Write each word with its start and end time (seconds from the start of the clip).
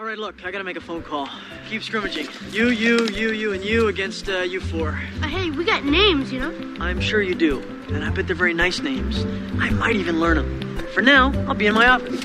All 0.00 0.06
right, 0.06 0.16
look, 0.16 0.46
I 0.46 0.50
gotta 0.50 0.64
make 0.64 0.78
a 0.78 0.80
phone 0.80 1.02
call. 1.02 1.28
Keep 1.68 1.82
scrimmaging. 1.82 2.26
You, 2.50 2.70
you, 2.70 3.06
you, 3.08 3.32
you, 3.32 3.52
and 3.52 3.62
you 3.62 3.88
against 3.88 4.30
uh, 4.30 4.38
you 4.38 4.58
four. 4.58 4.98
Uh, 5.20 5.26
hey, 5.26 5.50
we 5.50 5.62
got 5.62 5.84
names, 5.84 6.32
you 6.32 6.40
know? 6.40 6.54
I'm 6.80 7.02
sure 7.02 7.20
you 7.20 7.34
do, 7.34 7.60
and 7.88 8.02
I 8.02 8.08
bet 8.08 8.26
they're 8.26 8.34
very 8.34 8.54
nice 8.54 8.80
names. 8.80 9.26
I 9.58 9.68
might 9.68 9.96
even 9.96 10.18
learn 10.18 10.38
them. 10.38 10.86
For 10.94 11.02
now, 11.02 11.34
I'll 11.46 11.54
be 11.54 11.66
in 11.66 11.74
my 11.74 11.86
office. 11.86 12.24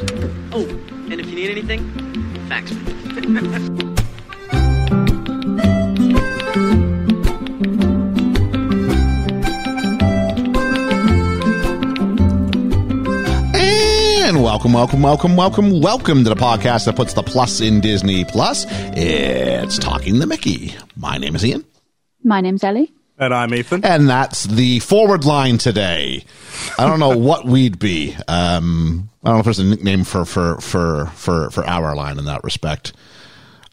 Oh, 0.54 0.66
and 1.10 1.20
if 1.20 1.28
you 1.28 1.36
need 1.36 1.50
anything, 1.50 1.92
fax 2.48 2.72
me. 2.72 3.82
welcome, 14.74 14.74
welcome, 14.74 15.02
welcome, 15.04 15.36
welcome, 15.36 15.82
welcome 15.82 16.24
to 16.24 16.30
the 16.30 16.36
podcast 16.36 16.86
that 16.86 16.96
puts 16.96 17.14
the 17.14 17.22
plus 17.22 17.62
in 17.62 17.82
Disney 17.82 18.26
Plus. 18.26 18.66
It's 18.70 19.78
Talking 19.78 20.18
the 20.18 20.26
Mickey. 20.26 20.74
My 20.96 21.20
name 21.20 21.36
is 21.36 21.46
Ian. 21.46 21.64
My 22.24 22.42
name's 22.42 22.64
Ellie. 22.64 22.92
And 23.20 23.32
I'm 23.32 23.54
Ethan. 23.54 23.86
And 23.86 24.10
that's 24.10 24.46
the 24.46 24.80
forward 24.80 25.24
line 25.24 25.60
today. 25.60 26.26
I 26.80 26.88
don't 26.88 27.00
know 27.00 27.16
what 27.16 27.46
we'd 27.46 27.78
be. 27.78 28.16
Um, 28.28 29.10
I 29.24 29.28
don't 29.28 29.36
know 29.36 29.40
if 29.40 29.46
there's 29.46 29.60
a 29.60 29.66
nickname 29.66 30.04
for, 30.04 30.26
for, 30.26 30.60
for, 30.62 31.08
for, 31.08 31.52
for 31.52 31.64
our 31.68 31.96
line 31.96 32.18
in 32.18 32.26
that 32.26 32.44
respect. 32.44 32.94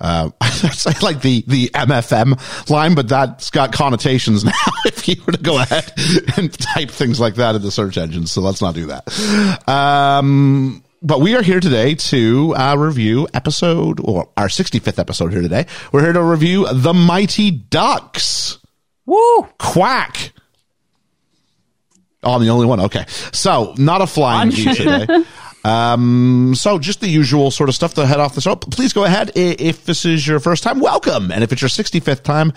Uh, 0.02 0.30
I 0.41 0.48
say 0.51 0.92
like 1.01 1.23
the, 1.23 1.45
the 1.47 1.69
MFM 1.69 2.69
line, 2.69 2.95
but 2.95 3.09
that's 3.09 3.51
got 3.51 3.73
connotations 3.73 4.45
now 4.45 4.52
if 4.84 5.09
you 5.09 5.16
were 5.25 5.33
to 5.33 5.42
go 5.42 5.59
ahead 5.59 5.92
and 6.37 6.52
type 6.52 6.91
things 6.91 7.20
like 7.20 7.37
that 7.37 7.55
in 7.55 7.62
the 7.62 7.70
search 7.70 7.97
engine. 7.97 8.27
So 8.27 8.41
let's 8.41 8.61
not 8.61 8.75
do 8.75 8.87
that. 8.87 9.69
Um, 9.69 10.83
but 11.01 11.20
we 11.20 11.37
are 11.37 11.42
here 11.42 11.61
today 11.61 11.95
to 11.95 12.55
uh, 12.56 12.77
review 12.77 13.28
episode 13.33 14.01
or 14.01 14.28
our 14.37 14.48
65th 14.48 14.98
episode 14.98 15.33
here 15.33 15.42
today. 15.42 15.66
We're 15.92 16.03
here 16.03 16.12
to 16.12 16.23
review 16.23 16.66
The 16.73 16.92
Mighty 16.92 17.50
Ducks. 17.50 18.59
Woo! 19.06 19.48
Quack. 19.59 20.33
Oh, 22.25 22.34
I'm 22.34 22.41
the 22.41 22.50
only 22.50 22.66
one. 22.66 22.81
Okay. 22.81 23.05
So, 23.33 23.75
not 23.78 24.00
a 24.00 24.06
flying 24.06 24.50
V 24.50 24.75
today. 24.75 25.06
Um, 25.64 26.55
so 26.56 26.78
just 26.78 27.00
the 27.00 27.08
usual 27.08 27.50
sort 27.50 27.68
of 27.68 27.74
stuff 27.74 27.94
to 27.94 28.06
head 28.06 28.20
off 28.20 28.34
the 28.34 28.41
show. 28.41 28.56
Please 28.56 28.92
go 28.92 29.05
ahead. 29.05 29.32
If 29.34 29.84
this 29.84 30.04
is 30.04 30.27
your 30.27 30.41
first 30.41 30.62
time, 30.62 30.80
welcome. 30.80 31.30
And 31.30 31.44
if 31.44 31.52
it's 31.52 31.62
your 31.62 31.69
65th 31.69 32.22
time, 32.22 32.52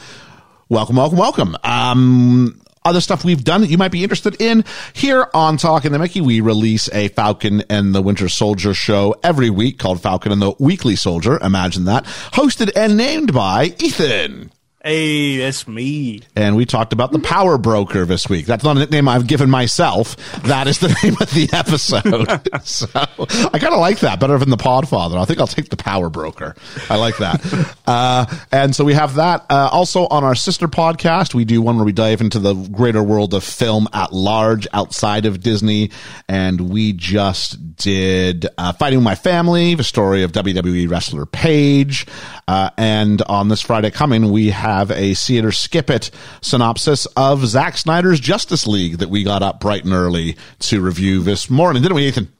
welcome, 0.69 0.95
welcome, 0.95 1.17
welcome. 1.17 1.55
Um, 1.63 2.61
other 2.83 3.01
stuff 3.01 3.25
we've 3.25 3.43
done 3.43 3.61
that 3.61 3.69
you 3.69 3.77
might 3.77 3.91
be 3.91 4.03
interested 4.03 4.39
in 4.39 4.63
here 4.93 5.27
on 5.33 5.57
Talking 5.57 5.91
the 5.91 5.99
Mickey. 5.99 6.21
We 6.21 6.39
release 6.39 6.87
a 6.93 7.07
Falcon 7.09 7.63
and 7.69 7.95
the 7.95 8.01
Winter 8.01 8.29
Soldier 8.29 8.73
show 8.75 9.15
every 9.23 9.49
week 9.49 9.79
called 9.79 10.01
Falcon 10.01 10.31
and 10.31 10.41
the 10.41 10.53
Weekly 10.59 10.95
Soldier. 10.95 11.39
Imagine 11.41 11.85
that. 11.85 12.05
Hosted 12.05 12.71
and 12.75 12.95
named 12.95 13.33
by 13.33 13.73
Ethan. 13.79 14.51
Hey, 14.85 15.37
that's 15.37 15.67
me. 15.67 16.21
And 16.35 16.55
we 16.55 16.67
talked 16.67 16.93
about 16.93 17.11
the 17.11 17.17
Power 17.17 17.57
Broker 17.57 18.05
this 18.05 18.29
week. 18.29 18.45
That's 18.45 18.63
not 18.63 18.77
a 18.77 18.79
nickname 18.81 19.09
I've 19.09 19.25
given 19.25 19.49
myself. 19.49 20.15
That 20.43 20.67
is 20.67 20.77
the 20.77 20.89
name 21.03 21.17
of 21.19 21.31
the 21.31 21.49
episode. 21.53 22.63
so 22.63 22.87
I 23.51 23.57
kind 23.57 23.73
of 23.73 23.79
like 23.79 24.01
that 24.01 24.19
better 24.19 24.37
than 24.37 24.51
the 24.51 24.57
Podfather. 24.57 25.17
I 25.17 25.25
think 25.25 25.39
I'll 25.39 25.47
take 25.47 25.69
the 25.69 25.75
Power 25.75 26.11
Broker. 26.11 26.55
I 26.87 26.97
like 26.97 27.17
that. 27.17 27.75
uh, 27.87 28.27
and 28.51 28.75
so 28.75 28.85
we 28.85 28.93
have 28.93 29.15
that. 29.15 29.47
Uh, 29.49 29.69
also 29.71 30.05
on 30.05 30.23
our 30.23 30.35
sister 30.35 30.67
podcast, 30.67 31.33
we 31.33 31.45
do 31.45 31.63
one 31.63 31.77
where 31.77 31.85
we 31.85 31.91
dive 31.91 32.21
into 32.21 32.37
the 32.37 32.53
greater 32.53 33.01
world 33.01 33.33
of 33.33 33.43
film 33.43 33.87
at 33.91 34.13
large 34.13 34.67
outside 34.71 35.25
of 35.25 35.41
Disney. 35.41 35.89
And 36.29 36.69
we 36.69 36.93
just 36.93 37.75
did 37.75 38.45
uh, 38.59 38.71
Fighting 38.73 38.99
with 38.99 39.05
My 39.05 39.15
Family, 39.15 39.73
the 39.73 39.83
story 39.83 40.21
of 40.21 40.31
WWE 40.31 40.87
wrestler 40.91 41.25
Paige. 41.25 42.05
Uh, 42.47 42.69
and 42.77 43.23
on 43.23 43.47
this 43.47 43.61
Friday 43.61 43.89
coming, 43.89 44.31
we 44.31 44.51
have 44.51 44.74
have 44.79 44.91
a 44.91 45.13
see 45.13 45.37
it 45.37 45.45
or 45.45 45.51
skip 45.51 45.89
it 45.89 46.11
synopsis 46.41 47.05
of 47.17 47.45
Zack 47.45 47.77
Snyder's 47.77 48.19
Justice 48.19 48.67
League 48.67 48.97
that 48.97 49.09
we 49.09 49.23
got 49.23 49.43
up 49.43 49.59
bright 49.59 49.83
and 49.83 49.93
early 49.93 50.35
to 50.59 50.81
review 50.81 51.21
this 51.21 51.49
morning, 51.49 51.81
didn't 51.81 51.95
we, 51.95 52.07
Ethan? 52.07 52.31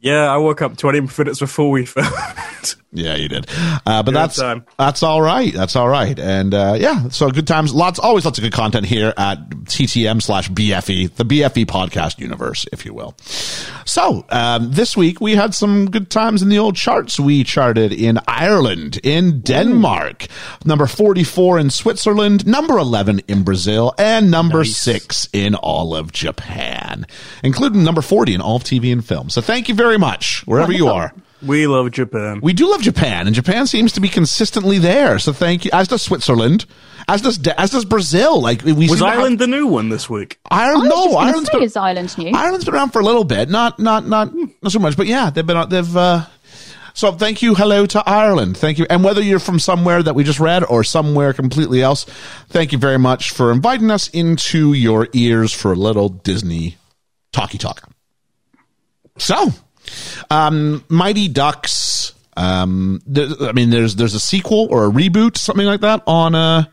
Yeah, 0.00 0.32
I 0.32 0.36
woke 0.36 0.60
up 0.60 0.76
20 0.76 1.00
minutes 1.00 1.40
before 1.40 1.70
we 1.70 1.86
filmed. 1.86 2.74
Yeah, 2.94 3.16
you 3.16 3.28
did. 3.28 3.46
Uh, 3.50 3.80
but 3.84 4.04
good 4.04 4.14
that's 4.14 4.36
time. 4.36 4.64
that's 4.78 5.02
all 5.02 5.20
right. 5.20 5.52
That's 5.52 5.74
all 5.74 5.88
right. 5.88 6.16
And 6.16 6.54
uh, 6.54 6.76
yeah, 6.78 7.08
so 7.08 7.28
good 7.28 7.46
times. 7.46 7.74
Lots, 7.74 7.98
always 7.98 8.24
lots 8.24 8.38
of 8.38 8.44
good 8.44 8.52
content 8.52 8.86
here 8.86 9.12
at 9.16 9.50
TTM 9.50 10.22
slash 10.22 10.48
BFE, 10.48 11.14
the 11.16 11.24
BFE 11.24 11.66
podcast 11.66 12.20
universe, 12.20 12.66
if 12.72 12.86
you 12.86 12.94
will. 12.94 13.16
So 13.84 14.24
um, 14.30 14.70
this 14.70 14.96
week 14.96 15.20
we 15.20 15.34
had 15.34 15.54
some 15.54 15.90
good 15.90 16.08
times 16.08 16.40
in 16.40 16.48
the 16.48 16.58
old 16.58 16.76
charts. 16.76 17.18
We 17.18 17.42
charted 17.42 17.92
in 17.92 18.20
Ireland, 18.28 19.00
in 19.02 19.40
Denmark, 19.40 20.24
Ooh. 20.24 20.68
number 20.68 20.86
forty 20.86 21.24
four 21.24 21.58
in 21.58 21.70
Switzerland, 21.70 22.46
number 22.46 22.78
eleven 22.78 23.20
in 23.26 23.42
Brazil, 23.42 23.92
and 23.98 24.30
number 24.30 24.58
nice. 24.58 24.76
six 24.76 25.28
in 25.32 25.56
all 25.56 25.96
of 25.96 26.12
Japan, 26.12 27.06
including 27.42 27.82
number 27.82 28.02
forty 28.02 28.34
in 28.34 28.40
all 28.40 28.56
of 28.56 28.62
TV 28.64 28.92
and 28.92 29.04
film. 29.04 29.30
So 29.30 29.40
thank 29.40 29.68
you 29.68 29.74
very 29.74 29.98
much, 29.98 30.46
wherever 30.46 30.72
you 30.72 30.86
are. 30.86 31.12
We 31.44 31.66
love 31.66 31.90
Japan. 31.90 32.40
We 32.42 32.52
do 32.52 32.70
love 32.70 32.80
Japan, 32.80 33.26
and 33.26 33.34
Japan 33.34 33.66
seems 33.66 33.92
to 33.92 34.00
be 34.00 34.08
consistently 34.08 34.78
there. 34.78 35.18
So 35.18 35.32
thank 35.32 35.64
you. 35.64 35.70
As 35.72 35.88
does 35.88 36.02
Switzerland, 36.02 36.66
as 37.08 37.20
does 37.22 37.46
as 37.46 37.70
does 37.70 37.84
Brazil. 37.84 38.40
Like 38.40 38.62
we 38.62 38.72
was 38.72 39.02
Ireland 39.02 39.40
have, 39.40 39.50
the 39.50 39.56
new 39.56 39.66
one 39.66 39.88
this 39.88 40.08
week? 40.08 40.38
Ireland, 40.50 40.88
no, 40.88 41.16
Ireland's 41.16 41.50
been, 41.50 41.62
is 41.62 41.76
Ireland 41.76 42.16
new? 42.16 42.30
Ireland's 42.30 42.64
been 42.64 42.74
around 42.74 42.90
for 42.90 43.00
a 43.00 43.04
little 43.04 43.24
bit, 43.24 43.50
not 43.50 43.78
not 43.78 44.06
not 44.06 44.32
not 44.34 44.72
so 44.72 44.78
much, 44.78 44.96
but 44.96 45.06
yeah, 45.06 45.30
they've 45.30 45.46
been 45.46 45.68
they've. 45.68 45.96
Uh, 45.96 46.26
so 46.96 47.10
thank 47.10 47.42
you, 47.42 47.56
hello 47.56 47.86
to 47.86 48.08
Ireland. 48.08 48.56
Thank 48.56 48.78
you, 48.78 48.86
and 48.88 49.02
whether 49.02 49.20
you're 49.20 49.40
from 49.40 49.58
somewhere 49.58 50.02
that 50.02 50.14
we 50.14 50.22
just 50.22 50.38
read 50.38 50.62
or 50.64 50.84
somewhere 50.84 51.32
completely 51.32 51.82
else, 51.82 52.04
thank 52.48 52.70
you 52.70 52.78
very 52.78 52.98
much 52.98 53.32
for 53.32 53.50
inviting 53.50 53.90
us 53.90 54.08
into 54.08 54.72
your 54.72 55.08
ears 55.12 55.52
for 55.52 55.72
a 55.72 55.76
little 55.76 56.08
Disney 56.08 56.76
talky 57.32 57.58
talk. 57.58 57.88
So 59.18 59.52
um, 60.30 60.84
Mighty 60.88 61.28
Ducks. 61.28 62.12
Um, 62.36 63.00
I 63.40 63.52
mean, 63.52 63.70
there's 63.70 63.96
there's 63.96 64.14
a 64.14 64.20
sequel 64.20 64.66
or 64.70 64.86
a 64.86 64.90
reboot, 64.90 65.36
something 65.36 65.66
like 65.66 65.80
that. 65.82 66.02
On 66.06 66.34
uh, 66.34 66.64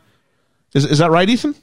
is 0.74 0.84
is 0.84 0.98
that 0.98 1.10
right, 1.10 1.28
Ethan? 1.28 1.54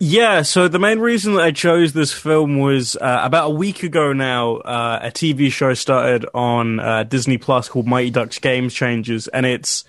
Yeah, 0.00 0.42
so 0.42 0.68
the 0.68 0.78
main 0.78 1.00
reason 1.00 1.34
that 1.34 1.42
I 1.42 1.50
chose 1.50 1.92
this 1.92 2.12
film 2.12 2.58
was 2.58 2.94
uh, 2.94 3.20
about 3.24 3.50
a 3.50 3.54
week 3.54 3.82
ago 3.82 4.12
now, 4.12 4.58
uh, 4.58 5.00
a 5.02 5.10
TV 5.10 5.50
show 5.50 5.74
started 5.74 6.24
on 6.32 6.78
uh, 6.78 7.02
Disney 7.02 7.36
Plus 7.36 7.68
called 7.68 7.88
Mighty 7.88 8.10
Ducks 8.10 8.38
Game 8.38 8.68
Changers, 8.68 9.26
and 9.26 9.44
it's 9.44 9.84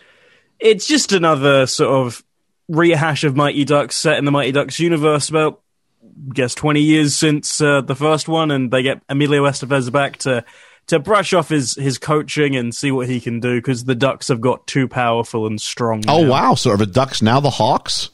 it's 0.59 0.87
just 0.87 1.11
another 1.11 1.67
sort 1.67 2.07
of 2.07 2.23
rehash 2.67 3.23
of 3.23 3.35
Mighty 3.35 3.65
Ducks 3.65 3.97
set 3.97 4.17
in 4.17 4.25
the 4.25 4.31
Mighty 4.31 4.51
Ducks 4.51 4.79
universe. 4.79 5.29
About 5.29 5.61
I 6.03 6.33
guess 6.33 6.55
twenty 6.55 6.81
years 6.81 7.15
since 7.15 7.61
uh, 7.61 7.81
the 7.81 7.95
first 7.95 8.27
one, 8.27 8.49
and 8.49 8.71
they 8.71 8.81
get 8.81 9.03
Emilio 9.09 9.43
Estevez 9.43 9.91
back 9.91 10.17
to 10.17 10.43
to 10.89 10.99
brush 10.99 11.33
off 11.33 11.49
his 11.49 11.75
his 11.75 11.97
coaching 11.97 12.55
and 12.55 12.75
see 12.75 12.91
what 12.91 13.07
he 13.07 13.19
can 13.19 13.39
do 13.39 13.55
because 13.55 13.85
the 13.85 13.95
Ducks 13.95 14.27
have 14.27 14.41
got 14.41 14.67
too 14.67 14.87
powerful 14.87 15.47
and 15.47 15.59
strong. 15.59 16.03
Oh 16.07 16.27
wow! 16.27 16.55
So 16.55 16.71
are 16.71 16.77
the 16.77 16.85
Ducks 16.85 17.21
now 17.21 17.39
the 17.39 17.49
Hawks? 17.49 18.09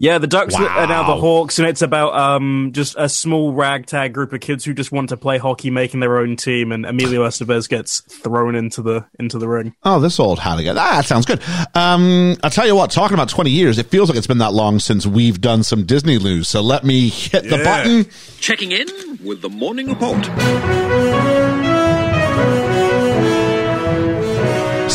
Yeah, 0.00 0.18
the 0.18 0.28
Ducks 0.28 0.54
wow. 0.54 0.68
are 0.68 0.86
now 0.86 1.08
the 1.08 1.20
Hawks, 1.20 1.58
and 1.58 1.66
it's 1.66 1.82
about 1.82 2.14
um 2.14 2.70
just 2.72 2.94
a 2.96 3.08
small 3.08 3.52
ragtag 3.52 4.14
group 4.14 4.32
of 4.32 4.40
kids 4.40 4.64
who 4.64 4.72
just 4.72 4.92
want 4.92 5.08
to 5.08 5.16
play 5.16 5.38
hockey, 5.38 5.70
making 5.70 5.98
their 5.98 6.18
own 6.18 6.36
team, 6.36 6.70
and 6.70 6.86
Emilio 6.86 7.26
Estevez 7.26 7.68
gets 7.68 8.00
thrown 8.02 8.54
into 8.54 8.80
the 8.80 9.06
into 9.18 9.40
the 9.40 9.48
ring. 9.48 9.74
Oh, 9.82 9.98
this 9.98 10.20
old 10.20 10.38
how 10.38 10.54
to 10.54 10.62
get 10.62 10.74
that 10.74 11.04
sounds 11.04 11.26
good. 11.26 11.42
Um, 11.74 12.36
I'll 12.44 12.50
tell 12.50 12.66
you 12.66 12.76
what, 12.76 12.92
talking 12.92 13.14
about 13.14 13.28
twenty 13.28 13.50
years, 13.50 13.78
it 13.78 13.86
feels 13.86 14.08
like 14.08 14.16
it's 14.16 14.28
been 14.28 14.38
that 14.38 14.52
long 14.52 14.78
since 14.78 15.04
we've 15.04 15.40
done 15.40 15.64
some 15.64 15.84
Disney 15.84 16.18
news. 16.18 16.48
So 16.48 16.60
let 16.60 16.84
me 16.84 17.08
hit 17.08 17.44
yeah. 17.44 17.56
the 17.56 17.64
button. 17.64 18.06
Checking 18.38 18.70
in 18.70 18.86
with 19.24 19.42
the 19.42 19.48
morning 19.48 19.88
report. 19.88 20.28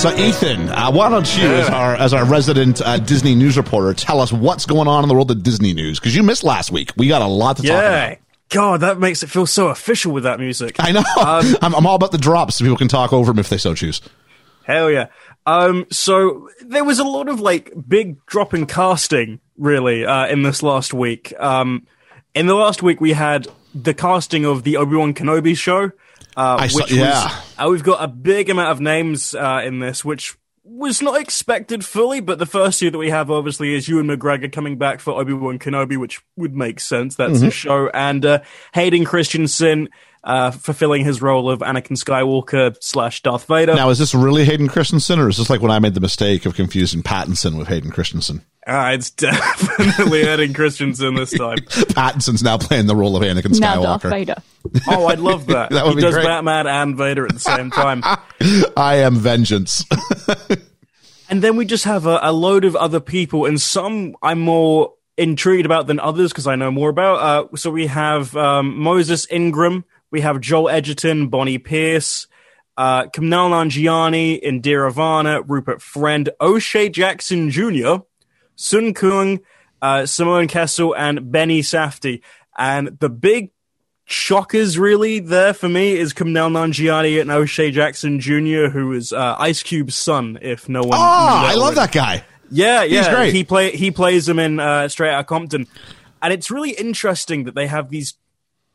So, 0.04 0.14
Ethan, 0.18 0.68
uh, 0.68 0.92
why 0.92 1.10
don't 1.10 1.38
you, 1.38 1.46
as 1.48 1.70
our 1.70 1.96
as 1.96 2.14
our 2.14 2.26
resident 2.26 2.82
uh, 2.82 2.98
Disney 2.98 3.36
news 3.36 3.56
reporter, 3.56 3.94
tell 3.94 4.20
us 4.20 4.34
what's 4.34 4.66
going 4.66 4.90
on 4.90 5.04
in 5.04 5.08
the 5.08 5.16
world 5.16 5.32
of 5.32 5.42
Disney 5.44 5.74
news? 5.74 5.98
Because 5.98 6.14
you 6.14 6.24
missed 6.24 6.44
last 6.44 6.72
week. 6.72 6.92
We 6.98 7.08
got 7.08 7.22
a 7.22 7.26
lot 7.26 7.56
to 7.56 7.64
talk 7.64 7.72
about. 7.72 8.18
God, 8.50 8.82
that 8.82 9.00
makes 9.00 9.24
it 9.24 9.30
feel 9.30 9.46
so 9.46 9.70
official 9.70 10.12
with 10.12 10.24
that 10.24 10.42
music. 10.42 10.76
I 10.78 10.92
know. 10.92 11.00
Um, 11.00 11.56
I'm, 11.62 11.74
I'm, 11.74 11.88
all 11.88 11.96
about 11.96 12.12
the 12.12 12.18
drops 12.18 12.58
so 12.58 12.66
people 12.66 12.76
can 12.76 12.90
talk 12.90 13.14
over 13.14 13.32
them 13.32 13.40
if 13.40 13.48
they 13.48 13.58
so 13.58 13.74
choose. 13.74 14.02
Hell 14.66 14.92
yeah. 14.92 15.08
Um, 15.46 15.86
so 15.90 16.50
there 16.62 16.84
was 16.84 17.00
a 17.00 17.04
lot 17.04 17.30
of 17.30 17.40
like 17.40 17.72
big 17.88 18.24
drop 18.26 18.54
in 18.54 18.66
casting, 18.66 19.40
really, 19.58 20.06
uh, 20.06 20.28
in 20.28 20.44
this 20.44 20.62
last 20.62 20.94
week. 20.94 21.34
Um, 21.40 21.88
in 22.36 22.48
the 22.48 22.56
last 22.56 22.84
week, 22.84 23.00
we 23.00 23.14
had 23.14 23.48
the 23.74 23.94
casting 23.94 24.46
of 24.46 24.64
the 24.64 24.76
Obi 24.78 24.98
Wan 24.98 25.14
Kenobi 25.14 25.56
show. 25.56 25.92
Uh, 26.36 26.58
I 26.60 26.64
which 26.64 26.72
saw, 26.74 26.86
yeah. 26.88 27.24
Was, 27.24 27.54
uh, 27.58 27.70
we've 27.70 27.84
got 27.84 28.04
a 28.04 28.08
big 28.08 28.50
amount 28.50 28.72
of 28.72 28.80
names 28.82 29.34
uh, 29.36 29.62
in 29.64 29.80
this, 29.80 30.04
which 30.04 30.36
was 30.66 31.02
not 31.02 31.20
expected 31.20 31.84
fully, 31.84 32.22
but 32.22 32.40
the 32.40 32.46
first 32.46 32.80
two 32.80 32.90
that 32.90 32.98
we 32.98 33.10
have 33.10 33.30
obviously 33.30 33.76
is 33.76 33.88
Ewan 33.90 34.08
McGregor 34.08 34.52
coming 34.52 34.78
back 34.78 35.00
for 35.02 35.20
Obi 35.20 35.34
Wan 35.34 35.60
Kenobi, 35.60 35.98
which 35.98 36.22
would 36.38 36.56
make 36.56 36.80
sense. 36.80 37.16
That's 37.16 37.40
Mm-hmm. 37.40 37.48
a 37.48 37.52
show, 37.52 37.90
and 37.94 38.26
uh, 38.26 38.40
Hayden 38.74 39.04
Christensen 39.06 39.90
uh, 40.24 40.52
fulfilling 40.52 41.04
his 41.04 41.22
role 41.22 41.50
of 41.50 41.60
Anakin 41.60 41.98
Skywalker 41.98 42.76
slash 42.82 43.22
Darth 43.22 43.46
Vader. 43.46 43.76
Now, 43.76 43.90
is 43.90 44.00
this 44.00 44.16
really 44.16 44.46
Hayden 44.46 44.68
Christensen, 44.68 45.20
or 45.20 45.28
is 45.28 45.38
this 45.38 45.50
like 45.50 45.62
when 45.62 45.72
I 45.72 45.80
made 45.80 45.94
the 45.94 46.00
mistake 46.00 46.46
of 46.46 46.56
confusing 46.56 47.04
Pattinson 47.04 47.58
with 47.58 47.68
Hayden 47.68 47.92
Christensen? 47.92 48.42
Ah, 48.66 48.92
it's 48.92 49.10
definitely 49.10 50.22
Hayden 50.26 50.54
Christensen 50.54 51.16
this 51.16 51.32
time. 51.38 51.58
Pattinson's 51.58 52.42
now 52.42 52.58
playing 52.58 52.88
the 52.88 52.96
role 52.96 53.18
of 53.18 53.24
Anakin 53.24 53.60
Now 53.60 53.82
Darth 53.82 54.04
Skywalker. 54.04 54.10
Vader. 54.10 54.36
Oh, 54.88 55.08
I'd 55.08 55.20
love 55.20 55.46
that. 55.48 55.72
That 55.72 55.84
would 55.84 55.92
he 55.92 55.96
be 55.98 56.02
does 56.04 56.14
great. 56.14 56.26
Batman 56.26 56.68
and 56.68 56.96
Vader 56.96 57.26
at 57.26 57.34
the 57.34 57.40
same 57.40 57.72
time. 57.72 58.02
I 58.78 58.96
am 58.98 59.16
vengeance. 59.16 59.84
And 61.30 61.42
then 61.42 61.56
we 61.56 61.66
just 61.66 61.86
have 61.86 62.06
a, 62.06 62.20
a 62.22 62.32
load 62.32 62.64
of 62.64 62.76
other 62.76 63.00
people, 63.00 63.46
and 63.46 63.60
some 63.60 64.16
I'm 64.22 64.40
more 64.40 64.94
intrigued 65.18 65.66
about 65.66 65.88
than 65.88 66.00
others 66.00 66.32
because 66.32 66.48
I 66.48 66.56
know 66.56 66.72
more 66.72 66.90
about. 66.90 67.16
Uh, 67.54 67.56
so 67.56 67.72
we 67.72 67.88
have 67.88 68.36
um, 68.38 68.78
Moses 68.78 69.28
Ingram, 69.32 69.84
we 70.14 70.22
have 70.22 70.40
Joel 70.40 70.70
Edgerton, 70.70 71.28
Bonnie 71.28 71.58
Piesse, 71.58 72.28
uh, 72.78 73.06
Kumail 73.06 73.50
Nanjiani, 73.50 74.42
Indira 74.44 74.94
Varma, 74.94 75.44
Rupert 75.46 75.82
Friend, 75.82 76.30
O'Shea 76.40 76.88
Jackson 76.88 77.50
Jr., 77.50 77.96
Sung 78.56 78.94
Kang, 78.94 79.40
uh, 79.82 80.06
Simone 80.06 80.48
Kessel, 80.48 80.96
and 80.96 81.32
Benny 81.32 81.62
Safdie. 81.62 82.22
And 82.56 83.00
the 83.00 83.10
big 83.10 83.50
shockers 84.06 84.78
really 84.78 85.18
there 85.18 85.52
for 85.52 85.68
me 85.68 85.98
is 85.98 86.14
Kumail 86.14 86.52
Nanjiani 86.52 87.20
and 87.20 87.32
O'Shea 87.32 87.72
Jackson 87.72 88.20
Jr., 88.20 88.68
who 88.68 88.94
is 88.94 89.12
uh, 89.12 89.36
Ice 89.40 89.64
Cube's 89.64 89.96
son, 89.96 90.38
if 90.44 90.70
no 90.70 90.82
one. 90.82 91.00
Oh, 91.00 91.02
I 91.02 91.56
love 91.56 91.74
that 91.74 91.92
guy. 91.92 92.24
Yeah, 92.52 92.84
yeah, 92.84 93.00
He's 93.00 93.08
great. 93.08 93.34
He 93.34 93.44
play 93.44 93.72
he 93.72 93.90
plays 93.90 94.30
him 94.30 94.38
in 94.38 94.60
uh, 94.60 94.88
Straight 94.90 95.12
Outta 95.12 95.24
Compton, 95.24 95.66
and 96.22 96.32
it's 96.32 96.52
really 96.52 96.70
interesting 96.70 97.46
that 97.46 97.56
they 97.56 97.66
have 97.66 97.90
these 97.90 98.14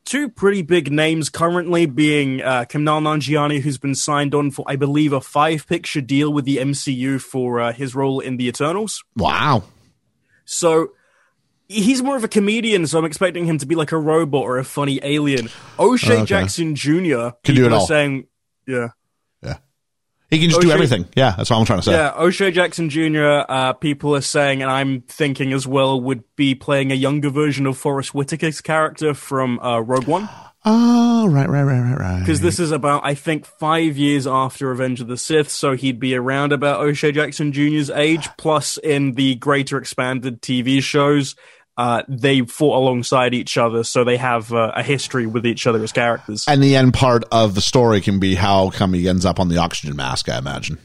two 0.08 0.28
pretty 0.30 0.62
big 0.62 0.90
names 0.90 1.28
currently, 1.28 1.84
being 1.86 2.40
uh, 2.42 2.64
Kumail 2.64 3.02
Nanjiani, 3.02 3.60
who's 3.60 3.78
been 3.78 3.94
signed 3.94 4.34
on 4.34 4.50
for 4.50 4.64
I 4.66 4.76
believe 4.76 5.12
a 5.12 5.20
five 5.20 5.66
picture 5.66 6.00
deal 6.00 6.32
with 6.32 6.46
the 6.46 6.56
MCU 6.56 7.20
for 7.20 7.60
uh, 7.60 7.72
his 7.72 7.94
role 7.94 8.18
in 8.20 8.38
the 8.38 8.48
Eternals. 8.48 9.04
Wow. 9.16 9.64
So 10.46 10.92
he's 11.68 12.02
more 12.02 12.16
of 12.16 12.24
a 12.24 12.28
comedian, 12.28 12.86
so 12.86 12.98
I'm 12.98 13.04
expecting 13.04 13.44
him 13.44 13.58
to 13.58 13.66
be 13.66 13.74
like 13.74 13.92
a 13.92 13.98
robot 13.98 14.42
or 14.42 14.58
a 14.58 14.64
funny 14.64 14.98
alien. 15.02 15.50
O'Shea 15.78 16.14
Okay. 16.14 16.24
Jackson 16.24 16.74
Jr. 16.74 17.30
Can 17.44 17.54
do 17.54 17.66
it 17.66 17.72
all. 17.72 17.86
Saying, 17.86 18.26
yeah. 18.66 18.88
He 20.30 20.38
can 20.38 20.50
just 20.50 20.60
do 20.60 20.70
everything. 20.70 21.06
Yeah, 21.16 21.34
that's 21.36 21.48
what 21.50 21.56
I'm 21.58 21.64
trying 21.64 21.78
to 21.78 21.84
say. 21.84 21.92
Yeah, 21.92 22.12
O'Shea 22.16 22.50
Jackson 22.50 22.90
Jr. 22.90 23.44
Uh, 23.48 23.72
people 23.72 24.14
are 24.14 24.20
saying, 24.20 24.60
and 24.60 24.70
I'm 24.70 25.00
thinking 25.02 25.52
as 25.54 25.66
well, 25.66 26.00
would 26.00 26.22
be 26.36 26.54
playing 26.54 26.92
a 26.92 26.94
younger 26.94 27.30
version 27.30 27.66
of 27.66 27.78
Forest 27.78 28.12
Whitaker's 28.12 28.60
character 28.60 29.14
from 29.14 29.58
uh, 29.60 29.80
Rogue 29.80 30.06
One, 30.06 30.28
Oh, 30.64 31.26
right, 31.28 31.48
right, 31.48 31.62
right, 31.62 31.80
right, 31.80 31.98
right. 31.98 32.20
because 32.20 32.40
this 32.40 32.58
is 32.58 32.72
about 32.72 33.02
I 33.04 33.14
think 33.14 33.46
five 33.46 33.96
years 33.96 34.26
after 34.26 34.66
Revenge 34.68 35.00
of 35.00 35.06
the 35.06 35.16
Sith, 35.16 35.48
so 35.48 35.74
he'd 35.76 36.00
be 36.00 36.14
around 36.14 36.52
about 36.52 36.80
O'Shea 36.80 37.12
Jackson 37.12 37.52
Jr.'s 37.52 37.88
age. 37.90 38.28
Plus, 38.38 38.76
in 38.76 39.12
the 39.12 39.36
greater 39.36 39.78
expanded 39.78 40.42
TV 40.42 40.82
shows, 40.82 41.36
uh, 41.78 42.02
they 42.08 42.40
fought 42.40 42.76
alongside 42.76 43.32
each 43.34 43.56
other, 43.56 43.84
so 43.84 44.02
they 44.02 44.16
have 44.16 44.52
uh, 44.52 44.72
a 44.74 44.82
history 44.82 45.26
with 45.26 45.46
each 45.46 45.64
other 45.64 45.80
as 45.82 45.92
characters. 45.92 46.44
And 46.48 46.60
the 46.60 46.74
end 46.74 46.92
part 46.92 47.22
of 47.30 47.54
the 47.54 47.60
story 47.60 48.00
can 48.00 48.18
be 48.18 48.34
how 48.34 48.70
come 48.70 48.92
he 48.92 49.08
ends 49.08 49.24
up 49.24 49.38
on 49.38 49.48
the 49.48 49.58
oxygen 49.58 49.94
mask, 49.94 50.28
I 50.28 50.38
imagine. 50.38 50.78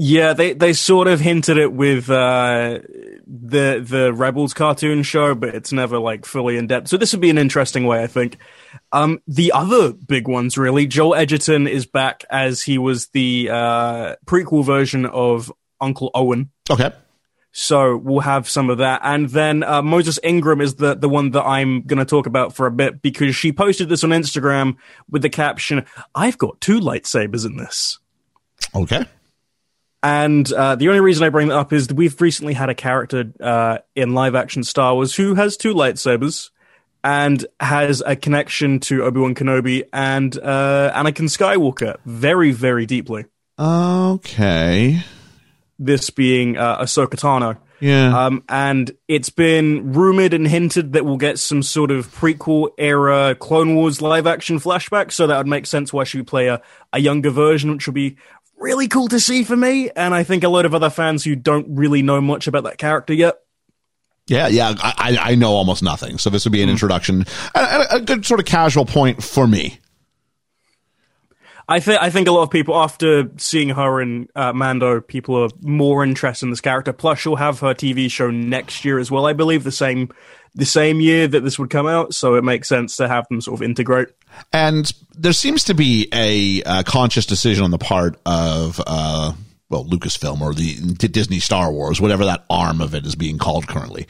Yeah, 0.00 0.34
they 0.34 0.52
they 0.52 0.74
sort 0.74 1.08
of 1.08 1.18
hinted 1.18 1.58
it 1.58 1.72
with 1.72 2.08
uh, 2.08 2.78
the 3.26 3.84
the 3.84 4.12
Rebels 4.14 4.54
cartoon 4.54 5.02
show, 5.02 5.34
but 5.34 5.56
it's 5.56 5.72
never 5.72 5.98
like 5.98 6.24
fully 6.24 6.56
in 6.56 6.68
depth. 6.68 6.86
So 6.86 6.96
this 6.96 7.12
would 7.12 7.20
be 7.20 7.30
an 7.30 7.38
interesting 7.38 7.84
way, 7.84 8.04
I 8.04 8.06
think. 8.06 8.38
Um, 8.92 9.20
the 9.26 9.50
other 9.50 9.92
big 9.92 10.28
ones, 10.28 10.56
really, 10.56 10.86
Joel 10.86 11.16
Edgerton 11.16 11.66
is 11.66 11.84
back 11.84 12.24
as 12.30 12.62
he 12.62 12.78
was 12.78 13.08
the 13.08 13.50
uh, 13.50 14.14
prequel 14.24 14.64
version 14.64 15.04
of 15.04 15.52
Uncle 15.80 16.12
Owen. 16.14 16.52
Okay. 16.70 16.92
So 17.52 17.96
we'll 17.96 18.20
have 18.20 18.48
some 18.48 18.70
of 18.70 18.78
that, 18.78 19.00
and 19.02 19.28
then 19.30 19.62
uh, 19.62 19.82
Moses 19.82 20.20
Ingram 20.22 20.60
is 20.60 20.76
the 20.76 20.94
the 20.94 21.08
one 21.08 21.30
that 21.30 21.44
I'm 21.44 21.82
going 21.82 21.98
to 21.98 22.04
talk 22.04 22.26
about 22.26 22.54
for 22.54 22.66
a 22.66 22.70
bit 22.70 23.00
because 23.02 23.34
she 23.34 23.52
posted 23.52 23.88
this 23.88 24.04
on 24.04 24.10
Instagram 24.10 24.76
with 25.10 25.22
the 25.22 25.30
caption, 25.30 25.84
"I've 26.14 26.38
got 26.38 26.60
two 26.60 26.78
lightsabers 26.78 27.46
in 27.46 27.56
this." 27.56 27.98
Okay. 28.74 29.04
And 30.02 30.50
uh, 30.52 30.76
the 30.76 30.88
only 30.88 31.00
reason 31.00 31.24
I 31.24 31.28
bring 31.28 31.48
that 31.48 31.56
up 31.56 31.72
is 31.72 31.88
that 31.88 31.96
we've 31.96 32.20
recently 32.20 32.54
had 32.54 32.68
a 32.68 32.74
character 32.74 33.32
uh, 33.40 33.78
in 33.96 34.14
live 34.14 34.34
action 34.34 34.62
Star 34.62 34.94
Wars 34.94 35.14
who 35.14 35.34
has 35.34 35.56
two 35.56 35.74
lightsabers 35.74 36.50
and 37.02 37.44
has 37.58 38.02
a 38.04 38.14
connection 38.14 38.80
to 38.80 39.04
Obi 39.04 39.20
Wan 39.20 39.34
Kenobi 39.34 39.84
and 39.92 40.36
uh, 40.38 40.92
Anakin 40.94 41.28
Skywalker 41.28 41.96
very, 42.04 42.52
very 42.52 42.86
deeply. 42.86 43.24
Okay. 43.58 45.02
This 45.78 46.10
being 46.10 46.56
uh, 46.56 46.82
Ahsoka 46.82 47.14
Tano. 47.14 47.58
Yeah. 47.80 48.26
Um, 48.26 48.42
and 48.48 48.90
it's 49.06 49.30
been 49.30 49.92
rumored 49.92 50.34
and 50.34 50.48
hinted 50.48 50.94
that 50.94 51.04
we'll 51.04 51.16
get 51.16 51.38
some 51.38 51.62
sort 51.62 51.92
of 51.92 52.08
prequel 52.08 52.70
era 52.76 53.36
Clone 53.36 53.76
Wars 53.76 54.02
live 54.02 54.26
action 54.26 54.58
flashback. 54.58 55.12
So 55.12 55.28
that 55.28 55.36
would 55.36 55.46
make 55.46 55.66
sense 55.66 55.92
why 55.92 56.02
she 56.04 56.16
would 56.18 56.26
play 56.26 56.48
a, 56.48 56.60
a 56.92 56.98
younger 56.98 57.30
version, 57.30 57.70
which 57.70 57.86
would 57.86 57.94
be 57.94 58.16
really 58.56 58.88
cool 58.88 59.06
to 59.08 59.20
see 59.20 59.44
for 59.44 59.56
me. 59.56 59.90
And 59.94 60.12
I 60.12 60.24
think 60.24 60.42
a 60.42 60.48
lot 60.48 60.64
of 60.66 60.74
other 60.74 60.90
fans 60.90 61.22
who 61.22 61.36
don't 61.36 61.66
really 61.68 62.02
know 62.02 62.20
much 62.20 62.48
about 62.48 62.64
that 62.64 62.78
character 62.78 63.14
yet. 63.14 63.38
yeah, 64.26 64.48
yeah. 64.48 64.74
I, 64.78 65.16
I 65.20 65.34
know 65.36 65.52
almost 65.52 65.82
nothing. 65.82 66.18
So 66.18 66.30
this 66.30 66.44
would 66.44 66.52
be 66.52 66.62
an 66.62 66.68
introduction, 66.68 67.24
and 67.54 67.82
and 67.82 67.86
a 67.90 68.00
good 68.00 68.26
sort 68.26 68.40
of 68.40 68.46
casual 68.46 68.84
point 68.84 69.22
for 69.22 69.46
me. 69.46 69.78
I 71.70 71.80
think 71.80 72.00
I 72.00 72.08
think 72.08 72.28
a 72.28 72.32
lot 72.32 72.42
of 72.42 72.50
people 72.50 72.74
after 72.76 73.30
seeing 73.36 73.68
her 73.68 74.00
in 74.00 74.28
uh, 74.34 74.54
Mando, 74.54 75.02
people 75.02 75.36
are 75.36 75.50
more 75.60 76.02
interested 76.02 76.46
in 76.46 76.50
this 76.50 76.62
character. 76.62 76.94
Plus, 76.94 77.18
she'll 77.18 77.36
have 77.36 77.60
her 77.60 77.74
TV 77.74 78.10
show 78.10 78.30
next 78.30 78.86
year 78.86 78.98
as 78.98 79.10
well. 79.10 79.26
I 79.26 79.34
believe 79.34 79.64
the 79.64 79.72
same 79.72 80.10
the 80.54 80.64
same 80.64 81.00
year 81.00 81.28
that 81.28 81.44
this 81.44 81.58
would 81.58 81.68
come 81.68 81.86
out, 81.86 82.14
so 82.14 82.36
it 82.36 82.42
makes 82.42 82.68
sense 82.68 82.96
to 82.96 83.06
have 83.06 83.28
them 83.28 83.42
sort 83.42 83.60
of 83.60 83.62
integrate. 83.62 84.08
And 84.52 84.90
there 85.14 85.34
seems 85.34 85.64
to 85.64 85.74
be 85.74 86.08
a 86.12 86.62
uh, 86.62 86.82
conscious 86.84 87.26
decision 87.26 87.64
on 87.64 87.70
the 87.70 87.78
part 87.78 88.18
of, 88.24 88.80
uh, 88.86 89.32
well, 89.68 89.84
Lucasfilm 89.84 90.40
or 90.40 90.54
the 90.54 90.74
Disney 91.08 91.38
Star 91.38 91.70
Wars, 91.70 92.00
whatever 92.00 92.24
that 92.24 92.44
arm 92.48 92.80
of 92.80 92.94
it 92.94 93.04
is 93.04 93.14
being 93.14 93.36
called 93.36 93.68
currently. 93.68 94.06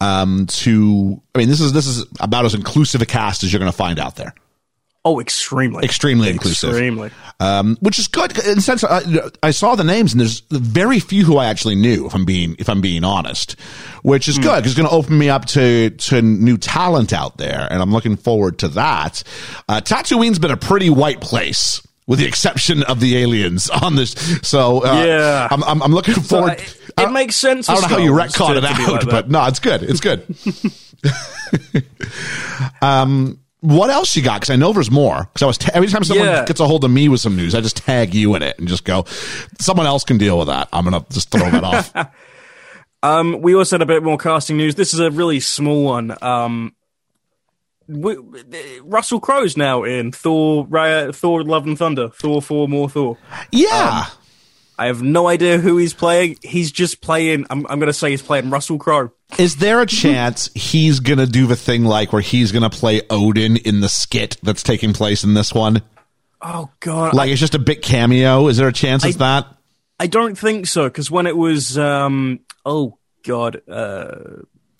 Um, 0.00 0.46
to, 0.46 1.20
I 1.34 1.38
mean, 1.38 1.48
this 1.48 1.60
is 1.60 1.74
this 1.74 1.86
is 1.86 2.06
about 2.18 2.46
as 2.46 2.54
inclusive 2.54 3.02
a 3.02 3.06
cast 3.06 3.42
as 3.44 3.52
you're 3.52 3.60
going 3.60 3.70
to 3.70 3.76
find 3.76 3.98
out 3.98 4.16
there. 4.16 4.32
Oh, 5.04 5.20
extremely, 5.20 5.84
Extremely 5.84 6.28
inclusive. 6.28 6.70
extremely. 6.70 7.10
um, 7.40 7.78
which 7.80 7.98
is 7.98 8.08
good 8.08 8.36
in 8.46 8.60
sense 8.60 8.84
I, 8.84 9.00
I 9.42 9.52
saw 9.52 9.74
the 9.74 9.84
names 9.84 10.12
and 10.12 10.20
there's 10.20 10.40
very 10.50 10.98
few 11.00 11.24
who 11.24 11.38
I 11.38 11.46
actually 11.46 11.76
knew 11.76 12.06
if 12.06 12.14
I'm 12.14 12.24
being 12.26 12.56
if 12.58 12.68
I'm 12.68 12.80
being 12.82 13.04
honest, 13.04 13.52
which 14.02 14.28
is 14.28 14.36
good 14.36 14.56
because 14.56 14.72
it's 14.72 14.74
going 14.74 14.88
to 14.88 14.94
open 14.94 15.16
me 15.16 15.30
up 15.30 15.46
to 15.46 15.90
to 15.90 16.20
new 16.20 16.58
talent 16.58 17.12
out 17.14 17.38
there 17.38 17.66
and 17.70 17.80
I'm 17.80 17.92
looking 17.92 18.16
forward 18.16 18.58
to 18.58 18.68
that. 18.68 19.22
Uh, 19.68 19.80
Tatooine's 19.80 20.38
been 20.38 20.50
a 20.50 20.56
pretty 20.58 20.90
white 20.90 21.20
place. 21.20 21.80
With 22.06 22.20
the 22.20 22.26
exception 22.26 22.82
of 22.84 23.00
the 23.00 23.18
aliens 23.18 23.68
on 23.82 23.94
this, 23.94 24.12
so 24.42 24.82
uh, 24.82 25.04
Yeah. 25.04 25.48
I'm, 25.50 25.62
I'm 25.64 25.82
I'm 25.82 25.92
looking 25.92 26.14
forward. 26.14 26.52
it- 26.54 26.60
it 26.60 26.92
I 26.96 27.04
don't- 27.04 27.12
makes 27.12 27.36
sense 27.36 27.68
I 27.68 27.74
don't 27.74 27.82
know 27.82 27.88
how 27.88 27.98
you 27.98 28.12
retcon 28.12 28.56
it 28.56 28.60
to- 28.62 28.66
to 28.66 28.74
be 28.76 28.82
out, 28.84 28.92
like 29.04 29.10
but 29.10 29.30
no, 29.30 29.44
it's 29.46 29.60
good. 29.60 29.82
It's 29.82 30.00
good. 30.00 30.24
um, 32.82 33.38
what 33.60 33.90
else 33.90 34.14
you 34.16 34.22
got? 34.22 34.40
Because 34.40 34.50
I 34.50 34.56
know 34.56 34.72
there's 34.72 34.90
more. 34.90 35.24
Because 35.32 35.42
I 35.42 35.46
was 35.46 35.58
ta- 35.58 35.70
every 35.74 35.88
time 35.88 36.04
someone 36.04 36.26
Yeah. 36.26 36.44
gets 36.44 36.60
a 36.60 36.66
hold 36.66 36.84
of 36.84 36.90
me 36.90 37.08
with 37.08 37.20
some 37.20 37.36
news, 37.36 37.54
I 37.54 37.60
just 37.60 37.76
tag 37.76 38.14
you 38.14 38.34
in 38.34 38.42
it 38.42 38.58
and 38.58 38.68
just 38.68 38.84
go. 38.84 39.04
Someone 39.60 39.86
else 39.86 40.04
can 40.04 40.16
deal 40.18 40.38
with 40.38 40.48
that. 40.48 40.68
I'm 40.72 40.84
gonna 40.84 41.04
just 41.10 41.30
throw 41.30 41.50
that 41.50 41.64
off. 41.64 41.92
Um, 43.00 43.40
we 43.42 43.54
also 43.54 43.76
had 43.76 43.82
a 43.82 43.86
bit 43.86 44.02
more 44.02 44.18
casting 44.18 44.56
news. 44.56 44.74
This 44.74 44.92
is 44.92 44.98
a 44.98 45.08
really 45.08 45.38
small 45.38 45.84
one. 45.84 46.16
Um, 46.20 46.74
we, 47.86 48.16
Russell 48.82 49.20
Crowe's 49.20 49.56
now 49.56 49.84
in 49.84 50.10
Thor, 50.10 50.66
Ra- 50.68 51.12
Thor: 51.12 51.44
Love 51.44 51.64
and 51.64 51.78
Thunder, 51.78 52.08
Thor 52.08 52.42
four 52.42 52.66
more 52.66 52.90
Thor. 52.90 53.16
Yeah. 53.52 54.06
I 54.78 54.86
have 54.86 55.02
no 55.02 55.26
idea 55.26 55.58
who 55.58 55.76
he's 55.76 55.92
playing. 55.92 56.38
He's 56.42 56.70
just 56.70 57.00
playing. 57.00 57.46
I'm, 57.50 57.66
I'm 57.66 57.78
going 57.80 57.88
to 57.88 57.92
say 57.92 58.10
he's 58.10 58.22
playing 58.22 58.50
Russell 58.50 58.78
Crowe. 58.78 59.10
Is 59.38 59.56
there 59.56 59.80
a 59.80 59.86
chance 59.86 60.48
he's 60.54 61.00
gonna 61.00 61.26
do 61.26 61.46
the 61.46 61.54
thing 61.56 61.84
like 61.84 62.14
where 62.14 62.22
he's 62.22 62.50
gonna 62.50 62.70
play 62.70 63.02
Odin 63.10 63.58
in 63.58 63.80
the 63.80 63.88
skit 63.90 64.38
that's 64.42 64.62
taking 64.62 64.94
place 64.94 65.22
in 65.22 65.34
this 65.34 65.52
one? 65.52 65.82
Oh 66.40 66.70
God, 66.80 67.12
Like 67.12 67.28
it's 67.30 67.38
just 67.40 67.54
a 67.54 67.58
bit 67.58 67.82
cameo. 67.82 68.48
Is 68.48 68.56
there 68.56 68.68
a 68.68 68.72
chance 68.72 69.04
it's 69.04 69.18
that? 69.18 69.46
I 70.00 70.06
don't 70.06 70.38
think 70.38 70.66
so 70.66 70.84
because 70.84 71.10
when 71.10 71.26
it 71.26 71.36
was, 71.36 71.76
um, 71.76 72.40
oh 72.64 72.96
God, 73.26 73.60
uh, 73.68 74.14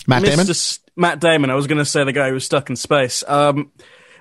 Matt 0.07 0.23
Damon. 0.25 0.49
S- 0.49 0.81
Matt 0.97 1.21
Damon. 1.21 1.50
I 1.50 1.55
was 1.55 1.67
going 1.67 1.78
to 1.78 1.85
say 1.85 2.05
the 2.05 2.12
guy 2.12 2.28
who 2.28 2.35
was 2.35 2.45
stuck 2.45 2.71
in 2.71 2.76
space. 2.76 3.23
Um, 3.28 3.71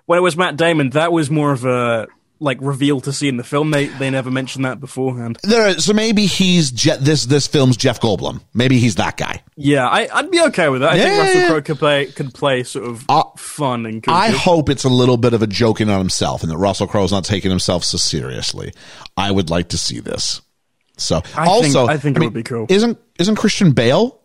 when 0.08 0.18
it 0.20 0.22
was 0.22 0.36
Matt 0.36 0.58
Damon, 0.58 0.90
that 0.92 1.12
was 1.14 1.30
more 1.32 1.52
of 1.54 1.64
a 1.66 2.08
like 2.40 2.58
reveal 2.62 3.02
to 3.02 3.12
see 3.14 3.28
in 3.28 3.38
the 3.38 3.44
film. 3.44 3.72
They 3.72 3.88
they 3.88 4.10
never 4.10 4.30
mentioned 4.32 4.66
that 4.66 4.80
beforehand. 4.80 5.38
There, 5.44 5.74
so 5.80 5.94
maybe 5.94 6.26
he's 6.26 6.72
Je- 6.72 6.98
this 7.00 7.26
this 7.26 7.48
film's 7.48 7.78
Jeff 7.78 8.00
Goldblum. 8.00 8.42
Maybe 8.54 8.78
he's 8.80 8.96
that 8.96 9.18
guy. 9.18 9.42
Yeah, 9.56 9.88
I, 9.88 10.08
I'd 10.14 10.30
be 10.32 10.40
okay 10.42 10.70
with 10.70 10.82
that. 10.82 10.94
I 10.94 11.00
think 11.00 11.18
Russell. 11.20 11.48
Crowe 11.50 11.62
could 11.62 11.78
play 11.80 12.06
could 12.08 12.34
play 12.34 12.64
sort 12.64 12.88
of 12.88 13.06
Uh, 13.10 13.24
fun 13.38 13.86
and 13.86 14.04
kooky. 14.04 14.14
I 14.14 14.30
hope 14.30 14.70
it's 14.70 14.84
a 14.84 14.90
little 14.90 15.18
bit 15.18 15.34
of 15.34 15.42
a 15.42 15.48
joking 15.48 15.90
on 15.90 15.98
himself, 16.00 16.44
and 16.44 16.52
that 16.52 16.58
Russell 16.58 16.88
Crowe's 16.88 17.12
not 17.12 17.26
taking 17.26 17.50
himself 17.50 17.84
so 17.84 17.98
seriously. 17.98 18.74
I 19.16 19.32
would 19.32 19.50
like 19.50 19.70
to 19.70 19.78
see 19.78 20.00
this. 20.00 20.42
So 20.98 21.18
I 21.18 21.22
think- 21.22 21.48
also, 21.48 21.88
I 21.88 21.98
think 21.98 22.18
it 22.18 22.20
mean, 22.20 22.28
would 22.30 22.34
be 22.34 22.44
cool. 22.44 22.66
Isn't 22.70 22.98
isn't 23.20 23.36
Christian 23.36 23.72
Bale 23.72 24.20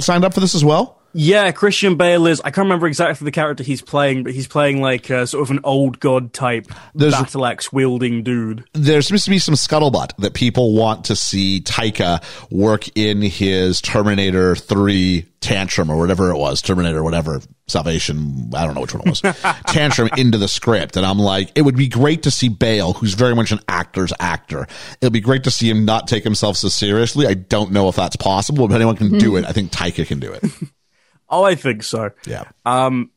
signed 0.00 0.24
up 0.24 0.34
for 0.34 0.40
this 0.40 0.54
as 0.54 0.64
well? 0.64 0.97
Yeah, 1.20 1.50
Christian 1.50 1.96
Bale 1.96 2.28
is. 2.28 2.40
I 2.42 2.52
can't 2.52 2.66
remember 2.66 2.86
exactly 2.86 3.24
the 3.24 3.32
character 3.32 3.64
he's 3.64 3.82
playing, 3.82 4.22
but 4.22 4.32
he's 4.34 4.46
playing 4.46 4.80
like 4.80 5.10
uh, 5.10 5.26
sort 5.26 5.42
of 5.42 5.50
an 5.50 5.58
old 5.64 5.98
god 5.98 6.32
type 6.32 6.68
There's- 6.94 7.12
battle 7.12 7.44
axe 7.44 7.72
wielding 7.72 8.22
dude. 8.22 8.62
there 8.72 9.02
seems 9.02 9.24
to 9.24 9.30
be 9.30 9.40
some 9.40 9.56
scuttlebutt 9.56 10.14
that 10.18 10.34
people 10.34 10.74
want 10.76 11.06
to 11.06 11.16
see 11.16 11.60
Taika 11.60 12.22
work 12.52 12.84
in 12.96 13.20
his 13.20 13.80
Terminator 13.80 14.54
3 14.54 15.24
tantrum 15.40 15.90
or 15.90 15.96
whatever 15.96 16.30
it 16.30 16.36
was, 16.36 16.62
Terminator, 16.62 17.02
whatever, 17.02 17.40
Salvation, 17.66 18.50
I 18.54 18.64
don't 18.64 18.74
know 18.76 18.82
which 18.82 18.94
one 18.94 19.02
it 19.04 19.10
was, 19.10 19.20
tantrum 19.66 20.10
into 20.16 20.38
the 20.38 20.46
script. 20.48 20.96
And 20.96 21.04
I'm 21.04 21.18
like, 21.18 21.50
it 21.56 21.62
would 21.62 21.76
be 21.76 21.88
great 21.88 22.22
to 22.22 22.30
see 22.30 22.48
Bale, 22.48 22.92
who's 22.92 23.14
very 23.14 23.34
much 23.34 23.50
an 23.50 23.58
actor's 23.66 24.12
actor. 24.20 24.68
It 25.00 25.06
would 25.06 25.12
be 25.12 25.20
great 25.20 25.42
to 25.44 25.50
see 25.50 25.68
him 25.68 25.84
not 25.84 26.06
take 26.06 26.22
himself 26.22 26.56
so 26.58 26.68
seriously. 26.68 27.26
I 27.26 27.34
don't 27.34 27.72
know 27.72 27.88
if 27.88 27.96
that's 27.96 28.14
possible, 28.16 28.68
but 28.68 28.74
if 28.74 28.76
anyone 28.76 28.96
can 28.96 29.18
do 29.18 29.34
it. 29.36 29.44
I 29.44 29.50
think 29.52 29.72
Taika 29.72 30.06
can 30.06 30.20
do 30.20 30.32
it. 30.32 30.44
Oh, 31.30 31.44
I 31.44 31.54
think 31.54 31.82
so. 31.82 32.10
Yeah. 32.26 32.44
Um, 32.64 33.10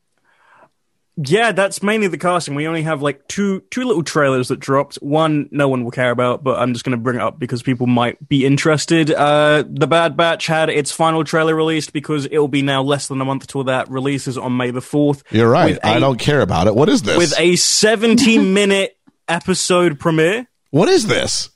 Yeah, 1.18 1.51
that's 1.51 1.84
mainly 1.84 2.08
the 2.08 2.18
casting. 2.18 2.56
We 2.56 2.68
only 2.68 2.84
have 2.84 3.01
like 3.01 3.27
two 3.27 3.62
two 3.70 3.84
little 3.84 4.01
trailers 4.03 4.48
that 4.48 4.60
dropped. 4.60 4.96
One 4.96 5.50
no 5.51 5.68
one 5.68 5.84
will 5.84 5.91
care 5.91 6.10
about, 6.10 6.44
but 6.44 6.58
I'm 6.60 6.74
just 6.74 6.84
going 6.86 6.98
to 6.98 7.01
bring 7.01 7.18
it 7.18 7.22
up 7.22 7.38
because 7.38 7.62
people 7.62 7.86
might 7.86 8.18
be 8.27 8.46
interested. 8.46 9.12
Uh, 9.12 9.63
the 9.68 9.88
Bad 9.88 10.15
Batch 10.18 10.48
had 10.48 10.70
its 10.70 10.91
final 10.91 11.24
trailer 11.24 11.53
released 11.53 11.91
because 11.94 12.25
it 12.25 12.38
will 12.38 12.48
be 12.48 12.62
now 12.62 12.82
less 12.82 13.08
than 13.08 13.20
a 13.22 13.25
month 13.25 13.46
till 13.48 13.65
that 13.65 13.89
releases 13.91 14.38
on 14.38 14.56
May 14.58 14.72
the 14.72 14.80
4th. 14.80 15.22
You're 15.32 15.50
right. 15.50 15.77
I 15.84 15.98
a- 15.98 16.00
don't 16.00 16.18
care 16.20 16.41
about 16.41 16.68
it. 16.68 16.75
What 16.75 16.89
is 16.89 17.01
this? 17.03 17.18
with 17.18 17.34
a 17.39 17.56
17 17.58 18.53
minute 18.62 18.98
episode 19.27 20.00
premiere. 20.00 20.48
what 20.72 20.88
is 20.89 21.08
this? 21.08 21.50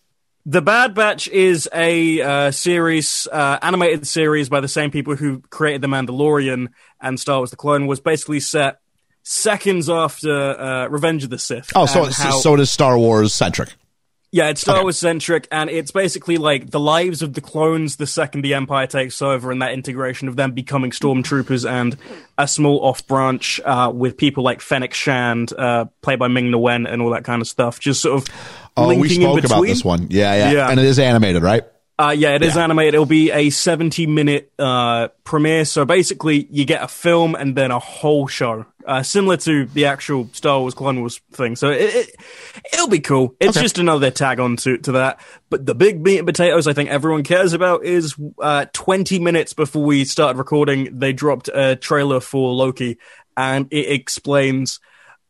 The 0.47 0.61
Bad 0.61 0.93
Batch 0.93 1.27
is 1.27 1.67
a 1.73 2.21
uh, 2.21 2.51
series, 2.51 3.27
uh, 3.31 3.57
animated 3.63 4.05
series 4.05 4.47
by 4.47 4.59
the 4.59 4.67
same 4.67 4.91
people 4.91 5.15
who 5.15 5.39
created 5.49 5.81
The 5.81 5.87
Mandalorian 5.87 6.67
and 7.01 7.19
Star 7.19 7.37
Wars: 7.39 7.49
The 7.49 7.55
Clone 7.55 7.87
was 7.87 7.99
basically 7.99 8.39
set 8.39 8.79
seconds 9.23 9.89
after 9.89 10.31
uh, 10.31 10.87
Revenge 10.87 11.23
of 11.23 11.31
the 11.31 11.39
Sith. 11.39 11.71
Oh, 11.75 11.87
so 11.87 12.05
how- 12.05 12.39
so 12.39 12.53
it 12.53 12.59
is 12.59 12.69
Star 12.71 12.95
Wars 12.95 13.33
centric. 13.33 13.69
yeah, 14.31 14.49
it's 14.49 14.61
Star 14.61 14.75
okay. 14.75 14.83
Wars 14.83 14.99
centric, 14.99 15.47
and 15.51 15.67
it's 15.71 15.89
basically 15.89 16.37
like 16.37 16.69
the 16.69 16.79
lives 16.79 17.23
of 17.23 17.33
the 17.33 17.41
clones 17.41 17.95
the 17.95 18.05
second 18.05 18.41
the 18.43 18.53
Empire 18.53 18.85
takes 18.85 19.23
over, 19.23 19.51
and 19.51 19.63
that 19.63 19.71
integration 19.73 20.27
of 20.27 20.35
them 20.35 20.51
becoming 20.51 20.91
stormtroopers 20.91 21.67
and 21.67 21.97
a 22.37 22.47
small 22.47 22.85
off 22.85 23.07
branch 23.07 23.59
uh, 23.65 23.91
with 23.91 24.15
people 24.15 24.43
like 24.43 24.61
Fennec 24.61 24.93
Shand, 24.93 25.53
uh, 25.57 25.85
played 26.03 26.19
by 26.19 26.27
Ming 26.27 26.51
Na 26.51 26.59
Wen, 26.59 26.85
and 26.85 27.01
all 27.01 27.09
that 27.09 27.23
kind 27.23 27.41
of 27.41 27.47
stuff. 27.47 27.79
Just 27.79 28.03
sort 28.03 28.21
of 28.21 28.35
Oh, 28.77 28.93
we 28.97 29.09
spoke 29.09 29.43
about 29.43 29.65
this 29.65 29.83
one. 29.85 30.07
Yeah, 30.09 30.33
yeah, 30.35 30.51
Yeah. 30.51 30.69
And 30.69 30.79
it 30.79 30.85
is 30.85 30.99
animated, 30.99 31.41
right? 31.43 31.63
Uh, 31.97 32.13
yeah, 32.17 32.35
it 32.35 32.43
is 32.43 32.55
Yeah. 32.55 32.63
animated. 32.65 32.95
It'll 32.95 33.05
be 33.05 33.31
a 33.31 33.49
70 33.49 34.05
minute 34.05 34.51
uh, 34.59 35.07
premiere. 35.23 35.63
So 35.63 35.85
basically, 35.85 36.45
you 36.51 36.65
get 36.65 36.83
a 36.83 36.89
film 36.89 37.35
and 37.35 37.55
then 37.55 37.71
a 37.71 37.79
whole 37.79 38.27
show, 38.27 38.65
uh, 38.85 39.01
similar 39.01 39.37
to 39.37 39.65
the 39.67 39.85
actual 39.85 40.27
Star 40.33 40.59
Wars 40.59 40.73
Clone 40.73 40.99
Wars 40.99 41.21
thing. 41.31 41.55
So 41.55 41.69
it, 41.69 41.95
it, 41.95 42.15
it'll 42.73 42.89
be 42.89 42.99
cool. 42.99 43.33
It's 43.39 43.55
Okay. 43.55 43.63
just 43.63 43.77
another 43.79 44.11
tag 44.11 44.41
on 44.41 44.57
to, 44.57 44.77
to 44.79 44.91
that. 44.91 45.21
But 45.49 45.65
the 45.65 45.73
big 45.73 46.03
meat 46.03 46.17
and 46.17 46.27
potatoes 46.27 46.67
I 46.67 46.73
think 46.73 46.89
everyone 46.89 47.23
cares 47.23 47.53
about 47.53 47.85
is 47.85 48.13
uh, 48.41 48.65
20 48.73 49.19
minutes 49.19 49.53
before 49.53 49.83
we 49.83 50.03
started 50.03 50.37
recording, 50.37 50.99
they 50.99 51.13
dropped 51.13 51.47
a 51.53 51.77
trailer 51.77 52.19
for 52.19 52.53
Loki, 52.53 52.97
and 53.37 53.67
it 53.71 53.89
explains 53.89 54.81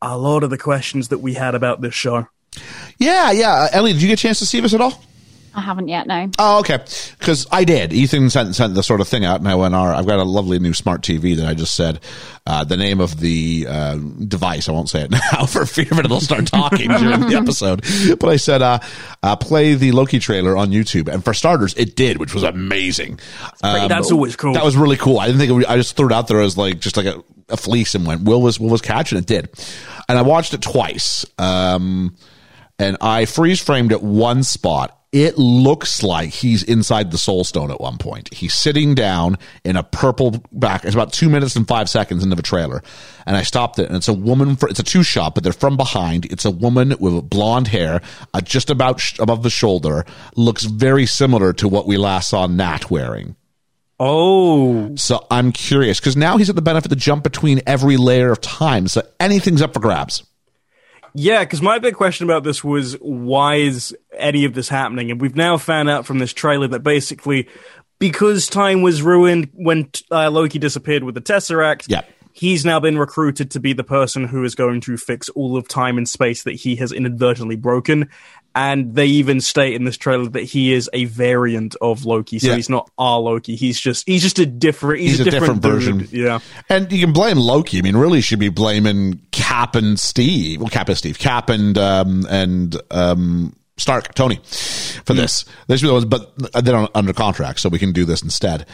a 0.01 0.17
lot 0.17 0.43
of 0.43 0.49
the 0.49 0.57
questions 0.57 1.09
that 1.09 1.19
we 1.19 1.35
had 1.35 1.53
about 1.53 1.81
this 1.81 1.93
show. 1.93 2.27
Yeah, 2.97 3.31
yeah. 3.31 3.51
Uh, 3.53 3.67
Ellie, 3.71 3.93
did 3.93 4.01
you 4.01 4.07
get 4.07 4.19
a 4.19 4.21
chance 4.21 4.39
to 4.39 4.45
see 4.45 4.59
this 4.59 4.73
at 4.73 4.81
all? 4.81 5.01
I 5.55 5.61
haven't 5.61 5.87
yet, 5.87 6.05
no. 6.05 6.29
Oh, 6.37 6.59
okay. 6.59 6.79
Because 7.17 7.47
I 7.49 7.63
did. 7.63 7.93
Ethan 7.93 8.29
sent 8.29 8.55
sent 8.55 8.75
the 8.75 8.83
sort 8.83 8.99
of 8.99 9.07
thing 9.07 9.23
out, 9.23 9.39
and 9.39 9.47
I 9.47 9.55
went, 9.55 9.73
"All 9.73 9.87
right, 9.87 9.97
I've 9.97 10.05
got 10.05 10.19
a 10.19 10.23
lovely 10.23 10.59
new 10.59 10.73
smart 10.73 11.01
TV 11.01 11.37
that 11.37 11.47
I 11.47 11.53
just 11.53 11.75
said 11.75 12.01
uh, 12.45 12.65
the 12.65 12.75
name 12.75 12.99
of 12.99 13.21
the 13.21 13.65
uh, 13.69 13.95
device. 13.95 14.67
I 14.67 14.73
won't 14.73 14.89
say 14.89 15.03
it 15.03 15.11
now 15.33 15.45
for 15.45 15.65
fear 15.65 15.85
that 15.85 16.03
it'll 16.03 16.19
start 16.19 16.47
talking 16.47 16.89
during 16.89 17.21
the 17.21 17.35
episode. 17.41 17.85
But 18.19 18.29
I 18.29 18.35
said, 18.35 18.61
uh, 18.61 18.79
uh, 19.23 19.37
play 19.37 19.75
the 19.75 19.93
Loki 19.93 20.19
trailer 20.19 20.57
on 20.57 20.71
YouTube, 20.71 21.07
and 21.07 21.23
for 21.23 21.33
starters, 21.33 21.73
it 21.75 21.95
did, 21.95 22.17
which 22.17 22.33
was 22.33 22.43
amazing. 22.43 23.19
Um, 23.63 23.87
That's 23.87 24.11
always 24.11 24.35
cool. 24.35 24.53
That 24.55 24.65
was 24.65 24.75
really 24.75 24.97
cool. 24.97 25.19
I 25.19 25.27
didn't 25.27 25.39
think 25.39 25.51
it 25.51 25.53
would, 25.53 25.65
I 25.67 25.77
just 25.77 25.95
threw 25.95 26.07
it 26.07 26.11
out 26.11 26.27
there 26.27 26.41
as 26.41 26.57
like 26.57 26.79
just 26.79 26.97
like 26.97 27.05
a, 27.05 27.23
a 27.47 27.55
fleece 27.55 27.95
and 27.95 28.05
went. 28.05 28.23
Will 28.23 28.41
was 28.41 28.59
Will 28.59 28.69
was 28.69 28.81
catching 28.81 29.17
it 29.17 29.25
did, 29.25 29.47
and 30.09 30.17
I 30.17 30.21
watched 30.21 30.53
it 30.53 30.61
twice. 30.61 31.25
Um, 31.37 32.17
and 32.79 32.97
I 33.01 33.25
freeze 33.25 33.61
framed 33.61 33.91
at 33.91 34.03
one 34.03 34.43
spot. 34.43 34.97
It 35.11 35.37
looks 35.37 36.03
like 36.03 36.31
he's 36.31 36.61
inside 36.61 37.09
the 37.11 37.17
Soul 37.17 37.45
Stone 37.45 37.71
at 37.71 37.79
one 37.79 37.97
point. 37.97 38.33
He's 38.33 38.53
sitting 38.53 38.95
down 38.95 39.37
in 39.63 39.77
a 39.77 39.83
purple 39.83 40.43
back. 40.51 40.83
It's 40.83 40.93
about 40.93 41.13
two 41.13 41.29
minutes 41.29 41.55
and 41.55 41.65
five 41.65 41.89
seconds 41.89 42.21
into 42.21 42.35
the 42.35 42.41
trailer, 42.41 42.83
and 43.25 43.37
I 43.37 43.43
stopped 43.43 43.79
it. 43.79 43.87
And 43.87 43.95
it's 43.95 44.09
a 44.09 44.13
woman. 44.13 44.57
For, 44.57 44.67
it's 44.67 44.79
a 44.79 44.83
two 44.83 45.03
shot, 45.03 45.33
but 45.33 45.45
they're 45.45 45.53
from 45.53 45.77
behind. 45.77 46.25
It's 46.25 46.43
a 46.43 46.51
woman 46.51 46.93
with 46.99 47.29
blonde 47.29 47.69
hair, 47.69 48.01
uh, 48.33 48.41
just 48.41 48.69
about 48.69 48.99
sh- 48.99 49.17
above 49.19 49.41
the 49.43 49.49
shoulder. 49.49 50.05
Looks 50.35 50.65
very 50.65 51.05
similar 51.05 51.53
to 51.53 51.69
what 51.69 51.87
we 51.87 51.95
last 51.95 52.29
saw 52.29 52.47
Nat 52.47 52.91
wearing. 52.91 53.37
Oh, 53.97 54.93
So 54.97 55.25
I'm 55.31 55.53
curious 55.53 56.01
because 56.01 56.17
now 56.17 56.35
he's 56.35 56.49
at 56.49 56.57
the 56.57 56.61
benefit 56.61 56.89
to 56.89 56.95
jump 56.97 57.23
between 57.23 57.61
every 57.65 57.95
layer 57.95 58.33
of 58.33 58.41
time. 58.41 58.89
So 58.89 59.01
anything's 59.21 59.61
up 59.61 59.73
for 59.73 59.79
grabs. 59.79 60.25
Yeah, 61.17 61.45
because 61.45 61.61
my 61.61 61.79
big 61.79 61.95
question 61.95 62.25
about 62.25 62.43
this 62.43 62.61
was 62.61 62.93
why 62.99 63.55
is 63.55 63.95
any 64.17 64.43
of 64.43 64.53
this 64.53 64.67
happening? 64.67 65.11
And 65.11 65.21
we've 65.21 65.35
now 65.35 65.57
found 65.57 65.89
out 65.89 66.05
from 66.05 66.19
this 66.19 66.33
trailer 66.33 66.67
that 66.67 66.83
basically, 66.83 67.47
because 67.99 68.47
time 68.47 68.81
was 68.81 69.01
ruined 69.01 69.49
when 69.53 69.89
uh, 70.11 70.29
Loki 70.29 70.59
disappeared 70.59 71.03
with 71.03 71.15
the 71.15 71.21
Tesseract, 71.21 71.85
Yeah. 71.87 72.01
he's 72.33 72.65
now 72.65 72.81
been 72.81 72.97
recruited 72.97 73.51
to 73.51 73.61
be 73.61 73.71
the 73.71 73.83
person 73.85 74.25
who 74.27 74.43
is 74.43 74.55
going 74.55 74.81
to 74.81 74.97
fix 74.97 75.29
all 75.29 75.55
of 75.55 75.69
time 75.69 75.97
and 75.97 76.07
space 76.07 76.43
that 76.43 76.55
he 76.55 76.75
has 76.75 76.91
inadvertently 76.91 77.55
broken. 77.55 78.09
And 78.55 78.95
they 78.95 79.07
even 79.07 79.41
state 79.41 79.73
in 79.75 79.83
this 79.83 79.97
trailer 79.97 80.29
that 80.29 80.43
he 80.43 80.71
is 80.71 80.89
a 80.93 81.05
variant 81.05 81.75
of 81.81 82.05
Loki, 82.05 82.39
so 82.39 82.47
Yeah. 82.47 82.55
he's 82.55 82.69
not 82.69 82.89
our 82.97 83.19
Loki. 83.19 83.57
He's 83.57 83.77
just 83.79 84.07
he's 84.07 84.21
just 84.21 84.39
a 84.39 84.45
different 84.45 85.01
he's, 85.01 85.17
He's 85.17 85.27
a 85.27 85.29
different 85.29 85.61
dude. 85.61 85.71
version. 85.73 86.07
Yeah. 86.09 86.39
And 86.69 86.89
you 86.91 86.99
can 87.05 87.11
blame 87.13 87.37
Loki. 87.37 87.79
I 87.79 87.81
mean, 87.81 87.97
really, 87.97 88.19
you 88.19 88.21
should 88.21 88.39
be 88.39 88.47
blaming 88.47 89.19
Cap 89.31 89.75
and 89.75 89.99
Steve. 89.99 90.61
Well, 90.61 90.69
Cap 90.69 90.87
and 90.87 90.97
Steve, 90.97 91.19
Cap 91.19 91.49
and 91.49 91.77
um, 91.77 92.25
and 92.29 92.81
um, 92.91 93.53
Stark, 93.77 94.13
Tony, 94.15 94.39
for 95.03 95.13
this. 95.13 95.43
They 95.67 95.75
should 95.75 95.83
be 95.83 95.87
the 95.87 95.93
ones, 95.93 96.05
but 96.05 96.63
they're 96.63 96.77
on, 96.77 96.87
under 96.95 97.11
contract, 97.11 97.59
so 97.59 97.67
we 97.67 97.77
can 97.77 97.91
do 97.91 98.05
this 98.05 98.23
instead. 98.23 98.65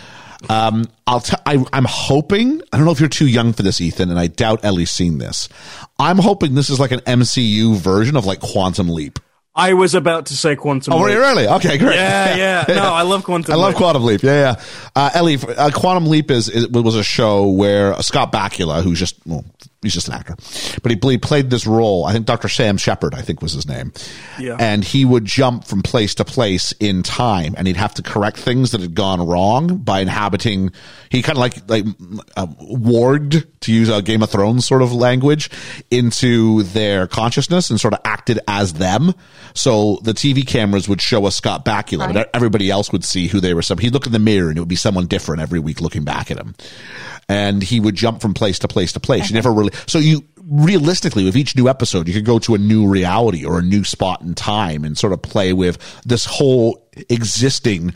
Um, 0.47 0.85
I'll 1.07 1.21
t- 1.21 1.35
I, 1.47 1.63
I'm 1.73 1.85
hoping. 1.85 2.61
I 2.71 2.77
don't 2.77 2.85
know 2.85 2.91
if 2.91 2.99
you're 2.99 3.09
too 3.09 3.27
young 3.27 3.53
for 3.53 3.63
this, 3.63 3.81
Ethan, 3.81 4.11
and 4.11 4.19
I 4.19 4.27
doubt 4.27 4.63
Ellie's 4.63 4.91
seen 4.91 5.17
this. 5.17 5.49
I'm 5.97 6.19
hoping 6.19 6.53
this 6.53 6.69
is 6.69 6.79
like 6.79 6.91
an 6.91 6.99
MCU 6.99 7.75
version 7.77 8.15
of 8.15 8.25
like 8.27 8.39
Quantum 8.41 8.87
Leap. 8.89 9.19
I 9.53 9.73
was 9.73 9.95
about 9.95 10.27
to 10.27 10.37
say 10.37 10.55
Quantum. 10.55 10.93
Oh, 10.93 11.01
were 11.01 11.09
you 11.09 11.19
really? 11.19 11.47
Okay, 11.47 11.77
great. 11.77 11.95
Yeah, 11.95 12.35
yeah. 12.67 12.75
No, 12.75 12.93
I 12.93 13.01
love 13.01 13.23
Quantum 13.23 13.53
I 13.53 13.57
love 13.57 13.69
Leap. 13.73 13.77
Quantum 13.77 14.03
Leap. 14.03 14.23
Yeah, 14.23 14.55
yeah. 14.55 14.63
Uh, 14.95 15.09
Ellie, 15.13 15.37
uh, 15.37 15.71
Quantum 15.73 16.07
Leap 16.07 16.31
is, 16.31 16.47
is 16.47 16.69
was 16.69 16.95
a 16.95 17.03
show 17.03 17.49
where 17.49 18.01
Scott 18.01 18.31
Bakula, 18.31 18.81
who's 18.81 18.99
just 18.99 19.15
well, 19.25 19.43
he's 19.81 19.93
just 19.93 20.07
an 20.07 20.13
actor, 20.13 20.35
but 20.83 20.91
he, 20.91 20.99
he 21.09 21.17
played 21.17 21.49
this 21.49 21.65
role. 21.65 22.05
I 22.05 22.13
think 22.13 22.25
Dr. 22.25 22.47
Sam 22.47 22.77
Shepard, 22.77 23.15
I 23.15 23.21
think 23.21 23.41
was 23.41 23.53
his 23.53 23.67
name. 23.67 23.93
Yeah. 24.39 24.57
And 24.59 24.83
he 24.83 25.05
would 25.05 25.25
jump 25.25 25.65
from 25.65 25.81
place 25.81 26.15
to 26.15 26.25
place 26.25 26.71
in 26.79 27.03
time, 27.03 27.55
and 27.57 27.67
he'd 27.67 27.77
have 27.77 27.93
to 27.95 28.03
correct 28.03 28.37
things 28.37 28.71
that 28.71 28.81
had 28.81 28.93
gone 28.95 29.25
wrong 29.25 29.77
by 29.77 30.01
inhabiting. 30.01 30.71
He 31.09 31.21
kind 31.21 31.37
of 31.37 31.41
like 31.41 31.69
like 31.69 31.85
uh, 32.37 32.47
warged, 32.61 33.47
to 33.61 33.73
use 33.73 33.89
a 33.89 34.01
Game 34.01 34.23
of 34.23 34.29
Thrones 34.29 34.67
sort 34.67 34.81
of 34.81 34.93
language, 34.93 35.49
into 35.89 36.63
their 36.63 37.07
consciousness 37.07 37.69
and 37.69 37.79
sort 37.79 37.93
of 37.93 38.01
acted 38.05 38.39
as 38.47 38.73
them. 38.73 39.13
So 39.53 39.99
the 40.03 40.13
TV 40.13 40.45
cameras 40.45 40.87
would 40.87 41.01
show 41.01 41.25
us 41.25 41.35
Scott 41.35 41.65
Bakula, 41.65 42.13
but 42.13 42.29
everybody 42.33 42.69
else 42.69 42.91
would 42.91 43.03
see 43.03 43.27
who 43.27 43.39
they 43.39 43.53
were. 43.53 43.61
Some 43.61 43.79
he'd 43.79 43.93
look 43.93 44.05
in 44.05 44.11
the 44.11 44.19
mirror 44.19 44.49
and 44.49 44.57
it 44.57 44.61
would 44.61 44.69
be 44.69 44.75
someone 44.75 45.07
different 45.07 45.41
every 45.41 45.59
week 45.59 45.81
looking 45.81 46.03
back 46.03 46.31
at 46.31 46.37
him, 46.37 46.55
and 47.27 47.63
he 47.63 47.79
would 47.79 47.95
jump 47.95 48.21
from 48.21 48.33
place 48.33 48.59
to 48.59 48.67
place 48.67 48.93
to 48.93 48.99
place. 48.99 49.29
You 49.29 49.35
never 49.35 49.51
really 49.51 49.70
so 49.87 49.99
you 49.99 50.23
realistically 50.43 51.23
with 51.23 51.37
each 51.37 51.55
new 51.55 51.69
episode 51.69 52.07
you 52.07 52.13
could 52.13 52.25
go 52.25 52.39
to 52.39 52.55
a 52.55 52.57
new 52.57 52.87
reality 52.87 53.45
or 53.45 53.59
a 53.59 53.61
new 53.61 53.83
spot 53.83 54.21
in 54.21 54.33
time 54.33 54.83
and 54.83 54.97
sort 54.97 55.13
of 55.13 55.21
play 55.21 55.53
with 55.53 55.77
this 56.03 56.25
whole 56.25 56.85
existing 57.09 57.93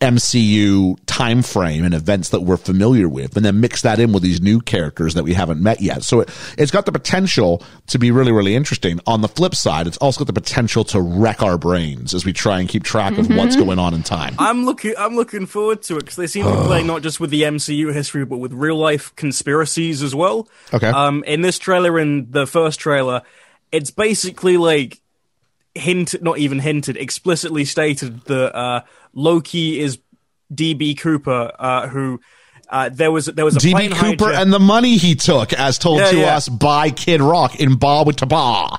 MCU 0.00 0.98
time 1.06 1.42
frame 1.42 1.84
and 1.84 1.94
events 1.94 2.30
that 2.30 2.40
we're 2.40 2.56
familiar 2.56 3.08
with, 3.08 3.36
and 3.36 3.44
then 3.44 3.60
mix 3.60 3.82
that 3.82 4.00
in 4.00 4.12
with 4.12 4.22
these 4.22 4.40
new 4.40 4.60
characters 4.60 5.14
that 5.14 5.24
we 5.24 5.34
haven't 5.34 5.62
met 5.62 5.80
yet. 5.80 6.02
So 6.02 6.20
it, 6.20 6.30
it's 6.58 6.70
got 6.70 6.84
the 6.86 6.92
potential 6.92 7.62
to 7.86 7.98
be 7.98 8.10
really, 8.10 8.32
really 8.32 8.54
interesting. 8.54 9.00
On 9.06 9.20
the 9.20 9.28
flip 9.28 9.54
side, 9.54 9.86
it's 9.86 9.96
also 9.98 10.20
got 10.20 10.26
the 10.26 10.40
potential 10.40 10.84
to 10.84 11.00
wreck 11.00 11.42
our 11.42 11.56
brains 11.56 12.12
as 12.12 12.24
we 12.24 12.32
try 12.32 12.60
and 12.60 12.68
keep 12.68 12.82
track 12.82 13.16
of 13.18 13.28
what's 13.28 13.56
going 13.56 13.78
on 13.78 13.94
in 13.94 14.02
time. 14.02 14.34
I'm 14.38 14.64
looking. 14.64 14.94
I'm 14.98 15.14
looking 15.14 15.46
forward 15.46 15.82
to 15.82 15.96
it 15.96 16.00
because 16.00 16.16
they 16.16 16.26
seem 16.26 16.44
to 16.44 16.62
play 16.64 16.82
not 16.84 17.02
just 17.02 17.20
with 17.20 17.30
the 17.30 17.42
MCU 17.42 17.92
history, 17.92 18.24
but 18.24 18.38
with 18.38 18.52
real 18.52 18.76
life 18.76 19.14
conspiracies 19.16 20.02
as 20.02 20.14
well. 20.14 20.48
Okay. 20.72 20.88
Um, 20.88 21.24
in 21.24 21.40
this 21.40 21.58
trailer, 21.58 21.98
in 21.98 22.30
the 22.30 22.46
first 22.46 22.80
trailer, 22.80 23.22
it's 23.70 23.90
basically 23.90 24.56
like 24.56 25.00
hint, 25.74 26.20
not 26.22 26.38
even 26.38 26.58
hinted, 26.58 26.96
explicitly 26.96 27.64
stated 27.64 28.20
that 28.24 28.56
uh, 28.56 28.82
Loki 29.14 29.80
is 29.80 29.98
DB 30.52 30.98
Cooper, 30.98 31.52
uh, 31.58 31.88
who. 31.88 32.20
Uh, 32.70 32.88
there 32.88 33.12
was 33.12 33.26
there 33.26 33.44
was 33.44 33.56
a 33.56 33.60
plane 33.60 33.90
DB 33.90 33.94
Cooper 33.96 34.32
hijack- 34.32 34.40
and 34.42 34.52
the 34.52 34.58
money 34.58 34.96
he 34.96 35.14
took, 35.14 35.52
as 35.52 35.78
told 35.78 35.98
Yeah, 36.00 36.10
to 36.10 36.16
yeah. 36.18 36.36
us 36.36 36.48
by 36.48 36.90
Kid 36.90 37.20
Rock 37.20 37.60
in 37.60 37.76
Bar 37.76 38.04
with 38.06 38.16
Taba. 38.16 38.78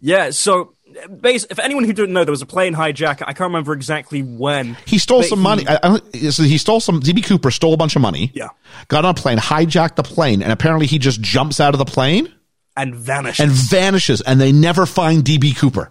yeah. 0.00 0.30
So, 0.30 0.74
base, 1.20 1.46
if 1.48 1.58
anyone 1.58 1.84
who 1.84 1.94
didn't 1.94 2.12
know, 2.12 2.24
there 2.24 2.30
was 2.30 2.42
a 2.42 2.46
plane 2.46 2.74
hijack. 2.74 3.22
I 3.22 3.32
can't 3.32 3.40
remember 3.48 3.72
exactly 3.72 4.20
when. 4.22 4.76
He 4.84 4.98
stole 4.98 5.22
some 5.22 5.38
he- 5.38 5.42
money. 5.42 5.64
I, 5.66 5.78
I, 6.14 6.28
so 6.30 6.42
he 6.42 6.58
stole 6.58 6.78
some. 6.78 7.00
DB 7.00 7.24
Cooper 7.24 7.50
stole 7.50 7.72
a 7.72 7.76
bunch 7.78 7.96
of 7.96 8.02
money. 8.02 8.30
Yeah. 8.34 8.48
Got 8.88 9.06
on 9.06 9.12
a 9.12 9.14
plane, 9.14 9.38
hijacked 9.38 9.96
the 9.96 10.02
plane, 10.02 10.42
and 10.42 10.52
apparently 10.52 10.86
he 10.86 10.98
just 10.98 11.22
jumps 11.22 11.60
out 11.60 11.74
of 11.74 11.78
the 11.78 11.86
plane 11.86 12.32
and 12.76 12.94
vanished. 12.94 13.40
and 13.40 13.50
vanishes, 13.50 14.20
and 14.20 14.38
they 14.40 14.52
never 14.52 14.84
find 14.84 15.24
DB 15.24 15.56
Cooper. 15.56 15.90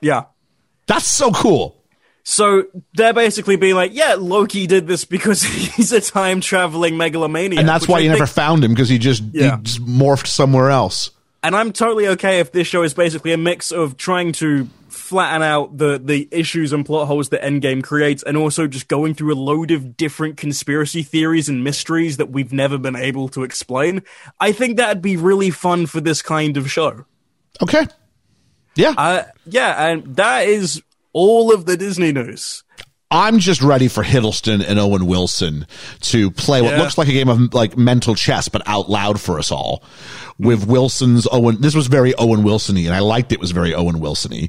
yeah. 0.00 0.24
That's 0.86 1.06
so 1.06 1.30
cool. 1.30 1.80
So 2.26 2.64
they're 2.94 3.12
basically 3.12 3.56
being 3.56 3.74
like, 3.74 3.92
yeah, 3.94 4.16
Loki 4.18 4.66
did 4.66 4.86
this 4.86 5.04
because 5.04 5.42
he's 5.74 5.92
a 5.92 6.00
time 6.00 6.40
traveling 6.40 6.96
megalomaniac. 6.96 7.60
And 7.60 7.68
that's 7.68 7.86
why 7.86 7.98
I 7.98 8.00
you 8.00 8.10
never 8.10 8.26
found 8.26 8.64
him 8.64 8.72
because 8.72 8.88
he 8.88 8.98
just, 8.98 9.22
Yeah. 9.32 9.58
he 9.58 9.62
just 9.62 9.84
morphed 9.84 10.26
somewhere 10.26 10.70
else. 10.70 11.10
And 11.42 11.54
I'm 11.54 11.72
totally 11.72 12.08
okay 12.08 12.40
if 12.40 12.52
this 12.52 12.66
show 12.66 12.82
is 12.82 12.94
basically 12.94 13.32
a 13.32 13.36
mix 13.36 13.70
of 13.70 13.98
trying 13.98 14.32
to 14.32 14.66
flatten 14.88 15.42
out 15.42 15.76
the 15.76 16.00
the 16.02 16.26
issues 16.30 16.72
and 16.72 16.86
plot 16.86 17.06
holes 17.06 17.28
that 17.28 17.42
Endgame 17.42 17.84
creates, 17.84 18.22
and 18.22 18.38
also 18.38 18.66
just 18.66 18.88
going 18.88 19.12
through 19.12 19.34
a 19.34 19.36
load 19.36 19.70
of 19.70 19.94
different 19.98 20.38
conspiracy 20.38 21.02
theories 21.02 21.50
and 21.50 21.62
mysteries 21.62 22.16
that 22.16 22.30
we've 22.30 22.54
never 22.54 22.78
been 22.78 22.96
able 22.96 23.28
to 23.28 23.42
explain. 23.42 24.02
I 24.40 24.52
think 24.52 24.78
that'd 24.78 25.02
be 25.02 25.18
really 25.18 25.50
fun 25.50 25.84
for 25.84 26.00
this 26.00 26.22
kind 26.22 26.56
of 26.56 26.70
show. 26.70 27.04
Okay. 27.62 27.86
Yeah. 28.74 28.94
Uh, 28.96 29.24
yeah, 29.44 29.88
and 29.88 30.16
that 30.16 30.48
is 30.48 30.82
all 31.14 31.52
of 31.54 31.64
the 31.64 31.76
Disney 31.78 32.12
news. 32.12 32.62
I'm 33.10 33.38
just 33.38 33.62
ready 33.62 33.86
for 33.88 34.02
Hiddleston 34.02 34.64
and 34.66 34.78
Owen 34.78 35.06
Wilson 35.06 35.66
to 36.00 36.30
play 36.32 36.60
what 36.62 36.72
Yeah. 36.72 36.82
looks 36.82 36.98
like 36.98 37.06
a 37.08 37.12
game 37.12 37.28
of 37.28 37.54
like 37.54 37.76
mental 37.78 38.14
chess, 38.16 38.48
but 38.48 38.60
out 38.66 38.90
loud 38.90 39.20
for 39.20 39.38
us 39.38 39.52
all. 39.52 39.84
With 40.38 40.66
Wilson's 40.66 41.28
Owen, 41.30 41.60
this 41.60 41.76
was 41.76 41.86
very 41.86 42.12
Owen 42.16 42.42
Wilson-y, 42.42 42.82
and 42.82 42.94
I 42.94 42.98
liked 42.98 43.30
it 43.30 43.38
was 43.38 43.52
very 43.52 43.72
Owen 43.72 44.00
Wilson-y. 44.00 44.48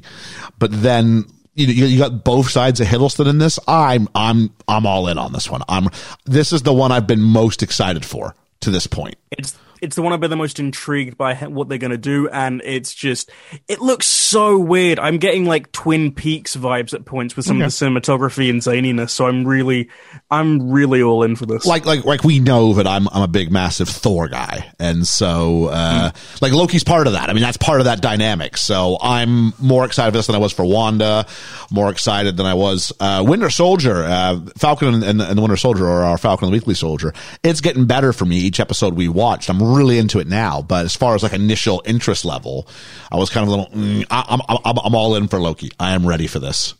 But 0.58 0.70
then 0.82 1.26
you 1.54 1.66
know, 1.68 1.72
you 1.72 1.84
you 1.86 1.98
got 1.98 2.24
both 2.24 2.50
sides 2.50 2.80
of 2.80 2.88
Hiddleston 2.88 3.28
in 3.28 3.38
this. 3.38 3.58
I'm 3.68 4.08
I'm 4.16 4.50
I'm 4.66 4.84
all 4.84 5.06
in 5.08 5.16
on 5.16 5.32
this 5.32 5.48
one. 5.48 5.62
I'm 5.68 5.88
this 6.24 6.52
is 6.52 6.62
the 6.62 6.72
one 6.74 6.90
I've 6.90 7.06
been 7.06 7.22
most 7.22 7.62
excited 7.62 8.04
for 8.04 8.34
to 8.60 8.70
this 8.70 8.86
point. 8.88 9.14
It's 9.30 9.56
it's 9.80 9.96
the 9.96 10.02
one 10.02 10.12
I've 10.12 10.20
been 10.20 10.30
the 10.30 10.36
most 10.36 10.58
intrigued 10.58 11.16
by 11.16 11.34
what 11.34 11.68
they're 11.68 11.78
going 11.78 11.90
to 11.90 11.98
do, 11.98 12.28
and 12.28 12.62
it's 12.64 12.94
just 12.94 13.30
it 13.68 13.80
looks 13.80 14.06
so 14.06 14.58
weird. 14.58 14.98
I'm 14.98 15.18
getting 15.18 15.44
like 15.44 15.72
Twin 15.72 16.12
Peaks 16.12 16.56
vibes 16.56 16.94
at 16.94 17.04
points 17.04 17.36
with 17.36 17.46
some 17.46 17.60
of 17.60 17.70
the 17.70 17.86
cinematography 17.86 18.50
and 18.50 18.60
zaniness. 18.60 19.10
So 19.10 19.26
I'm 19.26 19.46
really, 19.46 19.88
I'm 20.30 20.70
really 20.70 21.02
all 21.02 21.22
in 21.22 21.36
for 21.36 21.46
this. 21.46 21.66
like 21.66 21.84
like 21.84 22.04
like 22.04 22.24
we 22.24 22.38
know 22.38 22.74
that 22.74 22.86
I'm 22.86 23.08
I'm 23.08 23.22
a 23.22 23.28
big 23.28 23.50
massive 23.50 23.88
Thor 23.88 24.28
guy, 24.28 24.72
and 24.78 25.06
so 25.06 25.66
uh, 25.66 26.10
like 26.40 26.52
Loki's 26.52 26.84
part 26.84 27.06
of 27.06 27.14
that. 27.14 27.30
I 27.30 27.32
mean, 27.32 27.42
that's 27.42 27.56
part 27.56 27.80
of 27.80 27.84
that 27.86 28.00
dynamic. 28.00 28.56
So 28.56 28.98
I'm 29.00 29.52
more 29.58 29.84
excited 29.84 30.12
for 30.12 30.18
this 30.18 30.26
than 30.26 30.36
I 30.36 30.38
was 30.38 30.52
for 30.52 30.64
Wanda, 30.64 31.26
more 31.70 31.90
excited 31.90 32.36
than 32.36 32.46
I 32.46 32.54
was 32.54 32.92
uh, 33.00 33.24
Winter 33.26 33.50
Soldier, 33.50 34.04
uh, 34.04 34.40
Falcon 34.56 34.94
and, 34.94 35.04
and, 35.04 35.20
and 35.20 35.36
the 35.36 35.42
Winter 35.42 35.56
Soldier, 35.56 35.86
or 35.86 36.02
our 36.02 36.18
Falcon 36.18 36.46
and 36.46 36.52
the 36.52 36.56
Weekly 36.56 36.74
Soldier. 36.74 37.12
It's 37.42 37.60
getting 37.60 37.86
better 37.86 38.12
for 38.12 38.24
me 38.24 38.36
each 38.36 38.60
episode 38.60 38.94
we 38.94 39.08
watched. 39.08 39.48
I'm 39.48 39.62
really 39.74 39.98
into 39.98 40.18
it 40.18 40.26
now, 40.26 40.62
but 40.62 40.84
as 40.84 40.94
far 40.94 41.14
as 41.14 41.22
like 41.22 41.32
initial 41.32 41.82
interest 41.84 42.24
level, 42.24 42.68
I 43.10 43.16
was 43.16 43.30
kind 43.30 43.42
of 43.42 43.48
a 43.48 43.56
little. 43.56 43.72
Mm, 43.74 44.04
I, 44.10 44.24
I'm 44.28 44.40
I'm 44.64 44.78
I'm 44.84 44.94
all 44.94 45.16
in 45.16 45.28
for 45.28 45.40
Loki. 45.40 45.70
I 45.78 45.94
am 45.94 46.06
ready 46.06 46.26
for 46.26 46.38
this. 46.38 46.74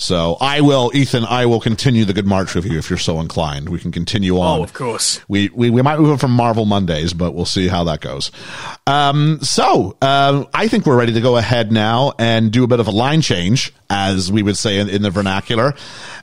So 0.00 0.36
I 0.40 0.60
will, 0.60 0.92
Ethan. 0.94 1.24
I 1.24 1.46
will 1.46 1.58
continue 1.58 2.04
the 2.04 2.12
good 2.12 2.26
march 2.26 2.54
with 2.54 2.64
you 2.64 2.78
if 2.78 2.88
you're 2.88 3.00
so 3.00 3.18
inclined. 3.18 3.68
We 3.68 3.80
can 3.80 3.90
continue 3.90 4.38
on. 4.38 4.60
oh, 4.60 4.62
of 4.62 4.72
course. 4.72 5.20
We, 5.26 5.48
we 5.48 5.70
we 5.70 5.82
might 5.82 5.98
move 5.98 6.14
it 6.14 6.20
from 6.20 6.30
Marvel 6.30 6.66
Mondays, 6.66 7.12
but 7.12 7.32
we'll 7.32 7.44
see 7.44 7.66
how 7.66 7.82
that 7.84 8.00
goes. 8.00 8.30
Um, 8.86 9.40
so 9.42 9.96
um, 10.00 10.46
I 10.54 10.68
think 10.68 10.86
we're 10.86 10.96
ready 10.96 11.14
to 11.14 11.20
go 11.20 11.36
ahead 11.36 11.72
now 11.72 12.12
and 12.16 12.52
do 12.52 12.62
a 12.62 12.68
bit 12.68 12.78
of 12.78 12.86
a 12.86 12.92
line 12.92 13.22
change, 13.22 13.72
as 13.90 14.30
we 14.30 14.40
would 14.44 14.56
say 14.56 14.78
in, 14.78 14.88
in 14.88 15.02
the 15.02 15.10
vernacular, 15.10 15.74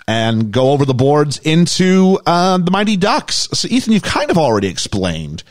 and 0.07 0.53
go 0.53 0.71
over 0.71 0.85
the 0.85 0.93
boards 0.93 1.37
into 1.39 2.17
uh, 2.25 2.57
the 2.57 2.71
Mighty 2.71 2.95
Ducks. 2.95 3.49
So 3.51 3.67
Ethan, 3.67 3.91
you've 3.91 4.03
kind 4.03 4.31
of 4.31 4.37
already 4.37 4.69
explained 4.69 5.43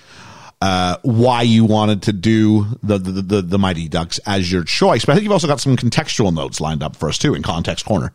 uh, 0.64 0.96
why 1.02 1.42
you 1.42 1.62
wanted 1.62 2.00
to 2.00 2.12
do 2.14 2.64
the, 2.82 2.96
the 2.96 3.20
the 3.20 3.42
the 3.42 3.58
Mighty 3.58 3.86
Ducks 3.86 4.18
as 4.24 4.50
your 4.50 4.64
choice, 4.64 5.04
but 5.04 5.12
I 5.12 5.14
think 5.16 5.24
you've 5.24 5.32
also 5.32 5.46
got 5.46 5.60
some 5.60 5.76
contextual 5.76 6.32
notes 6.32 6.58
lined 6.58 6.82
up 6.82 6.96
for 6.96 7.10
us 7.10 7.18
too 7.18 7.34
in 7.34 7.42
Context 7.42 7.84
Corner. 7.84 8.14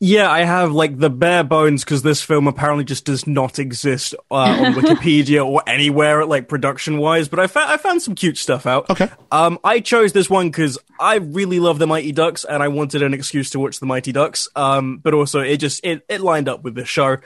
Yeah, 0.00 0.30
I 0.30 0.44
have 0.44 0.72
like 0.72 0.96
the 0.96 1.10
bare 1.10 1.44
bones 1.44 1.84
because 1.84 2.00
this 2.00 2.22
film 2.22 2.46
apparently 2.46 2.84
just 2.84 3.04
does 3.04 3.26
not 3.26 3.58
exist 3.58 4.14
uh, 4.30 4.34
on 4.34 4.72
Wikipedia 4.80 5.44
or 5.44 5.62
anywhere 5.66 6.24
like 6.24 6.48
production 6.48 6.96
wise. 6.96 7.28
But 7.28 7.40
I, 7.40 7.48
fa- 7.48 7.66
I 7.66 7.76
found 7.76 8.00
some 8.00 8.14
cute 8.14 8.38
stuff 8.38 8.64
out. 8.64 8.88
Okay. 8.88 9.10
Um, 9.30 9.58
I 9.62 9.80
chose 9.80 10.14
this 10.14 10.30
one 10.30 10.48
because 10.48 10.78
I 10.98 11.16
really 11.16 11.60
love 11.60 11.78
the 11.78 11.86
Mighty 11.86 12.12
Ducks 12.12 12.44
and 12.44 12.62
I 12.62 12.68
wanted 12.68 13.02
an 13.02 13.12
excuse 13.12 13.50
to 13.50 13.58
watch 13.58 13.80
the 13.80 13.86
Mighty 13.86 14.12
Ducks. 14.12 14.48
Um, 14.56 14.98
but 14.98 15.12
also 15.12 15.40
it 15.40 15.58
just 15.58 15.84
it 15.84 16.02
it 16.08 16.22
lined 16.22 16.48
up 16.48 16.62
with 16.62 16.76
the 16.76 16.86
show. 16.86 17.18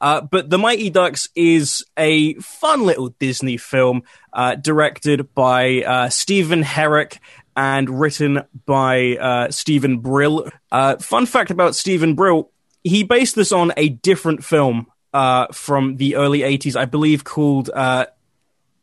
Uh, 0.00 0.20
but 0.20 0.50
The 0.50 0.58
Mighty 0.58 0.90
Ducks 0.90 1.28
is 1.34 1.84
a 1.96 2.34
fun 2.34 2.84
little 2.84 3.10
Disney 3.18 3.56
film 3.56 4.02
uh, 4.32 4.54
directed 4.56 5.34
by 5.34 5.82
uh, 5.82 6.08
Stephen 6.10 6.62
Herek 6.62 7.18
and 7.56 8.00
written 8.00 8.42
by 8.66 9.16
uh, 9.16 9.50
Steven 9.50 9.98
Brill. 9.98 10.50
Uh, 10.70 10.96
fun 10.96 11.26
fact 11.26 11.50
about 11.50 11.74
Steven 11.74 12.14
Brill, 12.14 12.50
he 12.82 13.02
based 13.04 13.36
this 13.36 13.52
on 13.52 13.72
a 13.76 13.88
different 13.88 14.44
film 14.44 14.86
uh, 15.12 15.46
from 15.52 15.96
the 15.96 16.16
early 16.16 16.40
80s, 16.40 16.76
I 16.76 16.84
believe 16.84 17.22
called 17.22 17.70
uh, 17.72 18.06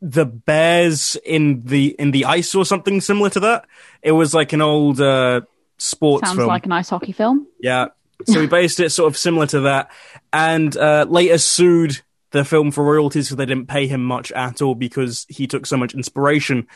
The 0.00 0.24
Bears 0.24 1.16
in 1.24 1.62
the 1.64 1.94
in 1.98 2.10
the 2.10 2.24
Ice 2.24 2.54
or 2.54 2.64
something 2.64 3.00
similar 3.00 3.30
to 3.30 3.40
that. 3.40 3.66
It 4.02 4.12
was 4.12 4.32
like 4.32 4.54
an 4.54 4.62
old 4.62 5.00
uh, 5.00 5.42
sports 5.76 6.26
Sounds 6.26 6.38
film. 6.38 6.48
like 6.48 6.64
an 6.64 6.72
ice 6.72 6.88
hockey 6.88 7.12
film. 7.12 7.46
Yeah. 7.60 7.88
So 8.26 8.40
he 8.40 8.46
based 8.46 8.80
it 8.80 8.90
sort 8.90 9.12
of 9.12 9.16
similar 9.16 9.46
to 9.48 9.60
that, 9.60 9.90
and 10.32 10.76
uh, 10.76 11.06
later 11.08 11.38
sued 11.38 12.00
the 12.30 12.44
film 12.44 12.70
for 12.70 12.82
royalties 12.82 13.26
because 13.26 13.36
they 13.36 13.46
didn't 13.46 13.68
pay 13.68 13.86
him 13.86 14.04
much 14.04 14.32
at 14.32 14.62
all 14.62 14.74
because 14.74 15.26
he 15.28 15.46
took 15.46 15.66
so 15.66 15.76
much 15.76 15.94
inspiration. 15.94 16.66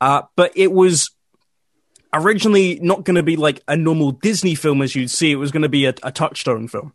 Uh, 0.00 0.22
but 0.36 0.52
it 0.56 0.72
was 0.72 1.10
originally 2.12 2.78
not 2.80 3.04
going 3.04 3.16
to 3.16 3.22
be 3.22 3.36
like 3.36 3.62
a 3.66 3.76
normal 3.76 4.12
Disney 4.12 4.54
film 4.54 4.82
as 4.82 4.94
you'd 4.94 5.10
see. 5.10 5.30
It 5.30 5.36
was 5.36 5.52
going 5.52 5.62
to 5.62 5.68
be 5.68 5.86
a, 5.86 5.94
a 6.02 6.12
touchstone 6.12 6.68
film. 6.68 6.92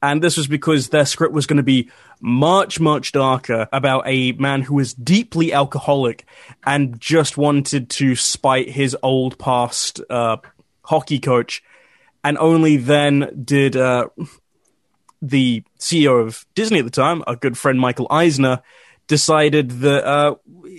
And 0.00 0.22
this 0.22 0.36
was 0.36 0.46
because 0.46 0.88
their 0.88 1.06
script 1.06 1.34
was 1.34 1.46
going 1.46 1.56
to 1.56 1.64
be 1.64 1.90
much, 2.20 2.78
much 2.78 3.12
darker 3.12 3.68
about 3.72 4.04
a 4.06 4.32
man 4.32 4.62
who 4.62 4.74
was 4.74 4.94
deeply 4.94 5.52
alcoholic 5.52 6.24
and 6.64 7.00
just 7.00 7.36
wanted 7.36 7.90
to 7.90 8.14
spite 8.14 8.68
his 8.68 8.96
old 9.02 9.38
past 9.38 10.00
uh, 10.08 10.36
hockey 10.84 11.18
coach. 11.18 11.62
And 12.24 12.36
only 12.38 12.76
then 12.76 13.42
did 13.44 13.76
uh, 13.76 14.08
the 15.22 15.62
CEO 15.78 16.26
of 16.26 16.44
Disney 16.54 16.80
at 16.80 16.84
the 16.84 16.90
time, 16.90 17.22
a 17.26 17.36
good 17.36 17.56
friend 17.56 17.78
Michael 17.78 18.06
Eisner, 18.10 18.62
decided 19.06 19.70
that 19.70 20.06
uh, 20.06 20.34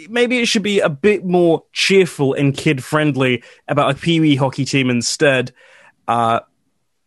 maybe 0.09 0.39
it 0.39 0.47
should 0.47 0.63
be 0.63 0.79
a 0.79 0.89
bit 0.89 1.25
more 1.25 1.63
cheerful 1.73 2.33
and 2.33 2.55
kid 2.55 2.83
friendly 2.83 3.43
about 3.67 3.91
a 3.91 3.95
Pee 3.95 4.19
Wee 4.19 4.35
hockey 4.35 4.65
team 4.65 4.89
instead. 4.89 5.51
Uh, 6.07 6.41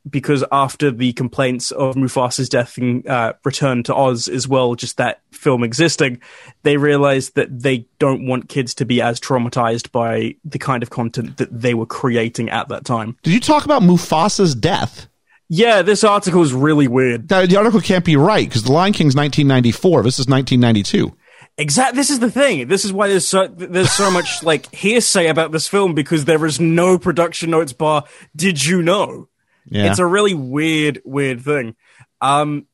because 0.08 0.44
after 0.50 0.90
the 0.90 1.12
complaints 1.12 1.70
of 1.70 1.94
Mufasa's 1.94 2.48
death 2.48 2.76
and 2.78 3.06
uh, 3.06 3.34
return 3.44 3.82
to 3.84 3.94
Oz 3.94 4.28
as 4.28 4.48
well, 4.48 4.74
just 4.74 4.96
that 4.96 5.20
film 5.30 5.62
existing, 5.62 6.20
they 6.62 6.76
realized 6.76 7.34
that 7.34 7.60
they 7.62 7.86
don't 7.98 8.26
want 8.26 8.48
kids 8.48 8.74
to 8.74 8.84
be 8.84 9.00
as 9.00 9.20
traumatized 9.20 9.92
by 9.92 10.34
the 10.44 10.58
kind 10.58 10.82
of 10.82 10.90
content 10.90 11.36
that 11.36 11.60
they 11.60 11.74
were 11.74 11.86
creating 11.86 12.50
at 12.50 12.68
that 12.68 12.84
time. 12.84 13.16
Did 13.22 13.34
you 13.34 13.40
talk 13.40 13.64
about 13.64 13.82
Mufasa's 13.82 14.54
death? 14.54 15.08
Yeah, 15.48 15.82
this 15.82 16.02
article 16.02 16.42
is 16.42 16.54
really 16.54 16.88
weird. 16.88 17.30
Now, 17.30 17.44
the 17.44 17.56
article 17.56 17.80
can't 17.80 18.04
be 18.04 18.16
right 18.16 18.48
because 18.48 18.62
The 18.64 18.72
Lion 18.72 18.94
King's 18.94 19.14
1994. 19.14 20.02
This 20.02 20.18
is 20.18 20.26
1992. 20.26 21.14
Exactly. 21.58 21.96
This 21.96 22.10
is 22.10 22.20
the 22.20 22.30
thing. 22.30 22.68
This 22.68 22.84
is 22.84 22.92
why 22.92 23.08
there's 23.08 23.28
so 23.28 23.46
there's 23.48 23.92
so 23.92 24.10
much 24.10 24.42
like 24.42 24.74
hearsay 24.74 25.26
about 25.26 25.52
this 25.52 25.68
film 25.68 25.94
because 25.94 26.24
there 26.24 26.44
is 26.46 26.58
no 26.58 26.98
production 26.98 27.50
notes 27.50 27.74
bar. 27.74 28.04
Did 28.34 28.64
you 28.64 28.82
know? 28.82 29.28
Yeah. 29.68 29.90
It's 29.90 29.98
a 29.98 30.06
really 30.06 30.34
weird, 30.34 31.00
weird 31.04 31.42
thing. 31.42 31.76
Um, 32.20 32.66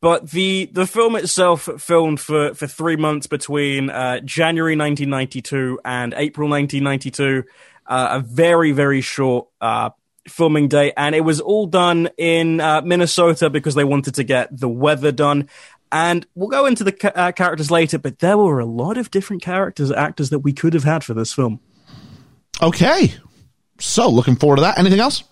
but 0.00 0.30
the 0.30 0.68
the 0.72 0.86
film 0.86 1.16
itself 1.16 1.68
filmed 1.78 2.20
for 2.20 2.54
for 2.54 2.66
three 2.66 2.96
months 2.96 3.26
between 3.26 3.90
uh, 3.90 4.20
January 4.20 4.76
1992 4.76 5.80
and 5.84 6.14
April 6.16 6.48
1992. 6.48 7.44
Uh, 7.86 8.08
a 8.12 8.20
very 8.20 8.72
very 8.72 9.00
short 9.00 9.48
uh, 9.60 9.90
filming 10.28 10.68
day, 10.68 10.92
and 10.96 11.14
it 11.14 11.22
was 11.22 11.40
all 11.40 11.66
done 11.66 12.08
in 12.18 12.60
uh, 12.60 12.82
Minnesota 12.82 13.48
because 13.48 13.74
they 13.74 13.84
wanted 13.84 14.14
to 14.16 14.24
get 14.24 14.56
the 14.56 14.68
weather 14.68 15.12
done. 15.12 15.48
And 15.92 16.26
we'll 16.34 16.48
go 16.48 16.66
into 16.66 16.84
the 16.84 16.92
ca- 16.92 17.12
uh, 17.14 17.32
characters 17.32 17.70
later, 17.70 17.98
but 17.98 18.18
there 18.18 18.36
were 18.36 18.58
a 18.58 18.66
lot 18.66 18.98
of 18.98 19.10
different 19.10 19.42
characters, 19.42 19.90
actors 19.92 20.30
that 20.30 20.40
we 20.40 20.52
could 20.52 20.74
have 20.74 20.84
had 20.84 21.04
for 21.04 21.14
this 21.14 21.32
film. 21.32 21.60
Okay. 22.60 23.14
So 23.78 24.08
looking 24.08 24.36
forward 24.36 24.56
to 24.56 24.62
that. 24.62 24.78
Anything 24.78 25.00
else? 25.00 25.22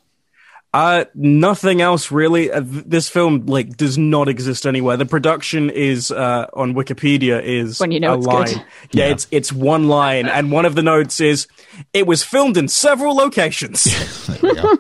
Uh, 0.75 1.05
nothing 1.15 1.81
else 1.81 2.11
really. 2.11 2.51
Uh, 2.51 2.61
th- 2.61 2.85
this 2.85 3.09
film 3.09 3.47
like 3.47 3.77
does 3.77 3.97
not 3.97 4.29
exist 4.29 4.67
anywhere. 4.67 4.97
The 4.97 5.07
production 5.07 5.71
is 5.71 6.11
uh, 6.11 6.47
on 6.53 6.75
Wikipedia 6.75 7.41
is 7.41 7.79
When 7.79 7.93
you 7.93 8.01
know 8.01 8.15
a 8.15 8.19
it's 8.19 8.27
line. 8.27 8.47
good. 8.47 8.57
Yeah, 8.91 9.05
Yeah. 9.07 9.13
it's 9.13 9.27
it's 9.31 9.53
one 9.53 9.87
line, 9.87 10.27
and 10.27 10.51
one 10.51 10.65
of 10.65 10.75
the 10.75 10.83
notes 10.83 11.21
is 11.21 11.47
it 11.93 12.09
was 12.09 12.25
filmed 12.25 12.57
in 12.57 12.67
several 12.69 13.15
locations. 13.15 13.85
There 14.27 14.39
we 14.43 14.55
go. 14.61 14.79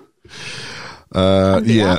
uh, 1.12 1.60
yeah. 1.64 1.98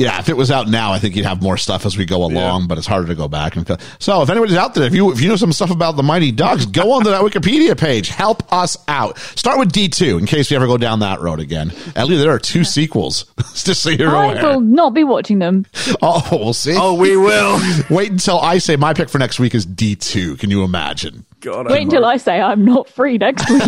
Yeah, 0.00 0.18
if 0.18 0.30
it 0.30 0.36
was 0.36 0.50
out 0.50 0.66
now, 0.66 0.92
I 0.92 0.98
think 0.98 1.14
you'd 1.14 1.26
have 1.26 1.42
more 1.42 1.58
stuff 1.58 1.84
as 1.84 1.94
we 1.98 2.06
go 2.06 2.24
along, 2.24 2.68
but 2.68 2.78
it's 2.78 2.86
harder 2.86 3.06
to 3.08 3.14
go 3.14 3.28
back 3.28 3.54
and 3.56 3.66
so. 3.98 4.22
If 4.22 4.30
anybody's 4.30 4.56
out 4.56 4.74
there, 4.74 4.84
if 4.86 4.94
you 4.94 5.12
if 5.12 5.20
you 5.20 5.28
know 5.28 5.36
some 5.36 5.52
stuff 5.52 5.70
about 5.70 5.96
the 5.96 6.02
Mighty 6.02 6.32
Ducks, 6.32 6.64
go 6.64 6.92
onto 6.92 7.10
that 7.10 7.20
Wikipedia 7.30 7.78
page. 7.78 8.08
Help 8.08 8.50
us 8.50 8.78
out. 8.88 9.18
Start 9.18 9.58
with 9.58 9.72
D 9.72 9.88
two 9.90 10.16
in 10.16 10.24
case 10.24 10.50
we 10.50 10.56
ever 10.56 10.66
go 10.66 10.78
down 10.78 11.00
that 11.00 11.20
road 11.20 11.38
again. 11.38 11.70
At 11.94 12.06
least 12.06 12.22
there 12.22 12.32
are 12.32 12.38
two 12.38 12.64
sequels, 12.64 13.26
just 13.62 13.82
so 13.82 13.90
you're 13.90 14.08
I 14.16 14.32
aware. 14.32 14.42
will 14.54 14.60
not 14.62 14.94
be 14.94 15.04
watching 15.04 15.38
them. 15.38 15.66
Oh, 16.02 16.26
we'll 16.32 16.54
see. 16.54 16.74
oh, 16.76 16.94
we 16.94 17.14
will. 17.16 17.60
Wait 17.90 18.10
until 18.10 18.40
I 18.40 18.56
say 18.58 18.76
my 18.76 18.94
pick 18.94 19.10
for 19.10 19.18
next 19.18 19.38
week 19.38 19.54
is 19.54 19.66
D 19.66 19.96
two. 19.96 20.36
Can 20.36 20.48
you 20.50 20.64
imagine? 20.64 21.26
God, 21.40 21.70
Wait 21.70 21.82
until 21.82 22.04
I 22.06 22.16
say 22.16 22.40
I'm 22.40 22.64
not 22.64 22.88
free 22.88 23.18
next 23.18 23.48
week. 23.50 23.62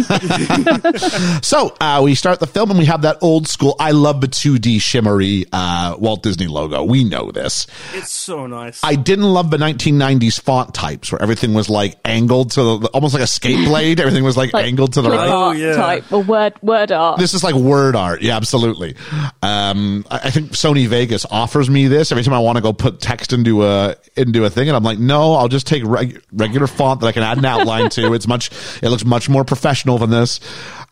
So 1.43 1.75
uh, 1.81 2.01
we 2.05 2.15
start 2.15 2.41
the 2.41 2.47
film 2.47 2.71
and 2.71 2.79
we 2.79 2.85
have 2.87 3.03
that 3.03 3.19
old 3.23 3.49
school 3.49 3.77
I 3.79 3.93
love 3.93 4.21
the 4.21 4.29
2D 4.29 4.81
shimmery 4.81 5.47
uh, 5.53 5.97
Walt 5.99 6.22
Disney 6.23 6.47
logo. 6.47 6.83
We 6.85 7.05
know 7.05 7.31
this. 7.31 7.67
It's 7.95 8.11
so 8.11 8.47
nice. 8.47 8.81
I 8.83 8.95
didn't 8.95 9.25
love 9.33 9.51
the 9.51 9.57
1990s 9.59 10.41
font 10.41 10.75
types 10.75 11.13
where 11.13 11.21
everything 11.21 11.55
was 11.55 11.69
like 11.69 11.97
angled 12.05 12.53
to 12.53 12.79
the, 12.79 12.89
almost 12.89 13.15
like 13.15 13.23
a 13.23 13.27
skate 13.27 13.65
blade. 13.69 14.01
everything 14.01 14.25
was 14.25 14.37
like, 14.37 14.53
Like 14.53 14.65
angled 14.67 14.95
to 14.95 15.03
the 15.03 15.09
clip 15.09 15.21
right. 15.21 15.29
Oh, 15.29 15.43
art 15.49 15.57
yeah. 15.59 15.75
type 15.77 16.13
or 16.13 16.23
word 16.23 16.55
word 16.63 16.93
art. 16.93 17.19
This 17.19 17.35
is 17.35 17.43
like 17.45 17.55
word 17.55 17.97
art. 17.97 18.23
Yeah, 18.23 18.37
absolutely. 18.37 18.95
Um, 19.43 20.05
I, 20.11 20.17
I 20.25 20.31
think 20.31 20.53
Sony 20.53 20.87
Vegas 20.87 21.27
offers 21.31 21.69
me 21.69 21.89
this 21.89 22.13
every 22.13 22.23
time 22.25 22.35
I 22.35 22.39
want 22.39 22.57
to 22.57 22.63
go 22.63 22.73
put 22.73 23.01
text 23.01 23.33
into 23.33 23.65
a 23.65 23.97
into 24.17 24.45
a 24.45 24.51
thing, 24.51 24.69
and 24.69 24.77
I'm 24.77 24.83
like, 24.85 24.99
no, 24.99 25.35
I'll 25.35 25.49
just 25.49 25.67
take 25.67 25.83
reg- 25.85 26.23
regular 26.33 26.67
font 26.67 27.01
that 27.01 27.07
I 27.07 27.13
can 27.13 27.23
add 27.23 27.39
an 27.39 27.45
outline 27.45 27.89
to. 27.91 28.13
It's 28.23 28.29
much, 28.29 28.51
it 28.83 28.89
looks 28.91 29.05
much 29.07 29.29
more 29.31 29.43
professional 29.43 29.97
than 29.97 30.11
this. 30.11 30.39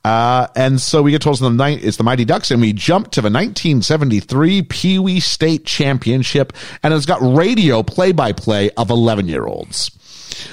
Uh, 0.05 0.47
and 0.57 0.81
so 0.81 1.03
we 1.03 1.11
get 1.11 1.21
told 1.21 1.35
it's 1.35 1.41
the 1.41 1.51
night, 1.51 1.85
it's 1.85 1.97
the 1.99 2.03
Mighty 2.03 2.25
Ducks, 2.25 2.51
and 2.51 2.61
we 2.61 2.73
jump 2.73 3.11
to 3.13 3.21
the 3.21 3.27
1973 3.27 4.63
Pee 4.63 4.99
Wee 4.99 5.21
State 5.21 5.67
Championship, 5.67 6.53
and 6.83 6.95
it's 6.95 7.07
got 7.07 7.21
radio 7.21 7.83
play 7.83 8.13
by 8.13 8.33
play 8.33 8.71
of 8.71 8.89
11 8.91 9.29
year 9.29 9.47
olds 9.47 9.91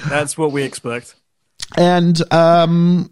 That's 0.08 0.36
what 0.36 0.52
we 0.52 0.62
expect. 0.64 1.14
and 1.76 2.20
um 2.32 3.10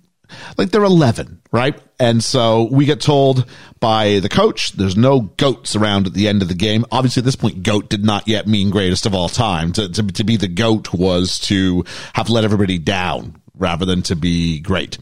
like 0.59 0.71
they're 0.71 0.83
11 0.83 1.41
right? 1.53 1.81
And 1.99 2.23
so 2.23 2.69
we 2.71 2.85
get 2.85 3.01
told 3.01 3.47
by 3.81 4.19
the 4.19 4.29
coach 4.29 4.73
there's 4.73 4.97
no 4.97 5.21
goats 5.21 5.75
around 5.77 6.07
at 6.07 6.13
the 6.13 6.29
end 6.29 6.43
of 6.43 6.49
the 6.49 6.55
game. 6.55 6.85
Obviously 6.93 7.21
at 7.21 7.25
this 7.25 7.37
point 7.37 7.63
goat 7.63 7.89
did 7.89 8.05
not 8.05 8.29
yet 8.29 8.47
mean 8.47 8.69
greatest 8.71 9.07
of 9.07 9.15
all 9.15 9.29
time. 9.31 9.73
To, 9.73 9.89
to, 9.89 10.03
to 10.03 10.25
be 10.25 10.37
the 10.37 10.49
goat 10.49 10.93
was 10.93 11.39
to 11.41 11.85
have 12.13 12.29
let 12.29 12.45
everybody 12.45 12.77
down 12.79 13.41
rather 13.57 13.87
than 13.87 14.03
to 14.03 14.17
be 14.17 14.61
great 14.61 14.99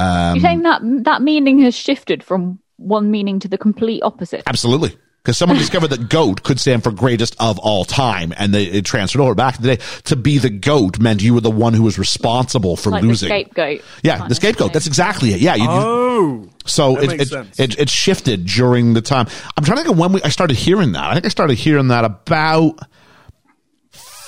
Um, 0.00 0.34
You're 0.36 0.42
saying 0.42 0.62
that 0.62 0.80
that 1.04 1.22
meaning 1.22 1.58
has 1.60 1.74
shifted 1.74 2.22
from 2.22 2.58
one 2.76 3.10
meaning 3.10 3.40
to 3.40 3.48
the 3.48 3.58
complete 3.58 4.02
opposite. 4.02 4.42
absolutely 4.46 4.96
because 5.22 5.36
someone 5.36 5.58
discovered 5.66 5.88
that 5.88 6.08
goat 6.08 6.42
could 6.42 6.58
stand 6.58 6.82
for 6.82 6.90
greatest 6.90 7.36
of 7.38 7.58
all 7.58 7.84
time 7.84 8.32
and 8.38 8.54
they 8.54 8.64
it 8.64 8.86
transferred 8.86 9.20
over 9.20 9.34
back 9.34 9.56
in 9.56 9.62
the 9.62 9.76
day 9.76 9.82
to 10.04 10.16
be 10.16 10.38
the 10.38 10.48
goat 10.48 10.98
meant 10.98 11.20
you 11.22 11.34
were 11.34 11.42
the 11.42 11.50
one 11.50 11.74
who 11.74 11.82
was 11.82 11.98
responsible 11.98 12.76
for 12.76 12.88
Like 12.90 13.02
losing 13.02 13.28
the 13.28 13.34
scapegoat. 13.42 13.82
yeah 14.02 14.26
the 14.28 14.34
scapegoat 14.34 14.72
that's 14.72 14.86
exactly 14.86 15.34
it 15.34 15.40
yeah 15.40 15.56
you, 15.56 15.64
you- 15.64 15.68
Oh, 15.70 16.48
So 16.66 16.94
That 16.94 17.04
it, 17.04 17.08
makes 17.08 17.22
it, 17.24 17.28
sense. 17.28 17.60
it, 17.60 17.78
it 17.78 17.88
shifted 17.90 18.46
during 18.46 18.94
the 18.94 19.00
time. 19.02 19.26
I'm 19.56 19.64
trying 19.64 19.78
to 19.78 19.82
think 19.84 19.92
of 19.94 19.98
when 19.98 20.12
we, 20.12 20.22
I 20.22 20.28
started 20.28 20.56
hearing 20.56 20.92
that. 20.92 21.04
I 21.04 21.14
think 21.14 21.24
I 21.26 21.28
started 21.28 21.56
hearing 21.58 21.88
that 21.88 22.04
about 22.04 22.78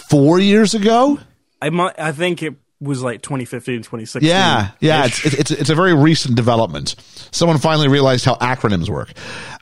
four 0.08 0.38
years 0.38 0.74
ago. 0.74 1.18
I 1.60 1.70
might. 1.70 1.98
I 1.98 2.12
think 2.12 2.42
it 2.42 2.54
was 2.82 3.02
like 3.02 3.22
2015, 3.22 3.78
2016. 3.78 4.28
Yeah, 4.28 4.70
yeah. 4.80 5.06
It's, 5.06 5.24
it's, 5.24 5.50
it's, 5.50 5.70
a 5.70 5.74
very 5.74 5.94
recent 5.94 6.34
development. 6.34 6.96
Someone 7.30 7.58
finally 7.58 7.88
realized 7.88 8.24
how 8.24 8.34
acronyms 8.36 8.88
work. 8.88 9.12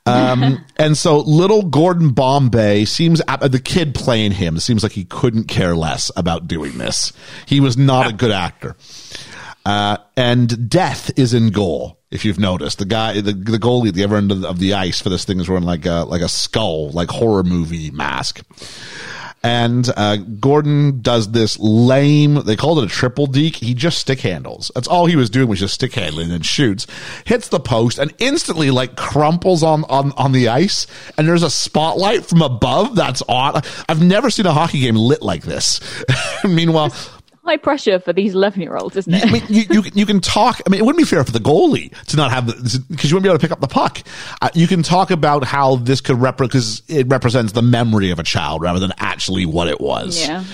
Um, 0.07 0.65
and 0.77 0.97
so 0.97 1.19
little 1.19 1.63
Gordon 1.63 2.11
Bombay 2.11 2.87
seems, 2.87 3.21
the 3.21 3.61
kid 3.63 3.95
playing 3.95 4.33
him 4.33 4.59
seems 4.59 4.83
like 4.83 4.93
he 4.93 5.05
couldn't 5.05 5.45
care 5.45 5.77
less 5.77 6.11
about 6.17 6.49
doing 6.49 6.79
this. 6.79 7.13
He 7.47 7.61
was 7.61 7.77
not 7.77 8.09
a 8.09 8.13
good 8.13 8.33
actor. 8.33 8.77
Uh, 9.67 9.99
and 10.17 10.71
death 10.71 11.11
is 11.19 11.35
in 11.35 11.51
goal. 11.51 11.99
If 12.11 12.25
you've 12.25 12.41
noticed, 12.41 12.79
the 12.79 12.87
guy, 12.87 13.21
the, 13.21 13.33
the 13.33 13.59
goalie 13.59 13.89
at 13.89 13.95
the 13.95 14.03
other 14.03 14.17
end 14.17 14.33
of 14.33 14.41
the, 14.41 14.49
of 14.49 14.59
the 14.59 14.75
ice 14.75 15.01
for 15.01 15.11
this 15.11 15.25
thing 15.25 15.39
is 15.39 15.49
wearing 15.49 15.65
like 15.65 15.87
a, 15.87 16.05
like 16.09 16.23
a 16.23 16.29
skull, 16.29 16.91
like 16.91 17.09
horror 17.11 17.45
movie 17.45 17.91
mask. 17.91 18.41
And 19.43 19.89
uh, 19.97 20.17
Gordon 20.17 21.01
does 21.01 21.33
this 21.33 21.59
lame. 21.59 22.35
They 22.45 22.57
called 22.57 22.81
it 22.81 22.85
a 22.85 22.89
triple 22.89 23.27
deke. 23.27 23.57
He 23.57 23.73
just 23.73 23.99
stick 23.99 24.21
handles. 24.21 24.71
That's 24.75 24.89
all 24.89 25.07
he 25.07 25.17
was 25.17 25.31
doing 25.31 25.49
was 25.49 25.61
just 25.61 25.75
stick 25.75 25.95
handling 25.95 26.31
and 26.31 26.45
shoots. 26.45 26.87
Hits 27.25 27.49
the 27.49 27.61
post 27.61 27.99
and 27.99 28.13
instantly 28.19 28.71
like 28.71 28.97
crumples 28.97 29.63
on 29.63 29.85
on 29.85 30.13
on 30.13 30.33
the 30.33 30.49
ice. 30.49 30.87
And 31.17 31.27
there's 31.27 31.43
a 31.43 31.51
spotlight 31.51 32.27
from 32.27 32.43
above 32.43 32.95
that's 32.95 33.23
on. 33.23 33.63
I've 33.89 34.03
never 34.03 34.31
seen 34.31 34.47
a 34.47 34.53
hockey 34.53 34.81
game 34.81 34.97
lit 34.97 35.23
like 35.23 35.43
this. 35.45 35.81
Meanwhile, 36.45 36.95
High 37.51 37.57
pressure 37.57 37.99
for 37.99 38.13
these 38.13 38.35
11 38.35 38.61
year 38.63 38.77
olds, 38.77 38.97
isn't 38.97 39.13
it? 39.13 39.27
I 39.27 39.31
mean, 39.33 39.43
you, 39.49 39.65
you, 39.71 39.83
can- 39.83 39.99
you 39.99 40.07
can 40.07 40.21
talk. 40.21 40.61
I 40.65 40.71
mean, 40.71 40.81
it 40.81 40.85
wouldn't 40.85 41.03
be 41.03 41.05
fair 41.05 41.25
for 41.25 41.33
the 41.33 41.41
goalie 41.41 41.93
to 42.07 42.17
not 42.17 42.31
have 42.31 42.47
because 42.47 43.11
you 43.11 43.17
wouldn't 43.17 43.25
be 43.25 43.29
able 43.29 43.39
to 43.39 43.43
pick 43.43 43.51
up 43.51 43.61
the 43.61 43.67
puck. 43.67 44.03
Uh, 44.41 44.51
you 44.55 44.69
can 44.69 44.85
talk 44.85 45.11
about 45.11 45.43
how 45.43 45.75
this 45.77 46.01
could 46.01 46.21
rep 46.21 46.37
because 46.37 46.83
it 46.87 47.09
represents 47.09 47.53
the 47.53 47.63
memory 47.63 48.11
of 48.13 48.21
a 48.21 48.23
child 48.23 48.63
rather 48.63 48.79
than 48.79 48.93
actually 48.99 49.47
what 49.47 49.67
it 49.67 49.81
was. 49.81 50.25
yeah. 50.25 50.45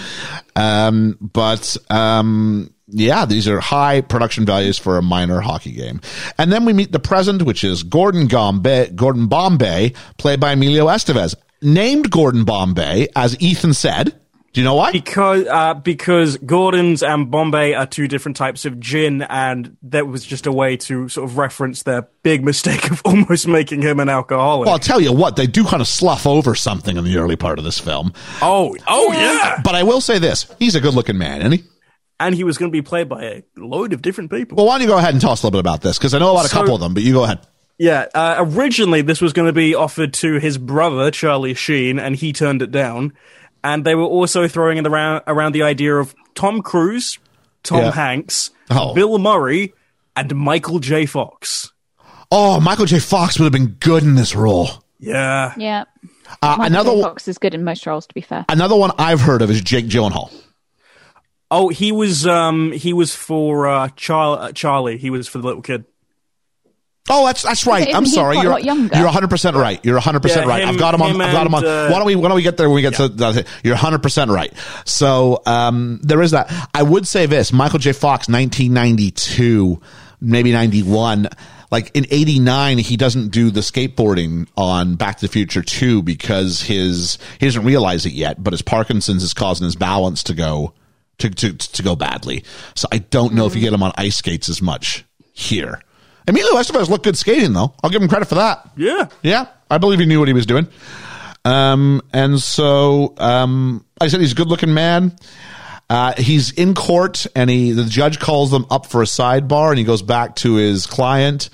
Um, 0.56 1.18
but 1.20 1.76
um, 1.90 2.72
yeah, 2.88 3.26
these 3.26 3.46
are 3.46 3.60
high 3.60 4.00
production 4.00 4.46
values 4.46 4.78
for 4.78 4.96
a 4.96 5.02
minor 5.02 5.40
hockey 5.40 5.72
game. 5.72 6.00
And 6.38 6.50
then 6.50 6.64
we 6.64 6.72
meet 6.72 6.92
the 6.92 6.98
present, 6.98 7.42
which 7.42 7.62
is 7.62 7.82
Gordon 7.82 8.26
Bombay, 8.26 8.90
Gordon 8.94 9.26
Bombay, 9.26 9.92
played 10.16 10.40
by 10.40 10.52
Emilio 10.52 10.86
Estevez, 10.86 11.34
named 11.60 12.10
Gordon 12.10 12.44
Bombay, 12.44 13.08
as 13.14 13.38
Ethan 13.40 13.74
said. 13.74 14.18
Do 14.56 14.60
you 14.62 14.64
know 14.64 14.76
why? 14.76 14.90
Because 14.90 15.46
uh, 15.48 15.74
because 15.74 16.38
Gordon's 16.38 17.02
and 17.02 17.30
Bombay 17.30 17.74
are 17.74 17.84
two 17.84 18.08
different 18.08 18.38
types 18.38 18.64
of 18.64 18.80
gin, 18.80 19.20
and 19.20 19.76
that 19.82 20.06
was 20.06 20.24
just 20.24 20.46
a 20.46 20.50
way 20.50 20.78
to 20.78 21.10
sort 21.10 21.28
of 21.28 21.36
reference 21.36 21.82
their 21.82 22.08
big 22.22 22.42
mistake 22.42 22.84
of 22.90 23.02
almost 23.04 23.46
making 23.46 23.82
him 23.82 24.00
an 24.00 24.08
alcoholic. 24.08 24.64
Well, 24.64 24.72
I'll 24.72 24.78
tell 24.78 24.98
you 24.98 25.12
what, 25.12 25.36
they 25.36 25.46
do 25.46 25.62
kind 25.62 25.82
of 25.82 25.86
slough 25.86 26.26
over 26.26 26.54
something 26.54 26.96
in 26.96 27.04
the 27.04 27.18
early 27.18 27.36
part 27.36 27.58
of 27.58 27.66
this 27.66 27.78
film. 27.78 28.14
oh, 28.40 28.74
oh 28.86 29.12
yeah. 29.12 29.60
But 29.62 29.74
I 29.74 29.82
will 29.82 30.00
say 30.00 30.18
this: 30.18 30.50
he's 30.58 30.74
a 30.74 30.80
good-looking 30.80 31.18
man, 31.18 31.40
isn't 31.40 31.52
he? 31.52 31.64
And 32.18 32.34
he 32.34 32.42
was 32.42 32.56
going 32.56 32.72
to 32.72 32.74
be 32.74 32.80
played 32.80 33.10
by 33.10 33.24
a 33.24 33.42
load 33.58 33.92
of 33.92 34.00
different 34.00 34.30
people. 34.30 34.56
Well, 34.56 34.64
why 34.64 34.78
don't 34.78 34.88
you 34.88 34.94
go 34.94 34.96
ahead 34.96 35.12
and 35.12 35.20
tell 35.20 35.32
us 35.32 35.42
a 35.42 35.46
little 35.46 35.58
bit 35.58 35.68
about 35.68 35.82
this? 35.82 35.98
Because 35.98 36.14
I 36.14 36.18
know 36.18 36.32
about 36.32 36.46
a 36.46 36.48
So- 36.48 36.56
couple 36.56 36.74
of 36.74 36.80
them, 36.80 36.94
but 36.94 37.02
you 37.02 37.12
go 37.12 37.24
ahead. 37.24 37.40
Yeah, 37.78 38.06
uh, 38.14 38.36
originally 38.38 39.02
this 39.02 39.20
was 39.20 39.34
going 39.34 39.48
to 39.48 39.52
be 39.52 39.74
offered 39.74 40.14
to 40.14 40.38
his 40.38 40.56
brother 40.56 41.10
Charlie 41.10 41.52
Sheen, 41.52 41.98
and 41.98 42.16
he 42.16 42.32
turned 42.32 42.62
it 42.62 42.70
down. 42.70 43.12
And 43.66 43.84
they 43.84 43.96
were 43.96 44.04
also 44.04 44.46
throwing 44.46 44.78
in 44.78 44.86
around 44.86 45.22
around 45.26 45.50
the 45.52 45.64
idea 45.64 45.96
of 45.96 46.14
Tom 46.36 46.62
Cruise, 46.62 47.18
Tom 47.64 47.78
Yeah. 47.82 47.90
Hanks, 47.92 48.50
Oh. 48.70 48.94
Bill 48.94 49.18
Murray, 49.18 49.74
and 50.14 50.34
Michael 50.36 50.78
J. 50.78 51.04
Fox. 51.04 51.72
Oh, 52.30 52.60
Michael 52.60 52.86
J. 52.86 53.00
Fox 53.00 53.38
would 53.38 53.44
have 53.44 53.52
been 53.52 53.76
good 53.80 54.04
in 54.04 54.14
this 54.14 54.36
role. 54.36 54.68
Yeah, 55.00 55.52
Yeah. 55.56 55.84
Uh, 56.42 56.56
Michael 56.58 56.64
another 56.64 56.90
J. 56.90 56.94
one- 56.96 57.02
Fox 57.10 57.28
is 57.28 57.38
good 57.38 57.54
in 57.54 57.64
most 57.64 57.84
roles, 57.86 58.06
to 58.06 58.14
be 58.14 58.20
fair. 58.20 58.44
another 58.48 58.76
one 58.76 58.92
I've 58.98 59.20
heard 59.20 59.42
of 59.42 59.50
is 59.50 59.60
Jake 59.60 59.86
Gyllenhaal. 59.88 60.30
Oh, 61.50 61.68
he 61.68 61.90
was 61.92 62.24
um 62.26 62.70
he 62.72 62.92
was 62.92 63.14
for 63.14 63.66
uh, 63.68 63.88
Char- 63.96 64.38
uh, 64.40 64.52
Charlie. 64.52 64.96
He 64.98 65.10
was 65.10 65.26
for 65.28 65.38
the 65.38 65.46
little 65.46 65.62
kid. 65.62 65.84
Oh, 67.08 67.26
that's 67.26 67.42
that's 67.42 67.66
right. 67.66 67.82
Isn't 67.82 67.94
I'm 67.94 68.06
sorry. 68.06 68.38
You're 68.38 68.58
younger? 68.58 68.96
you're 68.96 69.04
100 69.04 69.28
percent 69.28 69.56
right. 69.56 69.82
You're 69.84 69.94
100 69.96 70.20
percent 70.20 70.46
right. 70.46 70.62
him- 70.62 70.70
I've 70.70 70.78
got 70.78 70.94
him 70.94 71.02
on. 71.02 71.14
him 71.14 71.20
I've 71.20 71.32
got 71.32 71.46
him 71.46 71.54
on. 71.54 71.64
and, 71.64 71.72
uh, 71.72 71.88
why 71.90 71.98
don't 71.98 72.06
we 72.06 72.16
Why 72.16 72.28
don't 72.28 72.36
we 72.36 72.42
get 72.42 72.56
there 72.56 72.68
when 72.68 72.76
we 72.76 72.82
get 72.82 72.94
to 72.94 73.08
that? 73.08 73.46
You're 73.62 73.74
100 73.74 74.02
percent 74.02 74.30
right. 74.30 74.52
So 74.84 75.42
um, 75.46 76.00
there 76.02 76.20
is 76.22 76.32
that. 76.32 76.52
I 76.74 76.82
would 76.82 77.06
say 77.06 77.26
this: 77.26 77.52
Michael 77.52 77.78
J. 77.78 77.92
Fox, 77.92 78.28
1992, 78.28 79.80
maybe 80.20 80.52
91. 80.52 81.28
like 81.70 81.90
in 81.94 82.06
89 82.10 82.78
he 82.78 82.96
doesn't 82.96 83.28
do 83.28 83.50
the 83.50 83.60
skateboarding 83.60 84.46
on 84.56 84.94
back 84.96 85.16
to 85.18 85.26
the 85.26 85.32
future 85.32 85.62
2 85.62 86.02
because 86.02 86.60
his 86.62 87.18
he 87.40 87.46
doesn't 87.46 87.64
realize 87.64 88.06
it 88.06 88.12
yet 88.12 88.42
but 88.42 88.52
his 88.52 88.62
parkinson's 88.62 89.22
is 89.24 89.34
causing 89.34 89.64
his 89.64 89.74
balance 89.76 90.22
to 90.22 90.32
go 90.34 90.72
to 91.18 91.28
to, 91.28 91.52
to 91.54 91.82
go 91.82 91.96
badly 91.96 92.44
so 92.76 92.86
i 92.92 92.98
don't 92.98 93.34
know 93.34 93.46
if 93.46 93.54
you 93.56 93.60
get 93.60 93.72
him 93.72 93.82
on 93.82 93.92
ice 93.96 94.16
skates 94.16 94.48
as 94.48 94.62
much 94.62 95.04
here 95.32 95.80
emilio 96.26 96.54
estevez 96.54 96.88
looked 96.88 97.04
good 97.04 97.16
skating 97.16 97.52
though. 97.52 97.74
I'll 97.82 97.90
give 97.90 98.02
him 98.02 98.08
credit 98.08 98.26
for 98.28 98.36
that. 98.36 98.70
Yeah. 98.76 99.08
yeah 99.22 99.46
i 99.70 99.78
believe 99.78 99.98
he 99.98 100.06
knew 100.06 100.18
what 100.18 100.28
he 100.28 100.34
was 100.34 100.46
doing. 100.46 100.68
Um 101.44 102.02
and 102.12 102.40
so 102.40 103.14
um 103.18 103.84
i 104.00 104.08
said 104.08 104.20
he's 104.20 104.32
a 104.32 104.36
good 104.36 104.48
looking 104.48 104.74
man. 104.74 105.16
Uh, 105.88 106.12
he's 106.18 106.50
in 106.50 106.74
court 106.74 107.28
and 107.36 107.48
he 107.48 107.70
the 107.70 107.84
judge 107.84 108.18
calls 108.18 108.50
them 108.50 108.66
up 108.70 108.86
for 108.86 109.02
a 109.02 109.04
sidebar 109.04 109.68
and 109.70 109.78
he 109.78 109.84
goes 109.84 110.02
back 110.02 110.34
to 110.34 110.54
his 110.56 110.84
client 110.84 111.48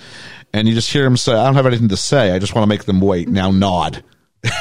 and 0.55 0.67
you 0.67 0.75
just 0.75 0.91
hear 0.91 1.05
him 1.05 1.19
say 1.19 1.33
i 1.33 1.45
don't 1.45 1.55
have 1.55 1.67
anything 1.67 1.89
to 1.89 1.97
say. 1.99 2.31
I 2.33 2.39
just 2.39 2.55
want 2.55 2.63
to 2.65 2.69
make 2.69 2.85
them 2.85 3.01
wait. 3.01 3.29
Now 3.29 3.51
nod. 3.51 4.03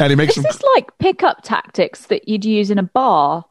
And 0.00 0.10
he 0.10 0.16
makes 0.16 0.36
Is 0.36 0.42
them 0.42 0.44
this 0.44 0.62
like 0.74 0.96
pickup 0.98 1.42
tactics 1.42 2.06
that 2.06 2.28
you'd 2.28 2.44
use 2.44 2.70
in 2.70 2.78
a 2.78 2.82
bar? 2.82 3.44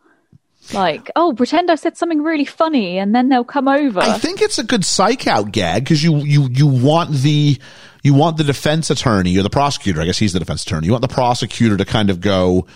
Like, 0.74 1.12
oh, 1.16 1.34
pretend 1.34 1.72
I 1.72 1.76
said 1.76 1.98
something 1.98 2.22
really 2.22 2.46
funny, 2.46 2.98
and 2.98 3.14
then 3.14 3.30
they'll 3.30 3.44
come 3.44 3.68
over. 3.68 4.00
I 4.00 4.18
think 4.18 4.42
it's 4.42 4.58
a 4.58 4.64
good 4.64 4.86
psych 4.86 5.28
out 5.28 5.52
gag 5.52 5.84
because 5.84 6.04
you 6.04 6.18
you 6.18 6.48
you 6.50 6.68
want 6.68 7.12
the 7.12 7.58
you 8.04 8.14
want 8.14 8.38
the 8.38 8.44
defense 8.44 8.90
attorney 8.90 9.38
or 9.38 9.44
the 9.44 9.50
prosecutor. 9.50 10.02
I 10.02 10.06
guess 10.06 10.18
he's 10.18 10.34
the 10.34 10.40
defense 10.40 10.64
attorney. 10.64 10.88
You 10.88 10.94
want 10.94 11.02
the 11.02 11.08
prosecutor 11.08 11.78
to 11.78 11.86
kind 11.86 12.10
of 12.10 12.22
go, 12.22 12.68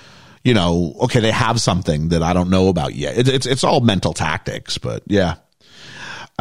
you 0.43 0.53
know, 0.53 0.95
okay, 1.01 1.19
they 1.19 1.31
have 1.31 1.61
something 1.61 2.09
that 2.09 2.23
I 2.23 2.33
don't 2.33 2.49
know 2.49 2.67
about 2.67 2.95
yet. 2.95 3.17
It, 3.17 3.27
it's 3.27 3.45
it's 3.45 3.63
all 3.63 3.81
mental 3.81 4.13
tactics, 4.13 4.77
but 4.77 5.03
yeah. 5.07 5.35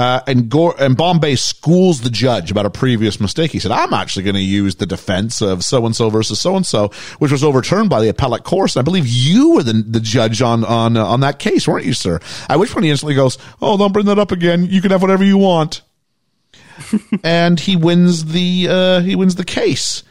Uh, 0.00 0.22
and 0.26 0.48
Gordon 0.48 0.94
Bombay 0.94 1.36
schools 1.36 2.00
the 2.00 2.08
judge 2.08 2.50
about 2.50 2.64
a 2.64 2.70
previous 2.70 3.20
mistake. 3.20 3.50
He 3.50 3.58
said, 3.58 3.70
"I'm 3.70 3.92
actually 3.92 4.22
going 4.22 4.34
to 4.36 4.40
use 4.40 4.76
the 4.76 4.86
defense 4.86 5.42
of 5.42 5.62
so 5.62 5.84
and 5.84 5.94
so 5.94 6.08
versus 6.08 6.40
so 6.40 6.56
and 6.56 6.64
so, 6.64 6.88
which 7.18 7.30
was 7.30 7.44
overturned 7.44 7.90
by 7.90 8.00
the 8.00 8.08
appellate 8.08 8.44
court. 8.44 8.74
And 8.74 8.80
I 8.80 8.82
believe 8.82 9.06
you 9.06 9.56
were 9.56 9.62
the 9.62 9.74
the 9.74 10.00
judge 10.00 10.40
on 10.40 10.64
on 10.64 10.96
uh, 10.96 11.04
on 11.04 11.20
that 11.20 11.38
case, 11.38 11.68
weren't 11.68 11.84
you, 11.84 11.92
sir?" 11.92 12.18
At 12.48 12.58
which 12.58 12.70
point 12.70 12.84
he 12.84 12.90
instantly 12.90 13.14
goes, 13.14 13.36
"Oh, 13.60 13.76
don't 13.76 13.92
bring 13.92 14.06
that 14.06 14.18
up 14.18 14.32
again. 14.32 14.64
You 14.64 14.80
can 14.80 14.90
have 14.90 15.02
whatever 15.02 15.22
you 15.22 15.36
want." 15.36 15.82
and 17.22 17.60
he 17.60 17.76
wins 17.76 18.32
the 18.32 18.68
uh, 18.70 19.00
he 19.00 19.14
wins 19.16 19.34
the 19.34 19.44
case. 19.44 20.02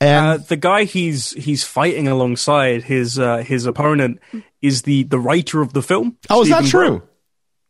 And 0.00 0.26
Uh, 0.26 0.36
the 0.36 0.56
guy 0.56 0.84
he's 0.84 1.30
he's 1.32 1.64
fighting 1.64 2.06
alongside 2.06 2.84
his 2.84 3.18
uh, 3.18 3.38
his 3.38 3.66
opponent 3.66 4.20
is 4.62 4.82
the 4.82 5.02
the 5.02 5.18
writer 5.18 5.62
of 5.62 5.72
the 5.72 5.82
film. 5.82 6.16
oh, 6.30 6.42
is 6.42 6.48
that 6.50 6.66
true? 6.66 6.98
Brill. 6.98 7.08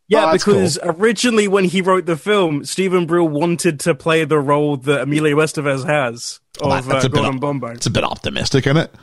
Yeah, 0.09 0.27
Oh, 0.29 0.33
because 0.33 0.79
originally 0.83 1.49
when 1.49 1.65
he 1.65 1.81
wrote 1.81 2.07
the 2.07 2.17
film, 2.17 2.65
Steven 2.65 3.07
Brill 3.07 3.29
wanted 3.29 3.81
to 3.81 3.95
play 3.95 4.25
the 4.25 4.39
role 4.39 4.77
that 4.77 5.03
Emilio 5.03 5.37
Estevez 5.39 5.85
has 5.85 6.41
Well, 6.61 6.73
of 6.73 6.87
that's 6.87 7.05
uh, 7.05 7.09
a 7.09 7.11
Gordon 7.11 7.35
op- 7.37 7.41
Bombay. 7.41 7.73
It's 7.73 7.87
a 7.87 7.91
bit 7.91 8.05
optimistic, 8.05 8.67
isn't 8.67 8.77
it? 8.77 8.95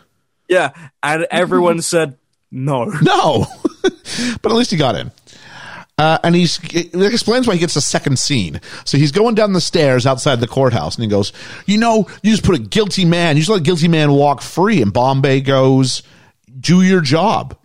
Yeah, 0.47 0.71
and 1.01 1.27
everyone 1.29 1.81
said 1.81 2.17
no. 2.51 2.85
No, 3.01 3.45
but 4.41 4.51
at 4.51 4.55
least 4.55 4.71
he 4.71 4.77
got 4.77 4.95
in. 4.95 5.11
Uh, 5.97 6.17
and 6.23 6.35
he's 6.35 6.57
it 6.73 6.95
explains 7.13 7.47
why 7.47 7.53
he 7.53 7.59
gets 7.59 7.75
a 7.75 7.81
second 7.81 8.17
scene. 8.17 8.59
So 8.83 8.97
he's 8.97 9.11
going 9.11 9.35
down 9.35 9.53
the 9.53 9.61
stairs 9.61 10.07
outside 10.07 10.39
the 10.39 10.47
courthouse, 10.47 10.95
and 10.95 11.03
he 11.03 11.09
goes, 11.09 11.31
"You 11.67 11.77
know, 11.77 12.07
you 12.23 12.31
just 12.31 12.43
put 12.43 12.55
a 12.55 12.59
guilty 12.61 13.05
man. 13.05 13.35
You 13.35 13.41
just 13.41 13.49
let 13.51 13.59
a 13.59 13.63
guilty 13.63 13.87
man 13.87 14.11
walk 14.11 14.41
free." 14.41 14.81
And 14.81 14.91
Bombay 14.91 15.41
goes, 15.41 16.01
"Do 16.59 16.81
your 16.81 16.99
job, 17.01 17.55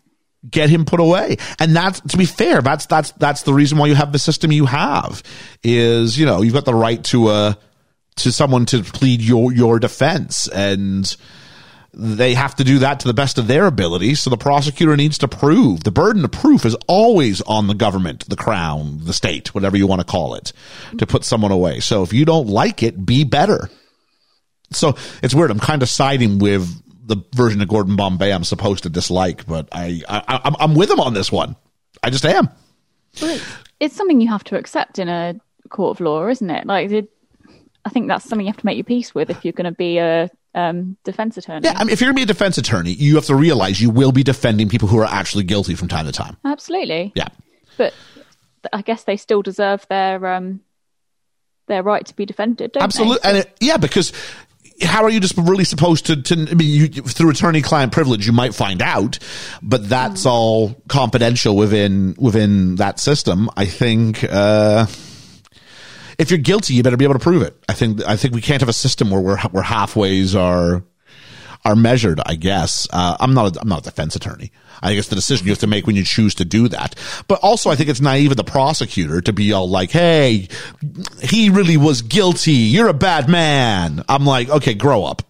get 0.51 0.71
him 0.71 0.85
put 0.85 1.01
away." 1.01 1.37
And 1.59 1.75
that's 1.75 2.01
to 2.01 2.17
be 2.17 2.27
fair. 2.27 2.63
That's 2.63 2.87
that's 2.87 3.13
that's 3.13 3.43
the 3.43 3.55
reason 3.55 3.79
why 3.79 3.87
you 3.87 3.95
have 3.95 4.13
the 4.13 4.19
system 4.19 4.53
you 4.53 4.67
have. 4.67 5.23
Is 5.63 6.19
you 6.19 6.27
know 6.27 6.43
you've 6.43 6.55
got 6.55 6.65
the 6.65 6.75
right 6.75 7.03
to 7.05 7.29
uh 7.29 7.55
to 8.17 8.33
someone 8.33 8.67
to 8.67 8.83
plead 8.83 9.21
your 9.21 9.53
your 9.53 9.79
defense 9.79 10.49
and 10.49 11.17
they 11.95 12.35
have 12.35 12.55
to 12.55 12.65
do 12.65 12.81
that 12.81 13.01
to 13.01 13.09
the 13.09 13.15
best 13.15 13.39
of 13.39 13.47
their 13.47 13.67
ability. 13.67 14.15
So 14.15 14.31
the 14.31 14.37
prosecutor 14.37 14.97
needs 14.97 15.19
to 15.19 15.29
prove 15.29 15.83
the 15.83 15.91
burden 15.91 16.25
of 16.25 16.31
proof 16.31 16.65
is 16.65 16.77
always 16.87 17.41
on 17.43 17.67
the 17.67 17.75
government, 17.75 18.29
the 18.29 18.37
crown, 18.37 19.01
the 19.05 19.13
state, 19.13 19.55
whatever 19.55 19.77
you 19.77 19.87
want 19.87 20.01
to 20.01 20.07
call 20.07 20.35
it, 20.35 20.53
to 20.99 21.07
put 21.07 21.25
someone 21.25 21.51
away. 21.51 21.81
So 21.81 22.03
if 22.03 22.13
you 22.13 22.25
don't 22.25 22.47
like 22.47 22.83
it, 22.83 23.05
be 23.05 23.25
better. 23.25 23.71
So 24.71 24.97
it's 25.23 25.35
weird. 25.35 25.51
I'm 25.51 25.59
kind 25.59 25.83
of 25.83 25.89
siding 25.89 26.39
with 26.39 26.71
the 27.09 27.16
version 27.35 27.61
of 27.61 27.68
Gordon 27.68 27.97
Bombay 27.97 28.33
I'm 28.33 28.44
supposed 28.44 28.85
to 28.85 28.90
dislike, 28.90 29.47
but 29.47 29.68
I, 29.73 30.03
I 30.09 30.40
I'm, 30.44 30.57
I'm 30.61 30.75
with 30.75 30.90
him 30.90 31.01
on 31.01 31.14
this 31.14 31.33
one. 31.33 31.57
I 32.03 32.11
just 32.11 32.25
am. 32.25 32.49
Well, 33.21 33.40
it's, 33.81 33.97
something 33.97 34.21
you 34.21 34.29
have 34.29 34.44
to 34.44 34.59
accept 34.59 34.99
in 34.99 35.09
a 35.09 35.40
court 35.71 35.97
of 35.97 36.01
law, 36.01 36.29
isn't 36.29 36.49
it? 36.49 36.66
Like, 36.66 36.90
it, 36.90 37.11
I 37.85 37.90
think 37.90 38.07
that's 38.09 38.25
something 38.25 38.47
you 38.47 38.53
have 38.53 38.61
to 38.61 38.66
make 38.66 38.77
your 38.77 38.85
peace 38.85 39.14
with 39.14 39.31
if 39.31 39.44
you're 39.44 39.53
going 39.53 39.64
to 39.64 39.73
be 39.73 39.99
a 39.99 40.31
um, 40.55 40.97
defense 41.05 41.37
attorney. 41.37 41.62
Yeah, 41.64 41.75
I 41.77 41.85
mean, 41.85 41.92
if 41.92 42.01
you're 42.01 42.09
gonna 42.09 42.16
be 42.16 42.23
a 42.23 42.27
defense 42.27 42.59
attorney, 42.59 42.92
you 42.92 43.14
have 43.16 43.27
to 43.27 43.35
realize 43.35 43.81
you 43.81 43.90
will 43.90 44.12
be 44.12 44.23
defending 44.23 44.68
people 44.68 44.88
who 44.88 44.99
are 44.99 45.05
actually 45.05 45.44
guilty 45.44 45.75
from 45.75 45.88
time 45.88 46.07
to 46.07 46.12
time. 46.12 46.37
Absolutely. 46.44 47.12
Yeah. 47.14 47.29
But 47.77 47.94
I 48.73 48.83
guess 48.83 49.05
they 49.05 49.16
still 49.16 49.42
deserve 49.42 49.87
their 49.88 50.27
um, 50.27 50.61
their 51.68 51.83
right 51.83 52.05
to 52.05 52.16
be 52.16 52.27
defended, 52.27 52.73
don't 52.73 52.83
Absolutely, 52.83 53.18
they? 53.23 53.29
and 53.29 53.38
it, 53.38 53.57
yeah, 53.61 53.77
because 53.77 54.12
how 54.83 55.05
are 55.05 55.11
you 55.11 55.21
just 55.21 55.37
really 55.37 55.64
supposed 55.64 56.07
to? 56.07 56.23
to 56.23 56.35
I 56.51 56.55
mean, 56.55 56.69
you, 56.69 56.88
through 56.88 57.31
attorney-client 57.31 57.93
privilege, 57.93 58.27
you 58.27 58.33
might 58.33 58.55
find 58.55 58.83
out, 58.83 59.19
but 59.62 59.88
that's 59.88 60.27
all 60.27 60.81
confidential 60.88 61.57
within 61.57 62.14
within 62.19 62.77
that 62.77 62.99
system. 62.99 63.51
I 63.57 63.67
think. 63.67 64.25
Uh, 64.25 64.87
if 66.19 66.33
you're 66.33 66.38
guilty, 66.38 66.75
you 66.75 66.83
better 66.83 66.97
be 66.97 67.05
able 67.05 67.14
to 67.14 67.21
prove 67.21 67.43
it. 67.43 67.57
I 67.69 67.75
think. 67.75 68.05
I 68.05 68.17
think 68.17 68.35
we 68.35 68.41
can't 68.41 68.61
have 68.61 68.69
a 68.69 68.73
system 68.75 69.11
where 69.11 69.21
we're 69.21 69.38
where 69.38 69.62
halfways 69.62 70.38
are 70.38 70.83
are 71.64 71.77
measured. 71.77 72.21
I 72.25 72.35
guess 72.37 72.87
uh, 72.92 73.16
I'm 73.21 73.35
not. 73.35 73.57
A, 73.57 73.61
I'm 73.61 73.68
not 73.68 73.81
a 73.81 73.85
defense 73.85 74.16
attorney. 74.16 74.53
I 74.81 74.88
think 74.88 74.99
it's 75.01 75.09
the 75.09 75.16
decision 75.16 75.47
you 75.47 75.53
have 75.53 75.59
to 75.61 75.66
make 75.66 75.87
when 75.87 75.97
you 75.97 76.05
choose 76.05 76.35
to 76.37 76.44
do 76.44 76.68
that. 76.68 76.94
But 77.27 77.40
also, 77.42 77.68
I 77.71 77.75
think 77.75 77.88
it's 77.88 78.01
naive 78.01 78.31
of 78.31 78.37
the 78.37 78.44
prosecutor 78.44 79.21
to 79.23 79.33
be 79.33 79.53
all 79.53 79.68
like, 79.68 79.90
"Hey, 79.90 80.49
he 81.23 81.51
really 81.51 81.77
was 81.77 82.03
guilty. 82.03 82.53
You're 82.53 82.88
a 82.88 82.94
bad 82.94 83.29
man." 83.29 84.05
I'm 84.09 84.25
like, 84.25 84.49
"Okay, 84.49 84.75
grow 84.75 85.05
up." 85.05 85.23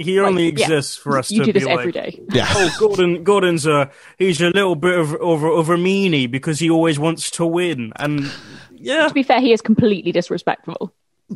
He 0.00 0.20
only 0.20 0.50
Like, 0.52 0.58
yeah. 0.60 0.64
exists 0.66 0.96
for 0.96 1.18
us 1.18 1.30
You 1.32 1.40
to 1.40 1.46
do 1.46 1.52
be 1.52 1.58
this 1.58 1.66
like, 1.68 1.78
every 1.80 1.90
day. 1.92 2.20
Yeah. 2.32 2.46
oh, 2.50 2.72
Gordon, 2.78 3.24
Gordon's 3.24 3.66
a 3.66 3.90
he's 4.16 4.40
a 4.40 4.50
little 4.50 4.76
bit 4.76 4.96
of 4.96 5.12
of, 5.14 5.42
of 5.42 5.70
a 5.70 5.76
meanie 5.76 6.30
because 6.30 6.60
he 6.60 6.70
always 6.70 6.98
wants 7.00 7.32
to 7.32 7.44
win, 7.44 7.92
and 7.96 8.30
yeah, 8.74 9.08
To 9.08 9.12
be 9.14 9.24
fair, 9.24 9.40
he 9.40 9.52
is 9.52 9.60
completely 9.60 10.12
disrespectful. 10.12 10.94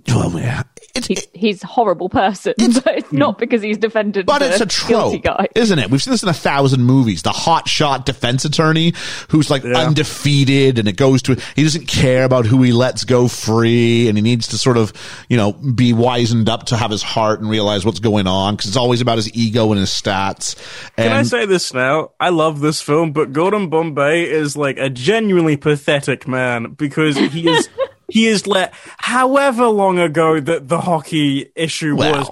Well, 0.08 0.38
yeah. 0.38 0.62
It's, 0.94 1.06
He's, 1.06 1.26
he's 1.34 1.64
a 1.64 1.66
horrible 1.66 2.08
person, 2.08 2.54
but 2.56 2.86
it's 2.98 3.12
not 3.12 3.36
mm. 3.36 3.40
because 3.40 3.62
he's 3.62 3.76
defended 3.78 4.24
But 4.26 4.38
the 4.40 4.50
it's 4.50 4.60
a 4.60 4.88
guilty 4.88 5.20
trope, 5.20 5.38
guy. 5.38 5.48
isn't 5.54 5.78
it? 5.78 5.90
We've 5.90 6.02
seen 6.02 6.12
this 6.12 6.22
in 6.22 6.28
a 6.28 6.34
thousand 6.34 6.82
movies. 6.84 7.22
The 7.22 7.30
hot 7.30 7.68
shot 7.68 8.06
defense 8.06 8.44
attorney 8.44 8.94
who's 9.28 9.50
like 9.50 9.64
Yeah. 9.64 9.78
undefeated 9.78 10.78
and 10.78 10.88
it 10.88 10.96
goes 10.96 11.22
to, 11.22 11.40
he 11.56 11.62
doesn't 11.62 11.88
care 11.88 12.24
about 12.24 12.46
who 12.46 12.62
he 12.62 12.72
lets 12.72 13.04
go 13.04 13.26
free 13.28 14.08
and 14.08 14.16
he 14.16 14.22
needs 14.22 14.48
to 14.48 14.58
sort 14.58 14.76
of, 14.76 14.92
you 15.28 15.36
know, 15.36 15.52
be 15.52 15.92
wizened 15.92 16.48
up 16.48 16.64
to 16.66 16.76
have 16.76 16.90
his 16.90 17.02
heart 17.02 17.40
and 17.40 17.48
realize 17.50 17.84
what's 17.84 18.00
going 18.00 18.26
on 18.26 18.54
because 18.54 18.68
it's 18.68 18.76
always 18.76 19.00
about 19.00 19.16
his 19.16 19.32
ego 19.34 19.70
and 19.72 19.80
his 19.80 19.90
stats. 19.90 20.56
And 20.96 21.08
Can 21.08 21.16
I 21.16 21.22
say 21.22 21.46
this 21.46 21.72
now? 21.74 22.10
I 22.20 22.28
love 22.30 22.60
this 22.60 22.80
film, 22.82 23.12
but 23.12 23.32
Gordon 23.32 23.68
Bombay 23.68 24.22
is 24.30 24.56
like 24.56 24.78
a 24.78 24.90
genuinely 24.90 25.56
pathetic 25.56 26.26
man 26.28 26.72
because 26.74 27.16
he 27.16 27.48
is 27.48 27.68
he 28.12 28.26
is 28.26 28.46
let 28.46 28.74
however 28.98 29.66
long 29.66 29.98
ago 29.98 30.38
that 30.38 30.68
the 30.68 30.80
hockey 30.80 31.50
issue 31.54 31.96
was 31.96 32.28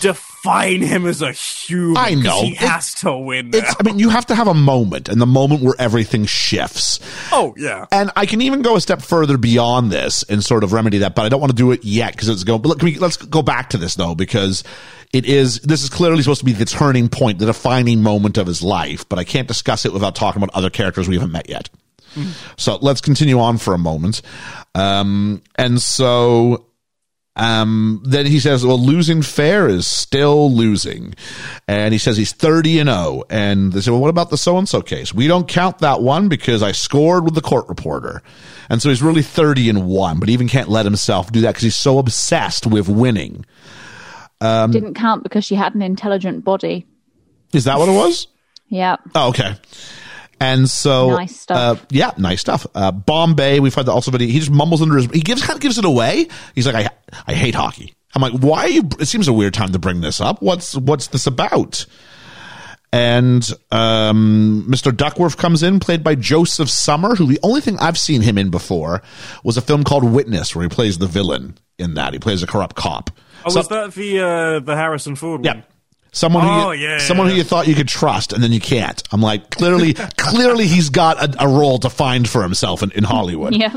define 0.00 0.80
him 0.80 1.06
as 1.06 1.22
a 1.22 1.32
human. 1.32 1.96
I 1.96 2.14
know. 2.14 2.42
he 2.42 2.54
has 2.54 2.94
to 2.96 3.16
win. 3.16 3.50
I 3.54 3.82
mean, 3.82 3.98
you 3.98 4.10
have 4.10 4.26
to 4.26 4.34
have 4.34 4.46
a 4.46 4.54
moment 4.54 5.08
and 5.08 5.20
the 5.20 5.26
moment 5.26 5.62
where 5.62 5.74
everything 5.78 6.24
shifts. 6.26 7.00
oh 7.32 7.52
yeah. 7.56 7.86
And 7.90 8.12
I 8.14 8.26
can 8.26 8.40
even 8.42 8.62
go 8.62 8.76
a 8.76 8.80
step 8.80 9.02
further 9.02 9.36
beyond 9.36 9.90
this 9.90 10.22
and 10.24 10.44
sort 10.44 10.62
of 10.62 10.72
remedy 10.72 10.98
that, 10.98 11.14
but 11.16 11.24
I 11.24 11.28
don't 11.28 11.40
want 11.40 11.50
to 11.50 11.56
do 11.56 11.72
it 11.72 11.84
yet 11.84 12.12
because 12.12 12.28
it's 12.28 12.44
going. 12.44 12.62
But 12.62 12.68
look, 12.68 12.82
we, 12.82 12.98
let's 12.98 13.16
go 13.16 13.42
back 13.42 13.70
to 13.70 13.76
this 13.76 13.96
though, 13.96 14.14
because 14.14 14.62
it 15.12 15.26
is. 15.26 15.60
This 15.60 15.82
is 15.82 15.90
clearly 15.90 16.22
supposed 16.22 16.40
to 16.40 16.46
be 16.46 16.52
the 16.52 16.64
turning 16.64 17.08
point, 17.08 17.38
the 17.40 17.46
defining 17.46 18.02
moment 18.02 18.38
of 18.38 18.46
his 18.46 18.62
life. 18.62 19.08
But 19.08 19.18
I 19.18 19.24
can't 19.24 19.48
discuss 19.48 19.84
it 19.84 19.92
without 19.92 20.14
talking 20.14 20.42
about 20.42 20.54
other 20.54 20.70
characters 20.70 21.08
we 21.08 21.16
haven't 21.16 21.32
met 21.32 21.48
yet. 21.48 21.68
So 22.56 22.78
let's 22.80 23.00
continue 23.00 23.38
on 23.40 23.58
for 23.58 23.74
a 23.74 23.78
moment. 23.78 24.22
Um, 24.74 25.42
and 25.56 25.80
so 25.80 26.66
um, 27.36 28.00
then 28.04 28.26
he 28.26 28.38
says, 28.38 28.64
well, 28.64 28.78
losing 28.78 29.22
fair 29.22 29.68
is 29.68 29.86
still 29.86 30.52
losing. 30.52 31.14
And 31.66 31.92
he 31.92 31.98
says 31.98 32.16
he's 32.16 32.32
30 32.32 32.80
and 32.80 32.88
0. 32.88 33.24
And 33.28 33.72
they 33.72 33.80
say, 33.80 33.90
well, 33.90 34.00
what 34.00 34.10
about 34.10 34.30
the 34.30 34.38
so 34.38 34.56
and 34.56 34.68
so 34.68 34.82
case? 34.82 35.12
We 35.12 35.26
don't 35.26 35.48
count 35.48 35.78
that 35.78 36.00
one 36.00 36.28
because 36.28 36.62
I 36.62 36.72
scored 36.72 37.24
with 37.24 37.34
the 37.34 37.40
court 37.40 37.68
reporter. 37.68 38.22
And 38.70 38.80
so 38.80 38.88
he's 38.88 39.02
really 39.02 39.22
30 39.22 39.68
and 39.68 39.86
1, 39.86 40.20
but 40.20 40.28
he 40.28 40.34
even 40.34 40.48
can't 40.48 40.68
let 40.68 40.84
himself 40.84 41.32
do 41.32 41.40
that 41.42 41.50
because 41.50 41.62
he's 41.64 41.76
so 41.76 41.98
obsessed 41.98 42.66
with 42.66 42.88
winning. 42.88 43.44
Um, 44.40 44.70
Didn't 44.70 44.94
count 44.94 45.22
because 45.22 45.44
she 45.44 45.54
had 45.54 45.74
an 45.74 45.82
intelligent 45.82 46.44
body. 46.44 46.86
Is 47.52 47.64
that 47.64 47.78
what 47.78 47.88
it 47.88 47.92
was? 47.92 48.28
Yeah. 48.68 48.96
Oh, 49.14 49.30
okay. 49.30 49.54
And 50.40 50.68
so, 50.68 51.10
Nice 51.16 51.36
stuff. 51.40 51.80
Uh, 51.80 51.84
yeah, 51.90 52.10
nice 52.18 52.40
stuff. 52.40 52.66
Uh, 52.74 52.90
Bombay, 52.90 53.60
we've 53.60 53.74
had 53.74 53.86
the 53.86 53.92
also 53.92 54.10
video. 54.10 54.28
He 54.28 54.38
just 54.40 54.50
mumbles 54.50 54.82
under 54.82 54.96
his. 54.96 55.06
He 55.06 55.20
gives 55.20 55.42
kind 55.42 55.56
of 55.56 55.60
gives 55.60 55.78
it 55.78 55.84
away. 55.84 56.26
He's 56.54 56.66
like, 56.66 56.86
I 56.86 56.90
I 57.26 57.34
hate 57.34 57.54
hockey. 57.54 57.94
I'm 58.14 58.22
like, 58.22 58.32
why 58.34 58.60
are 58.64 58.68
you? 58.68 58.88
It 59.00 59.06
seems 59.06 59.26
a 59.28 59.32
weird 59.32 59.54
time 59.54 59.72
to 59.72 59.78
bring 59.78 60.00
this 60.00 60.20
up. 60.20 60.42
What's 60.42 60.74
what's 60.76 61.08
this 61.08 61.26
about? 61.26 61.86
And 62.92 63.48
um, 63.72 64.66
Mr. 64.68 64.96
Duckworth 64.96 65.36
comes 65.36 65.64
in, 65.64 65.80
played 65.80 66.04
by 66.04 66.14
Josef 66.14 66.68
Sommer, 66.70 67.16
who 67.16 67.26
the 67.26 67.40
only 67.42 67.60
thing 67.60 67.76
I've 67.80 67.98
seen 67.98 68.20
him 68.22 68.38
in 68.38 68.50
before 68.50 69.02
was 69.42 69.56
a 69.56 69.60
film 69.60 69.82
called 69.82 70.04
Witness, 70.04 70.54
where 70.54 70.62
he 70.62 70.68
plays 70.68 70.98
the 70.98 71.08
villain 71.08 71.58
in 71.76 71.94
that. 71.94 72.12
He 72.12 72.20
plays 72.20 72.44
a 72.44 72.46
corrupt 72.46 72.76
cop. 72.76 73.10
Oh, 73.44 73.50
So- 73.50 73.58
was 73.60 73.68
that 73.68 73.92
the 73.94 74.20
uh, 74.20 74.60
the 74.60 74.76
Harrison 74.76 75.16
Ford 75.16 75.44
one? 75.44 75.56
yeah. 75.56 75.62
Someone 76.14 76.44
Oh, 76.46 76.70
who 76.70 76.78
you, 76.78 76.88
yeah, 76.88 76.98
someone 76.98 77.28
who 77.28 77.34
you 77.34 77.42
thought 77.42 77.66
you 77.66 77.74
could 77.74 77.88
trust, 77.88 78.32
and 78.32 78.42
then 78.42 78.52
you 78.52 78.60
can't. 78.60 79.02
I'm 79.12 79.20
like, 79.20 79.50
clearly, 79.50 79.94
clearly, 80.16 80.66
he's 80.68 80.88
got 80.88 81.20
a, 81.22 81.44
a 81.44 81.48
role 81.48 81.78
to 81.80 81.90
find 81.90 82.26
for 82.28 82.42
himself 82.42 82.82
in, 82.84 82.92
in 82.92 83.02
Hollywood. 83.04 83.54
Yeah. 83.54 83.76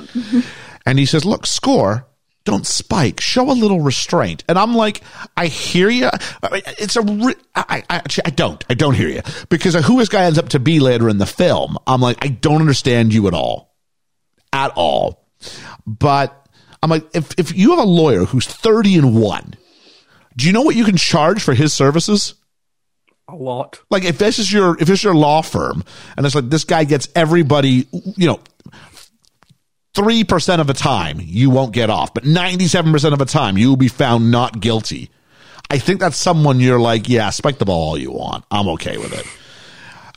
And 0.86 1.00
he 1.00 1.06
says, 1.08 1.26
"Look, 1.26 1.48
score, 1.48 2.06
don't 2.46 2.66
spike. 2.66 3.20
Show 3.22 3.50
a 3.50 3.54
little 3.54 3.82
restraint." 3.82 4.44
And 4.48 4.58
I'm 4.60 4.76
like, 4.76 5.02
"I 5.36 5.48
hear 5.48 5.90
you. 5.90 6.10
It's 6.44 6.96
a. 6.96 7.02
Re- 7.02 7.34
I, 7.56 7.84
I 7.90 7.96
actually, 7.98 8.26
I 8.28 8.30
don't. 8.30 8.64
I 8.70 8.76
don't 8.76 8.94
hear 8.94 9.10
you 9.10 9.22
because 9.50 9.74
who 9.74 9.98
this 9.98 10.08
guy 10.08 10.26
ends 10.26 10.38
up 10.38 10.50
to 10.50 10.60
be 10.60 10.80
later 10.80 11.10
in 11.10 11.18
the 11.18 11.26
film. 11.26 11.78
I'm 11.88 12.02
like, 12.02 12.24
I 12.24 12.28
don't 12.30 12.62
understand 12.62 13.14
you 13.16 13.28
at 13.28 13.34
all, 13.34 13.76
at 14.54 14.72
all. 14.76 15.26
But 15.88 16.48
I'm 16.84 16.92
like, 16.92 17.08
if 17.16 17.34
if 17.40 17.56
you 17.58 17.72
have 17.72 17.80
a 17.80 17.90
lawyer 17.90 18.26
who's 18.26 18.46
30 18.46 18.98
and 19.00 19.16
one, 19.20 19.56
do 20.38 20.46
you 20.48 20.54
know 20.54 20.62
what 20.62 20.76
you 20.78 20.86
can 20.86 20.96
charge 20.96 21.44
for 21.44 21.54
his 21.54 21.74
services? 21.74 22.36
A 23.28 23.36
lot. 23.36 23.82
Like 23.90 24.06
if 24.06 24.18
this 24.18 24.40
is 24.40 24.52
your 24.52 24.82
if 24.82 24.90
it's 24.90 25.04
your 25.04 25.14
law 25.16 25.42
firm 25.42 25.84
and 26.16 26.26
it's 26.26 26.34
like 26.36 26.50
this 26.50 26.64
guy 26.64 26.86
gets 26.86 27.10
everybody, 27.14 27.86
you 27.92 28.28
know, 28.28 28.40
three 29.94 30.24
percent 30.24 30.62
of 30.62 30.68
the 30.68 30.74
time 30.74 31.18
you 31.22 31.50
won't 31.50 31.74
get 31.74 31.90
off, 31.90 32.14
but 32.14 32.24
ninety 32.26 32.68
seven 32.68 32.92
percent 32.94 33.12
of 33.14 33.20
the 33.20 33.26
time 33.26 33.58
you 33.58 33.68
will 33.70 33.76
be 33.78 33.90
found 33.90 34.32
not 34.32 34.60
guilty. 34.62 35.10
I 35.70 35.80
think 35.80 36.00
that's 36.00 36.16
someone 36.18 36.62
you're 36.62 36.80
like, 36.80 37.10
yeah, 37.10 37.30
spike 37.32 37.58
the 37.58 37.66
ball 37.66 37.90
all 37.90 37.98
you 37.98 38.12
want. 38.12 38.46
I'm 38.50 38.70
okay 38.70 38.98
with 38.98 39.12
it. 39.12 39.26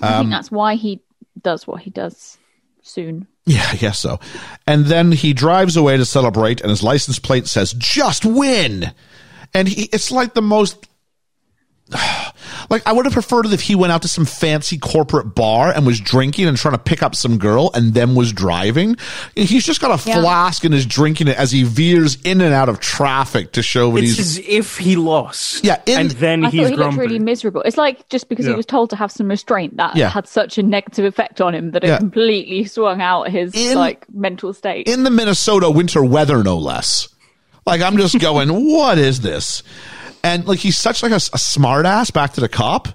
I 0.01 0.15
Um, 0.15 0.21
think 0.27 0.31
that's 0.31 0.51
why 0.53 0.77
he 0.77 1.01
does 1.43 1.67
what 1.67 1.81
he 1.83 1.91
does 1.91 2.39
soon. 2.83 3.27
Yeah, 3.47 3.67
I 3.73 3.77
guess 3.77 3.99
so. 3.99 4.21
And 4.69 4.87
then 4.87 5.11
he 5.11 5.33
drives 5.33 5.77
away 5.77 5.97
to 5.97 6.05
celebrate, 6.05 6.61
and 6.61 6.71
his 6.71 6.85
license 6.85 7.19
plate 7.19 7.49
says 7.49 7.73
"Just 7.77 8.25
win," 8.25 8.93
and 9.55 9.69
he, 9.69 9.85
it's 9.93 10.11
like 10.11 10.35
the 10.35 10.43
most. 10.43 10.87
Like 12.69 12.87
I 12.87 12.93
would 12.93 13.05
have 13.05 13.15
preferred 13.15 13.47
it 13.47 13.53
if 13.53 13.63
he 13.63 13.75
went 13.75 13.93
out 13.93 14.03
to 14.03 14.09
some 14.09 14.25
fancy 14.25 14.79
corporate 14.79 15.35
bar 15.35 15.73
and 15.75 15.85
was 15.85 15.99
drinking 15.99 16.47
and 16.47 16.57
trying 16.57 16.75
to 16.75 16.79
pick 16.79 17.03
up 17.03 17.17
some 17.17 17.37
girl 17.37 17.73
and 17.75 17.95
then 17.95 18.15
was 18.15 18.33
driving. 18.33 18.97
He's 19.35 19.65
just 19.65 19.81
got 19.81 19.89
a 19.91 20.09
Yeah. 20.09 20.21
flask 20.21 20.63
and 20.63 20.73
is 20.73 20.87
drinking 20.87 21.27
it 21.27 21.37
as 21.37 21.51
he 21.51 21.65
veers 21.65 22.17
in 22.23 22.41
and 22.41 22.55
out 22.55 22.69
of 22.69 22.79
traffic 22.79 23.53
to 23.53 23.63
show 23.63 23.91
that 23.93 24.05
It's 24.05 24.17
he's 24.17 24.39
as 24.39 24.45
if 24.47 24.79
he 24.79 24.95
lost. 24.95 25.65
Yeah, 25.65 25.81
in- 25.85 25.99
and 25.99 26.11
then 26.13 26.45
I 26.45 26.51
he's 26.51 26.61
thought 26.63 26.71
he 26.71 26.77
grumpy. 26.77 26.97
looked 26.97 27.09
really 27.11 27.19
miserable. 27.19 27.63
It's 27.63 27.77
like 27.77 28.09
just 28.09 28.29
because 28.29 28.47
Yeah. 28.47 28.53
he 28.53 28.57
was 28.57 28.67
told 28.67 28.91
to 28.91 28.97
have 28.97 29.11
some 29.11 29.27
restraint 29.27 29.77
that 29.79 29.97
Yeah. 29.97 30.09
had 30.11 30.29
such 30.29 30.57
a 30.57 30.63
negative 30.63 31.05
effect 31.07 31.41
on 31.41 31.57
him 31.57 31.73
that 31.73 31.83
it 31.83 31.89
Yeah. 31.89 31.99
completely 31.99 32.67
swung 32.67 33.01
out 33.01 33.31
his 33.31 33.53
In- 33.53 33.77
like 33.77 34.07
mental 34.15 34.53
state. 34.53 34.87
in 34.87 35.03
the 35.03 35.11
Minnesota 35.11 35.69
winter 35.69 36.05
weather, 36.05 36.45
no 36.45 36.57
less. 36.57 37.09
Like 37.67 37.81
I'm 37.81 37.97
just 37.97 38.19
going, 38.19 38.49
what 38.73 38.99
is 38.99 39.21
this? 39.21 39.63
And 40.23 40.47
like 40.47 40.59
he's 40.59 40.79
such 40.79 41.03
like 41.03 41.13
a, 41.13 41.17
a 41.17 41.39
smart 41.39 41.87
ass 41.87 42.11
back 42.11 42.35
to 42.35 42.41
the 42.41 42.49
cop. 42.49 42.89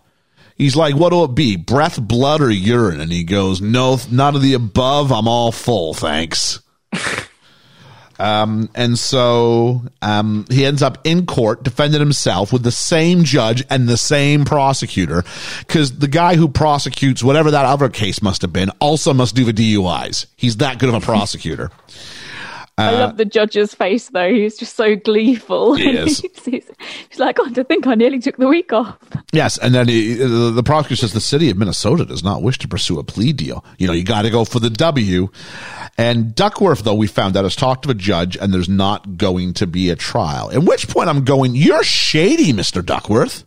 He's 0.57 0.75
like, 0.75 0.95
what'll 0.95 1.25
it 1.25 1.35
be? 1.35 1.57
Breath, 1.57 2.01
blood, 2.01 2.39
or 2.41 2.49
urine? 2.49 3.01
And 3.01 3.11
he 3.11 3.25
goes, 3.25 3.59
no, 3.59 3.97
none 4.09 4.35
of 4.35 4.41
the 4.41 4.53
above. 4.53 5.11
I'm 5.11 5.27
all 5.27 5.51
full, 5.51 5.93
thanks. 5.93 6.61
um, 8.19 8.69
and 8.73 8.97
so 8.97 9.81
um, 10.01 10.45
he 10.49 10.65
ends 10.65 10.81
up 10.81 10.99
in 11.03 11.25
court 11.25 11.63
defending 11.63 11.99
himself 11.99 12.53
with 12.53 12.63
the 12.63 12.71
same 12.71 13.25
judge 13.25 13.65
and 13.69 13.89
the 13.89 13.97
same 13.97 14.45
prosecutor 14.45 15.25
because 15.59 15.97
the 15.99 16.07
guy 16.07 16.37
who 16.37 16.47
prosecutes 16.47 17.21
whatever 17.21 17.51
that 17.51 17.65
other 17.65 17.89
case 17.89 18.21
must 18.21 18.41
have 18.41 18.53
been 18.53 18.69
also 18.79 19.13
must 19.13 19.35
do 19.35 19.43
the 19.43 19.51
DUIs. 19.51 20.25
He's 20.37 20.55
that 20.57 20.79
good 20.79 20.87
of 20.87 20.95
a 20.95 21.01
prosecutor. 21.01 21.69
I 22.77 22.87
uh, 22.93 22.99
love 22.99 23.17
the 23.17 23.23
judge's 23.25 23.73
face 23.73 24.09
though. 24.09 24.29
He's 24.33 24.57
just 24.57 24.75
so 24.75 24.97
gleeful. 24.97 25.75
He 25.75 25.89
is. 25.97 26.19
he's, 26.19 26.45
he's- 26.45 26.71
he's 27.09 27.19
like, 27.19 27.37
God, 27.37 27.55
to 27.55 27.63
think 27.63 27.87
I 27.87 27.95
nearly 27.95 28.19
took 28.19 28.35
the 28.37 28.47
week 28.49 28.73
off. 28.73 28.97
Yes, 29.31 29.57
and 29.57 29.73
then 29.73 29.87
he, 29.87 30.21
uh, 30.21 30.27
the, 30.27 30.51
the 30.51 30.63
prosecutor 30.63 30.99
says 30.99 31.13
the 31.13 31.21
city 31.21 31.49
of 31.49 31.57
Minnesota 31.57 32.03
does 32.03 32.23
not 32.23 32.41
wish 32.41 32.57
to 32.59 32.67
pursue 32.67 32.99
a 32.99 33.03
plea 33.03 33.31
deal. 33.31 33.63
You 33.77 33.87
know, 33.87 33.93
you 33.93 34.03
got 34.03 34.23
to 34.23 34.29
go 34.29 34.43
for 34.43 34.59
the 34.59 34.69
W. 34.69 35.29
And 35.97 36.35
Duckworth, 36.35 36.83
though, 36.83 36.95
we 36.95 37.07
found 37.07 37.37
out 37.37 37.45
has 37.45 37.55
talked 37.55 37.83
to 37.85 37.91
a 37.91 37.93
judge, 37.93 38.35
and 38.35 38.53
there's 38.53 38.67
not 38.67 39.15
going 39.17 39.53
to 39.53 39.67
be 39.67 39.89
a 39.89 39.95
trial. 39.95 40.51
At 40.51 40.63
which 40.63 40.89
point, 40.89 41.07
I'm 41.07 41.23
going, 41.23 41.55
"You're 41.55 41.83
shady, 41.85 42.51
Mister 42.51 42.81
Duckworth. 42.81 43.45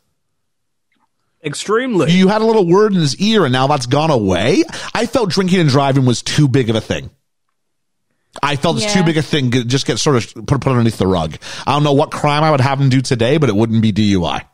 Extremely. 1.45 2.11
You 2.13 2.29
had 2.29 2.41
a 2.43 2.47
little 2.47 2.67
word 2.67 2.95
in 2.95 3.01
his 3.01 3.17
ear, 3.21 3.45
and 3.45 3.53
now 3.53 3.67
that's 3.67 3.85
gone 3.87 4.11
away." 4.11 4.65
I 4.95 5.05
felt 5.05 5.29
drinking 5.31 5.61
and 5.61 5.69
driving 5.69 6.07
was 6.07 6.23
too 6.23 6.49
big 6.49 6.71
of 6.71 6.77
a 6.77 6.81
thing. 6.81 7.11
I 8.43 8.57
felt 8.57 8.83
it's 8.83 8.93
too 8.93 9.03
big 9.05 9.17
a 9.17 9.23
thing. 9.23 9.51
to 9.53 9.65
Just 9.65 9.87
get 9.87 9.99
sort 9.99 10.17
of 10.17 10.47
put 10.47 10.61
put 10.61 10.67
underneath 10.67 10.99
the 10.99 11.07
rug. 11.07 11.37
I 11.67 11.73
don't 11.73 11.85
know 11.85 11.93
what 11.93 12.11
crime 12.11 12.45
I 12.45 12.51
would 12.51 12.61
have 12.61 12.81
him 12.81 12.89
do 12.89 13.01
today, 13.01 13.39
but 13.39 13.49
it 13.49 13.57
wouldn't 13.57 13.83
be 13.83 13.93
DUI. 13.93 14.45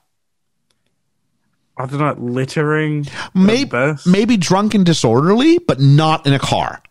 I 1.77 1.87
don't 1.87 1.99
know, 1.99 2.15
littering. 2.19 3.07
maybe 3.35 3.95
maybe 4.07 4.37
drunk 4.37 4.75
and 4.75 4.87
disorderly, 4.87 5.59
but 5.59 5.81
not 5.81 6.27
in 6.27 6.33
a 6.33 6.39
car. 6.39 6.83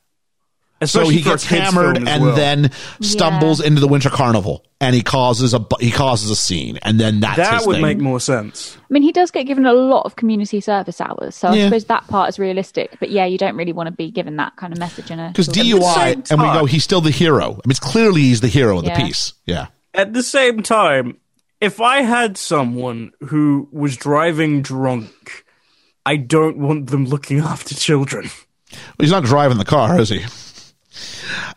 So 0.85 1.01
Especially 1.01 1.15
he 1.15 1.21
gets 1.23 1.43
hammered 1.45 1.97
and 1.97 2.23
well. 2.23 2.35
then 2.35 2.71
stumbles 3.01 3.59
into 3.61 3.79
the 3.81 3.87
winter 3.87 4.09
carnival, 4.09 4.65
and 4.81 4.95
he 4.95 5.01
causes 5.01 5.53
a 5.53 5.65
he 5.79 5.91
causes 5.91 6.29
a 6.29 6.35
scene, 6.35 6.77
and 6.83 6.99
then 6.99 7.19
that's 7.19 7.37
that 7.37 7.57
his 7.59 7.67
would 7.67 7.73
thing. 7.75 7.81
make 7.81 7.99
more 7.99 8.19
sense. 8.19 8.77
I 8.77 8.93
mean, 8.93 9.03
he 9.03 9.11
does 9.11 9.31
get 9.31 9.43
given 9.45 9.65
a 9.65 9.73
lot 9.73 10.03
of 10.05 10.15
community 10.15 10.61
service 10.61 10.99
hours, 11.01 11.35
so 11.35 11.51
Yeah. 11.53 11.63
I 11.63 11.65
suppose 11.67 11.85
that 11.85 12.07
part 12.07 12.29
is 12.29 12.39
realistic. 12.39 12.97
But 12.99 13.09
yeah, 13.11 13.25
you 13.25 13.37
don't 13.37 13.55
really 13.55 13.73
want 13.73 13.87
to 13.87 13.91
be 13.93 14.11
given 14.11 14.35
that 14.37 14.55
kind 14.55 14.73
of 14.73 14.79
message 14.79 15.09
in 15.11 15.19
a 15.19 15.29
because 15.29 15.47
DUI, 15.49 15.93
same 15.95 16.23
and 16.31 16.41
we 16.41 16.47
go, 16.59 16.65
he's 16.65 16.83
still 16.83 17.01
the 17.01 17.11
hero. 17.11 17.43
I 17.43 17.67
mean, 17.67 17.71
it's 17.71 17.79
clearly 17.79 18.21
he's 18.21 18.41
the 18.41 18.47
hero 18.47 18.77
of 18.79 18.85
the 18.85 18.91
piece. 18.91 19.33
Yeah, 19.45 19.67
At 19.93 20.13
the 20.13 20.23
same 20.23 20.61
time, 20.63 21.17
if 21.61 21.79
I 21.79 22.01
had 22.01 22.37
someone 22.37 23.11
who 23.21 23.69
was 23.71 23.95
driving 23.97 24.61
drunk, 24.61 25.45
I 26.05 26.17
don't 26.17 26.57
want 26.57 26.89
them 26.89 27.05
looking 27.05 27.39
after 27.53 27.73
children. 27.75 28.29
he's 28.99 29.11
not 29.11 29.23
driving 29.23 29.57
the 29.57 29.65
car, 29.65 29.99
is 29.99 30.09
he? 30.09 30.19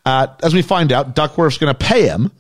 Uh, 0.05 0.29
as 0.43 0.55
we 0.55 0.63
find 0.63 0.93
out, 0.93 1.15
Duckworth's 1.15 1.59
going 1.59 1.75
to 1.75 1.79
pay 1.79 2.07
him. 2.07 2.33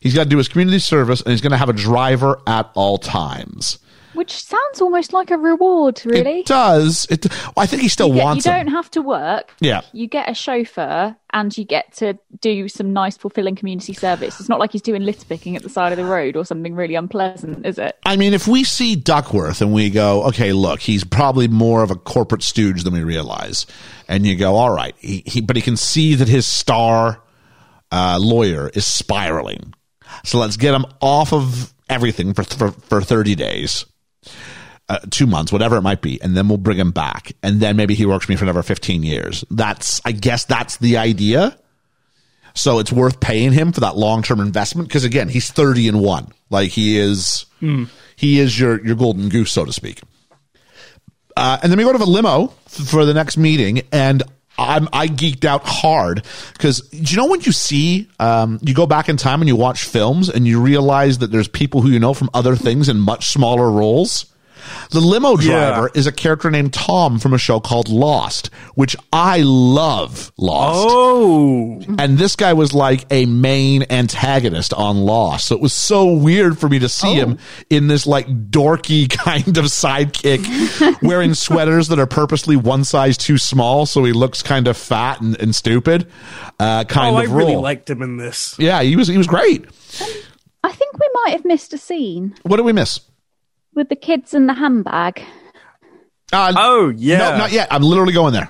He's 0.00 0.14
got 0.14 0.24
to 0.24 0.28
do 0.28 0.38
his 0.38 0.48
community 0.48 0.78
service, 0.80 1.20
and 1.20 1.30
he's 1.30 1.40
going 1.40 1.52
to 1.52 1.56
have 1.56 1.68
a 1.68 1.74
driver 1.74 2.40
at 2.46 2.70
all 2.74 2.98
times. 2.98 3.78
Which 4.14 4.32
sounds 4.42 4.80
almost 4.80 5.12
like 5.12 5.30
a 5.30 5.36
reward, 5.36 6.00
really. 6.04 6.40
It 6.40 6.46
does. 6.46 7.06
It. 7.10 7.26
I 7.56 7.66
think 7.66 7.82
he 7.82 7.88
still 7.88 8.08
You, 8.08 8.14
get- 8.14 8.18
you 8.20 8.24
wants 8.24 8.46
him. 8.46 8.52
don't 8.52 8.66
have 8.68 8.90
to 8.92 9.02
work. 9.02 9.54
Yeah. 9.60 9.80
You 9.92 10.06
get 10.06 10.28
a 10.28 10.34
chauffeur 10.34 11.16
and 11.34 11.56
you 11.56 11.64
get 11.64 11.92
to 11.94 12.18
do 12.40 12.68
some 12.68 12.92
nice, 12.92 13.16
fulfilling 13.16 13.56
community 13.56 13.94
service. 13.94 14.38
It's 14.38 14.48
not 14.50 14.58
like 14.58 14.72
he's 14.72 14.82
doing 14.82 15.02
litter 15.02 15.24
picking 15.24 15.56
at 15.56 15.62
the 15.62 15.70
side 15.70 15.90
of 15.92 15.96
the 15.96 16.04
road 16.04 16.36
or 16.36 16.44
something 16.44 16.74
really 16.74 16.94
unpleasant, 16.94 17.64
is 17.64 17.78
it? 17.78 17.96
I 18.04 18.16
mean, 18.16 18.34
if 18.34 18.46
we 18.46 18.64
see 18.64 18.96
Duckworth 18.96 19.62
and 19.62 19.72
we 19.72 19.88
go, 19.88 20.24
okay, 20.24 20.52
look, 20.52 20.80
he's 20.80 21.04
probably 21.04 21.48
more 21.48 21.82
of 21.82 21.90
a 21.90 21.94
corporate 21.96 22.42
stooge 22.42 22.84
than 22.84 22.92
we 22.92 23.02
realize, 23.02 23.64
and 24.08 24.26
you 24.26 24.36
go, 24.36 24.56
all 24.56 24.70
right, 24.70 24.94
he, 24.98 25.22
he 25.24 25.40
but 25.40 25.56
he 25.56 25.62
can 25.62 25.76
see 25.78 26.14
that 26.16 26.28
his 26.28 26.46
star 26.46 27.22
uh, 27.90 28.18
lawyer 28.20 28.68
is 28.74 28.86
spiraling, 28.86 29.72
so 30.24 30.38
let's 30.38 30.56
get 30.58 30.74
him 30.74 30.84
off 31.00 31.32
of 31.32 31.72
everything 31.88 32.34
for 32.34 32.42
for, 32.44 32.70
for 32.72 33.00
thirty 33.00 33.34
days. 33.34 33.86
Uh, 34.88 34.98
two 35.10 35.26
months, 35.26 35.52
whatever 35.52 35.76
it 35.76 35.82
might 35.82 36.02
be, 36.02 36.20
and 36.20 36.36
then 36.36 36.48
we'll 36.48 36.58
bring 36.58 36.76
him 36.76 36.90
back, 36.90 37.32
and 37.42 37.60
then 37.60 37.76
maybe 37.76 37.94
he 37.94 38.04
works 38.04 38.26
for 38.26 38.32
me 38.32 38.36
for 38.36 38.44
another 38.44 38.62
fifteen 38.62 39.02
years. 39.02 39.44
That's, 39.50 40.00
I 40.04 40.12
guess, 40.12 40.44
that's 40.44 40.76
the 40.78 40.98
idea. 40.98 41.56
So 42.54 42.78
it's 42.80 42.92
worth 42.92 43.18
paying 43.20 43.52
him 43.52 43.72
for 43.72 43.80
that 43.80 43.96
long 43.96 44.22
term 44.22 44.40
investment 44.40 44.88
because 44.88 45.04
again, 45.04 45.28
he's 45.28 45.50
thirty 45.50 45.88
and 45.88 46.00
one. 46.00 46.32
Like 46.50 46.70
he 46.72 46.98
is, 46.98 47.46
he 48.16 48.38
is 48.40 48.58
your 48.58 48.84
your 48.84 48.96
golden 48.96 49.30
goose, 49.30 49.52
so 49.52 49.64
to 49.64 49.72
speak. 49.72 50.02
Uh, 51.36 51.58
and 51.62 51.72
then 51.72 51.78
we 51.78 51.84
go 51.84 51.92
to 51.92 51.98
the 51.98 52.04
limo 52.04 52.48
for 52.66 53.06
the 53.06 53.14
next 53.14 53.38
meeting, 53.38 53.82
and 53.92 54.22
I'm 54.58 54.88
I 54.92 55.08
geeked 55.08 55.44
out 55.44 55.62
hard 55.64 56.24
because 56.52 56.82
do 56.82 56.98
you 56.98 57.16
know 57.16 57.26
when 57.26 57.40
you 57.40 57.52
see 57.52 58.08
um, 58.20 58.58
you 58.62 58.74
go 58.74 58.86
back 58.86 59.08
in 59.08 59.16
time 59.16 59.40
and 59.40 59.48
you 59.48 59.56
watch 59.56 59.84
films 59.84 60.28
and 60.28 60.46
you 60.46 60.60
realize 60.60 61.18
that 61.18 61.32
there's 61.32 61.48
people 61.48 61.80
who 61.80 61.88
you 61.88 61.98
know 61.98 62.14
from 62.14 62.30
other 62.34 62.54
things 62.56 62.88
in 62.88 62.98
much 62.98 63.28
smaller 63.28 63.70
roles. 63.70 64.26
The 64.90 65.00
limo 65.00 65.36
Yeah. 65.38 65.70
driver 65.70 65.90
is 65.94 66.06
a 66.06 66.12
character 66.12 66.50
named 66.50 66.72
Tom 66.72 67.18
from 67.18 67.32
a 67.34 67.38
show 67.38 67.60
called 67.60 67.88
Lost, 67.88 68.50
which 68.74 68.94
I 69.12 69.42
love 69.42 70.32
Lost. 70.36 70.86
Oh, 70.90 71.80
And 71.98 72.18
this 72.18 72.36
guy 72.36 72.52
was 72.52 72.72
like 72.74 73.06
a 73.10 73.26
main 73.26 73.84
antagonist 73.90 74.72
on 74.74 74.98
Lost. 75.04 75.46
So 75.48 75.54
it 75.54 75.60
was 75.60 75.72
so 75.72 76.12
weird 76.12 76.58
for 76.58 76.68
me 76.68 76.78
to 76.80 76.88
see 76.88 77.14
him 77.14 77.38
in 77.70 77.86
this 77.86 78.06
like 78.06 78.26
dorky 78.50 79.08
kind 79.24 79.56
of 79.58 79.64
sidekick 79.66 81.00
wearing 81.02 81.34
sweaters 81.34 81.88
that 81.88 81.98
are 81.98 82.06
purposely 82.06 82.56
one 82.56 82.84
size 82.84 83.16
too 83.16 83.38
small. 83.38 83.86
So 83.86 84.04
he 84.04 84.12
looks 84.12 84.42
kind 84.42 84.68
of 84.68 84.76
fat 84.76 85.20
and, 85.20 85.38
and 85.40 85.54
stupid, 85.54 86.06
uh, 86.60 86.84
kind 86.84 87.08
of 87.08 87.14
oh, 87.14 87.18
I 87.18 87.24
of 87.24 87.32
really 87.32 87.56
liked 87.56 87.88
him 87.90 88.02
in 88.02 88.16
this. 88.16 88.56
yeah, 88.58 88.82
he 88.82 88.96
was, 88.96 89.08
he 89.08 89.18
was 89.18 89.26
great. 89.26 89.64
I 90.64 90.72
think 90.72 90.98
we 90.98 91.08
might 91.24 91.32
have 91.32 91.44
missed 91.44 91.72
a 91.74 91.78
scene 91.78 92.34
What 92.44 92.56
did 92.58 92.64
we 92.66 92.72
miss? 92.72 93.00
With 93.74 93.88
the 93.88 93.96
kids 93.96 94.34
and 94.34 94.48
the 94.48 94.54
handbag. 94.54 95.22
Uh, 96.32 96.52
Oh 96.56 96.88
yeah, 96.96 97.18
No, 97.18 97.38
not 97.38 97.52
yet. 97.52 97.68
I'm 97.70 97.82
literally 97.82 98.12
going 98.14 98.32
there. 98.32 98.48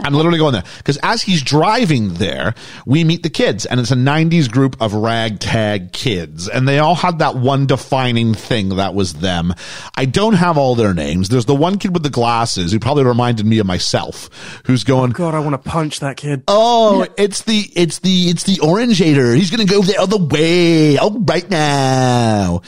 I'm 0.00 0.14
literally 0.14 0.38
going 0.38 0.52
there 0.52 0.62
because 0.76 0.96
as 1.02 1.22
he's 1.22 1.42
driving 1.42 2.14
there, 2.14 2.54
we 2.86 3.02
meet 3.02 3.24
the 3.24 3.30
kids, 3.30 3.66
and 3.66 3.80
it's 3.80 3.90
a 3.90 3.96
'90s 3.96 4.48
group 4.48 4.80
of 4.80 4.94
ragtag 4.94 5.92
kids, 5.92 6.48
and 6.48 6.68
they 6.68 6.78
all 6.78 6.94
had 6.94 7.18
that 7.18 7.34
one 7.34 7.66
defining 7.66 8.32
thing 8.32 8.68
that 8.76 8.94
was 8.94 9.14
them. 9.14 9.52
I 9.96 10.04
don't 10.04 10.34
have 10.34 10.56
all 10.56 10.76
their 10.76 10.94
names. 10.94 11.30
There's 11.30 11.46
the 11.46 11.54
one 11.54 11.78
kid 11.78 11.94
with 11.94 12.04
the 12.04 12.10
glasses 12.10 12.70
who 12.70 12.78
probably 12.78 13.04
reminded 13.04 13.44
me 13.44 13.58
of 13.58 13.66
myself, 13.66 14.62
who's 14.66 14.84
going, 14.84 15.10
God, 15.10 15.34
I 15.34 15.40
want 15.40 15.60
to 15.60 15.68
punch 15.68 15.98
that 15.98 16.16
kid. 16.16 16.44
"Oh, 16.46 17.04
it's 17.16 17.42
the 17.42 17.68
it's 17.74 17.98
the 17.98 18.28
it's 18.28 18.44
the 18.44 18.56
Orangeator. 18.58 19.34
He's 19.34 19.50
gonna 19.50 19.64
go 19.64 19.82
the 19.82 19.98
other 20.00 20.18
way. 20.18 20.96
Oh, 20.98 21.18
right 21.26 21.48
now." 21.50 22.62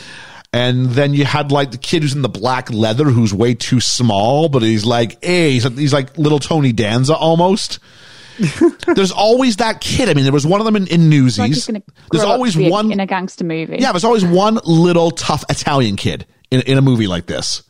And 0.53 0.87
then 0.87 1.15
you 1.15 1.25
had 1.25 1.53
like 1.53 1.71
the 1.71 1.79
kid 1.79 2.03
who's 2.03 2.15
in 2.15 2.23
the 2.23 2.29
black 2.29 2.71
leather 2.71 3.05
who's 3.05 3.33
way 3.33 3.55
too 3.55 3.81
small, 3.81 4.49
but 4.49 4.63
he's 4.63 4.85
like, 4.85 5.23
hey, 5.25 5.53
he's, 5.53 5.65
he's 5.79 5.93
like 5.93 6.19
little 6.19 6.41
Tony 6.41 6.73
Danza 6.73 7.15
almost. 7.15 7.79
There's 8.95 9.13
always 9.13 9.57
that 9.57 9.81
kid. 9.81 10.09
I 10.09 10.15
mean, 10.15 10.25
there 10.25 10.33
was 10.33 10.47
one 10.47 10.61
of 10.61 10.65
them 10.65 10.75
in, 10.75 10.87
in 10.89 11.09
Newsies. 11.09 11.39
Like 11.39 11.49
he's 11.53 11.67
going 11.67 11.83
to 11.83 11.93
there's 12.11 12.25
always 12.25 12.57
be 12.57 12.67
a- 12.67 12.71
one. 12.71 12.91
in 12.91 12.99
a 12.99 13.07
gangster 13.07 13.45
movie. 13.45 13.77
Yeah, 13.79 13.93
there's 13.93 14.05
always 14.05 14.25
one 14.25 14.59
little 14.65 15.11
tough 15.11 15.45
Italian 15.51 15.97
kid 15.97 16.27
in, 16.51 16.63
in 16.63 16.79
a 16.79 16.83
movie 16.83 17.07
like 17.07 17.27
this. 17.27 17.63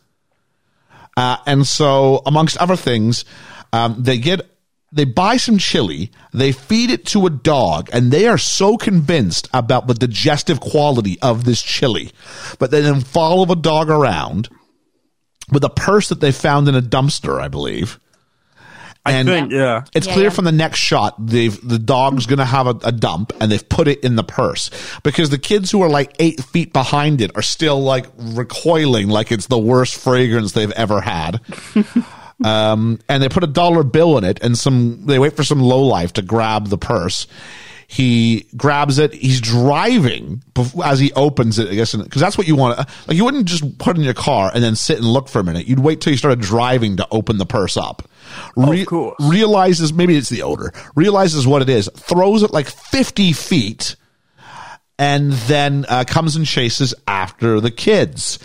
Uh, 1.17 1.37
and 1.45 1.67
so, 1.67 2.21
amongst 2.25 2.55
other 2.57 2.77
things, 2.77 3.25
um, 3.73 4.01
they 4.01 4.17
get 4.17 4.49
they 4.91 5.05
buy 5.05 5.37
some 5.37 5.57
chili, 5.57 6.11
they 6.33 6.51
feed 6.51 6.89
it 6.89 7.05
to 7.07 7.25
a 7.25 7.29
dog, 7.29 7.89
and 7.93 8.11
they 8.11 8.27
are 8.27 8.37
so 8.37 8.75
convinced 8.77 9.47
about 9.53 9.87
the 9.87 9.93
digestive 9.93 10.59
quality 10.59 11.17
of 11.21 11.45
this 11.45 11.61
chili, 11.61 12.11
but 12.59 12.71
they 12.71 12.81
then 12.81 13.01
follow 13.01 13.45
the 13.45 13.55
dog 13.55 13.89
around 13.89 14.49
with 15.51 15.63
a 15.63 15.69
purse 15.69 16.09
that 16.09 16.19
they 16.19 16.31
found 16.31 16.67
in 16.67 16.75
a 16.75 16.81
dumpster, 16.81 17.39
I 17.41 17.47
believe. 17.47 17.99
I 19.03 19.23
think 19.23 19.51
yeah. 19.51 19.85
It's 19.95 20.05
Yeah, 20.05 20.13
clear 20.13 20.25
yeah. 20.25 20.29
from 20.29 20.45
the 20.45 20.51
next 20.51 20.77
shot 20.77 21.15
they've 21.25 21.59
the 21.67 21.79
dog's 21.79 22.27
gonna 22.27 22.45
have 22.45 22.67
a, 22.67 22.75
a 22.83 22.91
dump 22.91 23.33
and 23.41 23.51
they've 23.51 23.67
put 23.67 23.87
it 23.87 24.03
in 24.03 24.15
the 24.15 24.23
purse 24.23 24.69
because 25.01 25.31
the 25.31 25.39
kids 25.39 25.71
who 25.71 25.81
are 25.81 25.89
like 25.89 26.15
eight 26.19 26.39
feet 26.43 26.71
behind 26.71 27.19
it 27.19 27.31
are 27.35 27.41
still 27.41 27.81
like 27.81 28.05
recoiling 28.15 29.09
like 29.09 29.31
it's 29.31 29.47
the 29.47 29.57
worst 29.57 29.95
fragrance 29.95 30.51
they've 30.51 30.71
ever 30.73 31.01
had. 31.01 31.41
um, 32.45 32.99
and 33.07 33.21
they 33.21 33.29
put 33.29 33.43
a 33.43 33.47
dollar 33.47 33.83
bill 33.83 34.17
in 34.17 34.23
it 34.23 34.39
and 34.41 34.57
some 34.57 35.05
they 35.05 35.19
wait 35.19 35.35
for 35.35 35.43
some 35.43 35.61
lowlife 35.61 36.13
to 36.13 36.21
grab 36.21 36.67
the 36.67 36.77
purse. 36.77 37.27
He 37.91 38.47
grabs 38.55 38.99
it. 38.99 39.13
He's 39.13 39.41
driving 39.41 40.41
as 40.81 40.97
he 40.97 41.11
opens 41.11 41.59
it. 41.59 41.67
I 41.67 41.75
guess 41.75 41.93
because 41.93 42.21
that's 42.21 42.37
what 42.37 42.47
you 42.47 42.55
want. 42.55 42.77
Like 42.77 43.17
you 43.17 43.25
wouldn't 43.25 43.47
just 43.47 43.77
put 43.79 43.97
it 43.97 43.99
in 43.99 44.05
your 44.05 44.13
car 44.13 44.49
and 44.53 44.63
then 44.63 44.77
sit 44.77 44.95
and 44.95 45.05
look 45.05 45.27
for 45.27 45.39
a 45.39 45.43
minute. 45.43 45.67
You'd 45.67 45.79
wait 45.79 45.99
till 45.99 46.11
you 46.11 46.17
started 46.17 46.39
driving 46.39 46.95
to 46.97 47.07
open 47.11 47.37
the 47.37 47.45
purse 47.45 47.75
up. 47.75 48.07
Re- 48.55 48.85
course. 48.85 49.17
realizes 49.19 49.91
maybe 49.91 50.15
it's 50.15 50.29
the 50.29 50.43
odor. 50.43 50.71
Realizes 50.95 51.45
what 51.45 51.61
it 51.61 51.67
is. 51.67 51.89
Throws 51.97 52.43
it 52.43 52.51
like 52.51 52.67
fifty 52.67 53.33
feet, 53.33 53.97
and 54.97 55.33
then 55.33 55.85
uh, 55.89 56.05
comes 56.07 56.37
and 56.37 56.45
chases 56.45 56.93
after 57.07 57.59
the 57.59 57.71
kids. 57.71 58.39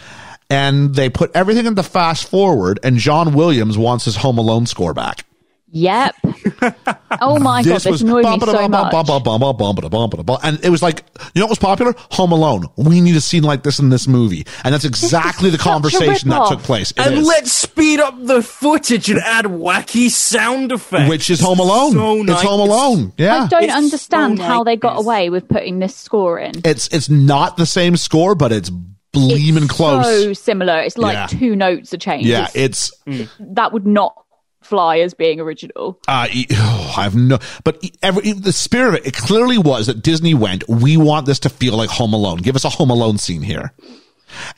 And 0.49 0.95
they 0.95 1.11
put 1.11 1.33
everything 1.35 1.67
into 1.67 1.83
fast 1.83 2.29
forward, 2.29 2.79
and 2.85 2.99
John 2.99 3.35
Williams 3.35 3.77
wants 3.77 4.05
his 4.05 4.17
Home 4.17 4.39
Alone 4.39 4.67
score 4.67 4.95
back. 4.95 5.25
Yep. 5.69 6.15
oh 7.21 7.39
my 7.41 7.63
god, 7.63 7.81
this 7.81 8.01
annoyed 8.01 8.25
me 8.25 8.41
so 8.41 8.69
much. 8.69 10.39
And 10.43 10.65
it 10.65 10.71
was 10.71 10.81
like, 10.83 11.05
you 11.35 11.41
know 11.41 11.47
what 11.47 11.51
was 11.51 11.59
popular? 11.59 11.93
Home 12.13 12.33
Alone. 12.33 12.67
We 12.77 13.01
need 13.01 13.17
a 13.17 13.21
scene 13.21 13.43
like 13.43 13.63
this 13.65 13.79
in 13.79 13.91
this 13.91 14.07
movie. 14.07 14.47
And 14.65 14.73
that's 14.73 14.85
exactly 14.85 15.51
the 15.51 15.59
conversation 15.59 16.31
that 16.31 16.49
took 16.49 16.61
place. 16.61 16.93
It 16.93 17.01
And 17.01 17.19
is. 17.19 17.27
let's 17.27 17.53
speed 17.53 18.01
up 18.01 18.15
the 18.25 18.43
footage 18.43 19.11
and 19.11 19.19
add 19.19 19.47
wacky 19.47 20.09
sound 20.09 20.71
effects. 20.73 21.11
Which 21.11 21.29
is 21.29 21.41
Home 21.41 21.59
Alone. 21.59 21.93
So 21.93 22.23
it's. 22.23 22.43
Home 22.43 22.61
Alone. 22.61 23.13
Yeah. 23.19 23.43
I 23.45 23.47
don't 23.49 23.65
It's 23.65 23.75
understand 23.75 24.39
so 24.39 24.45
how 24.45 24.65
they 24.65 24.77
got 24.77 24.99
away 24.99 25.31
with 25.31 25.49
putting 25.49 25.81
this 25.81 25.97
score 25.97 26.39
in. 26.39 26.53
It's 26.65 26.89
it's 26.89 27.11
not 27.11 27.57
the 27.57 27.67
same 27.67 27.97
score, 27.97 28.35
but 28.35 28.53
it's 28.53 28.71
bleeming 29.17 29.65
It's 29.65 29.73
close. 29.73 30.05
So 30.05 30.33
similar. 30.33 30.79
It's 30.81 30.99
like 30.99 31.15
Yeah. 31.15 31.27
two 31.39 31.57
notes 31.57 31.93
a 31.93 31.99
change. 31.99 32.27
yeah, 32.27 32.49
It's- 32.55 32.93
it's 33.07 33.31
that 33.41 33.73
would 33.73 33.87
not 33.87 34.15
fly 34.63 34.99
as 34.99 35.15
being 35.15 35.39
original. 35.41 35.99
uh, 36.09 36.27
oh, 36.53 36.95
I've 36.97 37.15
no, 37.15 37.39
but 37.63 37.81
every, 38.03 38.33
the 38.33 38.53
spirit 38.53 38.89
of 38.89 38.95
it, 38.97 39.07
it 39.07 39.15
clearly 39.15 39.59
was 39.59 39.87
that 39.87 40.03
Disney 40.03 40.35
went, 40.35 40.69
we 40.69 40.97
want 40.97 41.27
this 41.27 41.39
to 41.41 41.49
feel 41.49 41.77
like 41.77 41.89
Home 41.91 42.13
Alone. 42.13 42.39
Give 42.39 42.57
us 42.57 42.65
a 42.65 42.69
Home 42.71 42.91
Alone 42.91 43.19
scene 43.19 43.43
here. 43.43 43.73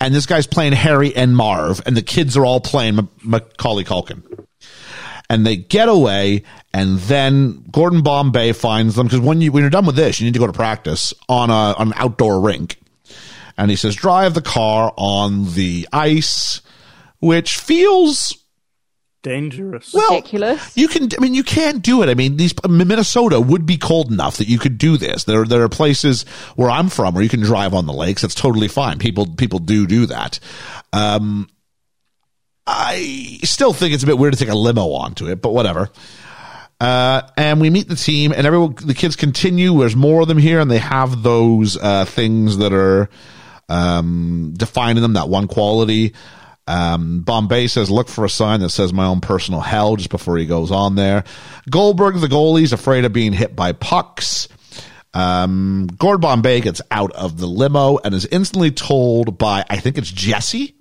And 0.01 0.15
this 0.15 0.25
guy's 0.25 0.47
playing 0.47 0.73
Harry 0.73 1.15
and 1.15 1.37
Marv, 1.37 1.83
and 1.85 1.95
the 1.95 2.01
kids 2.03 2.37
are 2.39 2.45
all 2.47 2.59
playing 2.61 2.99
M- 2.99 3.09
Macaulay 3.23 3.85
Culkin. 3.85 4.23
And 5.31 5.47
they 5.47 5.57
get 5.57 5.91
away, 5.91 6.43
and 6.73 6.99
then 7.01 7.63
Gordon 7.71 8.01
Bombay 8.01 8.53
finds 8.53 8.95
them 8.95 9.07
because 9.09 9.21
when 9.21 9.43
you 9.43 9.53
when 9.53 9.63
you're 9.63 9.69
done 9.69 9.85
with 9.85 9.95
this, 9.95 10.19
you 10.19 10.25
need 10.25 10.33
to 10.33 10.41
go 10.41 10.47
to 10.47 10.55
practice 10.55 11.13
on 11.29 11.51
a 11.51 11.53
on 11.77 11.89
an 11.89 11.93
outdoor 11.97 12.41
rink. 12.41 12.77
And 13.59 13.71
he 13.71 13.77
says, 13.77 13.95
"Drive 13.97 14.33
the 14.33 14.41
car 14.41 14.95
on 14.97 15.53
the 15.55 15.87
ice," 15.93 16.63
which 17.19 17.59
feels 17.59 18.39
dangerous. 19.23 19.93
well, 19.93 20.11
Ridiculous. 20.11 20.77
You 20.77 20.89
can, 20.89 21.09
I 21.17 21.21
mean, 21.21 21.35
you 21.35 21.43
can't 21.43 21.83
do 21.83 22.03
it. 22.03 22.09
I 22.09 22.15
mean, 22.15 22.37
these 22.37 22.55
Minnesota 22.69 23.41
would 23.41 23.67
be 23.67 23.77
cold 23.77 24.11
enough 24.11 24.39
that 24.39 24.49
you 24.49 24.59
could 24.59 24.79
do 24.79 24.97
this. 24.97 25.25
There, 25.25 25.45
there 25.45 25.63
are 25.63 25.69
places 25.69 26.23
where 26.57 26.71
I'm 26.71 26.89
from 26.89 27.15
where 27.15 27.23
you 27.23 27.29
can 27.29 27.43
drive 27.43 27.75
on 27.75 27.87
the 27.87 27.93
lakes. 27.93 28.23
That's 28.23 28.35
totally 28.35 28.69
fine. 28.69 28.99
People, 28.99 29.27
people 29.27 29.59
do 29.59 29.87
do 29.87 30.07
that. 30.07 30.39
Um, 30.93 31.49
I 32.67 33.41
still 33.43 33.73
think 33.73 33.95
it's 33.95 34.03
a 34.03 34.07
bit 34.07 34.19
weird 34.19 34.35
to 34.35 34.39
take 34.39 34.51
a 34.53 34.57
limo 34.57 34.93
onto 34.93 35.29
it, 35.29 35.41
but 35.41 35.53
whatever. 35.53 35.91
Uh, 36.81 37.23
and 37.37 37.61
we 37.61 37.71
meet 37.71 37.89
the 37.89 37.97
team, 37.97 38.33
and 38.33 38.47
everyone, 38.47 38.75
the 38.77 38.95
kids 38.95 39.17
continue. 39.17 39.77
There's 39.79 39.97
more 39.97 40.23
of 40.23 40.29
them 40.29 40.39
here, 40.39 40.61
and 40.61 40.71
they 40.71 40.79
have 40.79 41.23
those 41.23 41.77
uh, 41.77 42.05
things 42.05 42.59
that 42.59 42.73
are 42.73 43.09
um, 43.69 44.55
defining 44.57 45.03
them. 45.03 45.15
That 45.15 45.29
one 45.29 45.49
quality. 45.49 46.15
Um, 46.67 47.21
Bombay 47.21 47.67
says, 47.69 47.91
"Look 47.91 48.09
for 48.09 48.25
a 48.25 48.31
sign 48.31 48.61
that 48.61 48.71
says 48.71 48.93
my 48.93 49.07
own 49.07 49.21
personal 49.21 49.61
hell." 49.61 49.97
Just 49.97 50.11
before 50.11 50.37
he 50.37 50.47
goes 50.47 50.71
on 50.71 50.95
there, 50.95 51.25
Goldberg, 51.71 52.17
the 52.17 52.27
goalie, 52.27 52.63
is 52.63 52.73
afraid 52.73 53.05
of 53.05 53.13
being 53.13 53.33
hit 53.33 53.57
by 53.57 53.73
pucks. 53.73 54.49
Um, 55.15 55.89
Gord 55.97 56.21
Bombay 56.21 56.61
gets 56.61 56.83
out 56.91 57.13
of 57.13 57.39
the 57.39 57.47
limo 57.47 57.99
and 57.99 58.15
is 58.15 58.27
instantly 58.27 58.71
told 58.71 59.39
by, 59.39 59.65
I 59.69 59.79
think 59.79 59.97
it's 59.97 60.11
Jesse, 60.11 60.77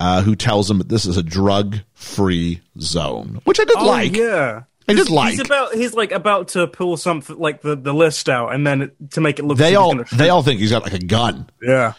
uh, 0.00 0.22
who 0.22 0.34
tells 0.34 0.70
him 0.70 0.78
that 0.78 0.88
this 0.88 1.04
is 1.04 1.16
a 1.16 1.22
drug-free 1.22 2.60
zone, 2.80 3.40
which 3.44 3.60
I 3.60 3.64
did 3.64 3.76
oh, 3.76 3.86
like. 3.86 4.16
yeah. 4.16 4.62
I 4.88 4.92
He's- 4.94 5.10
like. 5.10 5.30
He's 5.30 5.40
about. 5.40 5.74
He's 5.74 5.94
like 5.94 6.12
about 6.12 6.48
to 6.48 6.66
pull 6.66 6.96
something 6.96 7.38
like 7.38 7.62
the, 7.62 7.76
the 7.76 7.92
list 7.92 8.28
out, 8.28 8.54
and 8.54 8.66
then 8.66 8.82
it, 8.82 9.10
to 9.12 9.20
make 9.20 9.38
it 9.38 9.44
look. 9.44 9.58
They 9.58 9.76
like 9.76 9.98
all 9.98 10.04
they 10.16 10.28
all 10.28 10.42
think 10.42 10.60
he's 10.60 10.70
got 10.70 10.82
like 10.82 10.94
a 10.94 10.98
gun. 10.98 11.48
Yeah. 11.62 11.94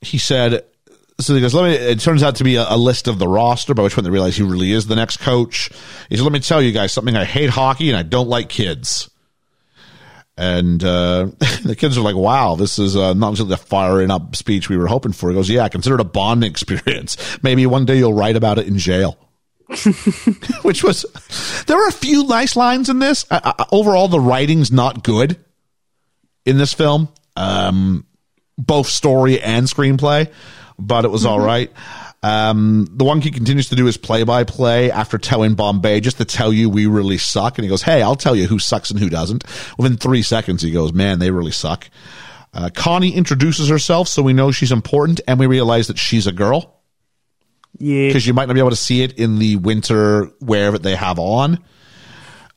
He 0.00 0.18
said. 0.18 0.64
So 1.18 1.34
he 1.34 1.42
goes, 1.42 1.52
let 1.52 1.64
me, 1.64 1.74
it 1.74 2.00
turns 2.00 2.22
out 2.22 2.36
to 2.36 2.44
be 2.44 2.56
a, 2.56 2.64
a 2.66 2.78
list 2.78 3.06
of 3.06 3.18
the 3.18 3.28
roster, 3.28 3.74
by 3.74 3.82
which 3.82 3.94
point 3.94 4.04
they 4.04 4.10
realize 4.10 4.38
he 4.38 4.42
really 4.42 4.72
is 4.72 4.86
the 4.86 4.96
next 4.96 5.18
coach. 5.18 5.68
He 6.08 6.16
said, 6.16 6.22
let 6.22 6.32
me 6.32 6.40
tell 6.40 6.62
you 6.62 6.72
guys 6.72 6.94
something. 6.94 7.14
I 7.14 7.26
hate 7.26 7.50
hockey 7.50 7.90
and 7.90 7.98
I 7.98 8.02
don't 8.02 8.30
like 8.30 8.48
kids. 8.48 9.10
And, 10.38 10.82
uh, 10.82 11.24
the 11.62 11.76
kids 11.78 11.98
are 11.98 12.00
like, 12.00 12.16
wow, 12.16 12.54
this 12.54 12.78
is, 12.78 12.96
uh, 12.96 13.12
not 13.12 13.34
just 13.34 13.50
the 13.50 13.58
firing 13.58 14.10
up 14.10 14.34
speech 14.34 14.70
we 14.70 14.78
were 14.78 14.86
hoping 14.86 15.12
for. 15.12 15.28
He 15.28 15.34
goes, 15.34 15.50
yeah, 15.50 15.68
consider 15.68 15.96
it 15.96 16.00
a 16.00 16.04
bonding 16.04 16.50
experience. 16.50 17.18
Maybe 17.42 17.66
one 17.66 17.84
day 17.84 17.98
you'll 17.98 18.14
write 18.14 18.36
about 18.36 18.58
it 18.58 18.66
in 18.66 18.78
jail. 18.78 19.18
Which 20.62 20.82
was, 20.82 21.04
there 21.66 21.76
were 21.76 21.86
a 21.86 21.92
few 21.92 22.26
nice 22.26 22.56
lines 22.56 22.88
in 22.88 22.98
this. 22.98 23.24
Uh, 23.30 23.40
uh, 23.44 23.64
overall, 23.70 24.08
the 24.08 24.20
writing's 24.20 24.72
not 24.72 25.04
good 25.04 25.36
in 26.44 26.58
this 26.58 26.72
film. 26.72 27.08
Um, 27.36 28.06
both 28.58 28.88
story 28.88 29.40
and 29.40 29.66
screenplay, 29.66 30.30
but 30.78 31.04
it 31.04 31.10
was 31.10 31.24
all 31.24 31.40
right. 31.40 31.70
Um, 32.22 32.86
the 32.90 33.04
one 33.04 33.20
he 33.20 33.30
continues 33.30 33.70
to 33.70 33.76
do 33.76 33.86
is 33.86 33.96
play 33.96 34.24
by 34.24 34.44
play 34.44 34.90
after 34.90 35.16
telling 35.16 35.54
Bombay 35.54 36.00
just 36.00 36.18
to 36.18 36.24
tell 36.24 36.52
you 36.52 36.68
we 36.68 36.86
really 36.86 37.16
suck. 37.16 37.56
And 37.56 37.64
he 37.64 37.68
goes, 37.70 37.82
Hey, 37.82 38.02
I'll 38.02 38.16
tell 38.16 38.36
you 38.36 38.46
who 38.46 38.58
sucks 38.58 38.90
and 38.90 38.98
who 38.98 39.08
doesn't. 39.08 39.44
Within 39.78 39.96
three 39.96 40.22
seconds, 40.22 40.62
he 40.62 40.70
goes, 40.70 40.92
Man, 40.92 41.18
they 41.18 41.30
really 41.30 41.52
suck. 41.52 41.88
Uh, 42.52 42.68
Connie 42.74 43.14
introduces 43.14 43.68
herself, 43.68 44.08
so 44.08 44.22
we 44.22 44.32
know 44.32 44.50
she's 44.50 44.72
important, 44.72 45.20
and 45.28 45.38
we 45.38 45.46
realize 45.46 45.86
that 45.86 45.98
she's 45.98 46.26
a 46.26 46.32
girl 46.32 46.79
Yeah. 47.78 48.08
because 48.08 48.26
you 48.26 48.34
might 48.34 48.46
not 48.46 48.54
be 48.54 48.60
able 48.60 48.70
to 48.70 48.76
see 48.76 49.02
it 49.02 49.12
in 49.18 49.38
the 49.38 49.56
winter 49.56 50.30
wear 50.40 50.72
that 50.72 50.82
they 50.82 50.96
have 50.96 51.18
on. 51.18 51.58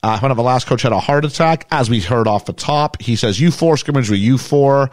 Uh, 0.02 0.20
one 0.20 0.32
of 0.32 0.38
the 0.38 0.44
last 0.44 0.68
coach 0.68 0.82
had 0.82 0.92
a 0.92 1.00
heart 1.00 1.24
attack, 1.24 1.66
as 1.72 1.90
we 1.90 2.02
heard 2.02 2.28
off 2.28 2.46
the 2.46 2.54
top. 2.54 3.02
He 3.02 3.16
says, 3.16 3.40
"You 3.40 3.52
four 3.52 3.78
scrimmage 3.78 4.10
with 4.10 4.20
you 4.20 4.38
four," 4.38 4.90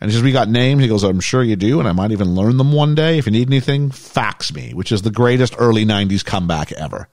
and 0.00 0.10
he 0.10 0.14
says, 0.14 0.22
"We 0.22 0.30
got 0.30 0.48
names." 0.48 0.80
He 0.80 0.86
goes, 0.88 1.02
"I'm 1.02 1.18
sure 1.18 1.42
you 1.42 1.56
do, 1.56 1.80
and 1.80 1.88
I 1.88 1.92
might 1.92 2.12
even 2.12 2.36
learn 2.36 2.56
them 2.56 2.70
one 2.70 2.94
day. 2.94 3.18
If 3.18 3.26
you 3.26 3.32
need 3.32 3.48
anything, 3.48 3.90
fax 3.90 4.54
me," 4.54 4.72
which 4.72 4.92
is 4.92 5.02
the 5.02 5.10
greatest 5.10 5.56
early 5.58 5.84
'90s 5.84 6.22
comeback 6.22 6.70
ever. 6.72 7.08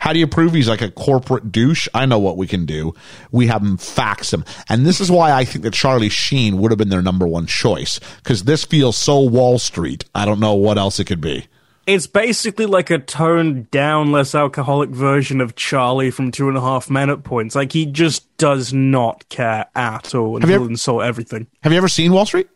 How 0.00 0.12
do 0.12 0.18
you 0.18 0.26
prove 0.26 0.52
he's 0.52 0.68
like 0.68 0.82
a 0.82 0.90
corporate 0.90 1.52
douche? 1.52 1.86
I 1.94 2.06
know 2.06 2.18
what 2.18 2.36
we 2.36 2.46
can 2.48 2.66
do. 2.66 2.92
We 3.30 3.46
have 3.46 3.62
him 3.62 3.76
fax 3.76 4.32
him. 4.32 4.44
And 4.68 4.84
this 4.84 5.00
is 5.00 5.10
why 5.12 5.32
I 5.32 5.44
think 5.44 5.62
that 5.62 5.74
Charlie 5.74 6.08
Sheen 6.08 6.58
would 6.58 6.72
have 6.72 6.78
been 6.78 6.88
their 6.88 7.02
number 7.02 7.26
one 7.26 7.46
choice. 7.46 8.00
Because 8.16 8.42
this 8.42 8.64
feels 8.64 8.96
so 8.96 9.20
Wall 9.20 9.60
Street. 9.60 10.04
I 10.12 10.24
don't 10.24 10.40
know 10.40 10.54
what 10.54 10.76
else 10.76 10.98
it 10.98 11.04
could 11.04 11.20
be. 11.20 11.46
It's 11.86 12.06
basically 12.06 12.66
like 12.66 12.90
a 12.90 12.98
toned 12.98 13.70
down, 13.72 14.12
less 14.12 14.34
alcoholic 14.34 14.90
version 14.90 15.40
of 15.40 15.56
Charlie 15.56 16.10
from 16.12 16.30
Two 16.30 16.48
and 16.48 16.56
a 16.56 16.60
Half 16.60 16.88
Men 16.88 17.10
at 17.10 17.24
points. 17.24 17.54
Like 17.56 17.72
he 17.72 17.86
just 17.86 18.34
does 18.36 18.72
not 18.72 19.28
care 19.28 19.66
at 19.74 20.14
all 20.14 20.36
and 20.36 20.44
Have 20.44 20.50
he'll 20.50 20.62
ever- 20.62 20.70
insult 20.70 21.02
everything. 21.02 21.48
Have 21.62 21.72
you 21.72 21.78
ever 21.78 21.88
seen 21.88 22.12
Wall 22.12 22.24
Street? 22.26 22.48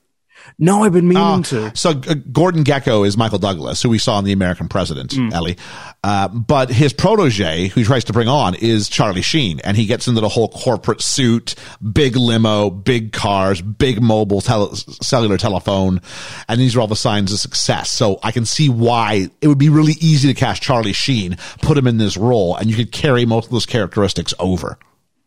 No, 0.59 0.85
I've 0.85 0.93
been 0.93 1.09
meaning 1.09 1.23
Oh, 1.23 1.43
to. 1.43 1.77
So 1.77 1.91
uh, 1.91 2.15
Gordon 2.33 2.65
Gekko 2.65 3.07
is 3.07 3.17
Michael 3.17 3.39
Douglas, 3.39 3.83
who 3.83 3.89
we 3.89 3.99
saw 3.99 4.19
in 4.19 4.25
The 4.25 4.33
American 4.33 4.69
President, 4.69 5.17
Ellie. 5.33 5.57
Uh, 6.05 6.29
but 6.29 6.71
his 6.71 6.93
protege, 6.93 7.69
who 7.69 7.81
he 7.81 7.85
tries 7.87 8.05
to 8.05 8.13
bring 8.13 8.29
on, 8.29 8.55
is 8.55 8.89
Charlie 8.89 9.23
Sheen, 9.23 9.61
and 9.65 9.77
he 9.77 9.87
gets 9.87 10.07
into 10.09 10.21
the 10.21 10.29
whole 10.29 10.49
corporate 10.49 11.03
suit, 11.03 11.55
big 11.93 12.17
limo, 12.17 12.71
big 12.71 13.13
cars, 13.13 13.61
big 13.61 14.01
mobile 14.01 14.41
tele- 14.41 14.75
cellular 14.77 15.37
telephone, 15.37 16.01
and 16.49 16.61
these 16.61 16.77
are 16.77 16.81
all 16.81 16.87
the 16.87 16.97
signs 16.97 17.33
of 17.33 17.39
success. 17.39 17.91
So 17.91 18.19
I 18.23 18.31
can 18.33 18.45
see 18.47 18.69
why 18.69 19.29
it 19.41 19.49
would 19.49 19.59
be 19.59 19.69
really 19.69 19.95
easy 20.01 20.29
to 20.29 20.35
cast 20.35 20.63
Charlie 20.63 20.93
Sheen, 20.93 21.37
put 21.63 21.77
him 21.77 21.87
in 21.87 21.99
this 21.99 22.17
role, 22.17 22.55
and 22.57 22.71
you 22.71 22.77
could 22.77 22.93
carry 22.93 23.27
most 23.27 23.47
of 23.47 23.51
those 23.53 23.67
characteristics 23.67 24.33
over. 24.39 24.79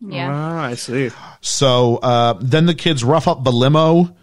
Yeah. 0.02 0.30
Ah, 0.32 0.62
I 0.64 0.76
see. 0.76 1.12
So 1.42 1.98
uh, 1.98 2.36
then 2.40 2.66
the 2.68 2.74
kids 2.74 3.04
rough 3.04 3.28
up 3.28 3.44
the 3.44 3.52
limo. 3.52 4.16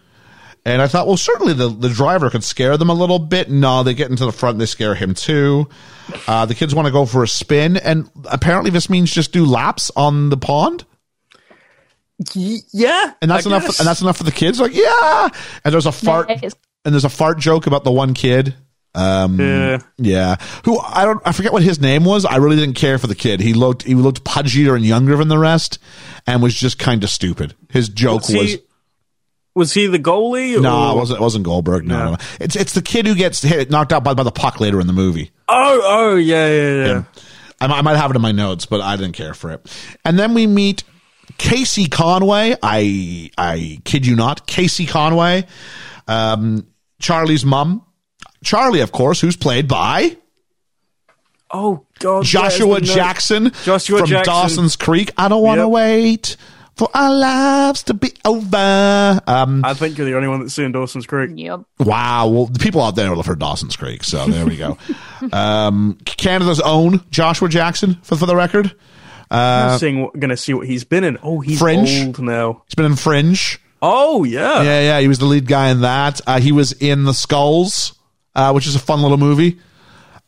And 0.66 0.82
I 0.82 0.88
thought, 0.88 1.06
well, 1.06 1.16
certainly 1.16 1.52
the, 1.52 1.68
the 1.68 1.88
driver 1.88 2.28
could 2.28 2.42
scare 2.42 2.76
them 2.76 2.90
a 2.90 2.94
little 2.94 3.20
bit. 3.20 3.48
No, 3.48 3.84
they 3.84 3.94
get 3.94 4.10
into 4.10 4.24
the 4.26 4.32
front, 4.32 4.58
they 4.58 4.66
scare 4.66 4.96
him 4.96 5.14
too. 5.14 5.68
Uh, 6.26 6.44
the 6.44 6.54
kids 6.56 6.74
want 6.74 6.86
to 6.86 6.92
go 6.92 7.06
for 7.06 7.22
a 7.22 7.28
spin, 7.28 7.76
and 7.76 8.10
apparently 8.24 8.70
this 8.70 8.90
means 8.90 9.12
just 9.12 9.32
do 9.32 9.44
laps 9.46 9.92
on 9.94 10.28
the 10.28 10.36
pond, 10.36 10.84
yeah, 12.34 13.12
and 13.20 13.30
that's 13.30 13.46
I 13.46 13.50
enough. 13.50 13.62
guess. 13.66 13.78
And 13.80 13.86
that's 13.86 14.00
enough 14.00 14.16
for 14.16 14.24
the 14.24 14.32
kids. 14.32 14.58
Like, 14.60 14.74
yeah. 14.74 15.28
And 15.64 15.72
there's 15.74 15.86
a 15.86 15.92
fart, 15.92 16.30
it's- 16.30 16.54
and 16.84 16.94
there's 16.94 17.04
a 17.04 17.08
fart 17.10 17.38
joke 17.38 17.66
about 17.66 17.84
the 17.84 17.92
one 17.92 18.14
kid. 18.14 18.54
Um, 18.94 19.38
Yeah. 19.38 19.78
yeah, 19.98 20.36
who 20.64 20.80
I 20.80 21.04
don't, 21.04 21.20
I 21.26 21.32
forget 21.32 21.52
what 21.52 21.62
his 21.62 21.78
name 21.78 22.04
was. 22.04 22.24
I 22.24 22.36
really 22.36 22.56
didn't 22.56 22.76
care 22.76 22.96
for 22.96 23.06
the 23.08 23.14
kid. 23.14 23.40
He 23.40 23.52
looked, 23.52 23.82
he 23.82 23.94
looked 23.94 24.24
pudgier 24.24 24.74
and 24.74 24.86
younger 24.86 25.16
than 25.16 25.28
the 25.28 25.36
rest, 25.38 25.78
and 26.26 26.42
was 26.42 26.54
just 26.54 26.78
kind 26.78 27.04
of 27.04 27.10
stupid. 27.10 27.54
His 27.70 27.90
joke 27.90 28.22
Was 28.22 28.28
he- 28.28 28.38
was. 28.38 28.56
Was 29.56 29.72
he 29.72 29.86
the 29.88 29.98
goalie? 29.98 30.60
No, 30.60 30.90
or- 30.90 30.92
it 30.92 30.96
wasn't. 30.96 31.18
It 31.20 31.22
wasn't 31.22 31.44
Goldberg. 31.44 31.86
No, 31.86 31.98
No. 31.98 32.10
no. 32.12 32.16
It's 32.40 32.54
it's 32.54 32.74
the 32.74 32.82
kid 32.82 33.06
who 33.06 33.14
gets 33.14 33.40
hit, 33.42 33.70
knocked 33.70 33.92
out 33.92 34.04
by, 34.04 34.14
by 34.14 34.22
the 34.22 34.30
puck 34.30 34.60
later 34.60 34.80
in 34.80 34.86
the 34.86 34.92
movie. 34.92 35.30
Oh, 35.48 35.80
oh, 35.82 36.14
yeah, 36.16 36.46
yeah, 36.48 36.86
yeah. 36.86 37.02
I, 37.60 37.66
might- 37.66 37.78
I 37.78 37.82
might 37.82 37.96
have 37.96 38.10
it 38.10 38.16
in 38.16 38.22
my 38.22 38.32
notes, 38.32 38.66
but 38.66 38.80
I 38.82 38.96
didn't 38.96 39.14
care 39.14 39.32
for 39.34 39.50
it. 39.52 39.66
And 40.04 40.18
then 40.18 40.34
we 40.34 40.46
meet 40.46 40.84
Casey 41.38 41.86
Conway. 41.86 42.54
I 42.62 43.30
I 43.38 43.80
kid 43.84 44.06
you 44.06 44.14
not, 44.14 44.46
Casey 44.46 44.84
Conway, 44.86 45.46
um, 46.06 46.66
Charlie's 47.00 47.44
mom. 47.44 47.82
Charlie, 48.44 48.80
of 48.80 48.92
course, 48.92 49.20
who's 49.22 49.36
played 49.36 49.66
by 49.68 50.16
Oh 51.50 51.86
God, 52.00 52.24
Joshua 52.24 52.80
the? 52.80 52.86
Jackson 52.86 53.52
Joshua 53.64 54.00
from 54.00 54.08
Jackson. 54.08 54.32
Dawson's 54.34 54.76
Creek. 54.76 55.12
I 55.16 55.28
don't 55.28 55.42
want 55.42 55.58
to 55.58 55.62
Yep. 55.62 55.70
wait 55.70 56.36
for 56.76 56.88
our 56.94 57.14
lives 57.14 57.82
to 57.84 57.94
be 57.94 58.12
over. 58.24 59.20
Um, 59.26 59.64
I 59.64 59.74
think 59.74 59.96
you're 59.96 60.06
the 60.06 60.14
only 60.14 60.28
one 60.28 60.40
that's 60.40 60.54
seen 60.54 60.72
Dawson's 60.72 61.06
Creek. 61.06 61.30
Yep. 61.34 61.62
Wow. 61.80 62.28
Well, 62.28 62.46
the 62.46 62.58
people 62.58 62.82
out 62.82 62.96
there 62.96 63.08
will 63.08 63.16
have 63.16 63.26
heard 63.26 63.38
Dawson's 63.38 63.76
Creek. 63.76 64.04
So 64.04 64.26
there 64.26 64.46
we 64.46 64.56
go. 64.56 64.78
um, 65.32 65.98
Canada's 66.04 66.60
own 66.60 67.02
Joshua 67.10 67.48
Jackson, 67.48 67.94
for, 68.02 68.16
for 68.16 68.26
the 68.26 68.36
record. 68.36 68.74
I'm 69.30 69.78
seeing 69.78 70.02
what, 70.02 70.18
gonna 70.18 70.36
see 70.36 70.54
what 70.54 70.66
he's 70.66 70.84
been 70.84 71.02
in. 71.02 71.18
Oh, 71.22 71.40
he's 71.40 71.58
Fringe? 71.58 72.06
old 72.06 72.20
now. 72.20 72.62
He's 72.66 72.74
been 72.74 72.86
in 72.86 72.96
Fringe. 72.96 73.58
Oh 73.82 74.24
yeah. 74.24 74.62
Yeah, 74.62 74.80
yeah. 74.80 75.00
He 75.00 75.08
was 75.08 75.18
the 75.18 75.24
lead 75.24 75.46
guy 75.46 75.70
in 75.70 75.80
that. 75.80 76.20
Uh, 76.26 76.40
he 76.40 76.52
was 76.52 76.72
in 76.72 77.04
The 77.04 77.12
Skulls, 77.12 77.98
uh, 78.34 78.52
which 78.52 78.66
is 78.66 78.76
a 78.76 78.78
fun 78.78 79.02
little 79.02 79.16
movie. 79.16 79.58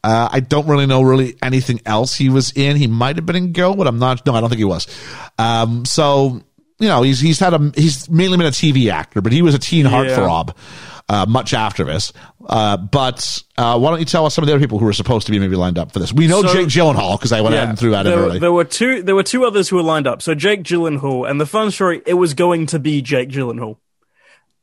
Uh, 0.05 0.29
I 0.31 0.41
don't 0.41 0.67
really 0.69 0.87
know 0.87 1.03
really 1.03 1.37
anything 1.43 1.81
else 1.85 2.15
he 2.15 2.29
was 2.29 2.53
in. 2.53 2.77
He 2.77 2.87
might 2.87 3.17
have 3.17 3.27
been 3.27 3.37
in 3.37 3.53
Go, 3.53 3.75
but 3.75 3.87
I'm 3.87 3.99
not. 3.99 4.25
No, 4.27 4.35
I 4.35 4.41
don't 4.41 4.49
think 4.49 4.59
he 4.61 4.65
was. 4.65 4.87
Um, 5.39 5.85
so 5.85 6.41
you 6.79 6.89
know, 6.89 7.03
he's 7.03 7.21
he's 7.21 7.41
had 7.41 7.55
a 7.55 7.73
he's 7.75 8.09
mainly 8.09 8.37
been 8.39 8.47
a 8.47 8.51
TV 8.51 8.91
actor, 8.91 9.21
but 9.21 9.33
he 9.33 9.43
was 9.43 9.55
a 9.55 9.59
teen 9.59 9.85
heartthrob 9.87 10.55
uh, 11.09 11.27
much 11.29 11.53
after 11.55 11.85
this. 11.85 12.13
Uh, 12.49 12.77
but 12.77 13.43
uh, 13.59 13.79
why 13.79 13.91
don't 13.91 13.99
you 13.99 14.05
tell 14.05 14.25
us 14.25 14.35
some 14.35 14.43
of 14.43 14.47
the 14.47 14.55
other 14.55 14.61
people 14.61 14.79
who 14.79 14.85
were 14.87 14.93
supposed 14.93 15.27
to 15.27 15.33
be 15.33 15.39
maybe 15.39 15.57
lined 15.57 15.79
up 15.79 15.93
for 15.93 15.99
this? 15.99 16.13
We 16.13 16.27
know 16.29 16.43
So- 16.43 16.53
Jake 16.53 16.69
Gyllenhaal 16.69 17.19
because 17.19 17.33
I 17.33 17.41
went 17.41 17.55
ahead 17.57 17.69
and 17.71 17.79
threw 17.79 17.95
at 17.95 18.07
him 18.07 18.13
there, 18.13 18.21
early. 18.21 18.39
there 18.39 18.53
were 18.53 18.65
two. 18.65 19.03
There 19.03 19.15
were 19.17 19.23
two 19.25 19.45
others 19.45 19.69
who 19.69 19.77
were 19.77 19.83
lined 19.83 20.07
up. 20.07 20.23
So 20.23 20.35
Jake 20.35 20.63
Gyllenhaal, 20.63 21.29
and 21.29 21.41
the 21.41 21.47
fun 21.47 21.71
story, 21.73 22.01
it 22.07 22.15
was 22.15 22.35
going 22.35 22.67
to 22.67 22.79
be 22.79 23.03
Jake 23.03 23.31
Gyllenhaal, 23.31 23.77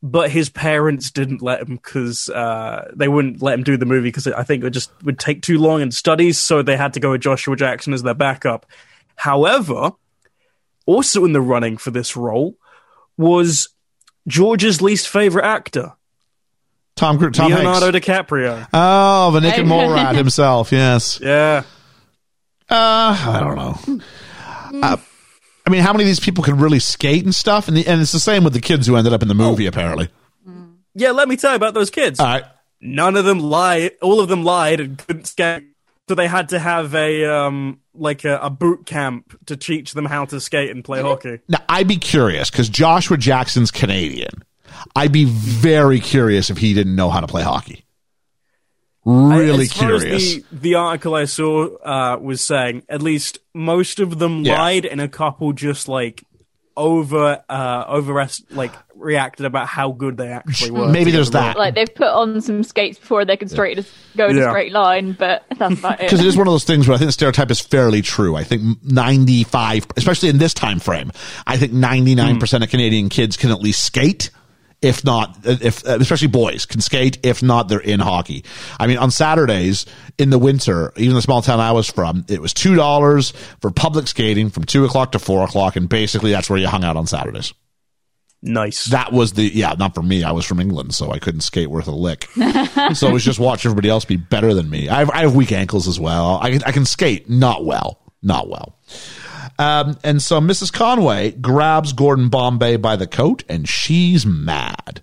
but 0.02 0.30
his 0.30 0.48
parents 0.48 1.10
didn't 1.10 1.42
let 1.42 1.62
him 1.62 1.76
because 1.76 2.28
uh, 2.28 2.90
they 2.94 3.08
wouldn't 3.08 3.42
let 3.42 3.54
him 3.54 3.64
do 3.64 3.76
the 3.76 3.86
movie 3.86 4.08
because 4.08 4.26
I 4.26 4.42
think 4.42 4.62
it 4.62 4.70
just 4.70 4.90
would 5.02 5.18
take 5.18 5.42
too 5.42 5.58
long 5.58 5.80
in 5.80 5.90
studies. 5.90 6.38
So 6.38 6.62
they 6.62 6.76
had 6.76 6.92
to 6.94 7.00
go 7.00 7.12
with 7.12 7.22
Joshua 7.22 7.56
Jackson 7.56 7.92
as 7.92 8.02
their 8.02 8.14
backup. 8.14 8.66
However, 9.16 9.92
also 10.84 11.24
in 11.24 11.32
the 11.32 11.40
running 11.40 11.76
for 11.76 11.90
this 11.90 12.16
role 12.16 12.56
was 13.16 13.70
George's 14.28 14.82
least 14.82 15.08
favorite 15.08 15.44
actor, 15.44 15.92
Tom 16.96 17.18
Cruise, 17.18 17.36
Tom 17.36 17.52
Leonardo 17.52 17.92
Hanks. 17.92 18.06
DiCaprio. 18.06 18.68
Oh, 18.72 19.30
the 19.30 19.40
Nick 19.40 19.58
and 19.58 19.68
Mole 19.68 19.90
rat 19.90 20.14
himself. 20.14 20.72
Yes. 20.72 21.20
Yeah. 21.22 21.62
Uh, 22.68 23.16
I 23.18 23.40
don't 23.40 23.56
know. 23.56 24.80
Uh, 24.82 24.96
I 25.66 25.70
mean, 25.70 25.82
how 25.82 25.92
many 25.92 26.04
of 26.04 26.08
these 26.08 26.20
people 26.20 26.44
can 26.44 26.58
really 26.58 26.78
skate 26.78 27.24
and 27.24 27.34
stuff? 27.34 27.66
And, 27.68 27.76
the, 27.76 27.86
and 27.86 28.00
it's 28.00 28.12
the 28.12 28.20
same 28.20 28.44
with 28.44 28.52
the 28.52 28.60
kids 28.60 28.86
who 28.86 28.96
ended 28.96 29.12
up 29.12 29.22
in 29.22 29.28
the 29.28 29.34
movie, 29.34 29.66
apparently. 29.66 30.08
Yeah, 30.94 31.10
let 31.10 31.28
me 31.28 31.36
tell 31.36 31.50
you 31.50 31.56
about 31.56 31.74
those 31.74 31.90
kids. 31.90 32.20
All 32.20 32.26
right. 32.26 32.44
none 32.80 33.16
of 33.16 33.24
them 33.24 33.40
lied. 33.40 33.92
All 34.00 34.20
of 34.20 34.28
them 34.28 34.44
lied 34.44 34.80
and 34.80 34.96
couldn't 34.96 35.26
skate. 35.26 35.64
So 36.08 36.14
they 36.14 36.28
had 36.28 36.50
to 36.50 36.58
have 36.60 36.94
a 36.94 37.24
um 37.24 37.80
like 37.92 38.24
a, 38.24 38.38
a 38.38 38.48
boot 38.50 38.86
camp 38.86 39.36
to 39.46 39.56
teach 39.56 39.92
them 39.92 40.04
how 40.04 40.24
to 40.26 40.40
skate 40.40 40.70
and 40.70 40.84
play 40.84 41.02
hockey. 41.02 41.40
Now, 41.48 41.58
I'd 41.68 41.88
be 41.88 41.96
curious 41.96 42.48
because 42.50 42.68
Joshua 42.68 43.16
Jackson's 43.16 43.70
Canadian. 43.72 44.44
I'd 44.94 45.10
be 45.12 45.24
very 45.24 45.98
curious 45.98 46.48
if 46.48 46.58
he 46.58 46.74
didn't 46.74 46.94
know 46.94 47.10
how 47.10 47.20
to 47.20 47.26
play 47.26 47.42
hockey. 47.42 47.85
Really 49.06 49.64
as 49.64 49.72
far 49.72 49.94
as 49.94 50.02
curious. 50.02 50.34
the, 50.34 50.44
the 50.52 50.74
article 50.74 51.14
I 51.14 51.26
saw 51.26 51.66
uh, 51.76 52.18
was 52.20 52.40
saying, 52.42 52.82
at 52.88 53.02
least 53.02 53.38
most 53.54 54.00
of 54.00 54.18
them 54.18 54.44
Yeah. 54.44 54.58
lied, 54.60 54.84
and 54.84 55.00
a 55.00 55.08
couple 55.08 55.52
just 55.52 55.86
like 55.88 56.24
over 56.78 57.42
uh 57.48 57.84
over 57.88 58.28
like 58.50 58.72
reacted 58.94 59.46
about 59.46 59.66
how 59.66 59.92
good 59.92 60.16
they 60.18 60.28
actually 60.28 60.72
were. 60.72 60.88
Maybe 60.88 61.10
to 61.10 61.16
there's 61.16 61.30
get 61.30 61.40
that. 61.40 61.56
Like 61.56 61.74
they've 61.74 61.94
put 61.94 62.08
on 62.08 62.40
some 62.42 62.62
skates 62.62 62.98
before 62.98 63.24
they 63.24 63.36
can 63.38 63.48
straight 63.48 63.78
go 64.16 64.28
in 64.28 64.36
Yeah. 64.36 64.48
a 64.48 64.50
straight 64.50 64.72
line, 64.72 65.12
but 65.12 65.44
that's 65.56 65.78
about 65.78 65.94
it. 65.94 65.98
because 66.00 66.20
it 66.20 66.26
is 66.26 66.36
one 66.36 66.46
of 66.46 66.52
those 66.52 66.64
things 66.64 66.86
where 66.86 66.94
I 66.94 66.98
think 66.98 67.08
the 67.08 67.12
stereotype 67.12 67.50
is 67.50 67.60
fairly 67.60 68.02
true. 68.02 68.36
I 68.36 68.44
think 68.44 68.82
95, 68.84 69.86
especially 69.96 70.28
in 70.28 70.36
this 70.38 70.52
time 70.52 70.78
frame, 70.80 71.12
I 71.46 71.56
think 71.56 71.72
99% 71.72 72.62
of 72.62 72.68
Canadian 72.68 73.08
kids 73.08 73.36
can 73.38 73.50
at 73.50 73.60
least 73.60 73.82
skate. 73.84 74.30
If 74.82 75.04
not, 75.04 75.38
if 75.44 75.84
especially 75.84 76.28
boys 76.28 76.66
can 76.66 76.80
skate. 76.80 77.18
If 77.22 77.42
not, 77.42 77.68
they're 77.68 77.80
in 77.80 77.98
hockey. 77.98 78.44
I 78.78 78.86
mean, 78.86 78.98
on 78.98 79.10
Saturdays 79.10 79.86
in 80.18 80.30
the 80.30 80.38
winter, 80.38 80.92
even 80.96 81.14
the 81.14 81.22
small 81.22 81.40
town 81.42 81.60
I 81.60 81.72
was 81.72 81.88
from, 81.90 82.24
it 82.28 82.42
was 82.42 82.52
two 82.52 82.74
dollars 82.74 83.32
for 83.60 83.70
public 83.70 84.06
skating 84.06 84.50
from 84.50 84.64
two 84.64 84.84
o'clock 84.84 85.12
to 85.12 85.18
four 85.18 85.44
o'clock, 85.44 85.76
and 85.76 85.88
basically 85.88 86.30
that's 86.30 86.50
where 86.50 86.58
you 86.58 86.68
hung 86.68 86.84
out 86.84 86.96
on 86.96 87.06
Saturdays. 87.06 87.54
nice. 88.42 88.84
That 88.86 89.12
was 89.12 89.32
the 89.32 89.44
yeah, 89.44 89.74
not 89.78 89.94
for 89.94 90.02
me. 90.02 90.22
I 90.22 90.32
was 90.32 90.44
from 90.44 90.60
England, 90.60 90.94
so 90.94 91.10
I 91.10 91.18
couldn't 91.18 91.40
skate 91.40 91.70
worth 91.70 91.88
a 91.88 91.92
lick. 91.92 92.28
so 92.94 93.08
it 93.08 93.12
was 93.12 93.24
just 93.24 93.38
watch 93.40 93.64
everybody 93.64 93.88
else 93.88 94.04
be 94.04 94.16
better 94.16 94.52
than 94.54 94.68
me. 94.68 94.88
I 94.88 94.98
have, 94.98 95.10
I 95.10 95.20
have 95.20 95.34
weak 95.34 95.52
ankles 95.52 95.88
as 95.88 95.98
well. 95.98 96.38
I 96.42 96.50
can, 96.50 96.62
I 96.64 96.72
can 96.72 96.84
skate, 96.84 97.30
not 97.30 97.64
well, 97.64 97.98
not 98.22 98.48
well. 98.48 98.78
Um, 99.58 99.96
and 100.04 100.20
so 100.20 100.40
Mrs. 100.40 100.72
Conway 100.72 101.30
grabs 101.32 101.92
Gordon 101.92 102.28
Bombay 102.28 102.76
by 102.76 102.96
the 102.96 103.06
coat, 103.06 103.42
and 103.48 103.68
she's 103.68 104.26
mad. 104.26 105.02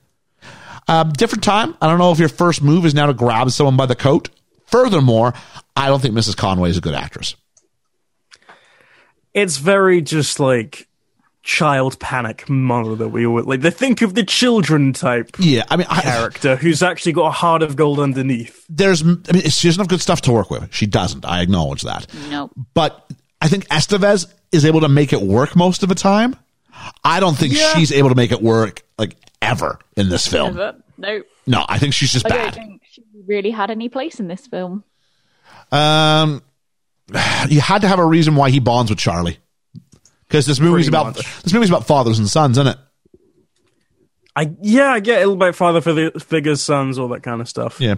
Um, 0.88 1.12
different 1.14 1.44
time. 1.44 1.76
I 1.82 1.88
don't 1.88 1.98
know 1.98 2.12
if 2.12 2.20
your 2.20 2.30
first 2.30 2.62
move 2.62 2.86
is 2.86 2.94
now 2.94 3.06
to 3.08 3.14
grab 3.14 3.50
someone 3.52 3.78
by 3.78 3.86
the 3.86 3.96
coat. 3.96 4.30
Furthermore, 4.68 5.34
I 5.76 5.88
don't 5.88 6.02
think 6.02 6.14
Mrs. 6.14 6.36
Conway 6.36 6.70
is 6.70 6.78
a 6.78 6.82
good 6.82 6.94
actress. 6.96 7.36
it's 9.34 9.58
very 9.58 10.02
just 10.02 10.40
like 10.40 10.88
child 11.42 12.00
panic 12.00 12.48
mother 12.50 12.96
that 12.96 13.10
we 13.10 13.26
all 13.26 13.44
like 13.44 13.60
the 13.60 13.70
think 13.72 14.02
of 14.02 14.14
the 14.14 14.24
children 14.24 14.94
type 14.94 15.30
Yeah, 15.38 15.64
I 15.70 15.76
mean, 15.76 15.88
I, 15.90 16.02
character 16.02 16.56
who's 16.56 16.82
actually 16.82 17.12
got 17.12 17.26
a 17.28 17.32
heart 17.32 17.62
of 17.62 17.76
gold 17.76 18.00
underneath. 18.00 18.66
there's, 18.70 19.02
I 19.04 19.06
mean, 19.06 19.42
she 19.50 19.68
doesn't 19.68 19.82
have 19.82 19.90
good 19.90 20.00
stuff 20.02 20.22
to 20.22 20.32
work 20.32 20.50
with. 20.50 20.74
She 20.74 20.86
doesn't. 20.86 21.26
I 21.26 21.42
acknowledge 21.42 21.82
that. 21.82 22.08
No. 22.30 22.50
But 22.74 23.10
I 23.42 23.48
think 23.50 23.68
Estevez 23.68 24.32
is 24.54 24.66
able 24.66 24.82
to 24.82 24.90
make 24.90 25.12
it 25.14 25.22
work 25.22 25.56
most 25.56 25.84
of 25.84 25.90
the 25.90 25.96
time. 25.96 26.36
I 27.04 27.20
don't 27.20 27.36
think 27.38 27.54
Yeah. 27.54 27.74
she's 27.74 27.92
able 27.92 28.10
to 28.10 28.16
make 28.16 28.32
it 28.32 28.42
work 28.42 28.84
like 28.98 29.16
ever 29.42 29.80
in 29.98 30.10
this 30.10 30.28
film. 30.28 30.56
Never. 30.56 30.78
No. 30.98 31.22
No, 31.46 31.66
I 31.68 31.78
think 31.80 31.94
she's 31.94 32.12
just 32.12 32.26
I 32.26 32.30
don't 32.30 32.38
bad. 32.40 32.54
think 32.56 32.82
she 32.90 33.04
really 33.28 33.52
had 33.52 33.70
any 33.72 33.90
place 33.90 34.20
in 34.20 34.28
this 34.28 34.48
film. 34.48 34.84
Um, 35.72 36.42
you 37.50 37.60
had 37.62 37.82
to 37.82 37.88
have 37.88 38.00
a 38.00 38.06
reason 38.06 38.36
why 38.36 38.50
he 38.50 38.60
bonds 38.60 38.90
with 38.90 39.00
Charlie, 39.00 39.38
because 40.28 40.46
this 40.46 40.60
movie's 40.60 40.86
Pretty 40.90 40.98
about 40.98 41.16
much. 41.18 41.42
this 41.44 41.54
movie's 41.54 41.70
about 41.70 41.86
fathers 41.88 42.20
and 42.20 42.30
sons, 42.30 42.58
isn't 42.58 42.68
it? 42.68 42.78
I 44.36 44.52
yeah, 44.62 44.92
I 44.94 45.00
get 45.00 45.18
a 45.18 45.20
little 45.20 45.36
bit 45.36 45.56
father 45.56 45.82
for 45.82 45.94
the 45.94 46.12
figures, 46.20 46.62
sons, 46.62 46.98
all 46.98 47.08
that 47.10 47.24
kind 47.24 47.42
of 47.42 47.48
stuff. 47.50 47.80
Yeah. 47.80 47.96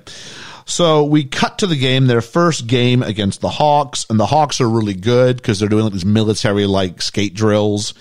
So 0.65 1.03
we 1.03 1.23
cut 1.25 1.59
to 1.59 1.67
the 1.67 1.75
game, 1.77 2.07
their 2.07 2.21
first 2.21 2.65
game 2.67 3.03
against 3.03 3.39
the 3.41 3.49
Hawks, 3.49 4.05
and 4.09 4.19
the 4.19 4.25
Hawks 4.25 4.59
are 4.61 4.69
really 4.69 4.95
good 4.95 5.37
because 5.37 5.59
they're 5.59 5.69
doing 5.69 5.83
like 5.83 5.93
these 5.93 6.05
military 6.05 6.65
like 6.65 7.01
skate 7.01 7.33
drills. 7.35 7.93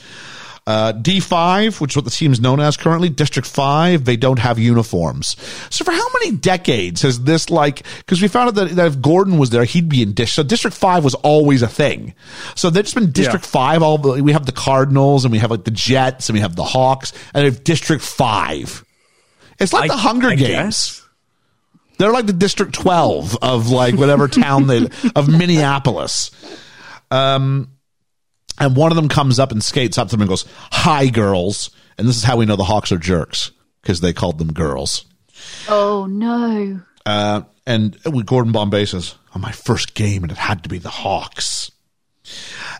Uh, 0.67 0.95
D5, 0.95 1.79
which 1.83 1.93
is 1.93 1.97
what 1.97 2.07
the 2.07 2.11
team 2.11 2.33
is 2.33 2.41
known 2.41 2.59
as 2.59 2.79
currently, 2.79 3.11
District 3.11 3.47
5, 3.47 4.07
they 4.07 4.17
don't 4.17 4.39
have 4.39 4.59
uniforms. 4.59 5.37
So 5.69 5.85
for 5.85 5.91
how 5.93 6.07
many 6.15 6.37
decades 6.39 7.03
has 7.03 7.23
this 7.25 7.51
like, 7.51 7.83
cause 8.07 8.23
we 8.23 8.29
found 8.29 8.49
out 8.49 8.55
that, 8.55 8.77
that 8.77 8.87
if 8.87 9.01
Gordon 9.03 9.37
was 9.37 9.51
there, 9.51 9.65
he'd 9.65 9.91
be 9.91 10.01
in 10.01 10.15
District, 10.15 10.37
so 10.37 10.43
District 10.43 10.75
5 10.75 11.05
was 11.05 11.15
always 11.17 11.61
a 11.61 11.69
thing. 11.69 12.15
So 12.55 12.71
they've 12.71 12.83
just 12.83 12.95
been 12.95 13.13
District 13.13 13.45
5, 13.45 13.83
all 13.83 13.99
the, 13.99 14.23
we 14.25 14.33
have 14.33 14.47
the 14.47 14.53
Cardinals 14.53 15.27
and 15.27 15.33
we 15.33 15.39
have 15.39 15.51
like 15.51 15.65
the 15.65 15.71
Jets 15.71 16.31
and 16.31 16.35
we 16.35 16.41
have 16.41 16.57
the 16.57 16.65
Hawks 16.65 17.13
and 17.35 17.45
we 17.45 17.51
have 17.51 17.63
District 17.63 18.03
5. 18.03 18.85
It's 19.61 19.75
like 19.75 19.91
I- 19.91 19.95
the 19.95 19.99
Hunger 20.01 20.29
I 20.29 20.35
Games. 20.37 20.49
guess. 20.49 21.04
They're 21.99 22.13
like 22.13 22.27
the 22.27 22.33
District 22.33 22.73
12 22.75 23.39
of 23.43 23.71
like 23.71 23.95
whatever 23.97 24.29
town 24.29 24.67
they 24.67 24.89
of 25.17 25.29
Minneapolis. 25.29 26.31
Um, 27.11 27.71
and 28.59 28.77
one 28.77 28.93
of 28.93 28.97
them 28.97 29.09
comes 29.09 29.39
up 29.39 29.53
and 29.53 29.63
skates 29.63 29.99
up 29.99 30.09
to 30.09 30.13
them 30.13 30.23
and 30.23 30.29
goes, 30.29 30.45
"Hi, 30.71 31.09
girls." 31.09 31.71
And 31.99 32.09
this 32.09 32.17
is 32.17 32.25
how 32.25 32.37
we 32.37 32.47
know 32.47 32.57
the 32.57 32.65
Hawks 32.65 32.93
are 32.93 32.99
jerks 32.99 33.51
because 33.83 34.01
they 34.01 34.13
called 34.13 34.39
them 34.39 34.53
girls. 34.53 35.05
Oh 35.69 36.07
no. 36.07 36.81
Uh, 37.07 37.43
and 37.67 37.97
with 38.05 38.27
Gordon 38.27 38.53
Bombay 38.53 38.87
says, 38.87 39.15
"On 39.35 39.41
my 39.41 39.53
first 39.53 39.95
game, 39.95 40.23
and 40.23 40.33
it 40.33 40.39
had 40.39 40.63
to 40.63 40.69
be 40.69 40.79
the 40.79 40.91
Hawks." 40.91 41.71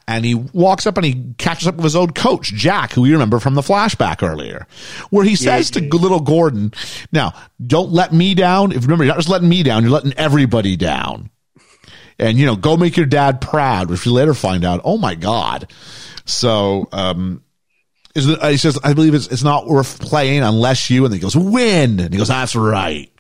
And 0.07 0.25
he 0.25 0.35
walks 0.35 0.87
up 0.87 0.97
and 0.97 1.05
he 1.05 1.35
catches 1.39 1.67
up 1.69 1.77
with 1.77 1.85
his 1.85 1.97
old 1.97 2.15
coach, 2.15 2.53
Jack, 2.53 2.93
who 2.93 3.05
you 3.05 3.13
remember 3.13 3.39
from 3.39 3.55
the 3.55 3.63
flashback 3.63 4.27
earlier, 4.27 4.67
where 5.11 5.25
he 5.25 5.37
says 5.37 5.71
to 5.73 5.81
little 5.81 6.21
Gordon, 6.21 6.73
now, 7.13 7.33
don't 7.65 7.91
let 7.91 8.13
me 8.13 8.35
down. 8.35 8.73
If 8.73 8.83
remember, 8.83 9.05
you're 9.05 9.13
not 9.13 9.19
just 9.19 9.29
letting 9.29 9.49
me 9.49 9.63
down, 9.63 9.83
you're 9.83 9.93
letting 9.93 10.15
everybody 10.15 10.77
down. 10.77 11.31
And, 12.19 12.39
you 12.39 12.47
know, 12.47 12.57
go 12.57 12.77
make 12.77 12.97
your 12.97 13.07
dad 13.07 13.41
proud, 13.41 13.91
which 13.91 14.07
you 14.07 14.13
later 14.13 14.35
find 14.35 14.65
out, 14.65 14.81
oh 14.85 14.99
my 14.99 15.15
God. 15.15 15.71
So, 16.27 16.89
um, 16.93 17.43
he 18.15 18.57
says, 18.57 18.79
I 18.85 18.95
believe 18.95 19.15
it's, 19.15 19.27
it's 19.27 19.43
not 19.43 19.67
worth 19.67 20.01
playing 20.01 20.43
unless 20.43 20.89
you, 20.89 21.05
and 21.05 21.13
he 21.13 21.19
goes, 21.19 21.37
win. 21.37 21.99
And 21.99 22.13
he 22.13 22.19
goes, 22.19 22.29
that's 22.29 22.55
right. 22.55 23.11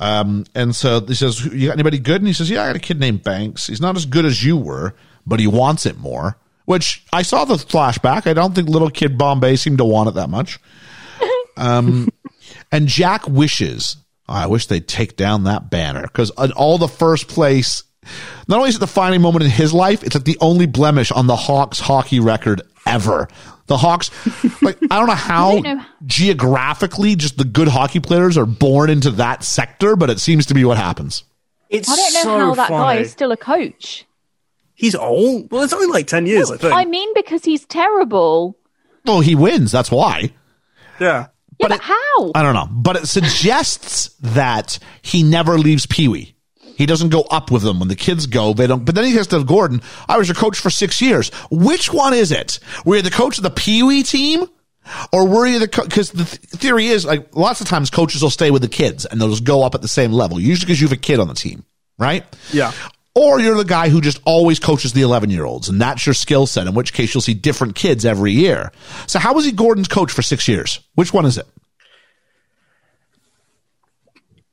Um, 0.00 0.46
and 0.54 0.74
so 0.74 1.00
he 1.02 1.14
says, 1.14 1.44
you 1.44 1.68
got 1.68 1.74
anybody 1.74 1.98
good? 1.98 2.22
And 2.22 2.26
he 2.26 2.32
says, 2.32 2.48
yeah, 2.48 2.62
I 2.62 2.68
got 2.68 2.76
a 2.76 2.80
kid 2.80 2.98
named 2.98 3.22
Banks. 3.22 3.66
He's 3.66 3.82
not 3.82 3.96
as 3.96 4.06
good 4.06 4.24
as 4.24 4.42
you 4.42 4.56
were, 4.56 4.94
but 5.26 5.38
he 5.40 5.46
wants 5.46 5.84
it 5.84 5.98
more, 5.98 6.38
which 6.64 7.04
I 7.12 7.20
saw 7.20 7.44
the 7.44 7.54
flashback. 7.56 8.26
I 8.26 8.32
don't 8.32 8.54
think 8.54 8.68
little 8.68 8.88
kid 8.90 9.18
Bombay 9.18 9.56
seemed 9.56 9.78
to 9.78 9.84
want 9.84 10.08
it 10.08 10.14
that 10.14 10.30
much. 10.30 10.58
Um, 11.56 12.08
and 12.72 12.86
Jack 12.86 13.28
wishes, 13.28 13.96
"Oh, 14.26 14.32
I 14.32 14.46
wish 14.46 14.66
they'd 14.66 14.86
take 14.88 15.14
down 15.16 15.44
that 15.44 15.68
banner 15.68 16.00
because 16.02 16.30
all 16.30 16.78
the 16.78 16.88
first 16.88 17.28
place, 17.28 17.82
not 18.48 18.56
only 18.56 18.70
is 18.70 18.76
it 18.76 18.78
the 18.78 18.86
defining 18.86 19.20
moment 19.20 19.44
in 19.44 19.50
his 19.50 19.74
life, 19.74 20.02
it's 20.02 20.14
like 20.14 20.24
the 20.24 20.38
only 20.40 20.64
blemish 20.64 21.10
on 21.12 21.26
the 21.26 21.36
Hawks 21.36 21.78
hockey 21.78 22.18
record 22.18 22.62
ever. 22.86 23.28
The 23.70 23.76
Hawks, 23.76 24.10
like, 24.62 24.78
I 24.90 24.98
don't 24.98 25.06
know 25.06 25.14
how 25.14 25.52
don't 25.52 25.62
know. 25.62 25.84
geographically 26.04 27.14
just 27.14 27.38
the 27.38 27.44
good 27.44 27.68
hockey 27.68 28.00
players 28.00 28.36
are 28.36 28.44
born 28.44 28.90
into 28.90 29.12
that 29.12 29.44
sector, 29.44 29.94
but 29.94 30.10
it 30.10 30.18
seems 30.18 30.46
to 30.46 30.54
be 30.54 30.64
what 30.64 30.76
happens. 30.76 31.22
It's 31.68 31.88
I 31.88 31.94
don't 31.94 32.14
know 32.14 32.22
so 32.22 32.38
how 32.38 32.54
that 32.56 32.68
guy 32.68 32.96
is 32.96 33.12
still 33.12 33.30
a 33.30 33.36
coach. 33.36 34.06
He's 34.74 34.96
old. 34.96 35.52
Well, 35.52 35.62
it's 35.62 35.72
only 35.72 35.86
like 35.86 36.08
ten 36.08 36.26
years, 36.26 36.50
I 36.50 36.56
think. 36.56 36.74
I 36.74 36.84
mean, 36.84 37.14
because 37.14 37.44
he's 37.44 37.64
terrible. 37.64 38.58
Well, 39.04 39.20
he 39.20 39.36
wins. 39.36 39.70
That's 39.70 39.92
why. 39.92 40.32
yeah. 40.98 41.28
Yeah, 41.60 41.68
but, 41.68 41.80
how? 41.80 42.32
I 42.34 42.42
don't 42.42 42.54
know, 42.54 42.66
but 42.72 42.96
it 42.96 43.06
suggests 43.06 44.08
that 44.20 44.80
he 45.00 45.22
never 45.22 45.58
leaves 45.58 45.86
Pee 45.86 46.08
Wee. 46.08 46.34
He 46.80 46.86
doesn't 46.86 47.10
go 47.10 47.22
up 47.30 47.50
with 47.50 47.62
them 47.62 47.78
when 47.78 47.88
the 47.88 47.94
kids 47.94 48.24
go. 48.26 48.54
They 48.54 48.66
don't. 48.66 48.86
But 48.86 48.94
then 48.94 49.04
he 49.04 49.12
says 49.12 49.26
to 49.28 49.44
Gordon, 49.44 49.82
"I 50.08 50.16
was 50.16 50.28
your 50.28 50.34
coach 50.34 50.58
for 50.58 50.70
six 50.70 50.98
years. 51.02 51.28
Which 51.50 51.92
one 51.92 52.14
is 52.14 52.32
it? 52.32 52.58
Were 52.86 52.96
you 52.96 53.02
the 53.02 53.10
coach 53.10 53.36
of 53.36 53.42
the 53.44 53.50
Pee 53.50 53.82
Wee 53.82 54.02
team?" 54.02 54.46
Or 55.12 55.28
were 55.28 55.46
you 55.46 55.58
the 55.58 55.66
because 55.68 56.10
the 56.10 56.24
th- 56.24 56.40
theory 56.40 56.86
is 56.86 57.04
like 57.04 57.36
lots 57.36 57.60
of 57.60 57.66
times 57.68 57.90
coaches 57.90 58.22
will 58.22 58.30
stay 58.30 58.50
with 58.50 58.62
the 58.62 58.68
kids 58.68 59.04
and 59.04 59.20
they'll 59.20 59.28
just 59.28 59.44
go 59.44 59.62
up 59.62 59.74
at 59.74 59.82
the 59.82 59.88
same 59.88 60.10
level 60.10 60.40
usually 60.40 60.64
because 60.64 60.80
you 60.80 60.86
have 60.88 60.96
a 60.96 61.00
kid 61.00 61.20
on 61.20 61.28
the 61.28 61.34
team 61.34 61.64
right 61.98 62.24
Yeah. 62.50 62.72
or 63.14 63.38
you're 63.40 63.58
the 63.58 63.64
guy 63.64 63.90
who 63.90 64.00
just 64.00 64.20
always 64.24 64.58
coaches 64.58 64.94
the 64.94 65.02
11 65.02 65.28
year 65.30 65.44
olds 65.44 65.68
and 65.68 65.78
that's 65.80 66.06
your 66.06 66.14
skill 66.14 66.46
set 66.46 66.66
in 66.66 66.74
which 66.74 66.94
case 66.94 67.12
you'll 67.14 67.20
see 67.20 67.34
different 67.34 67.74
kids 67.76 68.06
every 68.06 68.32
year 68.32 68.72
so 69.06 69.18
how 69.18 69.34
was 69.34 69.44
he 69.44 69.52
Gordon's 69.52 69.86
coach 69.86 70.10
for 70.10 70.22
six 70.22 70.48
years 70.48 70.80
which 70.94 71.12
one 71.12 71.26
is 71.26 71.36
it 71.36 71.46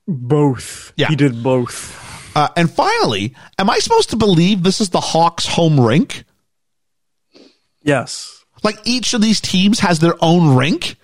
Both. 0.06 0.92
Yeah. 0.96 1.08
He 1.08 1.16
did 1.16 1.42
both. 1.42 2.04
Uh, 2.38 2.48
and 2.54 2.70
finally, 2.70 3.34
am 3.58 3.68
I 3.68 3.80
supposed 3.80 4.10
to 4.10 4.16
believe 4.16 4.62
this 4.62 4.80
is 4.80 4.90
the 4.90 5.00
Hawks' 5.00 5.44
home 5.44 5.80
rink? 5.80 6.22
Yes. 7.82 8.44
Like 8.62 8.78
each 8.84 9.12
of 9.12 9.20
these 9.20 9.40
teams 9.40 9.80
has 9.80 9.98
their 9.98 10.14
own 10.20 10.54
rink? 10.54 10.94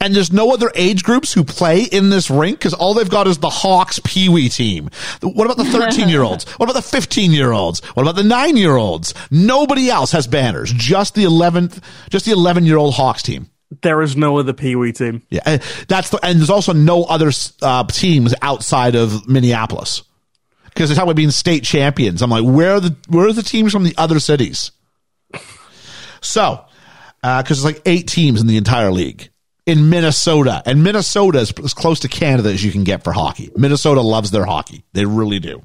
And 0.00 0.12
there's 0.12 0.32
no 0.32 0.52
other 0.52 0.72
age 0.74 1.04
groups 1.04 1.32
who 1.32 1.44
play 1.44 1.84
in 1.84 2.10
this 2.10 2.30
rink 2.30 2.58
because 2.58 2.74
all 2.74 2.94
they've 2.94 3.08
got 3.08 3.28
is 3.28 3.38
the 3.38 3.48
Hawks 3.48 4.00
Pee 4.02 4.28
Wee 4.28 4.48
team. 4.48 4.90
What 5.20 5.44
about 5.44 5.56
the 5.56 5.70
13 5.70 6.08
year 6.08 6.22
olds? 6.22 6.44
What 6.58 6.68
about 6.68 6.82
the 6.82 6.90
15 6.90 7.30
year 7.30 7.52
olds? 7.52 7.78
What 7.94 8.02
about 8.02 8.16
the 8.16 8.24
nine 8.24 8.56
year 8.56 8.74
olds? 8.74 9.14
Nobody 9.30 9.88
else 9.88 10.10
has 10.10 10.26
banners. 10.26 10.72
Just 10.72 11.14
the 11.14 11.22
11th, 11.22 11.80
just 12.10 12.24
the 12.24 12.32
11 12.32 12.66
year 12.66 12.76
old 12.76 12.94
Hawks 12.94 13.22
team. 13.22 13.51
There 13.80 14.02
is 14.02 14.16
no 14.16 14.38
other 14.38 14.52
Pee 14.52 14.76
Wee 14.76 14.92
team. 14.92 15.22
Yeah, 15.30 15.40
and 15.46 15.62
that's 15.88 16.10
the, 16.10 16.18
and 16.24 16.38
there's 16.38 16.50
also 16.50 16.72
no 16.72 17.04
other 17.04 17.30
uh, 17.62 17.84
teams 17.84 18.34
outside 18.42 18.94
of 18.94 19.26
Minneapolis 19.26 20.02
because 20.66 20.88
they're 20.88 20.96
talking 20.96 21.08
about 21.08 21.16
being 21.16 21.30
state 21.30 21.64
champions. 21.64 22.22
I'm 22.22 22.30
like, 22.30 22.44
where 22.44 22.72
are 22.72 22.80
the 22.80 22.96
where 23.08 23.26
are 23.26 23.32
the 23.32 23.42
teams 23.42 23.72
from 23.72 23.84
the 23.84 23.94
other 23.96 24.20
cities? 24.20 24.72
So, 26.20 26.64
because 27.20 27.48
there's 27.48 27.64
like 27.64 27.82
eight 27.86 28.08
teams 28.08 28.40
in 28.40 28.46
the 28.46 28.56
entire 28.56 28.90
league 28.92 29.30
in 29.66 29.90
Minnesota, 29.90 30.62
and 30.66 30.82
Minnesota 30.82 31.38
is 31.38 31.52
as 31.64 31.74
close 31.74 32.00
to 32.00 32.08
Canada 32.08 32.50
as 32.50 32.64
you 32.64 32.72
can 32.72 32.84
get 32.84 33.04
for 33.04 33.12
hockey. 33.12 33.50
Minnesota 33.56 34.00
loves 34.00 34.30
their 34.30 34.44
hockey; 34.44 34.84
they 34.92 35.04
really 35.04 35.40
do. 35.40 35.62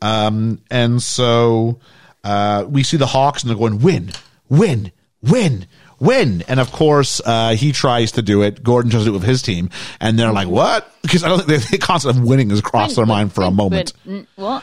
Um, 0.00 0.60
and 0.70 1.02
so 1.02 1.80
uh, 2.24 2.64
we 2.68 2.82
see 2.82 2.96
the 2.96 3.06
Hawks, 3.06 3.42
and 3.42 3.50
they're 3.50 3.58
going 3.58 3.80
win, 3.80 4.10
win, 4.48 4.92
win, 5.22 5.66
win. 6.00 6.42
And 6.48 6.60
of 6.60 6.72
course, 6.72 7.20
uh, 7.24 7.54
he 7.54 7.72
tries 7.72 8.12
to 8.12 8.22
do 8.22 8.42
it. 8.42 8.62
Gordon 8.62 8.90
tries 8.90 9.04
to 9.04 9.10
do 9.10 9.14
it 9.14 9.18
with 9.18 9.28
his 9.28 9.42
team, 9.42 9.70
and 10.00 10.18
they're 10.18 10.32
like, 10.32 10.48
"What?" 10.48 10.90
Because 11.02 11.24
I 11.24 11.28
don't 11.28 11.42
think 11.46 11.66
the 11.68 11.78
concept 11.78 12.16
of 12.16 12.22
winning 12.22 12.50
has 12.50 12.60
crossed 12.60 12.96
their 12.96 13.06
mind 13.06 13.32
for 13.32 13.42
a 13.42 13.50
moment. 13.50 13.92
What? 14.36 14.62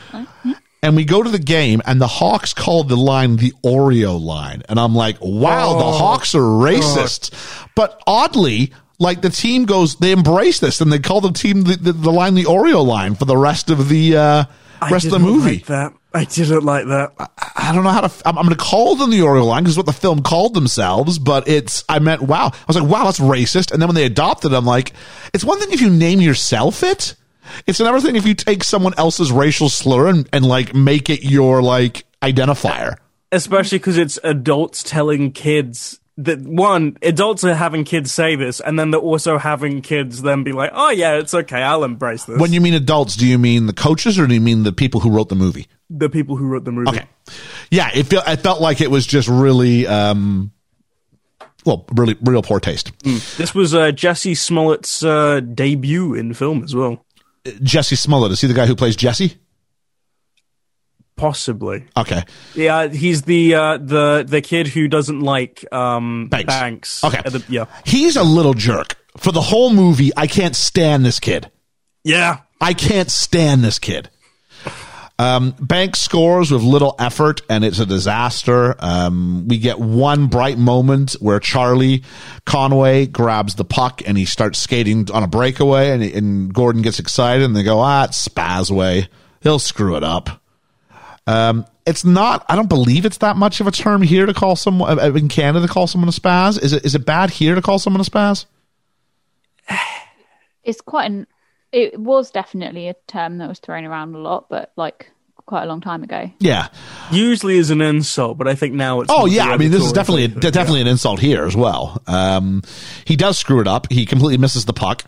And 0.84 0.96
we 0.96 1.04
go 1.04 1.24
to 1.24 1.30
the 1.30 1.40
game, 1.40 1.82
and 1.86 2.00
the 2.00 2.08
Hawks 2.08 2.54
called 2.54 2.90
the 2.90 2.96
line 2.96 3.38
the 3.38 3.52
Oreo 3.64 4.22
line, 4.22 4.62
and 4.70 4.80
I'm 4.80 4.94
like, 4.94 5.18
"Wow, 5.22 5.74
the 5.80 5.86
Oh, 5.86 5.92
Hawks 5.94 6.36
are 6.36 6.40
racist." 6.40 7.32
But 7.76 8.02
oddly. 8.06 8.72
Like 8.98 9.22
the 9.22 9.30
team 9.30 9.66
goes, 9.66 9.98
they 9.98 10.14
embrace 10.14 10.62
this 10.62 10.80
and 10.80 10.90
they 10.90 11.00
call 11.00 11.20
the 11.20 11.34
team 11.34 11.64
the, 11.64 11.76
the, 11.76 11.92
the 11.92 12.12
line 12.14 12.34
the 12.34 12.46
Oreo 12.46 12.82
line 12.86 13.16
for 13.16 13.26
the 13.26 13.36
rest 13.36 13.70
of 13.70 13.90
the 13.90 14.16
uh, 14.16 14.44
I 14.82 14.90
rest 14.90 15.08
of 15.08 15.12
the 15.12 15.20
movie. 15.20 15.56
Like 15.56 15.66
that. 15.66 15.94
I 16.16 16.24
didn't 16.24 16.64
like 16.64 16.86
that. 16.86 17.12
I 17.58 17.74
don't 17.74 17.84
know 17.84 17.90
how 17.90 18.08
to. 18.08 18.28
I'm, 18.28 18.38
I'm 18.38 18.46
going 18.46 18.58
to 18.58 18.64
call 18.64 18.96
them 18.96 19.12
the 19.12 19.20
Oreo 19.20 19.46
line 19.46 19.64
because 19.64 19.76
what 19.76 19.86
the 19.86 19.92
film 19.92 20.22
called 20.22 20.54
themselves, 20.54 21.20
but 21.20 21.46
it's. 21.50 21.84
I 21.90 22.00
meant 22.00 22.22
wow. 22.22 22.48
I 22.54 22.66
was 22.68 22.80
like, 22.80 22.90
wow, 22.90 23.04
that's 23.04 23.20
racist. 23.20 23.74
And 23.74 23.82
then 23.82 23.90
when 23.90 23.96
they 23.96 24.06
adopted, 24.06 24.54
I'm 24.54 24.66
like, 24.66 24.94
it's 25.34 25.44
one 25.44 25.60
thing 25.60 25.74
if 25.74 25.82
you 25.82 25.90
name 25.90 26.22
yourself 26.22 26.84
it. 26.84 27.16
It's 27.68 27.82
another 27.82 28.00
thing 28.00 28.16
if 28.16 28.26
you 28.26 28.34
take 28.34 28.64
someone 28.64 28.94
else's 28.98 29.30
racial 29.30 29.68
slur 29.68 30.08
and, 30.08 30.30
and 30.32 30.46
like 30.46 30.74
make 30.74 31.10
it 31.10 31.22
your 31.22 31.62
like 31.62 32.06
identifier. 32.22 32.96
Especially 33.34 33.78
because 33.78 33.98
it's 33.98 34.18
adults 34.24 34.84
telling 34.84 35.34
kids 35.34 36.00
that 36.18 36.40
one 36.42 36.98
adults 37.02 37.44
are 37.44 37.56
having 37.56 37.84
kids 37.84 38.12
say 38.12 38.36
this, 38.36 38.60
and 38.60 38.80
then 38.80 38.92
they're 38.92 39.00
also 39.00 39.38
having 39.38 39.82
kids 39.82 40.22
then 40.22 40.44
be 40.44 40.52
like, 40.52 40.72
"Oh 40.74 40.90
yeah, 40.90 41.18
it's 41.18 41.34
okay, 41.34 41.62
I'll 41.62 41.84
embrace 41.84 42.26
this." 42.26 42.40
When 42.40 42.54
you 42.54 42.62
mean 42.62 42.74
adults, 42.74 43.16
do 43.16 43.28
you 43.28 43.38
mean 43.38 43.68
the 43.68 43.74
coaches 43.74 44.18
or 44.18 44.28
do 44.28 44.34
you 44.34 44.42
mean 44.42 44.64
the 44.64 44.74
people 44.74 45.02
who 45.02 45.10
wrote 45.10 45.30
the 45.30 45.36
movie? 45.36 45.68
the 45.90 46.10
people 46.10 46.36
who 46.36 46.48
wrote 46.48 46.64
the 46.64 46.72
movie. 46.72 46.90
Okay. 46.90 47.06
Yeah, 47.70 47.90
it 47.94 48.08
felt 48.08 48.28
it 48.28 48.38
felt 48.38 48.62
like 48.62 48.82
it 48.82 48.90
was 48.90 49.06
just 49.06 49.28
really 49.28 49.88
um 49.88 50.52
well, 51.66 51.86
really 51.94 52.16
real 52.22 52.42
poor 52.44 52.60
taste. 52.60 52.92
This 53.04 53.56
was 53.56 53.74
uh, 53.74 53.92
Jussie 53.92 54.38
Smollett's 54.38 55.04
uh, 55.04 55.40
debut 55.40 56.14
in 56.14 56.34
film 56.36 56.64
as 56.64 56.76
well. 56.76 57.04
Jesse 57.64 57.96
Smollett, 57.96 58.32
is 58.32 58.42
he 58.42 58.48
the 58.48 58.54
guy 58.54 58.68
who 58.68 58.76
plays 58.76 58.96
Jesse? 58.96 59.38
Possibly, 61.18 61.86
Okay. 61.96 62.24
yeah. 62.56 62.88
He's 62.90 63.22
the 63.22 63.56
uh, 63.56 63.78
the 63.78 64.26
the 64.28 64.42
kid 64.42 64.68
who 64.68 64.88
doesn't 64.90 65.22
like 65.22 65.66
um, 65.74 66.28
Banks. 66.30 67.04
Okay. 67.04 67.22
the- 67.24 67.44
yeah, 67.48 67.66
He's 67.86 68.16
a 68.18 68.24
little 68.24 68.54
jerk. 68.54 68.96
For 69.18 69.32
the 69.32 69.40
whole 69.42 69.72
movie, 69.72 70.12
I 70.18 70.28
can't 70.28 70.56
stand 70.58 71.06
this 71.06 71.20
kid. 71.20 71.50
yeah. 72.04 72.40
I 72.62 72.74
can't 72.74 73.10
stand 73.12 73.64
this 73.64 73.80
kid. 73.80 74.10
Um, 75.18 75.56
Banks 75.60 76.00
scores 76.00 76.52
with 76.52 76.62
little 76.64 76.96
effort, 77.00 77.42
and 77.50 77.64
it's 77.64 77.80
a 77.80 77.86
disaster. 77.86 78.76
Um, 78.80 79.46
we 79.48 79.58
get 79.58 79.80
one 79.80 80.28
bright 80.28 80.58
moment 80.58 81.14
where 81.22 81.40
Charlie 81.40 82.04
Conway 82.46 83.06
grabs 83.08 83.56
the 83.56 83.64
puck 83.64 84.02
and 84.06 84.18
he 84.18 84.26
starts 84.26 84.60
skating 84.60 85.10
on 85.12 85.24
a 85.24 85.28
breakaway, 85.28 85.92
and, 85.92 86.04
and 86.04 86.54
Gordon 86.54 86.82
gets 86.82 87.00
excited, 87.00 87.44
and 87.46 87.56
they 87.56 87.64
go, 87.64 87.80
"Ah, 87.80 88.06
it's 88.06 88.28
Spazway. 88.28 89.08
He'll 89.42 89.60
screw 89.60 89.96
it 89.96 90.04
up." 90.04 90.42
Um, 91.28 91.66
it's 91.86 92.06
not. 92.06 92.46
I 92.50 92.56
don't 92.56 92.70
believe 92.70 93.06
it's 93.06 93.18
that 93.18 93.36
much 93.36 93.60
of 93.62 93.68
a 93.68 93.72
term 93.72 94.02
here 94.02 94.26
to 94.26 94.34
call 94.34 94.56
someone 94.56 95.00
uh, 95.00 95.14
in 95.14 95.28
Canada 95.28 95.68
to 95.68 95.72
call 95.72 95.88
someone 95.88 96.10
a 96.10 96.12
spaz. 96.12 96.62
Is 96.62 96.74
it? 96.74 96.86
Is 96.86 96.96
it 96.96 97.06
bad 97.06 97.30
here 97.30 97.56
to 97.56 97.62
call 97.62 97.80
someone 97.80 98.02
a 98.02 98.04
spaz? 98.06 98.46
It's 100.64 100.82
quite 100.82 101.12
an. 101.12 101.28
It 101.72 102.00
was 102.00 102.32
definitely 102.32 102.88
a 102.88 102.96
term 103.06 103.38
that 103.38 103.48
was 103.48 103.60
thrown 103.60 103.86
around 103.86 104.16
a 104.16 104.18
lot, 104.18 104.50
but 104.50 104.72
like 104.76 105.12
quite 105.46 105.64
a 105.64 105.68
long 105.68 105.80
time 105.82 106.02
ago. 106.02 106.32
Yeah. 106.40 106.70
Usually 107.12 107.58
is 107.58 107.70
an 107.70 107.82
insult, 107.82 108.38
but 108.40 108.48
I 108.48 108.56
think 108.56 108.74
now 108.74 109.02
it's. 109.02 109.12
Oh 109.14 109.28
yeah, 109.28 109.46
I 109.46 109.58
mean 109.58 109.70
this 109.72 109.84
is 109.84 109.92
derogatory 109.92 110.28
definitely 110.28 110.42
thing. 110.42 110.52
definitely 110.52 110.82
an 110.82 110.88
insult 110.88 111.20
here 111.20 111.46
as 111.46 111.56
well. 111.56 112.02
Um, 112.08 112.64
he 113.06 113.16
does 113.16 113.38
screw 113.38 113.62
it 113.62 113.68
up. 113.68 113.92
He 113.92 114.06
completely 114.08 114.38
misses 114.38 114.66
the 114.66 114.74
puck. 114.74 115.04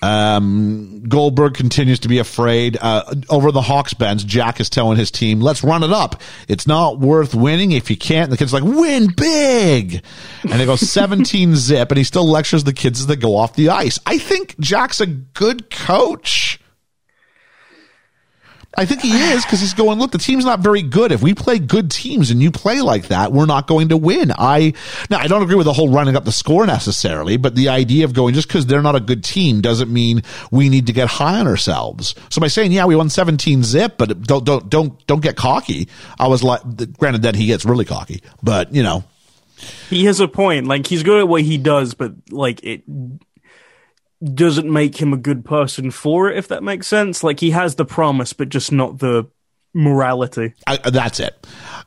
Um, 0.00 1.02
Goldberg 1.08 1.54
continues 1.54 2.00
to 2.00 2.08
be 2.08 2.18
afraid. 2.18 2.78
Uh, 2.80 3.14
over 3.28 3.50
the 3.50 3.60
Hawks 3.60 3.94
bench, 3.94 4.24
Jack 4.24 4.60
is 4.60 4.70
telling 4.70 4.96
his 4.96 5.10
team, 5.10 5.40
"Let's 5.40 5.64
run 5.64 5.82
it 5.82 5.92
up. 5.92 6.22
It's 6.46 6.66
not 6.66 6.98
worth 6.98 7.34
winning 7.34 7.72
if 7.72 7.90
you 7.90 7.96
can't." 7.96 8.24
And 8.24 8.32
the 8.32 8.36
kid's 8.36 8.52
like, 8.52 8.62
"Win 8.62 9.12
big," 9.16 10.02
and 10.42 10.52
they 10.52 10.66
go 10.66 10.76
17 10.88 11.56
zip, 11.56 11.90
and 11.90 11.98
he 11.98 12.04
still 12.04 12.28
lectures 12.28 12.64
the 12.64 12.72
kids 12.72 13.00
as 13.00 13.06
they 13.06 13.16
go 13.16 13.36
off 13.36 13.54
the 13.54 13.70
ice. 13.70 13.98
I 14.06 14.18
think 14.18 14.58
Jack's 14.60 15.00
a 15.00 15.06
good 15.06 15.70
coach. 15.70 16.47
I 18.76 18.84
think 18.84 19.00
he 19.00 19.10
is 19.10 19.44
because 19.44 19.60
he's 19.60 19.72
going, 19.72 19.98
look, 19.98 20.12
the 20.12 20.18
team's 20.18 20.44
not 20.44 20.60
very 20.60 20.82
good. 20.82 21.10
If 21.10 21.22
we 21.22 21.34
play 21.34 21.58
good 21.58 21.90
teams 21.90 22.30
and 22.30 22.42
you 22.42 22.50
play 22.50 22.82
like 22.82 23.08
that, 23.08 23.32
we're 23.32 23.46
not 23.46 23.66
going 23.66 23.88
to 23.88 23.96
win. 23.96 24.30
I, 24.36 24.74
now 25.08 25.18
I 25.18 25.26
don't 25.26 25.42
agree 25.42 25.54
with 25.54 25.64
the 25.64 25.72
whole 25.72 25.88
running 25.88 26.16
up 26.16 26.24
the 26.24 26.32
score 26.32 26.66
necessarily, 26.66 27.38
but 27.38 27.54
the 27.54 27.70
idea 27.70 28.04
of 28.04 28.12
going 28.12 28.34
just 28.34 28.46
because 28.46 28.66
they're 28.66 28.82
not 28.82 28.94
a 28.94 29.00
good 29.00 29.24
team 29.24 29.62
doesn't 29.62 29.90
mean 29.90 30.22
we 30.50 30.68
need 30.68 30.86
to 30.88 30.92
get 30.92 31.08
high 31.08 31.40
on 31.40 31.46
ourselves. 31.46 32.14
So 32.28 32.42
by 32.42 32.48
saying, 32.48 32.72
yeah, 32.72 32.84
we 32.84 32.94
won 32.94 33.08
17 33.08 33.62
zip, 33.64 33.94
but 33.96 34.22
don't, 34.22 34.44
don't, 34.44 34.68
don't, 34.68 35.06
don't 35.06 35.22
get 35.22 35.36
cocky. 35.36 35.88
I 36.18 36.28
was 36.28 36.42
like, 36.44 36.60
granted 36.98 37.22
that 37.22 37.36
he 37.36 37.46
gets 37.46 37.64
really 37.64 37.86
cocky, 37.86 38.22
but 38.42 38.74
you 38.74 38.82
know, 38.82 39.02
He 39.88 40.04
has 40.04 40.20
a 40.20 40.28
point. 40.28 40.66
Like 40.66 40.86
he's 40.86 41.02
good 41.02 41.20
at 41.20 41.26
what 41.26 41.42
he 41.42 41.58
does, 41.58 41.94
but 41.94 42.12
like 42.30 42.62
it 42.62 42.82
doesn't 44.22 44.70
make 44.70 45.00
him 45.00 45.12
a 45.12 45.16
good 45.16 45.44
person 45.44 45.90
for 45.90 46.30
it. 46.30 46.38
If 46.38 46.48
that 46.48 46.62
makes 46.62 46.86
sense. 46.86 47.22
Like 47.22 47.40
he 47.40 47.50
has 47.50 47.76
the 47.76 47.84
promise, 47.84 48.32
but 48.32 48.48
just 48.48 48.72
not 48.72 48.98
the 48.98 49.28
morality. 49.74 50.54
I, 50.66 50.76
that's 50.78 51.20
it. 51.20 51.46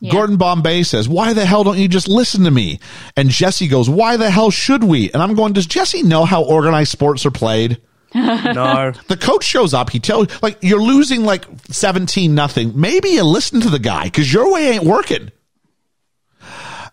Gordon 0.09 0.38
Bombay 0.38 0.84
says, 0.84 1.07
why 1.07 1.34
the 1.34 1.45
hell 1.45 1.63
don't 1.63 1.77
you 1.77 1.88
just 1.88 2.07
listen 2.07 2.43
to 2.45 2.51
me? 2.51 2.79
And 3.15 3.29
Jesse 3.29 3.67
goes, 3.67 3.89
why 3.89 4.17
the 4.17 4.32
hell 4.32 4.49
should 4.49 4.84
we? 4.84 5.11
And 5.11 5.21
I'm 5.21 5.36
going, 5.36 5.53
does 5.53 5.67
Jesse 5.67 6.01
know 6.01 6.25
how 6.25 6.43
organized 6.43 6.91
sports 6.91 7.25
are 7.25 7.32
played? 7.32 7.82
No. 8.13 8.91
The 9.07 9.15
coach 9.15 9.45
shows 9.45 9.73
up. 9.73 9.89
He 9.89 10.01
tells 10.01 10.27
like 10.43 10.57
you're 10.61 10.82
losing 10.82 11.23
like 11.23 11.45
seventeen 11.69 12.36
nothing. 12.36 12.73
Maybe 12.77 13.11
you 13.11 13.23
listen 13.23 13.61
to 13.61 13.69
the 13.69 13.79
guy 13.79 14.03
because 14.03 14.32
your 14.32 14.51
way 14.51 14.71
ain't 14.71 14.84
working. 14.84 15.32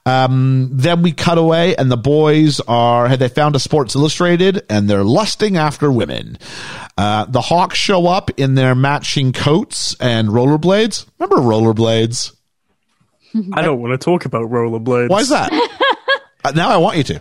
Um, 0.08 0.70
then 0.72 1.02
we 1.02 1.12
cut 1.12 1.36
away, 1.36 1.76
and 1.76 1.90
the 1.90 1.96
boys 1.96 2.60
are 2.60 3.08
had 3.08 3.18
they 3.18 3.28
found 3.28 3.54
a 3.56 3.58
Sports 3.58 3.94
Illustrated, 3.94 4.64
and 4.70 4.88
they're 4.88 5.04
lusting 5.04 5.56
after 5.56 5.92
women. 5.92 6.38
Uh, 6.96 7.26
the 7.26 7.42
Hawks 7.42 7.78
show 7.78 8.06
up 8.06 8.30
in 8.38 8.54
their 8.54 8.74
matching 8.74 9.32
coats 9.32 9.94
and 10.00 10.28
rollerblades. 10.28 11.06
Remember 11.18 11.42
rollerblades? 11.42 12.34
I 13.52 13.60
don't 13.60 13.80
want 13.82 14.00
to 14.00 14.02
talk 14.02 14.24
about 14.24 14.50
rollerblades. 14.50 15.10
Why 15.10 15.18
is 15.20 15.28
that? 15.28 15.52
uh, 16.44 16.52
now 16.52 16.70
I 16.70 16.78
want 16.78 16.96
you 16.96 17.04
to. 17.04 17.20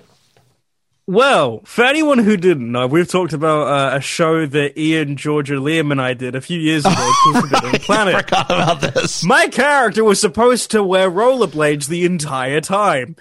Well, 1.10 1.62
for 1.64 1.86
anyone 1.86 2.18
who 2.20 2.36
didn't 2.36 2.70
know, 2.70 2.86
we've 2.86 3.08
talked 3.08 3.32
about 3.32 3.68
uh, 3.68 3.96
a 3.98 4.02
show 4.02 4.46
that 4.46 4.78
Ian, 4.78 5.16
Georgia, 5.16 5.54
Liam, 5.54 5.92
and 5.94 6.02
I 6.02 6.14
did 6.14 6.36
a 6.36 6.42
few 6.42 6.60
years 6.60 6.86
ago 6.86 6.96
called 7.24 7.50
Forbidden 7.50 7.80
Planet. 7.80 8.26
Forgot 8.26 8.46
about 8.52 8.82
this. 8.82 9.24
My 9.24 9.48
character 9.48 10.04
was 10.04 10.20
supposed 10.20 10.72
to 10.72 10.84
wear 10.84 11.10
rollerblades 11.10 11.88
the 11.88 12.04
entire 12.04 12.60
time. 12.60 13.16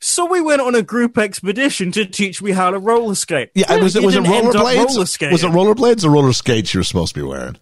So 0.00 0.24
we 0.24 0.40
went 0.40 0.62
on 0.62 0.74
a 0.74 0.82
group 0.82 1.18
expedition 1.18 1.92
to 1.92 2.06
teach 2.06 2.40
me 2.40 2.52
how 2.52 2.70
to 2.70 2.78
roller 2.78 3.14
skate. 3.14 3.50
Yeah, 3.54 3.76
was 3.80 3.96
it 3.96 4.02
was 4.02 4.14
it 4.16 4.22
Didn't 4.22 4.34
end 4.34 4.46
up 4.48 4.54
rollerblades? 4.54 5.20
roller 5.20 5.32
was 5.32 5.44
it 5.44 5.50
rollerblades 5.50 6.04
or 6.04 6.10
roller 6.10 6.32
skates 6.32 6.72
you 6.72 6.80
were 6.80 6.84
supposed 6.84 7.14
to 7.14 7.20
be 7.20 7.26
wearing? 7.26 7.58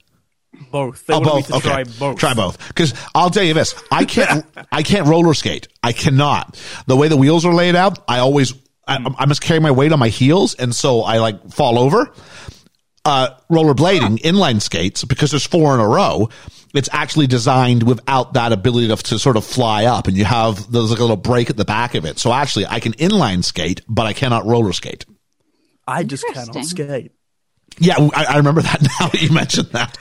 both? 0.71 1.05
They 1.07 1.15
Oh, 1.15 1.21
both. 1.21 1.49
to 1.49 1.55
Okay. 1.57 1.69
try 1.69 1.85
both. 1.85 2.19
Try 2.19 2.35
both. 2.35 2.59
Because 2.69 2.95
I'll 3.15 3.31
tell 3.31 3.43
you 3.43 3.55
this: 3.55 3.75
I 3.91 4.05
can't. 4.05 4.45
I 4.71 4.85
can't 4.85 5.07
roller 5.09 5.35
skate. 5.35 5.67
I 5.83 5.93
cannot. 5.93 6.61
The 6.87 6.97
way 6.97 7.09
the 7.09 7.17
wheels 7.17 7.45
are 7.45 7.53
laid 7.55 7.75
out, 7.75 7.99
I 8.09 8.19
always. 8.19 8.55
I, 8.87 8.99
I 9.19 9.27
must 9.27 9.41
carry 9.41 9.61
my 9.61 9.71
weight 9.71 9.93
on 9.93 9.99
my 9.99 10.09
heels, 10.09 10.55
and 10.55 10.75
so 10.75 11.03
I 11.03 11.19
like 11.19 11.51
fall 11.51 11.79
over. 11.79 12.13
Uh, 13.07 13.29
rollerblading, 13.51 14.19
inline 14.23 14.63
skates, 14.63 15.05
because 15.05 15.31
there's 15.31 15.47
four 15.47 15.75
in 15.75 15.81
a 15.81 15.87
row. 15.87 16.31
It's 16.73 16.89
actually 16.91 17.27
designed 17.27 17.83
without 17.83 18.33
that 18.33 18.53
ability 18.53 18.89
to, 18.89 18.97
to 18.97 19.19
sort 19.19 19.37
of 19.37 19.45
fly 19.45 19.85
up, 19.85 20.09
and 20.09 20.17
you 20.17 20.25
have 20.25 20.71
there's 20.73 20.91
like 20.91 20.99
a 20.99 21.03
little 21.03 21.17
break 21.17 21.51
at 21.51 21.57
the 21.57 21.67
back 21.67 21.95
of 21.95 22.05
it. 22.07 22.19
So 22.19 22.33
actually, 22.33 22.67
I 22.67 22.81
can 22.81 22.93
inline 22.95 23.45
skate, 23.45 23.83
but 23.89 24.07
I 24.07 24.15
cannot 24.15 24.47
roller 24.47 24.73
skate. 24.73 25.05
I 25.87 26.03
just 26.05 26.25
cannot 26.33 26.65
skate. 26.65 27.13
Yeah, 27.79 27.97
I, 28.15 28.25
I 28.25 28.37
remember 28.37 28.63
that 28.63 28.83
now 29.01 29.09
that 29.09 29.21
you 29.21 29.31
mentioned 29.33 29.69
that. 29.71 29.97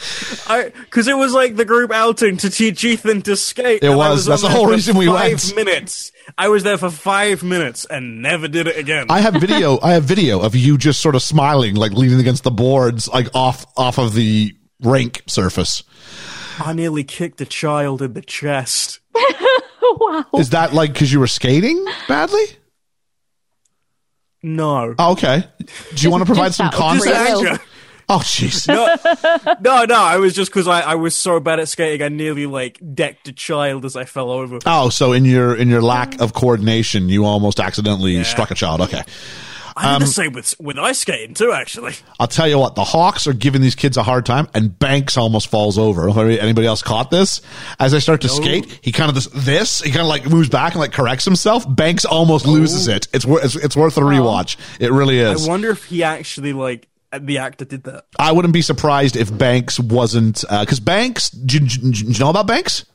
Because 0.75 1.07
it 1.07 1.17
was 1.17 1.33
like 1.33 1.55
the 1.55 1.65
group 1.65 1.91
outing 1.91 2.37
to 2.37 2.49
teach 2.49 2.83
Ethan 2.83 3.21
to 3.23 3.35
skate. 3.35 3.83
It 3.83 3.89
and 3.89 3.93
I 3.93 4.09
was. 4.09 4.25
That's 4.25 4.41
the 4.41 4.49
whole 4.49 4.67
reason 4.67 4.97
we 4.97 5.07
five 5.07 5.31
went. 5.31 5.55
minutes. 5.55 6.11
I 6.37 6.49
was 6.49 6.63
there 6.63 6.77
for 6.77 6.89
five 6.89 7.43
minutes 7.43 7.85
and 7.85 8.21
never 8.21 8.47
did 8.47 8.67
it 8.67 8.77
again. 8.77 9.07
I 9.09 9.19
have 9.19 9.35
video. 9.35 9.79
I 9.81 9.93
have 9.93 10.03
video 10.03 10.39
of 10.39 10.55
you 10.55 10.77
just 10.77 11.01
sort 11.01 11.15
of 11.15 11.21
smiling, 11.21 11.75
like 11.75 11.91
leaning 11.93 12.19
against 12.19 12.43
the 12.43 12.51
boards, 12.51 13.07
like 13.07 13.27
off 13.33 13.65
off 13.75 13.97
of 13.97 14.13
the 14.13 14.55
rink 14.81 15.23
surface. 15.27 15.83
I 16.59 16.73
nearly 16.73 17.03
kicked 17.03 17.41
a 17.41 17.45
child 17.45 18.01
in 18.01 18.13
the 18.13 18.21
chest. 18.21 18.99
wow. 19.15 20.25
Is 20.37 20.51
that 20.51 20.73
like 20.73 20.93
because 20.93 21.11
you 21.11 21.19
were 21.19 21.27
skating 21.27 21.83
badly? 22.07 22.43
No. 24.43 24.93
Oh, 24.99 25.13
okay. 25.13 25.45
Do 25.95 26.03
you 26.03 26.11
want 26.11 26.21
to 26.21 26.25
provide 26.25 26.53
some 26.53 26.67
out 26.67 26.73
of 26.73 26.79
Just 26.79 27.03
free 27.05 27.13
context? 27.13 27.67
Oh, 28.09 28.19
jeez. 28.19 28.67
no, 28.67 29.55
no, 29.61 29.85
no. 29.85 29.95
I 29.95 30.17
was 30.17 30.35
just 30.35 30.51
because 30.51 30.67
I, 30.67 30.81
I 30.81 30.95
was 30.95 31.15
so 31.15 31.39
bad 31.39 31.61
at 31.61 31.69
skating, 31.69 32.05
I 32.05 32.09
nearly 32.09 32.45
like 32.45 32.77
decked 32.93 33.29
a 33.29 33.33
child 33.33 33.85
as 33.85 33.95
I 33.95 34.03
fell 34.03 34.29
over. 34.29 34.59
Oh, 34.65 34.89
so 34.89 35.13
in 35.13 35.23
your 35.23 35.55
in 35.55 35.69
your 35.69 35.81
lack 35.81 36.19
of 36.19 36.33
coordination, 36.33 37.07
you 37.07 37.23
almost 37.23 37.61
accidentally 37.61 38.21
struck 38.25 38.51
a 38.51 38.55
child. 38.55 38.81
Okay. 38.81 39.03
I 39.75 39.95
Um, 39.95 40.01
the 40.01 40.07
same 40.07 40.33
with 40.33 40.53
with 40.59 40.77
ice 40.77 40.99
skating 40.99 41.33
too, 41.33 41.51
actually. 41.51 41.93
I'll 42.19 42.27
tell 42.27 42.47
you 42.47 42.59
what, 42.59 42.75
the 42.75 42.83
Hawks 42.83 43.25
are 43.27 43.33
giving 43.33 43.61
these 43.61 43.75
kids 43.75 43.97
a 43.97 44.03
hard 44.03 44.25
time, 44.25 44.47
and 44.53 44.77
Banks 44.77 45.17
almost 45.17 45.47
falls 45.47 45.77
over. 45.77 46.09
Anybody 46.09 46.67
else 46.67 46.81
caught 46.81 47.09
this? 47.11 47.41
As 47.79 47.93
I 47.93 47.99
start 47.99 48.21
to 48.21 48.29
skate, 48.29 48.79
he 48.81 48.91
kind 48.91 49.09
of 49.09 49.15
this, 49.15 49.27
this 49.33 49.79
he 49.81 49.89
kind 49.91 50.01
of 50.01 50.07
like 50.07 50.29
moves 50.29 50.49
back 50.49 50.73
and 50.73 50.79
like 50.79 50.91
corrects 50.93 51.25
himself. 51.25 51.65
Banks 51.67 52.05
almost 52.05 52.45
loses 52.45 52.87
it. 52.87 53.07
It's 53.13 53.25
worth 53.25 53.43
it's, 53.43 53.55
it's 53.55 53.75
worth 53.75 53.97
a 53.97 54.01
rewatch. 54.01 54.57
It 54.79 54.91
really 54.91 55.19
is. 55.19 55.45
I 55.45 55.49
wonder 55.49 55.71
if 55.71 55.85
he 55.85 56.03
actually 56.03 56.53
like 56.53 56.87
the 57.19 57.37
actor 57.39 57.65
did 57.65 57.83
that. 57.83 58.05
I 58.17 58.31
wouldn't 58.31 58.53
be 58.53 58.61
surprised 58.63 59.15
if 59.15 59.35
Banks 59.35 59.79
wasn't 59.79 60.43
because 60.49 60.79
Banks. 60.79 61.29
Do, 61.29 61.57
you- 61.59 61.67
do 61.67 61.89
you 62.11 62.19
know 62.19 62.29
about 62.29 62.47
Banks? 62.47 62.85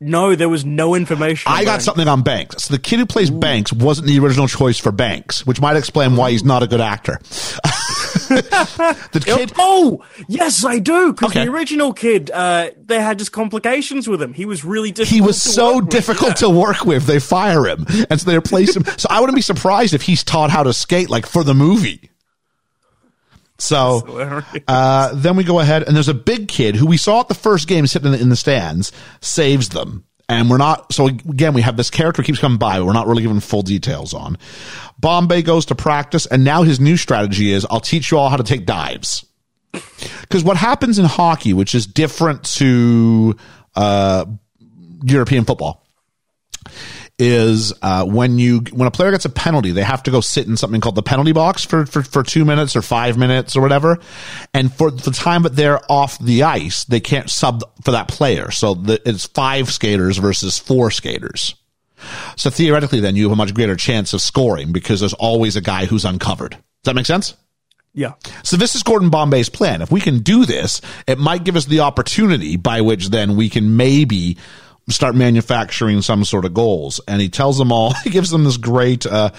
No, 0.00 0.36
there 0.36 0.48
was 0.48 0.64
no 0.64 0.94
information. 0.94 1.50
I 1.50 1.64
got 1.64 1.72
Banks. 1.72 1.84
something 1.84 2.06
on 2.06 2.22
Banks. 2.22 2.64
So 2.64 2.74
the 2.74 2.78
kid 2.80 3.00
who 3.00 3.06
plays 3.06 3.30
Banks 3.30 3.72
wasn't 3.72 4.06
the 4.06 4.18
original 4.20 4.46
choice 4.46 4.78
for 4.78 4.92
Banks, 4.92 5.44
which 5.44 5.60
might 5.60 5.76
explain 5.76 6.14
why 6.14 6.30
he's 6.30 6.44
not 6.44 6.62
a 6.62 6.68
good 6.68 6.80
actor. 6.80 7.18
the 8.28 9.22
kid, 9.24 9.52
Oh, 9.58 10.04
yes, 10.28 10.64
I 10.64 10.78
do. 10.78 11.12
Because 11.12 11.30
Okay. 11.32 11.44
the 11.46 11.50
original 11.50 11.92
kid, 11.92 12.30
uh, 12.30 12.70
they 12.84 13.00
had 13.00 13.18
just 13.18 13.32
complications 13.32 14.08
with 14.08 14.22
him. 14.22 14.34
He 14.34 14.44
was 14.46 14.64
really 14.64 14.92
difficult. 14.92 15.14
he 15.14 15.20
was 15.20 15.40
so 15.42 15.74
work 15.76 15.84
with. 15.84 15.90
difficult 15.90 16.28
Yeah. 16.30 16.34
to 16.34 16.50
work 16.50 16.84
with. 16.84 17.06
They 17.06 17.18
fire 17.18 17.66
him, 17.66 17.86
and 18.10 18.20
so 18.20 18.30
they 18.30 18.36
replace 18.36 18.76
him. 18.76 18.84
so 18.96 19.08
I 19.10 19.20
wouldn't 19.20 19.36
be 19.36 19.42
surprised 19.42 19.94
if 19.94 20.02
he's 20.02 20.22
taught 20.22 20.50
how 20.50 20.62
to 20.62 20.72
skate 20.72 21.10
like 21.10 21.26
for 21.26 21.42
the 21.42 21.54
movie. 21.54 22.07
So 23.58 24.42
uh, 24.68 25.12
then 25.14 25.36
we 25.36 25.44
go 25.44 25.58
ahead, 25.58 25.82
and 25.82 25.96
there's 25.96 26.08
a 26.08 26.14
big 26.14 26.48
kid 26.48 26.76
who 26.76 26.86
we 26.86 26.96
saw 26.96 27.20
at 27.20 27.28
the 27.28 27.34
first 27.34 27.66
game 27.66 27.86
sitting 27.86 28.06
in 28.06 28.12
the, 28.12 28.20
in 28.20 28.28
the 28.28 28.36
stands, 28.36 28.92
saves 29.20 29.70
them. 29.70 30.04
And 30.28 30.50
we're 30.50 30.58
not, 30.58 30.92
so 30.92 31.06
again, 31.06 31.54
we 31.54 31.62
have 31.62 31.76
this 31.76 31.90
character 31.90 32.22
keeps 32.22 32.38
coming 32.38 32.58
by, 32.58 32.78
but 32.78 32.84
we're 32.84 32.92
not 32.92 33.06
really 33.06 33.22
given 33.22 33.40
full 33.40 33.62
details 33.62 34.12
on. 34.12 34.36
Bombay 35.00 35.42
goes 35.42 35.66
to 35.66 35.74
practice, 35.74 36.26
and 36.26 36.44
now 36.44 36.62
his 36.62 36.78
new 36.78 36.96
strategy 36.96 37.50
is 37.50 37.66
I'll 37.70 37.80
teach 37.80 38.10
you 38.10 38.18
all 38.18 38.28
how 38.28 38.36
to 38.36 38.44
take 38.44 38.66
dives. 38.66 39.24
Because 40.20 40.44
what 40.44 40.56
happens 40.56 40.98
in 40.98 41.06
hockey, 41.06 41.54
which 41.54 41.74
is 41.74 41.86
different 41.86 42.44
to 42.44 43.36
uh, 43.74 44.26
European 45.02 45.44
football, 45.44 45.84
is 47.18 47.72
uh, 47.82 48.04
when 48.04 48.38
you 48.38 48.60
when 48.72 48.86
a 48.86 48.90
player 48.90 49.10
gets 49.10 49.24
a 49.24 49.30
penalty, 49.30 49.72
they 49.72 49.82
have 49.82 50.02
to 50.04 50.10
go 50.10 50.20
sit 50.20 50.46
in 50.46 50.56
something 50.56 50.80
called 50.80 50.94
the 50.94 51.02
penalty 51.02 51.32
box 51.32 51.64
for, 51.64 51.84
for, 51.84 52.02
for 52.02 52.22
two 52.22 52.44
minutes 52.44 52.76
or 52.76 52.82
five 52.82 53.18
minutes 53.18 53.56
or 53.56 53.60
whatever. 53.60 53.98
And 54.54 54.72
for 54.72 54.90
the 54.90 55.10
time 55.10 55.42
that 55.42 55.56
they're 55.56 55.80
off 55.90 56.18
the 56.18 56.44
ice, 56.44 56.84
they 56.84 57.00
can't 57.00 57.28
sub 57.28 57.62
for 57.82 57.90
that 57.90 58.08
player. 58.08 58.50
So 58.50 58.74
the, 58.74 59.00
it's 59.08 59.26
five 59.26 59.68
skaters 59.70 60.18
versus 60.18 60.58
four 60.58 60.90
skaters. 60.90 61.54
So 62.36 62.50
theoretically, 62.50 63.00
then 63.00 63.16
you 63.16 63.24
have 63.24 63.32
a 63.32 63.36
much 63.36 63.54
greater 63.54 63.74
chance 63.74 64.12
of 64.12 64.22
scoring 64.22 64.70
because 64.70 65.00
there's 65.00 65.14
always 65.14 65.56
a 65.56 65.60
guy 65.60 65.86
who's 65.86 66.04
uncovered. 66.04 66.52
Does 66.52 66.84
that 66.84 66.94
make 66.94 67.06
sense? 67.06 67.34
yeah. 67.94 68.12
So 68.44 68.56
this 68.56 68.76
is 68.76 68.84
Gordon 68.84 69.10
Bombay's 69.10 69.48
plan. 69.48 69.82
If 69.82 69.90
we 69.90 70.00
can 70.00 70.20
do 70.20 70.46
this, 70.46 70.80
it 71.08 71.18
might 71.18 71.42
give 71.42 71.56
us 71.56 71.64
the 71.64 71.80
opportunity 71.80 72.56
by 72.56 72.80
which 72.80 73.08
then 73.08 73.34
we 73.34 73.48
can 73.48 73.76
maybe 73.76 74.36
start 74.88 75.14
manufacturing 75.14 76.02
some 76.02 76.24
sort 76.24 76.44
of 76.44 76.54
goals. 76.54 77.00
And 77.06 77.20
he 77.20 77.28
tells 77.28 77.58
them 77.58 77.72
all, 77.72 77.92
he 78.04 78.10
gives 78.10 78.30
them 78.30 78.44
this 78.44 78.56
great 78.56 79.06
uh, 79.06 79.30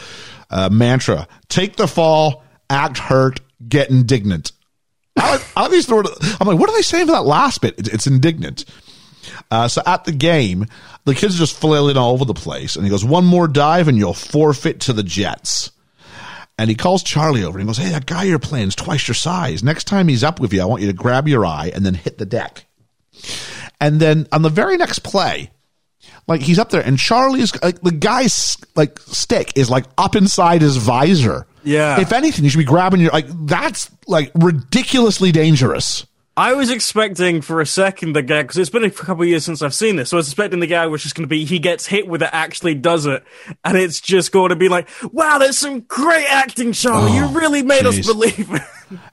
uh, 0.49 0.69
mantra: 0.71 1.27
take 1.47 1.75
the 1.75 1.87
fall, 1.87 2.43
act 2.69 2.97
hurt, 2.97 3.39
get 3.67 3.89
indignant. 3.89 4.51
I, 5.17 5.43
I 5.55 5.61
like 5.63 5.71
these 5.71 5.89
I'm 5.91 6.47
like, 6.47 6.57
what 6.57 6.69
are 6.69 6.75
they 6.75 6.81
saying 6.81 7.07
for 7.07 7.11
that 7.11 7.25
last 7.25 7.61
bit? 7.61 7.75
It's, 7.77 7.89
it's 7.89 8.07
indignant. 8.07 8.65
Uh, 9.51 9.67
so 9.67 9.81
at 9.85 10.05
the 10.05 10.11
game, 10.11 10.65
the 11.05 11.13
kids 11.13 11.35
are 11.35 11.39
just 11.39 11.59
flailing 11.59 11.97
all 11.97 12.13
over 12.13 12.25
the 12.25 12.33
place, 12.33 12.75
and 12.75 12.85
he 12.85 12.89
goes, 12.89 13.03
"One 13.03 13.25
more 13.25 13.47
dive, 13.47 13.87
and 13.87 13.97
you'll 13.97 14.13
forfeit 14.13 14.81
to 14.81 14.93
the 14.93 15.03
Jets." 15.03 15.71
And 16.59 16.69
he 16.69 16.75
calls 16.75 17.03
Charlie 17.03 17.45
over 17.45 17.57
and 17.57 17.65
he 17.65 17.69
goes, 17.69 17.77
Hey, 17.77 17.91
that 17.91 18.05
guy 18.05 18.23
you're 18.23 18.37
playing 18.37 18.67
is 18.67 18.75
twice 18.75 19.07
your 19.07 19.15
size. 19.15 19.63
Next 19.63 19.85
time 19.85 20.09
he's 20.09 20.25
up 20.25 20.41
with 20.41 20.51
you, 20.51 20.61
I 20.61 20.65
want 20.65 20.81
you 20.81 20.89
to 20.89 20.93
grab 20.93 21.25
your 21.25 21.45
eye 21.45 21.71
and 21.73 21.85
then 21.85 21.93
hit 21.93 22.17
the 22.17 22.25
deck. 22.25 22.65
And 23.79 23.99
then 23.99 24.27
on 24.31 24.41
the 24.41 24.49
very 24.49 24.77
next 24.77 24.99
play, 24.99 25.51
like 26.27 26.41
he's 26.41 26.59
up 26.59 26.69
there 26.69 26.81
and 26.81 26.97
Charlie's 26.97 27.59
like 27.61 27.81
the 27.81 27.91
guy's 27.91 28.57
like 28.75 28.99
stick 28.99 29.53
is 29.55 29.69
like 29.69 29.85
up 29.97 30.15
inside 30.15 30.61
his 30.61 30.77
visor. 30.77 31.47
Yeah. 31.63 31.99
If 31.99 32.13
anything, 32.13 32.43
you 32.43 32.49
should 32.49 32.59
be 32.59 32.63
grabbing 32.63 33.01
your 33.01 33.11
like 33.11 33.27
that's 33.45 33.89
like 34.07 34.31
ridiculously 34.35 35.31
dangerous. 35.31 36.05
I 36.39 36.53
was 36.53 36.69
expecting 36.69 37.41
for 37.41 37.59
a 37.59 37.65
second 37.65 38.13
the 38.13 38.21
guy, 38.21 38.43
because 38.43 38.57
it's 38.57 38.69
been 38.69 38.85
a 38.85 38.89
couple 38.89 39.23
of 39.23 39.27
years 39.27 39.43
since 39.43 39.61
I've 39.61 39.73
seen 39.73 39.97
this, 39.97 40.09
so 40.09 40.15
I 40.15 40.19
was 40.19 40.29
expecting 40.29 40.61
the 40.61 40.67
guy 40.67 40.87
was 40.87 41.03
just 41.03 41.13
going 41.13 41.25
to 41.25 41.27
be, 41.27 41.43
he 41.43 41.59
gets 41.59 41.85
hit 41.85 42.07
with 42.07 42.23
it, 42.23 42.29
actually 42.31 42.75
does 42.75 43.05
it, 43.05 43.25
and 43.65 43.77
it's 43.77 43.99
just 43.99 44.31
going 44.31 44.47
to 44.47 44.55
be 44.55 44.69
like, 44.69 44.87
wow, 45.11 45.37
that's 45.37 45.57
some 45.57 45.81
great 45.81 46.25
acting, 46.29 46.71
Charlie. 46.71 47.13
you 47.13 47.25
oh, 47.25 47.33
really 47.33 47.61
made 47.61 47.83
jeez. 47.83 47.99
us 47.99 48.07
believe 48.07 48.53
it. 48.53 48.61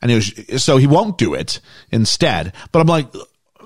and 0.01 0.13
he 0.13 0.15
was 0.15 0.63
so 0.63 0.77
he 0.77 0.87
won't 0.87 1.19
do 1.19 1.35
it 1.35 1.59
instead. 1.91 2.53
But 2.71 2.79
I'm 2.79 2.87
like, 2.87 3.09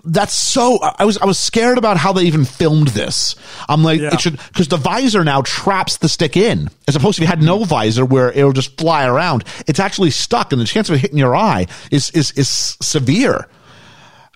that's 0.04 0.34
so. 0.34 0.78
I 0.82 1.04
was 1.04 1.18
I 1.18 1.26
was 1.26 1.38
scared 1.38 1.78
about 1.78 1.96
how 1.96 2.12
they 2.12 2.22
even 2.24 2.44
filmed 2.44 2.88
this. 2.88 3.34
I'm 3.68 3.82
like, 3.82 4.00
Yeah. 4.00 4.14
it 4.14 4.20
should 4.20 4.38
because 4.48 4.68
the 4.68 4.76
visor 4.76 5.24
now 5.24 5.42
traps 5.42 5.98
the 5.98 6.08
stick 6.08 6.36
in, 6.36 6.68
as 6.88 6.96
opposed 6.96 7.16
to 7.18 7.22
if 7.22 7.28
you 7.28 7.30
had 7.30 7.42
no 7.42 7.64
visor 7.64 8.04
where 8.04 8.30
it'll 8.32 8.52
just 8.52 8.78
fly 8.78 9.06
around. 9.06 9.44
It's 9.66 9.80
actually 9.80 10.10
stuck, 10.10 10.52
and 10.52 10.60
the 10.60 10.64
chance 10.66 10.88
of 10.88 10.94
it 10.96 10.98
hitting 10.98 11.18
your 11.18 11.34
eye 11.36 11.66
is 11.90 12.10
is 12.10 12.30
is 12.32 12.48
severe. 12.48 13.46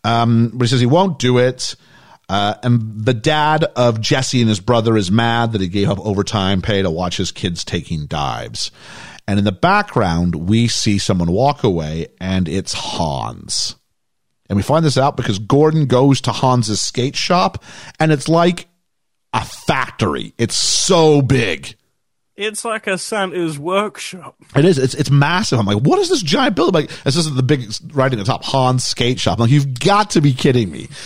Um, 0.04 0.50
but 0.54 0.64
he 0.64 0.68
says 0.68 0.80
he 0.80 0.86
won't 0.86 1.18
do 1.18 1.38
it. 1.38 1.76
Uh, 2.28 2.54
and 2.62 3.04
the 3.04 3.12
dad 3.14 3.64
of 3.76 4.00
Jesse 4.00 4.40
and 4.40 4.48
his 4.48 4.60
brother 4.60 4.96
is 4.96 5.10
mad 5.10 5.52
that 5.52 5.60
he 5.60 5.68
gave 5.68 5.90
up 5.90 5.98
overtime 6.00 6.62
pay 6.62 6.80
to 6.82 6.90
watch 6.90 7.18
his 7.18 7.30
kids 7.30 7.64
taking 7.64 8.06
dives. 8.06 8.70
And 9.28 9.38
in 9.38 9.44
the 9.44 9.52
background, 9.52 10.34
we 10.34 10.66
see 10.68 10.98
someone 10.98 11.30
walk 11.30 11.64
away, 11.64 12.08
and 12.20 12.48
it's 12.48 12.72
Hans. 12.74 13.76
And 14.48 14.56
we 14.56 14.62
find 14.62 14.84
this 14.84 14.98
out 14.98 15.16
because 15.16 15.38
Gordon 15.38 15.86
goes 15.86 16.20
to 16.22 16.32
Hans's 16.32 16.82
skate 16.82 17.16
shop, 17.16 17.62
and 17.98 18.12
it's 18.12 18.28
like 18.28 18.66
a 19.32 19.44
factory. 19.44 20.34
It's 20.38 20.56
so 20.56 21.22
big. 21.22 21.76
It's 22.36 22.64
like 22.64 22.88
a 22.88 22.98
Santa's 22.98 23.58
workshop. 23.60 24.34
It 24.56 24.64
is. 24.64 24.76
It's 24.76 24.94
it's 24.94 25.10
massive. 25.10 25.58
I'm 25.60 25.66
like, 25.66 25.78
what 25.78 26.00
is 26.00 26.08
this 26.08 26.20
giant 26.20 26.56
building? 26.56 26.82
Like, 26.82 26.90
this 27.04 27.14
is 27.16 27.32
the 27.32 27.42
big 27.44 27.70
writing 27.92 28.18
at 28.18 28.26
the 28.26 28.32
top, 28.32 28.42
Hans 28.44 28.84
Skate 28.84 29.20
Shop. 29.20 29.38
I'm 29.38 29.42
like, 29.42 29.50
you've 29.52 29.78
got 29.78 30.10
to 30.10 30.20
be 30.20 30.32
kidding 30.34 30.70
me. 30.70 30.88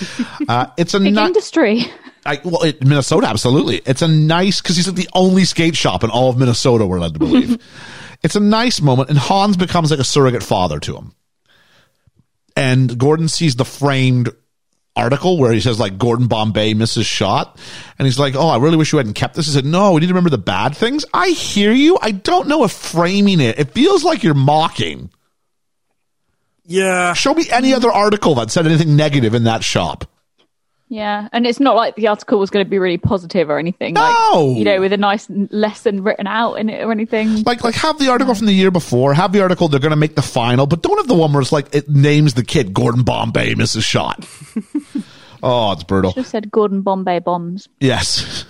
Uh, 0.48 0.66
it's 0.78 0.94
a 0.94 1.00
Big 1.00 1.14
ni- 1.14 1.22
industry. 1.26 1.84
I, 2.24 2.40
well, 2.42 2.62
it, 2.62 2.82
Minnesota, 2.82 3.26
absolutely. 3.26 3.82
It's 3.84 4.00
a 4.00 4.08
nice 4.08 4.62
because 4.62 4.76
he's 4.76 4.86
like 4.86 4.96
the 4.96 5.08
only 5.12 5.44
skate 5.44 5.76
shop 5.76 6.02
in 6.04 6.10
all 6.10 6.30
of 6.30 6.38
Minnesota. 6.38 6.86
We're 6.86 7.00
led 7.00 7.12
to 7.14 7.18
believe. 7.18 7.58
it's 8.22 8.34
a 8.34 8.40
nice 8.40 8.80
moment, 8.80 9.10
and 9.10 9.18
Hans 9.18 9.58
becomes 9.58 9.90
like 9.90 10.00
a 10.00 10.04
surrogate 10.04 10.42
father 10.42 10.78
to 10.80 10.96
him. 10.96 11.14
And 12.58 12.98
Gordon 12.98 13.28
sees 13.28 13.54
the 13.54 13.64
framed 13.64 14.30
article 14.96 15.38
where 15.38 15.52
he 15.52 15.60
says 15.60 15.78
like 15.78 15.96
Gordon 15.96 16.26
Bombay 16.26 16.74
misses 16.74 17.06
shot, 17.06 17.56
and 17.98 18.04
he's 18.04 18.18
like, 18.18 18.34
"Oh, 18.34 18.48
I 18.48 18.56
really 18.56 18.76
wish 18.76 18.90
you 18.90 18.98
hadn't 18.98 19.14
kept 19.14 19.36
this." 19.36 19.46
He 19.46 19.52
said, 19.52 19.64
"No, 19.64 19.92
we 19.92 20.00
need 20.00 20.08
to 20.08 20.12
remember 20.12 20.28
the 20.28 20.38
bad 20.38 20.76
things." 20.76 21.04
I 21.14 21.28
hear 21.28 21.70
you. 21.70 21.98
I 22.02 22.10
don't 22.10 22.48
know 22.48 22.64
if 22.64 22.72
framing 22.72 23.38
it. 23.38 23.60
It 23.60 23.70
feels 23.70 24.02
like 24.02 24.24
you're 24.24 24.34
mocking. 24.34 25.10
Yeah. 26.64 27.14
Show 27.14 27.32
me 27.32 27.46
any 27.48 27.72
other 27.74 27.92
article 27.92 28.34
that 28.34 28.50
said 28.50 28.66
anything 28.66 28.96
negative 28.96 29.34
in 29.34 29.44
that 29.44 29.62
shop. 29.62 30.04
Yeah, 30.88 31.28
and 31.32 31.46
it's 31.46 31.60
not 31.60 31.76
like 31.76 31.96
the 31.96 32.08
article 32.08 32.38
was 32.38 32.50
going 32.50 32.64
to 32.64 32.68
be 32.70 32.78
really 32.78 32.96
positive 32.96 33.50
or 33.50 33.58
anything. 33.58 33.94
No! 33.94 34.00
Like, 34.00 34.58
you 34.58 34.64
know, 34.64 34.80
with 34.80 34.92
a 34.92 34.96
nice 34.96 35.28
lesson 35.28 36.02
written 36.02 36.26
out 36.26 36.54
in 36.54 36.70
it 36.70 36.82
or 36.82 36.92
anything. 36.92 37.42
Like, 37.42 37.62
like 37.62 37.74
have 37.74 37.98
the 37.98 38.08
article 38.08 38.34
from 38.34 38.46
the 38.46 38.52
year 38.52 38.70
before. 38.70 39.12
Have 39.14 39.32
the 39.32 39.42
article 39.42 39.68
they're 39.68 39.80
going 39.80 39.90
to 39.90 39.96
make 39.96 40.14
the 40.14 40.22
final, 40.22 40.66
but 40.66 40.82
don't 40.82 40.96
have 40.96 41.08
the 41.08 41.14
one 41.14 41.32
where 41.32 41.42
it's 41.42 41.52
like 41.52 41.74
it 41.74 41.88
names 41.88 42.34
the 42.34 42.44
kid 42.44 42.72
Gordon 42.72 43.02
Bombay 43.02 43.54
misses 43.54 43.84
shot. 43.84 44.26
oh, 45.42 45.72
it's 45.72 45.84
brutal. 45.84 46.12
Just 46.12 46.30
said 46.30 46.50
Gordon 46.50 46.80
Bombay 46.82 47.18
bombs. 47.18 47.68
Yes, 47.80 48.44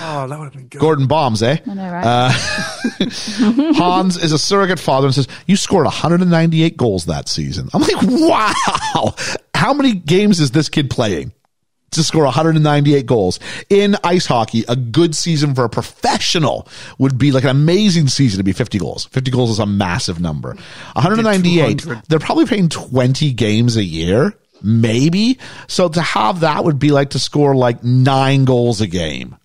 Oh, 0.00 0.26
that 0.26 0.38
would 0.38 0.46
have 0.46 0.52
been 0.54 0.68
good. 0.68 0.80
Gordon 0.80 1.06
bombs, 1.06 1.42
eh? 1.42 1.58
I 1.66 1.74
know, 1.74 1.90
right? 1.90 2.32
Hans 3.76 4.16
is 4.16 4.32
a 4.32 4.38
surrogate 4.38 4.80
father 4.80 5.06
and 5.06 5.14
says, 5.14 5.28
You 5.46 5.56
scored 5.56 5.84
198 5.84 6.76
goals 6.76 7.04
that 7.06 7.28
season. 7.28 7.68
I'm 7.74 7.82
like, 7.82 7.96
Wow. 8.02 9.14
How 9.54 9.74
many 9.74 9.92
games 9.92 10.40
is 10.40 10.52
this 10.52 10.68
kid 10.68 10.88
playing? 10.88 11.32
To 11.92 12.02
score 12.02 12.24
198 12.24 13.06
goals 13.06 13.40
in 13.70 13.96
ice 14.04 14.26
hockey, 14.26 14.64
a 14.68 14.76
good 14.76 15.16
season 15.16 15.54
for 15.54 15.64
a 15.64 15.70
professional 15.70 16.68
would 16.98 17.16
be 17.16 17.32
like 17.32 17.44
an 17.44 17.50
amazing 17.50 18.08
season 18.08 18.38
to 18.38 18.44
be 18.44 18.52
50 18.52 18.78
goals. 18.78 19.06
50 19.06 19.30
goals 19.30 19.50
is 19.50 19.58
a 19.58 19.66
massive 19.66 20.20
number. 20.20 20.50
198. 20.92 21.86
They're 22.08 22.18
probably 22.18 22.44
playing 22.44 22.68
20 22.68 23.32
games 23.32 23.76
a 23.76 23.84
year, 23.84 24.34
maybe. 24.62 25.38
So 25.66 25.88
to 25.88 26.02
have 26.02 26.40
that 26.40 26.62
would 26.64 26.78
be 26.78 26.90
like 26.90 27.10
to 27.10 27.18
score 27.18 27.56
like 27.56 27.82
nine 27.82 28.44
goals 28.44 28.82
a 28.82 28.86
game. 28.86 29.36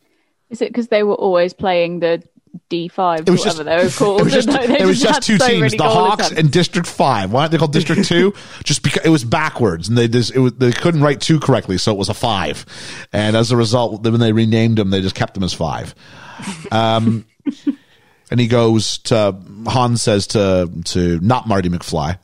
Is 0.50 0.62
it 0.62 0.70
because 0.70 0.90
they 0.90 1.04
were 1.04 1.16
always 1.16 1.54
playing 1.54 2.02
the 2.02 2.22
D5, 2.70 3.20
It 3.28 3.30
was 3.30 3.40
whatever 3.40 3.44
just, 3.44 3.66
they 3.66 3.84
were 3.84 3.90
called? 3.90 4.22
It 4.22 4.24
was 4.26 4.34
just, 4.34 4.48
Like, 4.48 4.68
they 4.68 4.80
it 4.80 4.86
was 4.86 5.02
just 5.02 5.14
had 5.16 5.24
two 5.24 5.38
so 5.38 5.48
teams, 5.48 5.62
many 5.62 5.78
the 5.78 5.84
Hawks 5.84 6.26
attempts. 6.28 6.40
and 6.40 6.52
District 6.52 6.88
Five. 6.88 7.32
Why 7.32 7.42
aren't 7.42 7.52
they 7.52 7.58
called 7.58 7.74
District 7.74 8.06
Two? 8.06 8.34
Just 8.64 8.84
because 8.84 9.04
it 9.06 9.10
was 9.10 9.24
backwards, 9.24 9.90
and 9.90 9.98
they 9.98 10.08
just 10.08 10.34
it 10.36 10.40
was, 10.40 10.54
they 10.54 10.72
couldn't 10.72 11.02
write 11.02 11.20
two 11.22 11.40
correctly, 11.40 11.78
so 11.78 11.92
it 11.92 11.98
was 11.98 12.10
a 12.10 12.14
five. 12.14 12.66
And 13.12 13.36
as 13.36 13.52
a 13.52 13.58
result, 13.58 14.04
when 14.04 14.20
they 14.20 14.32
renamed 14.34 14.78
them, 14.78 14.90
they 14.92 15.02
just 15.02 15.16
kept 15.16 15.34
them 15.34 15.44
as 15.44 15.54
five. 15.54 15.96
Um, 16.72 17.26
and 18.32 18.40
he 18.40 18.48
goes 18.48 19.00
to 19.00 19.36
Hans 19.66 20.02
says 20.02 20.28
to 20.28 20.70
to 20.86 21.20
not 21.22 21.48
Marty 21.48 21.70
McFly. 21.70 22.18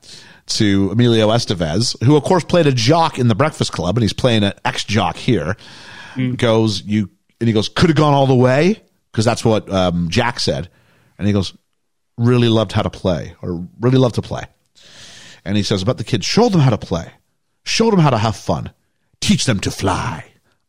To 0.53 0.89
Emilio 0.91 1.27
Estevez, 1.29 2.01
who 2.03 2.15
of 2.15 2.23
course 2.23 2.43
played 2.43 2.65
a 2.65 2.71
jock 2.71 3.19
in 3.19 3.27
the 3.27 3.35
Breakfast 3.35 3.71
Club, 3.71 3.95
and 3.97 4.01
he's 4.01 4.13
playing 4.13 4.43
an 4.43 4.53
ex 4.65 4.83
jock 4.83 5.15
here. 5.15 5.55
Goes 6.37 6.81
you, 6.83 7.11
and 7.39 7.47
he 7.47 7.53
goes, 7.53 7.69
could 7.69 7.89
have 7.91 7.95
gone 7.95 8.15
all 8.15 8.25
the 8.25 8.33
way 8.33 8.81
because 9.19 9.25
that's 9.25 9.43
what 9.43 9.69
um, 9.69 10.07
Jack 10.09 10.39
said. 10.39 10.69
And 11.17 11.27
he 11.27 11.33
goes, 11.33 11.53
really 12.17 12.47
loved 12.47 12.71
how 12.71 12.83
to 12.83 12.89
play 12.89 13.35
or 13.41 13.67
really 13.81 13.97
loved 13.97 14.15
to 14.15 14.21
play. 14.21 14.43
And 15.43 15.57
he 15.57 15.63
says 15.63 15.81
about 15.81 15.97
the 15.97 16.05
kids, 16.05 16.25
show 16.25 16.47
them 16.47 16.61
how 16.61 16.69
to 16.69 16.77
play, 16.77 17.11
show 17.65 17.91
them 17.91 17.99
how 17.99 18.11
to 18.11 18.17
have 18.17 18.37
fun, 18.37 18.71
teach 19.19 19.43
them 19.43 19.59
to 19.59 19.71
fly. 19.71 20.23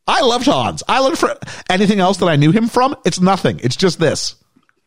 I 0.05 0.19
loved 0.19 0.47
Hans. 0.47 0.83
I 0.85 0.99
loved 0.99 1.17
for 1.17 1.33
anything 1.69 2.01
else 2.01 2.17
that 2.17 2.25
I 2.27 2.35
knew 2.35 2.51
him 2.51 2.67
from. 2.67 2.93
It's 3.05 3.21
nothing. 3.21 3.61
It's 3.63 3.77
just 3.77 3.99
this. 3.99 4.35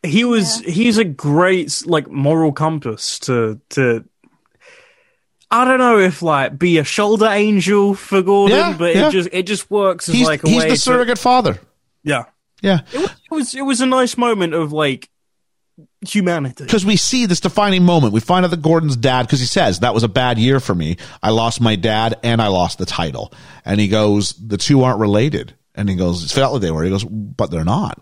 he 0.03 0.23
was 0.25 0.59
he's 0.59 0.99
a 0.99 1.03
great 1.03 1.81
like 1.87 2.07
moral 2.07 2.51
compass 2.51 3.17
to 3.21 3.59
to 3.69 4.05
I 5.49 5.65
don't 5.65 5.79
know 5.79 5.97
if 5.97 6.21
like 6.21 6.59
be 6.59 6.77
a 6.77 6.83
shoulder 6.83 7.25
angel 7.27 7.95
for 7.95 8.21
Gordon, 8.21 8.57
Yeah, 8.57 8.75
but 8.77 8.95
yeah. 8.95 9.07
it 9.07 9.11
just 9.11 9.29
it 9.31 9.43
just 9.47 9.71
works 9.71 10.07
as 10.09 10.13
He's, 10.13 10.27
like 10.27 10.43
a 10.43 10.49
he's 10.49 10.59
way 10.63 10.69
the 10.69 10.75
to- 10.75 10.81
surrogate 10.81 11.17
father. 11.17 11.57
yeah. 12.03 12.25
Yeah. 12.61 12.81
It 12.93 12.99
was, 12.99 13.11
it 13.11 13.31
was 13.31 13.55
it 13.55 13.61
was 13.61 13.81
a 13.81 13.85
nice 13.85 14.17
moment 14.17 14.53
of 14.53 14.71
like 14.71 15.09
humanity. 16.07 16.63
because 16.63 16.85
we 16.85 16.95
see 16.95 17.25
this 17.25 17.39
defining 17.39 17.83
moment. 17.83 18.13
We 18.13 18.19
find 18.19 18.45
out 18.45 18.51
that 18.51 18.61
Gordon's 18.61 18.95
dad, 18.95 19.23
because 19.23 19.39
he 19.39 19.45
says 19.45 19.79
that 19.81 19.93
was 19.93 20.03
a 20.03 20.07
bad 20.07 20.37
year 20.37 20.59
for 20.59 20.73
me. 20.73 20.97
I 21.21 21.31
lost 21.31 21.59
my 21.59 21.75
dad 21.75 22.17
and 22.23 22.41
I 22.41 22.47
lost 22.47 22.77
the 22.77 22.85
title. 22.85 23.33
And 23.65 23.79
he 23.79 23.87
goes, 23.87 24.33
the 24.33 24.57
two 24.57 24.83
aren't 24.83 24.99
related. 24.99 25.53
And 25.77 25.89
he 25.89 25.95
goes, 25.95 26.23
it 26.23 26.31
felt 26.33 26.53
like 26.53 26.61
they 26.61 26.71
were. 26.71 26.83
He 26.83 26.89
goes, 26.89 27.03
but 27.03 27.51
they're 27.51 27.65
not. 27.65 27.99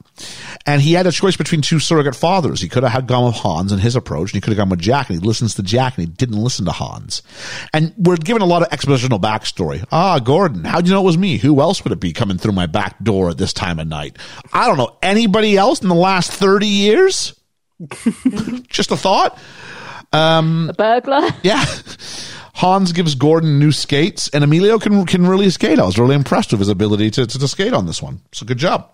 And 0.66 0.82
he 0.82 0.94
had 0.94 1.08
a 1.08 1.12
choice 1.12 1.36
between 1.36 1.62
two 1.62 1.80
surrogate 1.80 2.16
fathers. 2.16 2.62
He 2.62 2.70
could 2.70 2.84
have 2.84 2.92
had 2.92 3.08
gone 3.08 3.26
with 3.26 3.36
Hans 3.36 3.72
and 3.72 3.82
his 3.82 3.96
approach, 3.96 4.32
and 4.32 4.36
he 4.36 4.42
could 4.42 4.52
have 4.52 4.58
gone 4.58 4.70
with 4.70 4.80
Jack, 4.80 5.10
and 5.10 5.20
he 5.20 5.26
listens 5.26 5.56
to 5.56 5.64
Jack, 5.64 5.98
and 5.98 6.08
he 6.08 6.14
didn't 6.14 6.42
listen 6.42 6.66
to 6.66 6.72
Hans. 6.72 7.24
And 7.74 7.94
we're 7.98 8.18
given 8.18 8.44
a 8.44 8.46
lot 8.46 8.62
of 8.62 8.70
expositional 8.70 9.20
backstory. 9.20 9.84
Ah, 9.92 10.20
Gordon, 10.20 10.64
how'd 10.64 10.86
you 10.88 10.94
know 10.94 11.02
it 11.02 11.06
was 11.06 11.18
me? 11.18 11.38
Who 11.38 11.62
else 11.62 11.84
would 11.84 11.94
it 11.94 12.00
be 12.00 12.14
coming 12.14 12.38
through 12.38 12.54
my 12.54 12.68
back 12.68 13.04
door 13.04 13.30
at 13.30 13.38
this 13.38 13.54
time 13.54 13.80
of 13.80 13.88
night? 13.88 14.18
I 14.54 14.68
don't 14.68 14.78
know. 14.78 14.98
Anybody 15.02 15.58
else 15.58 15.82
in 15.82 15.90
the 15.90 15.96
last 15.96 16.32
30 16.32 16.68
years? 16.68 17.40
Just 18.68 18.92
a 18.92 18.98
thought. 18.98 19.38
A 20.70 20.74
burglar. 20.78 21.28
Yeah. 21.42 21.66
Hans 22.64 22.94
gives 22.94 23.16
Gordon 23.16 23.60
new 23.60 23.74
skates, 23.74 24.30
and 24.30 24.42
Emilio 24.42 24.80
can 24.80 25.06
can 25.06 25.28
really 25.28 25.50
skate. 25.50 25.80
I 25.80 25.84
was 25.84 26.00
really 26.00 26.16
impressed 26.16 26.52
with 26.52 26.62
his 26.62 26.70
ability 26.70 27.12
to, 27.12 27.28
to, 27.28 27.38
to 27.40 27.48
skate 27.50 27.74
on 27.74 27.88
this 27.88 28.02
one. 28.02 28.22
So 28.32 28.46
good 28.46 28.58
job. 28.58 28.90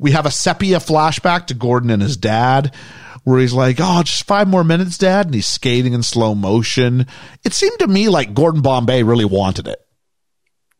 We 0.00 0.10
have 0.10 0.26
a 0.26 0.30
sepia 0.32 0.78
flashback 0.78 1.46
to 1.46 1.54
Gordon 1.54 1.90
and 1.90 2.02
his 2.02 2.16
dad, 2.16 2.74
where 3.22 3.38
he's 3.38 3.52
like, 3.52 3.76
"Oh, 3.78 4.02
just 4.02 4.26
five 4.26 4.48
more 4.48 4.64
minutes, 4.64 4.98
Dad," 4.98 5.26
and 5.26 5.34
he's 5.36 5.46
skating 5.46 5.92
in 5.92 6.02
slow 6.02 6.34
motion. 6.34 7.06
It 7.44 7.52
seemed 7.52 7.78
to 7.78 7.86
me 7.86 8.08
like 8.08 8.34
Gordon 8.34 8.60
Bombay 8.60 9.04
really 9.04 9.24
wanted 9.24 9.68
it. 9.68 9.78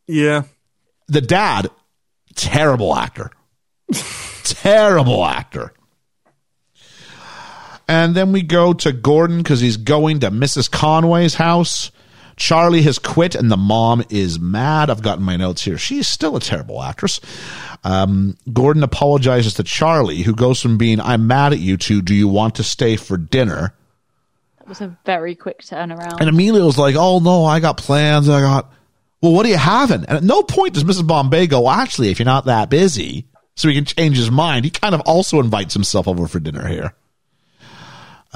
Yeah. 0.08 0.42
The 1.06 1.20
dad, 1.20 1.68
terrible 2.34 2.96
actor, 2.96 3.30
terrible 4.42 5.24
actor. 5.24 5.72
And 7.86 8.14
then 8.14 8.32
we 8.32 8.42
go 8.42 8.72
to 8.72 8.92
Gordon 8.92 9.38
because 9.38 9.60
he's 9.60 9.76
going 9.76 10.20
to 10.20 10.30
Mrs. 10.30 10.70
Conway's 10.70 11.34
house. 11.34 11.90
Charlie 12.36 12.82
has 12.82 12.98
quit 12.98 13.34
and 13.34 13.50
the 13.50 13.56
mom 13.56 14.02
is 14.10 14.40
mad. 14.40 14.90
I've 14.90 15.02
gotten 15.02 15.24
my 15.24 15.36
notes 15.36 15.62
here. 15.62 15.78
She's 15.78 16.08
still 16.08 16.36
a 16.36 16.40
terrible 16.40 16.82
actress. 16.82 17.20
Um, 17.84 18.36
Gordon 18.52 18.82
apologizes 18.82 19.54
to 19.54 19.62
Charlie, 19.62 20.22
who 20.22 20.34
goes 20.34 20.60
from 20.60 20.78
being, 20.78 21.00
I'm 21.00 21.26
mad 21.26 21.52
at 21.52 21.60
you 21.60 21.76
to, 21.76 22.02
do 22.02 22.14
you 22.14 22.26
want 22.26 22.56
to 22.56 22.64
stay 22.64 22.96
for 22.96 23.16
dinner? 23.16 23.74
That 24.58 24.68
was 24.68 24.80
a 24.80 24.96
very 25.04 25.34
quick 25.34 25.60
turnaround. 25.60 26.20
And 26.20 26.28
Emilio's 26.28 26.78
like, 26.78 26.96
oh 26.96 27.20
no, 27.20 27.44
I 27.44 27.60
got 27.60 27.76
plans. 27.76 28.28
I 28.28 28.40
got, 28.40 28.72
well, 29.20 29.32
what 29.32 29.46
are 29.46 29.50
you 29.50 29.56
having? 29.56 30.04
And 30.06 30.18
at 30.18 30.24
no 30.24 30.42
point 30.42 30.74
does 30.74 30.84
Mrs. 30.84 31.06
Bombay 31.06 31.46
go, 31.46 31.70
actually, 31.70 32.10
if 32.10 32.18
you're 32.18 32.24
not 32.24 32.46
that 32.46 32.70
busy, 32.70 33.26
so 33.56 33.68
he 33.68 33.74
can 33.74 33.84
change 33.84 34.16
his 34.16 34.30
mind. 34.30 34.64
He 34.64 34.70
kind 34.70 34.94
of 34.94 35.00
also 35.02 35.38
invites 35.38 35.74
himself 35.74 36.08
over 36.08 36.26
for 36.26 36.40
dinner 36.40 36.66
here. 36.66 36.94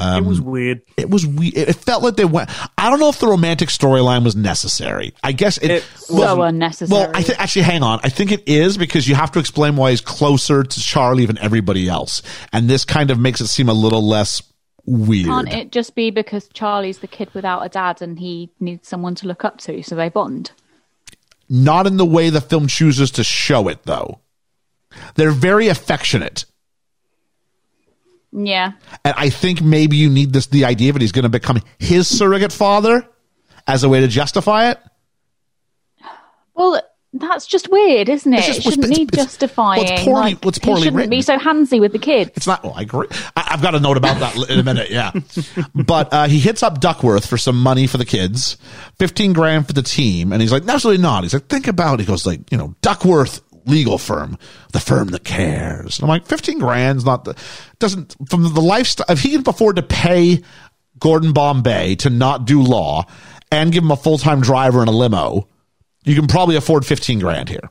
It 0.01 0.24
was 0.24 0.38
um, 0.38 0.44
weird. 0.44 0.82
It 0.96 1.11
was 1.11 1.26
weird. 1.26 1.55
It 1.57 1.72
felt 1.74 2.03
like 2.05 2.16
they 2.16 2.24
went. 2.24 2.51
I 2.78 2.88
don't 2.88 3.01
know 3.01 3.09
if 3.09 3.18
the 3.18 3.26
romantic 3.26 3.68
storyline 3.68 4.22
was 4.24 4.36
necessary. 4.36 5.12
I 5.24 5.32
guess 5.32 5.59
it, 5.59 5.70
It 5.70 5.82
so 5.96 6.14
wasn't- 6.14 6.42
unnecessary. 6.42 7.01
Well, 7.01 7.11
I 7.14 7.22
think 7.22 7.40
actually, 7.40 7.62
hang 7.62 7.82
on. 7.82 8.01
I 8.05 8.09
think 8.09 8.30
it 8.30 8.49
is 8.49 8.78
because 8.78 9.09
you 9.09 9.14
have 9.16 9.32
to 9.32 9.38
explain 9.40 9.76
why 9.76 9.90
he's 9.90 10.01
closer 10.01 10.62
to 10.62 10.80
Charlie 10.80 11.26
than 11.26 11.38
everybody 11.38 11.88
else, 11.88 12.22
and 12.53 12.68
this 12.70 12.84
kind 12.84 13.11
of 13.11 13.18
makes 13.18 13.40
it 13.40 13.49
seem 13.49 13.68
a 13.68 13.74
little 13.74 14.07
less 14.07 14.42
weird. 14.86 15.26
Can't 15.26 15.53
it 15.53 15.72
just 15.72 15.94
be 15.94 16.11
because 16.11 16.49
Charlie's 16.49 16.99
the 16.99 17.07
kid 17.09 17.28
without 17.34 17.61
a 17.61 17.68
dad 17.68 18.01
and 18.01 18.18
he 18.18 18.51
needs 18.61 18.88
someone 18.88 19.14
to 19.16 19.26
look 19.26 19.44
up 19.44 19.59
to, 19.59 19.82
so 19.82 19.94
they 19.96 20.09
bond? 20.09 20.53
Not 21.51 21.86
in 21.86 21.96
the 21.96 22.07
way 22.07 22.30
the 22.30 22.40
film 22.40 22.68
chooses 22.68 23.11
to 23.12 23.24
show 23.24 23.68
it, 23.68 23.82
though. 23.84 24.20
They're 25.14 25.30
very 25.30 25.68
affectionate. 25.68 26.44
Yeah. 28.33 28.72
And 29.05 29.14
I 29.16 29.31
think 29.31 29.62
maybe 29.62 29.97
you 29.97 30.11
need 30.11 30.33
this 30.33 30.47
the 30.49 30.64
idea 30.66 30.93
that 30.93 31.01
he's 31.03 31.12
going 31.12 31.22
to 31.24 31.29
become 31.29 31.61
his 31.79 32.07
surrogate 32.07 32.53
father 32.53 33.09
as 33.66 33.85
a 33.85 33.89
way 33.89 34.01
to 34.01 34.09
justify 34.09 34.70
it. 34.70 34.79
Well, 36.55 36.81
that's 37.14 37.47
just 37.47 37.70
weird, 37.70 38.09
isn't 38.09 38.33
it? 38.33 38.39
It's 38.39 38.47
just- 38.47 38.59
it 38.59 38.62
shouldn't 38.64 38.85
it's- 38.87 38.99
need 38.99 39.09
it's- 39.12 39.26
justifying. 39.26 39.83
well, 39.85 39.93
it's 39.93 40.03
poorly- 40.03 40.20
like, 40.35 40.45
it's 40.47 40.59
he 40.59 40.74
shouldn't 40.76 40.97
written. 40.97 41.11
be 41.11 41.22
so 41.22 41.39
handsy 41.39 41.81
with 41.81 41.93
the 41.93 41.99
kid. 41.99 42.33
It's 42.37 42.47
not. 42.47 42.62
Well, 42.62 42.74
I 42.76 42.83
agree. 42.83 43.07
I, 43.37 43.49
I've 43.53 43.62
got 43.62 43.74
a 43.74 43.81
note 43.81 43.97
about 43.97 44.18
that 44.20 44.51
in 44.51 44.59
a 44.59 44.62
minute. 44.62 44.91
Yeah, 44.91 45.12
but 45.74 46.12
uh, 46.12 46.26
he 46.29 46.39
hits 46.39 46.62
up 46.62 46.81
Duckworth 46.81 47.26
for 47.26 47.39
some 47.39 47.59
money 47.61 47.87
for 47.87 47.97
the 47.97 48.05
kids, 48.05 48.57
fifteen 48.99 49.33
grand 49.33 49.66
for 49.66 49.72
the 49.72 49.83
team, 49.83 50.33
and 50.33 50.43
he's 50.43 50.53
like, 50.53 50.66
"Absolutely 50.68 51.03
not." 51.03 51.22
He's 51.22 51.33
like, 51.33 51.47
"Think 51.47 51.66
about." 51.68 51.95
it. 51.95 52.01
He 52.01 52.07
goes 52.07 52.26
like, 52.26 52.51
"You 52.53 52.59
know, 52.59 52.74
Duckworth 52.83 53.41
legal 53.68 53.98
firm, 53.98 54.38
the 54.72 54.80
firm 54.80 55.08
that 55.08 55.24
cares." 55.24 55.98
And 55.98 56.04
I'm 56.04 56.08
like, 56.08 56.26
15 56.26 56.58
grand's 56.58 57.04
not 57.04 57.24
the 57.24 57.36
doesn't 57.78 58.16
from 58.28 58.54
the 58.54 58.60
lifestyle. 58.60 59.06
If 59.08 59.22
he 59.22 59.30
can 59.30 59.42
afford 59.46 59.76
to 59.76 59.82
pay 59.82 60.42
Gordon 60.98 61.32
Bombay 61.32 61.96
to 61.96 62.10
not 62.10 62.44
do 62.46 62.62
law 62.62 63.06
and 63.50 63.72
give 63.72 63.82
him 63.82 63.90
a 63.90 63.96
full 63.96 64.18
time 64.18 64.40
driver 64.40 64.80
and 64.80 64.88
a 64.88 64.92
limo, 64.92 65.48
you 66.04 66.14
can 66.14 66.26
probably 66.26 66.56
afford 66.56 66.84
15 66.86 67.18
grand 67.18 67.48
here. 67.48 67.70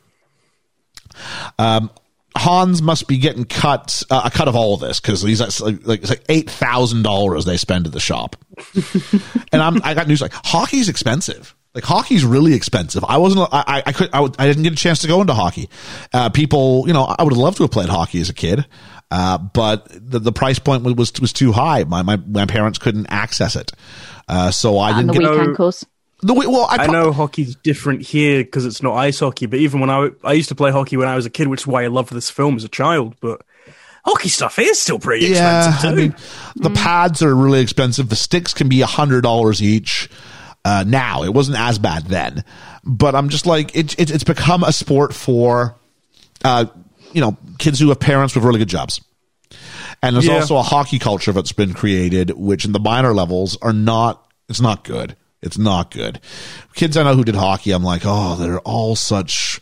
Um, 1.57 1.89
Hans 2.37 2.81
must 2.81 3.07
be 3.07 3.17
getting 3.17 3.45
cut 3.45 4.03
uh, 4.09 4.21
a 4.25 4.31
cut 4.31 4.47
of 4.47 4.55
all 4.55 4.75
of 4.75 4.79
this 4.79 4.99
because 4.99 5.21
he's 5.23 5.41
like, 5.41 5.85
like 5.85 6.01
it's 6.01 6.09
like 6.09 6.23
eight 6.29 6.49
thousand 6.49 7.01
dollars 7.03 7.45
they 7.45 7.57
spend 7.57 7.87
at 7.87 7.93
the 7.93 7.99
shop, 7.99 8.35
and 9.51 9.61
I'm 9.61 9.81
I 9.83 9.95
got 9.95 10.07
news 10.07 10.21
like 10.21 10.33
hockey's 10.33 10.87
expensive. 10.87 11.55
Like 11.77 11.83
hockey's 11.85 12.25
really 12.25 12.55
expensive. 12.55 13.05
I 13.07 13.17
wasn't. 13.17 13.47
I 13.53 13.63
I, 13.67 13.83
I 13.85 13.91
could. 13.91 14.09
I, 14.11 14.19
would- 14.21 14.35
I 14.39 14.47
didn't 14.47 14.63
get 14.63 14.73
a 14.73 14.77
chance 14.77 15.01
to 15.01 15.07
go 15.07 15.21
into 15.21 15.35
hockey. 15.35 15.69
Uh, 16.11 16.29
people, 16.29 16.85
you 16.87 16.93
know, 16.93 17.03
I 17.03 17.21
would 17.23 17.33
have 17.33 17.37
loved 17.37 17.57
to 17.57 17.63
have 17.63 17.71
played 17.71 17.87
hockey 17.89 18.19
as 18.19 18.29
a 18.29 18.33
kid, 18.33 18.65
uh, 19.11 19.37
but 19.37 19.87
the, 19.91 20.17
the 20.17 20.31
price 20.31 20.57
point 20.57 20.81
was, 20.83 20.95
was 20.95 21.13
was 21.21 21.33
too 21.33 21.51
high. 21.51 21.83
My 21.83 22.01
my 22.01 22.15
my 22.17 22.47
parents 22.47 22.79
couldn't 22.79 23.05
access 23.11 23.55
it, 23.55 23.71
uh, 24.27 24.49
so 24.49 24.79
I 24.79 24.89
and 24.97 24.97
didn't 24.97 25.07
the 25.07 25.13
get. 25.13 25.19
weak 25.29 25.37
know- 25.37 25.49
ankles. 25.51 25.85
The, 26.23 26.33
way- 26.33 26.47
well, 26.47 26.65
I, 26.67 26.85
I 26.85 26.87
know 26.87 27.11
hockey's 27.11 27.55
different 27.57 28.01
here 28.01 28.43
because 28.43 28.65
it's 28.65 28.81
not 28.81 28.95
ice 28.95 29.19
hockey, 29.19 29.45
but 29.45 29.59
even 29.59 29.79
when 29.79 29.91
I 29.91 30.09
I 30.23 30.33
used 30.33 30.49
to 30.49 30.55
play 30.55 30.71
hockey 30.71 30.97
when 30.97 31.07
I 31.07 31.15
was 31.15 31.27
a 31.27 31.29
kid, 31.29 31.47
which 31.47 31.61
is 31.61 31.67
why 31.67 31.83
I 31.83 31.87
loved 31.89 32.11
this 32.11 32.31
film 32.31 32.55
as 32.55 32.63
a 32.63 32.67
child. 32.69 33.13
But 33.21 33.43
hockey 34.03 34.29
stuff 34.29 34.57
is 34.57 34.79
still 34.79 34.97
pretty 34.97 35.27
Yeah, 35.27 35.67
expensive 35.75 35.91
I 35.91 35.93
mean, 36.01 36.15
the 36.55 36.71
pads 36.71 37.21
are 37.21 37.35
really 37.35 37.59
expensive. 37.61 38.09
The 38.09 38.15
sticks 38.15 38.55
can 38.55 38.67
be 38.67 38.81
a 38.81 38.87
hundred 38.87 39.21
dollars 39.21 39.61
each. 39.61 40.09
Uh, 40.67 40.83
now 40.85 41.23
it 41.23 41.33
wasn't 41.33 41.57
as 41.57 41.79
bad 41.79 42.03
then, 42.07 42.43
but 42.83 43.15
I'm 43.15 43.29
just 43.29 43.45
like 43.45 43.73
it, 43.73 43.97
it, 43.97 44.11
it's 44.11 44.25
become 44.25 44.63
a 44.63 44.73
sport 44.73 45.13
for, 45.13 45.75
uh, 46.43 46.65
you 47.13 47.21
know, 47.21 47.37
kids 47.57 47.79
who 47.79 47.87
have 47.87 48.01
parents 48.01 48.35
with 48.35 48.43
really 48.43 48.59
good 48.59 48.67
jobs. 48.67 48.99
And 50.03 50.13
there's 50.15 50.25
Yeah. 50.25 50.35
also 50.39 50.57
a 50.57 50.63
hockey 50.63 50.99
culture 50.99 51.31
that's 51.31 51.53
been 51.53 51.73
created, 51.73 52.31
which 52.31 52.65
in 52.65 52.73
the 52.73 52.79
minor 52.81 53.13
levels 53.13 53.57
are 53.61 53.71
not. 53.71 54.25
It's 54.49 54.59
not 54.59 54.83
good. 54.83 55.15
It's 55.41 55.57
not 55.57 55.89
good. 55.91 56.19
Kids 56.73 56.97
I 56.97 57.03
know 57.03 57.15
who 57.15 57.23
did 57.23 57.35
hockey, 57.35 57.71
I'm 57.71 57.83
like, 57.83 58.01
oh, 58.03 58.35
they're 58.35 58.59
all 58.59 58.95
such 58.97 59.61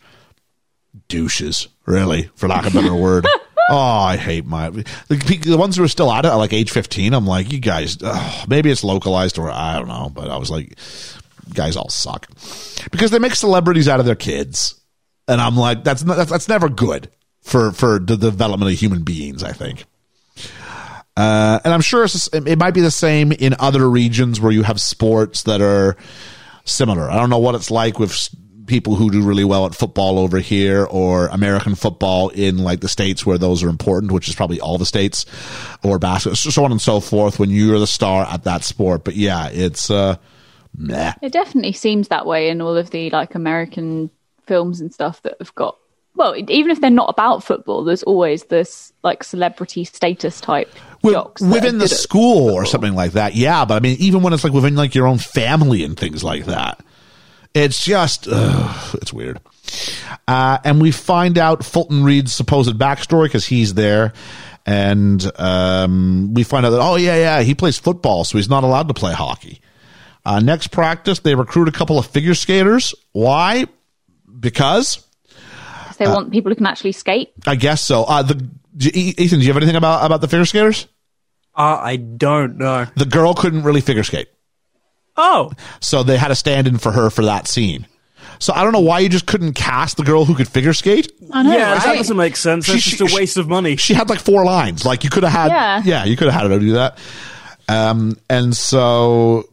douches, 1.08 1.68
really, 1.86 2.30
for 2.36 2.47
lack 2.47 2.66
of 2.66 2.76
a 2.76 2.82
better 2.82 2.95
word. 3.08 3.28
Oh, 3.70 3.76
I 3.76 4.18
hate 4.18 4.45
my 4.45 4.70
the, 4.70 4.84
the 5.43 5.57
ones 5.57 5.76
who 5.76 5.84
are 5.84 5.88
still 5.88 6.11
at 6.11 6.26
it 6.26 6.28
at 6.28 6.36
like 6.36 6.53
age 6.53 6.72
fifteen. 6.72 7.13
I'm 7.13 7.26
like, 7.26 7.51
you 7.51 7.59
guys, 7.59 7.97
ugh, 8.01 8.47
maybe 8.47 8.70
it's 8.70 8.84
localized 8.84 9.39
or 9.39 9.49
I 9.49 9.80
don't 9.80 9.88
know, 9.88 10.11
but 10.13 10.30
I 10.30 10.38
was 10.38 10.51
like, 10.51 10.78
guys 11.53 11.76
all 11.76 11.89
suck 11.89 12.28
because 12.91 13.11
they 13.11 13.20
make 13.20 13.34
celebrities 13.34 13.88
out 13.88 13.99
of 13.99 14.05
their 14.05 14.16
kids, 14.16 14.80
and 15.28 15.41
I'm 15.41 15.57
like, 15.57 15.84
that's 15.84 16.03
not, 16.03 16.18
that's, 16.18 16.30
that's 16.30 16.47
never 16.47 16.70
good 16.70 17.09
for 17.41 17.72
for 17.72 17.97
the 17.97 18.18
development 18.18 18.72
of 18.72 18.78
human 18.78 19.03
beings. 19.03 19.43
I 19.43 19.51
think. 19.51 19.86
Uh, 21.18 21.59
and 21.63 21.74
I'm 21.74 21.82
sure 21.82 22.05
it 22.34 22.59
might 22.59 22.74
be 22.74 22.82
the 22.82 22.91
same 22.91 23.32
in 23.32 23.55
other 23.57 23.89
regions 23.89 24.41
where 24.41 24.51
you 24.51 24.63
have 24.63 24.82
sports 24.82 25.43
that 25.43 25.61
are 25.61 25.95
similar. 26.66 27.09
I 27.09 27.16
don't 27.16 27.30
know 27.30 27.39
what 27.39 27.55
it's 27.55 27.72
like 27.72 27.97
with 27.99 28.30
people 28.68 28.95
who 28.95 29.11
do 29.11 29.22
really 29.22 29.43
well 29.43 29.66
at 29.66 29.76
football 29.76 30.20
over 30.20 30.39
here 30.39 30.86
or 30.86 31.28
American 31.28 31.76
football 31.76 32.30
in 32.30 32.57
like 32.57 32.82
the 32.82 32.89
states 32.89 33.26
where 33.26 33.38
those 33.38 33.63
are 33.63 33.70
important, 33.70 34.11
which 34.11 34.28
is 34.28 34.36
probably 34.36 34.59
all 34.59 34.78
the 34.78 34.86
states 34.86 35.26
or 35.84 35.99
basketball, 35.99 36.36
so 36.36 36.66
on 36.66 36.72
and 36.72 36.82
so 36.82 36.99
forth 36.99 37.39
when 37.39 37.49
you're 37.49 37.80
the 37.80 37.88
star 37.88 38.26
at 38.26 38.43
that 38.43 38.63
sport. 38.63 39.03
But 39.03 39.16
yeah, 39.16 39.49
it's, 39.49 39.89
uh, 39.89 40.18
meh. 40.78 41.13
It 41.22 41.32
definitely 41.32 41.74
seems 41.74 42.07
that 42.09 42.26
way 42.26 42.49
in 42.49 42.61
all 42.61 42.78
of 42.78 42.89
the 42.89 43.09
like 43.09 43.36
American 43.36 44.09
films 44.45 44.82
and 44.82 44.93
stuff 44.93 45.22
that 45.24 45.36
have 45.39 45.53
got. 45.55 45.78
Well, 46.16 46.36
even 46.38 46.72
if 46.72 46.80
they're 46.80 46.89
not 46.89 47.09
about 47.09 47.43
football, 47.43 47.84
there's 47.84 48.03
always 48.03 48.45
this 48.45 48.93
like 49.03 49.24
celebrity 49.24 49.84
status 49.84 50.39
type 50.39 50.74
jocks 51.03 51.41
within 51.41 51.78
the 51.78 51.89
school 51.89 52.51
or 52.51 52.66
something 52.66 52.95
like 52.95 53.11
that. 53.13 53.36
Yeah. 53.36 53.66
But 53.66 53.76
I 53.76 53.80
mean, 53.82 53.97
even 53.99 54.22
when 54.22 54.32
it's 54.32 54.43
like 54.43 54.53
within 54.53 54.76
like 54.76 54.95
your 54.95 55.07
own 55.07 55.18
family 55.18 55.84
and 55.84 55.97
things 55.99 56.24
like 56.24 56.45
that, 56.45 56.80
It's 57.56 57.84
just, 57.84 58.28
ugh, 58.30 58.95
it's 59.01 59.14
weird. 59.14 59.39
Uh, 60.28 60.60
and 60.64 60.82
we 60.82 60.91
find 60.91 61.38
out 61.38 61.66
Fulton 61.66 62.03
Reed's 62.03 62.34
supposed 62.34 62.78
backstory 62.78 63.24
because 63.24 63.45
he's 63.45 63.74
there. 63.74 64.14
And 64.66 65.32
um, 65.39 66.34
we 66.34 66.43
find 66.43 66.66
out 66.66 66.72
that, 66.72 66.82
oh, 66.82 66.97
yeah, 66.97 67.16
yeah, 67.16 67.41
he 67.41 67.56
plays 67.56 67.80
football, 67.80 68.26
so 68.26 68.38
he's 68.38 68.49
not 68.49 68.64
allowed 68.64 68.89
to 68.89 68.93
play 68.93 69.14
hockey. 69.14 69.62
Uh, 70.26 70.39
next 70.39 70.68
practice, 70.68 71.20
they 71.20 71.36
recruit 71.36 71.68
a 71.68 71.72
couple 71.72 71.97
of 71.97 72.08
figure 72.08 72.34
skaters. 72.34 72.93
Why? 73.14 73.66
Because 74.39 75.06
they 75.97 76.08
want 76.08 76.32
people 76.32 76.51
who 76.51 76.56
can 76.56 76.66
actually 76.66 76.91
skate. 76.91 77.32
I 77.45 77.56
guess 77.56 77.84
so. 77.84 78.03
Uh, 78.03 78.24
the 78.24 78.49
Ethan, 78.78 79.39
do 79.39 79.45
you 79.45 79.53
have 79.53 79.58
anything 79.58 79.78
about 79.78 80.06
about 80.06 80.22
the 80.22 80.28
figure 80.28 80.45
skaters? 80.45 80.88
Uh, 81.56 81.80
I 81.82 81.95
don't 81.95 82.58
know. 82.58 82.86
The 82.95 83.06
girl 83.06 83.34
couldn't 83.34 83.64
really 83.64 83.82
figure 83.82 84.03
skate, 84.03 84.28
Oh, 85.18 85.51
so 85.80 86.03
they 86.03 86.18
had 86.18 86.32
a 86.32 86.36
stand 86.36 86.68
in 86.68 86.78
for 86.78 86.91
her 86.91 87.09
for 87.09 87.26
that 87.26 87.47
scene. 87.47 87.88
So 88.39 88.51
I 88.53 88.63
don't 88.63 88.74
know 88.74 88.82
why 88.82 88.99
you 88.99 89.07
just 89.07 89.26
couldn't 89.28 89.53
cast 89.53 89.95
the 89.95 90.03
girl 90.03 90.26
who 90.26 90.36
could 90.36 90.47
figure 90.49 90.74
skate. 90.74 91.09
I 91.32 91.41
know, 91.43 91.53
yeah, 91.53 91.76
that 91.76 91.95
doesn't 91.95 92.18
make 92.18 92.36
sense. 92.36 92.68
That's 92.68 92.82
She- 92.82 92.89
just 92.91 93.01
a 93.01 93.07
she- 93.07 93.16
waste 93.16 93.38
of 93.38 93.47
money. 93.47 93.78
She 93.78 93.93
had 93.93 94.09
like 94.09 94.20
four 94.20 94.43
lines. 94.43 94.84
Like 94.86 95.03
you 95.05 95.09
could 95.09 95.24
have 95.24 95.32
had, 95.51 95.86
Yeah. 95.86 96.03
you 96.03 96.18
could 96.18 96.30
have 96.30 96.41
had 96.41 96.51
her 96.51 96.59
do 96.59 96.74
that. 96.74 96.97
Um, 97.70 98.18
and 98.30 98.55
so 98.55 99.47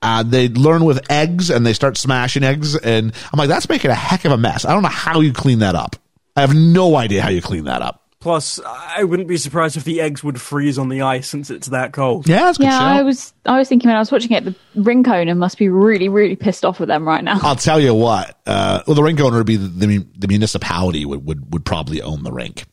uh, 0.00 0.22
they 0.22 0.48
learn 0.48 0.84
with 0.84 1.10
eggs 1.10 1.50
and 1.50 1.66
they 1.66 1.74
start 1.74 1.98
smashing 1.98 2.42
eggs. 2.44 2.74
And 2.76 3.12
I'm 3.32 3.38
like, 3.38 3.48
that's 3.48 3.68
making 3.68 3.90
a 3.90 3.94
heck 3.94 4.24
of 4.24 4.32
a 4.32 4.38
mess. 4.38 4.64
I 4.64 4.72
don't 4.72 4.82
know 4.82 4.88
how 4.88 5.20
you 5.20 5.32
clean 5.34 5.58
that 5.58 5.74
up. 5.74 5.96
I 6.34 6.40
have 6.40 6.54
no 6.54 6.96
idea 6.96 7.20
how 7.22 7.28
you 7.28 7.42
clean 7.42 7.64
that 7.64 7.82
up. 7.82 8.01
Plus, 8.22 8.60
I 8.64 9.02
wouldn't 9.02 9.26
be 9.26 9.36
surprised 9.36 9.76
if 9.76 9.82
the 9.82 10.00
eggs 10.00 10.22
would 10.22 10.40
freeze 10.40 10.78
on 10.78 10.88
the 10.88 11.02
ice 11.02 11.26
since 11.26 11.50
it's 11.50 11.66
that 11.70 11.92
cold. 11.92 12.28
Yeah, 12.28 12.44
that's 12.44 12.56
a 12.56 12.60
good. 12.60 12.66
Yeah, 12.66 12.78
shout. 12.78 12.82
I 12.82 13.02
was 13.02 13.34
I 13.44 13.58
was 13.58 13.68
thinking 13.68 13.88
when 13.88 13.96
I 13.96 13.98
was 13.98 14.12
watching 14.12 14.30
it, 14.30 14.44
the 14.44 14.54
ring 14.76 15.04
owner 15.08 15.34
must 15.34 15.58
be 15.58 15.68
really 15.68 16.08
really 16.08 16.36
pissed 16.36 16.64
off 16.64 16.78
with 16.78 16.86
them 16.86 17.04
right 17.04 17.24
now. 17.24 17.40
I'll 17.42 17.56
tell 17.56 17.80
you 17.80 17.94
what. 17.94 18.38
Uh, 18.46 18.84
well, 18.86 18.94
the 18.94 19.02
rink 19.02 19.18
owner 19.18 19.38
would 19.38 19.46
be 19.46 19.56
the, 19.56 19.66
the, 19.66 20.06
the 20.16 20.28
municipality 20.28 21.04
would, 21.04 21.26
would 21.26 21.52
would 21.52 21.64
probably 21.64 22.00
own 22.00 22.22
the 22.22 22.30
rink. 22.30 22.64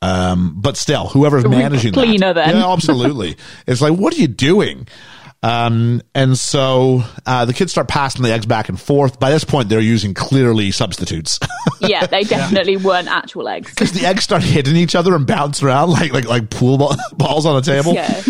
Um, 0.00 0.54
but 0.56 0.78
still, 0.78 1.08
whoever's 1.08 1.42
rink 1.42 1.56
managing 1.56 1.92
cleaner 1.92 2.32
that, 2.32 2.46
then. 2.46 2.56
yeah, 2.56 2.72
absolutely. 2.72 3.36
it's 3.66 3.82
like, 3.82 3.92
what 3.92 4.14
are 4.14 4.20
you 4.20 4.28
doing? 4.28 4.88
Um, 5.44 6.00
and 6.14 6.38
so 6.38 7.02
uh, 7.26 7.44
the 7.44 7.52
kids 7.52 7.70
start 7.70 7.86
passing 7.86 8.22
the 8.22 8.32
eggs 8.32 8.46
back 8.46 8.70
and 8.70 8.80
forth. 8.80 9.20
By 9.20 9.30
this 9.30 9.44
point, 9.44 9.68
they're 9.68 9.78
using 9.78 10.14
clearly 10.14 10.70
substitutes 10.70 11.38
yeah, 11.80 12.06
they 12.06 12.24
definitely 12.24 12.78
weren't 12.78 13.08
actual 13.08 13.46
eggs. 13.48 13.68
because 13.74 13.92
the 13.92 14.06
eggs 14.06 14.24
start 14.24 14.42
hitting 14.42 14.74
each 14.74 14.94
other 14.94 15.14
and 15.14 15.26
bounce 15.26 15.62
around 15.62 15.90
like 15.90 16.14
like 16.14 16.24
like 16.24 16.48
pool 16.48 16.78
ball, 16.78 16.96
balls 17.12 17.44
on 17.44 17.56
a 17.58 17.62
table. 17.62 17.92
Yeah. 17.92 18.22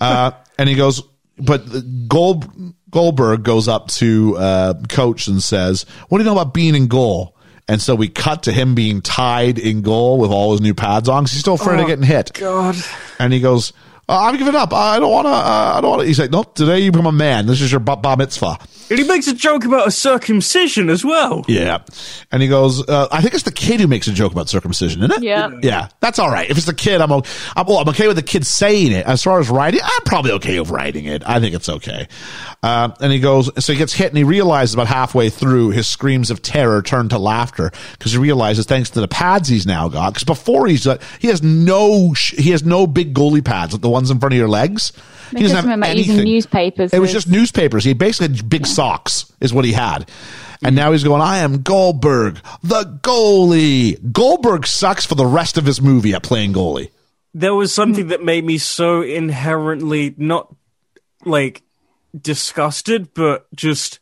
uh, 0.00 0.30
and 0.56 0.68
he 0.68 0.76
goes, 0.76 1.02
but 1.36 1.62
Gold, 2.06 2.46
Goldberg 2.90 3.42
goes 3.42 3.66
up 3.66 3.88
to 3.88 4.36
uh, 4.38 4.74
coach 4.88 5.26
and 5.26 5.42
says, 5.42 5.84
"What 6.08 6.18
do 6.18 6.24
you 6.24 6.30
know 6.30 6.38
about 6.40 6.54
being 6.54 6.76
in 6.76 6.86
goal?" 6.86 7.36
And 7.68 7.80
so 7.80 7.94
we 7.96 8.08
cut 8.08 8.44
to 8.44 8.52
him 8.52 8.74
being 8.76 9.00
tied 9.00 9.58
in 9.58 9.82
goal 9.82 10.18
with 10.18 10.30
all 10.30 10.52
his 10.52 10.60
new 10.60 10.74
pads 10.74 11.08
on 11.08 11.24
'cause 11.24 11.32
he's 11.32 11.40
still 11.40 11.54
afraid 11.54 11.80
of 11.80 11.86
getting 11.86 12.04
hit. 12.04 12.32
God. 12.34 12.76
And 13.18 13.32
he 13.32 13.40
goes, 13.40 13.72
uh, 14.12 14.18
"I've 14.18 14.38
given 14.38 14.54
up. 14.54 14.72
I 14.72 14.98
don't 14.98 15.10
want 15.10 15.26
to. 15.26 15.30
Uh, 15.32 15.72
I 15.76 15.80
don't 15.80 15.90
want 15.90 16.02
to." 16.02 16.06
He's 16.06 16.18
like, 16.18 16.30
"Nope. 16.30 16.54
Today 16.54 16.80
you 16.80 16.92
become 16.92 17.06
a 17.06 17.12
man. 17.12 17.46
This 17.46 17.60
is 17.60 17.70
your 17.72 17.80
bar 17.80 17.96
bar 17.96 18.16
mitzvah." 18.16 18.58
And 18.90 18.98
he 18.98 19.06
makes 19.06 19.26
a 19.26 19.32
joke 19.34 19.64
about 19.64 19.86
a 19.88 19.90
circumcision 19.90 20.90
as 20.90 21.02
well. 21.02 21.44
Yeah. 21.48 21.78
And 22.30 22.42
he 22.42 22.48
goes, 22.48 22.86
uh, 22.86 23.08
I 23.10 23.22
think 23.22 23.32
it's 23.32 23.44
the 23.44 23.50
kid 23.52 23.80
who 23.80 23.86
makes 23.86 24.06
a 24.06 24.12
joke 24.12 24.32
about 24.32 24.50
circumcision, 24.50 25.00
isn't 25.02 25.12
it? 25.16 25.22
Yeah. 25.22 25.48
Yeah. 25.62 25.88
That's 26.00 26.18
all 26.18 26.30
right. 26.30 26.50
If 26.50 26.58
it's 26.58 26.66
the 26.66 26.74
kid, 26.74 27.00
I'm, 27.00 27.10
o- 27.10 27.22
I'm, 27.56 27.64
well, 27.66 27.78
I'm 27.78 27.88
okay 27.90 28.06
with 28.06 28.16
the 28.16 28.22
kid 28.22 28.44
saying 28.44 28.92
it. 28.92 29.06
As 29.06 29.22
far 29.22 29.40
as 29.40 29.48
writing, 29.48 29.80
I'm 29.82 30.02
probably 30.04 30.32
okay 30.32 30.60
with 30.60 30.68
writing 30.68 31.06
it. 31.06 31.22
I 31.26 31.40
think 31.40 31.54
it's 31.54 31.70
okay. 31.70 32.06
Um, 32.64 32.94
and 33.00 33.12
he 33.12 33.18
goes, 33.18 33.50
so 33.64 33.72
he 33.72 33.78
gets 33.78 33.92
hit 33.92 34.08
and 34.08 34.16
he 34.16 34.22
realizes 34.22 34.74
about 34.74 34.86
halfway 34.86 35.30
through 35.30 35.70
his 35.70 35.88
screams 35.88 36.30
of 36.30 36.42
terror 36.42 36.80
turn 36.80 37.08
to 37.08 37.18
laughter 37.18 37.72
because 37.92 38.12
he 38.12 38.18
realizes 38.18 38.66
thanks 38.66 38.90
to 38.90 39.00
the 39.00 39.08
pads 39.08 39.48
he's 39.48 39.66
now 39.66 39.88
got. 39.88 40.14
Because 40.14 40.24
before 40.24 40.68
he's, 40.68 40.86
uh, 40.86 40.98
he 41.18 41.26
has 41.26 41.42
no, 41.42 42.14
sh- 42.14 42.34
he 42.38 42.50
has 42.50 42.62
no 42.62 42.86
big 42.86 43.14
goalie 43.14 43.44
pads, 43.44 43.72
like 43.72 43.82
the 43.82 43.88
ones 43.90 44.12
in 44.12 44.20
front 44.20 44.32
of 44.32 44.38
your 44.38 44.48
legs. 44.48 44.92
They 45.32 45.40
just 45.40 45.54
remember 45.62 45.92
using 45.92 46.24
newspapers. 46.24 46.92
It 46.92 47.00
was 47.00 47.10
just 47.10 47.28
newspapers. 47.28 47.84
He 47.84 47.94
basically 47.94 48.36
had 48.36 48.48
big 48.48 48.66
socks, 48.66 49.32
is 49.40 49.52
what 49.52 49.64
he 49.64 49.72
had. 49.72 50.08
And 50.62 50.76
now 50.76 50.92
he's 50.92 51.02
going, 51.02 51.20
I 51.20 51.38
am 51.38 51.62
Goldberg, 51.62 52.38
the 52.62 52.84
goalie. 53.02 54.12
Goldberg 54.12 54.66
sucks 54.66 55.04
for 55.04 55.16
the 55.16 55.26
rest 55.26 55.58
of 55.58 55.64
his 55.64 55.80
movie 55.80 56.14
at 56.14 56.22
playing 56.22 56.52
goalie. 56.52 56.90
There 57.34 57.54
was 57.54 57.74
something 57.74 58.08
that 58.08 58.22
made 58.22 58.44
me 58.44 58.58
so 58.58 59.02
inherently 59.02 60.14
not 60.16 60.54
like 61.24 61.62
disgusted, 62.18 63.14
but 63.14 63.46
just 63.54 63.98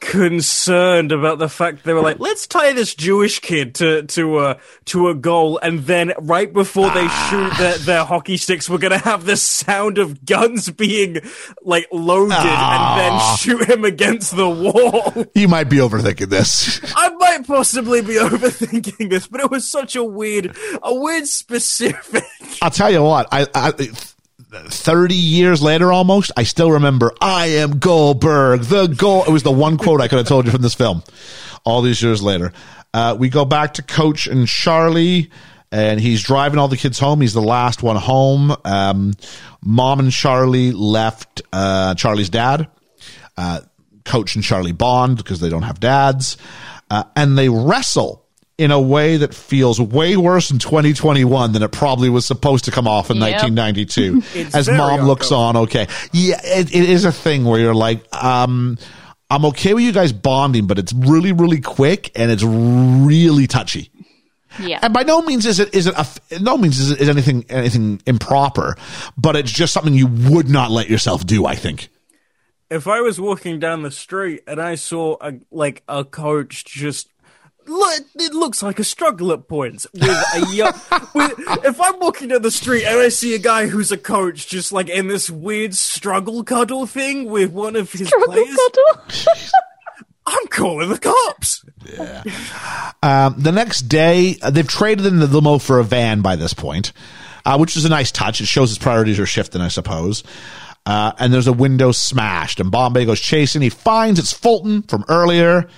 concerned 0.00 1.12
about 1.12 1.38
the 1.38 1.48
fact 1.48 1.84
they 1.84 1.92
were 1.92 2.00
like, 2.00 2.18
let's 2.18 2.46
tie 2.46 2.72
this 2.72 2.94
Jewish 2.94 3.38
kid 3.38 3.74
to 3.76 4.02
to 4.04 4.40
a 4.40 4.58
to 4.86 5.08
a 5.08 5.14
goal, 5.14 5.58
and 5.58 5.80
then 5.80 6.12
right 6.18 6.52
before 6.52 6.90
they 6.90 7.06
shoot 7.06 7.52
their, 7.58 7.74
ah. 7.74 7.82
their 7.82 8.04
hockey 8.04 8.36
sticks, 8.36 8.68
we're 8.68 8.78
gonna 8.78 8.98
have 8.98 9.26
the 9.26 9.36
sound 9.36 9.98
of 9.98 10.24
guns 10.24 10.70
being 10.70 11.18
like 11.62 11.86
loaded, 11.92 12.32
and 12.32 13.00
then 13.00 13.12
ah. 13.12 13.36
shoot 13.38 13.68
him 13.68 13.84
against 13.84 14.34
the 14.34 14.48
wall. 14.48 15.26
You 15.34 15.48
might 15.48 15.68
be 15.70 15.76
overthinking 15.76 16.28
this. 16.28 16.80
I 16.96 17.10
might 17.10 17.46
possibly 17.46 18.00
be 18.00 18.14
overthinking 18.14 19.10
this, 19.10 19.26
but 19.26 19.40
it 19.40 19.50
was 19.50 19.70
such 19.70 19.96
a 19.96 20.04
weird, 20.04 20.56
a 20.82 20.94
weird 20.94 21.26
specific. 21.26 22.24
I'll 22.60 22.70
tell 22.70 22.90
you 22.90 23.02
what, 23.02 23.28
I, 23.32 23.46
I 23.54 23.72
30 24.50 25.14
years 25.14 25.62
later 25.62 25.92
almost, 25.92 26.32
I 26.36 26.42
still 26.42 26.72
remember, 26.72 27.12
I 27.20 27.46
am 27.46 27.78
Goldberg, 27.78 28.62
the 28.62 28.88
goal. 28.88 29.24
It 29.24 29.30
was 29.30 29.42
the 29.42 29.52
one 29.52 29.76
quote 29.76 30.00
I 30.00 30.08
could 30.08 30.18
have 30.18 30.28
told 30.28 30.46
you 30.46 30.52
from 30.52 30.62
this 30.62 30.74
film 30.74 31.02
all 31.64 31.82
these 31.82 32.02
years 32.02 32.22
later. 32.22 32.52
Uh, 32.92 33.16
we 33.18 33.28
go 33.28 33.44
back 33.44 33.74
to 33.74 33.82
Coach 33.82 34.26
and 34.26 34.46
Charlie. 34.46 35.30
And 35.72 36.00
he's 36.00 36.20
driving 36.24 36.58
all 36.58 36.66
the 36.66 36.76
kids 36.76 36.98
home. 36.98 37.20
He's 37.20 37.32
the 37.32 37.40
last 37.40 37.80
one 37.80 37.94
home. 37.94 38.52
Um, 38.64 39.14
Mom 39.62 40.00
and 40.00 40.10
Charlie 40.10 40.72
left 40.72 41.42
uh, 41.52 41.94
Charlie's 41.94 42.28
dad. 42.28 42.66
Uh, 43.36 43.60
Coach 44.04 44.34
and 44.34 44.42
Charlie 44.42 44.72
bond 44.72 45.16
because 45.16 45.38
they 45.38 45.48
don't 45.48 45.62
have 45.62 45.78
dads. 45.78 46.38
Uh, 46.90 47.04
and 47.14 47.38
they 47.38 47.48
wrestle 47.48 48.19
in 48.60 48.70
a 48.70 48.80
way 48.80 49.16
that 49.16 49.34
feels 49.34 49.80
way 49.80 50.16
worse 50.16 50.50
in 50.50 50.58
2021 50.58 51.52
than 51.52 51.62
it 51.62 51.72
probably 51.72 52.10
was 52.10 52.26
supposed 52.26 52.66
to 52.66 52.70
come 52.70 52.86
off 52.86 53.10
in 53.10 53.16
Yep. 53.16 53.42
1992. 53.42 54.22
As 54.54 54.68
mom 54.68 55.02
looks 55.06 55.32
on, 55.32 55.56
okay. 55.56 55.86
Yeah, 56.12 56.40
it, 56.44 56.74
it 56.74 56.90
is 56.90 57.04
a 57.06 57.12
thing 57.12 57.44
where 57.44 57.58
you're 57.58 57.74
like, 57.74 58.04
um, 58.14 58.76
I'm 59.30 59.44
okay 59.46 59.72
with 59.72 59.84
you 59.84 59.92
guys 59.92 60.12
bonding, 60.12 60.66
but 60.66 60.78
it's 60.78 60.92
really, 60.92 61.32
really 61.32 61.60
quick 61.60 62.10
and 62.14 62.30
it's 62.30 62.42
really 62.42 63.46
touchy. 63.46 63.90
yeah. 64.58 64.78
And 64.82 64.92
by 64.92 65.04
no 65.04 65.22
means 65.22 65.46
is 65.46 65.58
it 65.58 65.74
is 65.74 65.86
it 65.86 65.94
a, 65.96 66.38
no 66.40 66.58
means 66.58 66.78
is 66.80 66.90
it 66.90 67.00
is 67.00 67.08
anything 67.08 67.46
anything 67.48 68.02
improper, 68.06 68.76
but 69.16 69.36
it's 69.36 69.50
just 69.50 69.72
something 69.72 69.94
you 69.94 70.06
would 70.06 70.48
not 70.50 70.70
let 70.70 70.90
yourself 70.90 71.24
do. 71.24 71.46
I 71.46 71.54
think. 71.54 71.88
If 72.68 72.86
I 72.86 73.00
was 73.00 73.20
walking 73.20 73.58
down 73.58 73.82
the 73.82 73.90
street 73.90 74.42
and 74.46 74.60
I 74.60 74.74
saw 74.74 75.16
a 75.20 75.34
like 75.50 75.82
a 75.88 76.04
coach 76.04 76.64
just. 76.66 77.08
Look, 77.70 78.04
it 78.16 78.34
looks 78.34 78.64
like 78.64 78.80
a 78.80 78.84
struggle 78.84 79.30
at 79.30 79.46
points 79.46 79.86
with 79.94 80.02
a 80.02 80.52
young. 80.52 80.72
with, 81.14 81.34
if 81.64 81.80
I'm 81.80 82.00
walking 82.00 82.26
down 82.26 82.42
the 82.42 82.50
street 82.50 82.84
and 82.84 82.98
I 82.98 83.10
see 83.10 83.32
a 83.36 83.38
guy 83.38 83.68
who's 83.68 83.92
a 83.92 83.96
coach 83.96 84.48
just 84.48 84.72
like 84.72 84.88
in 84.88 85.06
this 85.06 85.30
weird 85.30 85.76
struggle 85.76 86.42
cuddle 86.42 86.86
thing 86.86 87.30
with 87.30 87.52
one 87.52 87.76
of 87.76 87.92
his 87.92 88.08
Struggle 88.08 88.32
players, 88.32 88.56
cuddle. 88.56 89.04
I'm 90.26 90.46
calling 90.48 90.88
the 90.88 90.98
cops. 90.98 91.64
Um, 93.04 93.36
the 93.38 93.52
next 93.52 93.82
day, 93.82 94.36
uh, 94.42 94.50
they've 94.50 94.66
traded 94.66 95.06
in 95.06 95.20
the 95.20 95.28
limo 95.28 95.58
for 95.58 95.78
a 95.78 95.84
van 95.84 96.22
by 96.22 96.34
this 96.34 96.52
point, 96.52 96.92
uh, 97.46 97.56
which 97.56 97.76
is 97.76 97.84
a 97.84 97.88
nice 97.88 98.10
touch. 98.10 98.40
It 98.40 98.46
shows 98.46 98.70
his 98.70 98.78
priorities 98.78 99.20
are 99.20 99.26
shifting, 99.26 99.60
I 99.60 99.68
suppose. 99.68 100.24
Uh, 100.86 101.12
and 101.20 101.32
there's 101.32 101.46
a 101.46 101.52
window 101.52 101.92
smashed, 101.92 102.58
and 102.58 102.72
Bombay 102.72 103.04
goes 103.04 103.20
chasing. 103.20 103.62
He 103.62 103.70
finds 103.70 104.18
it's 104.18 104.32
Fulton 104.32 104.82
from 104.82 105.04
earlier. 105.08 105.68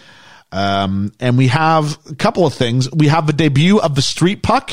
Um, 0.52 1.12
and 1.18 1.38
we 1.38 1.48
have 1.48 1.98
a 2.10 2.14
couple 2.14 2.46
of 2.46 2.52
things. 2.52 2.90
We 2.92 3.08
have 3.08 3.26
the 3.26 3.32
debut 3.32 3.80
of 3.80 3.94
the 3.94 4.02
street 4.02 4.42
puck, 4.42 4.70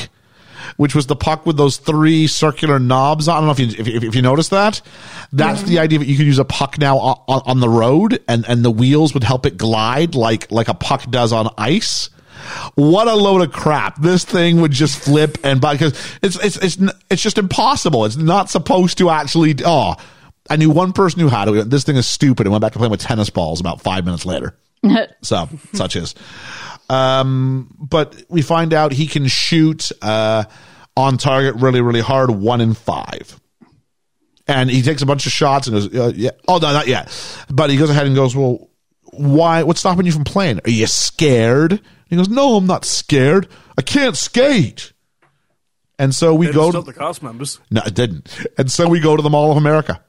which 0.76 0.94
was 0.94 1.06
the 1.06 1.16
puck 1.16 1.46
with 1.46 1.56
those 1.56 1.78
three 1.78 2.26
circular 2.26 2.78
knobs. 2.78 3.28
I 3.28 3.36
don't 3.36 3.46
know 3.46 3.52
if 3.52 3.60
you 3.60 3.66
if, 3.66 4.04
if, 4.04 4.14
you 4.14 4.20
noticed 4.20 4.50
that. 4.50 4.82
That's 5.32 5.62
the 5.62 5.78
idea 5.78 5.98
that 5.98 6.06
you 6.06 6.16
can 6.16 6.26
use 6.26 6.38
a 6.38 6.44
puck 6.44 6.78
now 6.78 6.98
on, 6.98 7.42
on, 7.46 7.60
the 7.60 7.68
road, 7.68 8.22
and 8.28 8.44
and 8.46 8.62
the 8.62 8.70
wheels 8.70 9.14
would 9.14 9.24
help 9.24 9.46
it 9.46 9.56
glide 9.56 10.14
like 10.14 10.52
like 10.52 10.68
a 10.68 10.74
puck 10.74 11.10
does 11.10 11.32
on 11.32 11.48
ice. 11.56 12.10
What 12.74 13.08
a 13.08 13.14
load 13.14 13.40
of 13.40 13.52
crap! 13.52 14.00
This 14.00 14.24
thing 14.24 14.60
would 14.60 14.72
just 14.72 14.98
flip 14.98 15.38
and 15.44 15.62
because 15.62 15.98
it's 16.22 16.36
it's 16.44 16.56
it's 16.58 16.92
it's 17.10 17.22
just 17.22 17.38
impossible. 17.38 18.04
It's 18.04 18.16
not 18.16 18.50
supposed 18.50 18.98
to 18.98 19.08
actually. 19.08 19.54
Oh, 19.64 19.94
I 20.50 20.56
knew 20.56 20.68
one 20.68 20.92
person 20.92 21.20
who 21.20 21.28
had 21.28 21.48
it. 21.48 21.70
This 21.70 21.84
thing 21.84 21.96
is 21.96 22.06
stupid, 22.06 22.46
and 22.46 22.52
went 22.52 22.60
back 22.60 22.72
to 22.72 22.78
playing 22.78 22.90
with 22.90 23.00
tennis 23.00 23.30
balls 23.30 23.60
about 23.60 23.80
five 23.80 24.04
minutes 24.04 24.26
later. 24.26 24.54
So, 25.22 25.48
such 25.74 25.96
is. 25.96 26.14
Um, 26.88 27.74
but 27.78 28.22
we 28.28 28.42
find 28.42 28.72
out 28.74 28.92
he 28.92 29.06
can 29.06 29.26
shoot 29.28 29.92
uh, 30.02 30.44
on 30.96 31.18
target 31.18 31.56
really, 31.56 31.80
really 31.80 32.00
hard, 32.00 32.30
one 32.30 32.60
in 32.60 32.74
five. 32.74 33.38
And 34.48 34.68
he 34.70 34.82
takes 34.82 35.02
a 35.02 35.06
bunch 35.06 35.26
of 35.26 35.32
shots 35.32 35.68
and 35.68 35.74
goes, 35.76 35.94
uh, 35.94 36.12
yeah. 36.16 36.30
Oh, 36.48 36.58
no, 36.58 36.72
not 36.72 36.88
yet. 36.88 37.08
But 37.48 37.70
he 37.70 37.76
goes 37.76 37.90
ahead 37.90 38.06
and 38.06 38.16
goes, 38.16 38.34
well, 38.34 38.68
why? 39.12 39.62
What's 39.62 39.80
stopping 39.80 40.06
you 40.06 40.12
from 40.12 40.24
playing? 40.24 40.60
Are 40.64 40.70
you 40.70 40.86
scared? 40.86 41.80
He 42.08 42.16
goes, 42.16 42.28
no, 42.28 42.56
I'm 42.56 42.66
not 42.66 42.84
scared. 42.84 43.46
I 43.78 43.82
can't 43.82 44.16
skate. 44.16 44.92
And 45.98 46.12
so 46.14 46.34
we 46.34 46.46
They 46.46 46.52
go 46.52 46.72
to 46.72 46.80
the 46.80 46.92
cast 46.94 47.22
members. 47.22 47.60
no, 47.70 47.82
it 47.86 47.94
didn't. 47.94 48.46
And 48.58 48.70
so 48.72 48.88
we 48.88 48.98
go 49.00 49.16
to 49.16 49.22
the 49.22 49.30
Mall 49.30 49.52
of 49.52 49.56
America, 49.58 50.02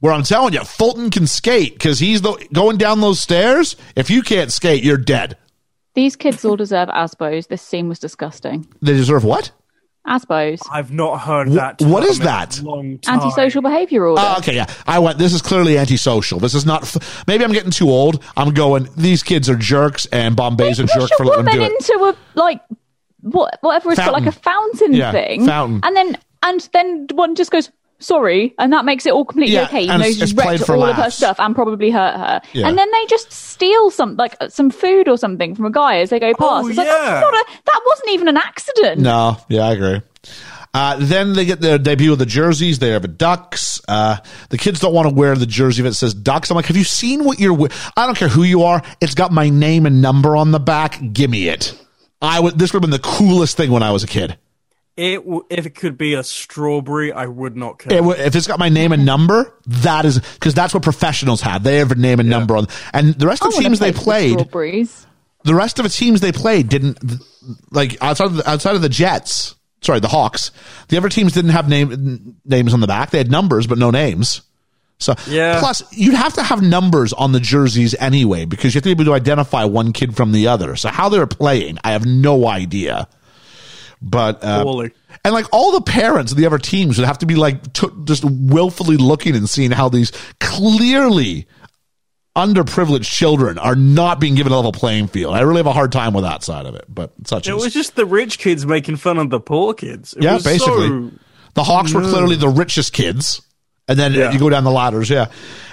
where 0.00 0.12
I'm 0.12 0.22
telling 0.22 0.54
you, 0.54 0.62
Fulton 0.64 1.10
can 1.10 1.26
skate 1.26 1.74
because 1.74 1.98
he's 1.98 2.22
the 2.22 2.32
going 2.52 2.76
down 2.76 3.00
those 3.00 3.20
stairs. 3.20 3.76
If 3.96 4.10
you 4.10 4.22
can't 4.22 4.52
skate, 4.52 4.82
you're 4.84 4.96
dead. 4.96 5.36
These 5.94 6.16
kids 6.16 6.44
all 6.44 6.56
deserve 6.56 6.88
ASBOs. 6.88 7.48
This 7.48 7.62
scene 7.62 7.88
was 7.88 7.98
disgusting. 7.98 8.66
They 8.80 8.92
deserve 8.92 9.24
what? 9.24 9.50
ASBOs. 10.06 10.60
I've 10.70 10.92
not 10.92 11.18
heard 11.20 11.48
that. 11.52 11.82
what 11.82 12.04
is 12.04 12.18
term 12.18 12.26
in 12.28 12.32
a 12.32 12.36
that? 12.36 12.62
Long 12.62 12.98
time. 12.98 13.20
Antisocial 13.20 13.60
behaviour 13.62 14.06
order. 14.06 14.22
Oh, 14.24 14.36
okay, 14.38 14.54
yeah. 14.54 14.66
I 14.86 15.00
went. 15.00 15.18
This 15.18 15.34
is 15.34 15.42
clearly 15.42 15.76
antisocial. 15.76 16.38
This 16.38 16.54
is 16.54 16.64
not. 16.64 16.82
F- 16.84 17.24
maybe 17.26 17.44
I'm 17.44 17.52
getting 17.52 17.70
too 17.72 17.90
old. 17.90 18.22
I'm 18.36 18.54
going. 18.54 18.88
These 18.96 19.22
kids 19.22 19.50
are 19.50 19.56
jerks, 19.56 20.06
and 20.06 20.34
Bombay's 20.36 20.78
a 20.78 20.84
Push 20.84 20.94
jerk 20.94 21.10
a 21.10 21.16
for 21.16 21.24
letting 21.26 21.44
them 21.46 21.54
woman 21.58 21.68
do 21.70 21.74
it. 21.74 21.90
into 21.90 22.04
a 22.04 22.16
like 22.38 22.60
what 23.20 23.58
whatever 23.60 23.90
it's 23.90 23.98
got 23.98 24.12
like 24.12 24.26
a 24.26 24.32
fountain 24.32 24.94
Yeah, 24.94 25.10
thing, 25.12 25.44
fountain. 25.44 25.80
and 25.82 25.94
then 25.96 26.16
and 26.44 26.68
then 26.72 27.08
one 27.12 27.34
just 27.34 27.50
goes 27.50 27.70
sorry, 27.98 28.54
and 28.58 28.72
that 28.72 28.84
makes 28.84 29.06
it 29.06 29.12
all 29.12 29.24
completely 29.24 29.54
Yeah, 29.54 29.64
okay. 29.64 29.82
Even 29.82 30.00
though 30.00 30.06
it's- 30.06 30.14
she's 30.14 30.32
it's 30.32 30.34
wrecked 30.34 30.68
all 30.70 30.84
of 30.84 30.96
her 30.96 31.10
stuff 31.10 31.38
and 31.40 31.54
probably 31.54 31.90
hurt 31.90 32.16
her, 32.16 32.40
Yeah. 32.52 32.68
and 32.68 32.78
then 32.78 32.90
they 32.90 33.06
just 33.06 33.32
steal 33.32 33.90
some 33.90 34.16
like 34.16 34.36
some 34.48 34.70
food 34.70 35.08
or 35.08 35.16
something 35.16 35.54
from 35.54 35.64
a 35.66 35.70
guy 35.70 35.98
as 35.98 36.10
they 36.10 36.20
go 36.20 36.32
past. 36.34 36.64
Oh, 36.64 36.68
it's 36.68 36.76
like 36.78 36.86
yeah. 36.86 37.18
a, 37.18 37.32
that 37.66 37.80
wasn't 37.86 38.10
even 38.10 38.28
an 38.28 38.36
accident. 38.36 39.00
No, 39.00 39.36
yeah, 39.48 39.62
I 39.66 39.72
agree. 39.72 40.02
Uh, 40.74 40.96
then 41.00 41.32
they 41.32 41.46
get 41.46 41.60
their 41.62 41.78
debut 41.78 42.12
of 42.12 42.18
the 42.18 42.26
jerseys. 42.26 42.78
They 42.78 42.90
have 42.90 43.02
a 43.02 43.08
Ducks. 43.08 43.80
Uh, 43.88 44.18
the 44.50 44.58
kids 44.58 44.78
don't 44.80 44.92
want 44.92 45.08
to 45.08 45.14
wear 45.14 45.34
the 45.34 45.46
jersey 45.46 45.82
that 45.82 45.94
says 45.94 46.12
Ducks. 46.12 46.50
I'm 46.50 46.56
like, 46.56 46.66
have 46.66 46.76
you 46.76 46.84
seen 46.84 47.24
what 47.24 47.40
you're? 47.40 47.54
we- 47.54 47.68
I 47.96 48.04
don't 48.06 48.16
care 48.16 48.28
who 48.28 48.42
you 48.42 48.62
are. 48.64 48.82
It's 49.00 49.14
got 49.14 49.32
my 49.32 49.48
name 49.48 49.86
and 49.86 50.02
number 50.02 50.36
on 50.36 50.50
the 50.50 50.60
back. 50.60 51.00
Give 51.12 51.30
me 51.30 51.48
it. 51.48 51.72
I 52.20 52.38
would. 52.38 52.58
This 52.58 52.72
would 52.72 52.82
have 52.82 52.90
been 52.90 53.00
the 53.00 53.02
coolest 53.02 53.56
thing 53.56 53.70
when 53.70 53.82
I 53.82 53.92
was 53.92 54.04
a 54.04 54.06
kid. 54.06 54.36
It 54.98 55.18
w- 55.18 55.46
if 55.48 55.64
it 55.64 55.76
could 55.76 55.96
be 55.96 56.14
a 56.14 56.24
strawberry, 56.24 57.12
I 57.12 57.26
would 57.26 57.56
not 57.56 57.78
care. 57.78 57.96
It 57.96 58.02
would- 58.02 58.18
if 58.18 58.34
it's 58.34 58.48
got 58.48 58.58
my 58.58 58.68
name 58.68 58.90
and 58.90 59.04
number, 59.06 59.54
that 59.66 60.04
is 60.04 60.18
because 60.18 60.54
that's 60.54 60.74
what 60.74 60.82
professionals 60.82 61.40
have. 61.42 61.62
They 61.62 61.76
have 61.76 61.92
a 61.92 61.94
name 61.94 62.18
and 62.18 62.28
number 62.28 62.56
on. 62.56 62.66
And 62.92 63.14
the 63.14 63.28
rest 63.28 63.44
of 63.44 63.54
the 63.54 63.60
teams 63.62 63.78
they 63.78 63.92
play 63.92 63.92
for 63.92 64.02
played, 64.02 64.32
strawberries. 64.40 65.06
the 65.44 65.54
rest 65.54 65.78
of 65.78 65.84
the 65.84 65.88
teams 65.88 66.20
they 66.20 66.32
played 66.32 66.68
didn't 66.68 66.98
like 67.70 67.96
outside 68.02 68.24
of 68.26 68.34
the, 68.36 68.50
outside 68.50 68.74
of 68.74 68.82
the 68.82 68.88
Jets. 68.88 69.54
Sorry, 69.82 70.00
the 70.00 70.08
Hawks. 70.08 70.50
The 70.88 70.96
other 70.96 71.08
teams 71.08 71.32
didn't 71.32 71.52
have 71.52 71.68
name 71.68 72.34
names 72.44 72.74
on 72.74 72.80
the 72.80 72.88
back. 72.88 73.10
They 73.10 73.18
had 73.18 73.30
numbers, 73.30 73.68
but 73.68 73.78
no 73.78 73.92
names. 73.92 74.40
So 74.98 75.14
Yeah. 75.28 75.60
plus 75.60 75.80
you'd 75.92 76.16
have 76.16 76.34
to 76.34 76.42
have 76.42 76.60
numbers 76.60 77.12
on 77.12 77.30
the 77.30 77.38
jerseys 77.38 77.94
anyway 78.00 78.46
because 78.46 78.74
you 78.74 78.78
have 78.78 78.82
to 78.82 78.88
be 78.88 78.90
able 79.00 79.04
to 79.04 79.14
identify 79.14 79.62
one 79.64 79.92
kid 79.92 80.16
from 80.16 80.32
the 80.32 80.48
other. 80.48 80.74
So 80.74 80.88
how 80.88 81.08
they're 81.08 81.28
playing, 81.28 81.78
I 81.84 81.92
have 81.92 82.04
no 82.04 82.48
idea. 82.48 83.06
But 84.00 84.44
uh, 84.44 84.88
and 85.24 85.34
like 85.34 85.46
all 85.52 85.72
the 85.72 85.80
parents 85.80 86.30
of 86.32 86.38
the 86.38 86.46
other 86.46 86.58
teams 86.58 86.98
would 86.98 87.06
have 87.06 87.18
to 87.18 87.26
be 87.26 87.34
like 87.34 87.72
t- 87.72 87.88
just 88.04 88.24
willfully 88.24 88.96
looking 88.96 89.34
and 89.34 89.48
seeing 89.48 89.70
how 89.72 89.88
these 89.88 90.12
clearly 90.40 91.46
underprivileged 92.36 93.04
children 93.10 93.58
are 93.58 93.74
not 93.74 94.20
being 94.20 94.34
given 94.36 94.52
a 94.52 94.56
level 94.56 94.70
playing 94.72 95.08
field. 95.08 95.34
I 95.34 95.40
really 95.40 95.56
have 95.58 95.66
a 95.66 95.72
hard 95.72 95.90
time 95.90 96.14
with 96.14 96.22
that 96.24 96.44
side 96.44 96.66
of 96.66 96.74
it, 96.76 96.84
but 96.88 97.12
such 97.26 97.48
It 97.48 97.56
is. 97.56 97.64
was 97.64 97.74
just 97.74 97.96
the 97.96 98.06
rich 98.06 98.38
kids 98.38 98.64
making 98.64 98.96
fun 98.96 99.18
of 99.18 99.30
the 99.30 99.40
poor 99.40 99.74
kids. 99.74 100.14
It 100.14 100.22
yeah, 100.22 100.38
basically. 100.38 100.88
so- 100.88 101.10
the 101.54 101.64
Hawks 101.64 101.92
were 101.92 102.02
clearly 102.02 102.36
the 102.36 102.48
richest 102.48 102.92
kids. 102.92 103.42
And 103.88 103.98
then 103.98 104.12
Yeah. 104.12 104.30
you 104.30 104.38
go 104.38 104.48
down 104.50 104.62
the 104.64 104.70
ladders, 104.70 105.10
yeah. 105.10 105.26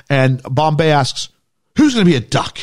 And 0.09 0.41
Bombay 0.41 0.89
asks, 0.89 1.29
who's 1.77 1.93
going 1.93 2.05
to 2.05 2.09
be 2.11 2.15
a 2.17 2.21
duck? 2.21 2.57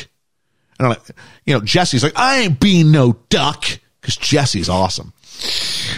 And 0.78 0.86
I'm 0.86 0.88
like, 0.88 1.02
you 1.44 1.54
know, 1.54 1.60
Jesse's 1.60 2.02
like, 2.02 2.14
I 2.18 2.38
ain't 2.40 2.58
being 2.58 2.90
no 2.90 3.12
duck 3.28 3.64
because 4.00 4.16
Jesse's 4.16 4.68
awesome. 4.68 5.12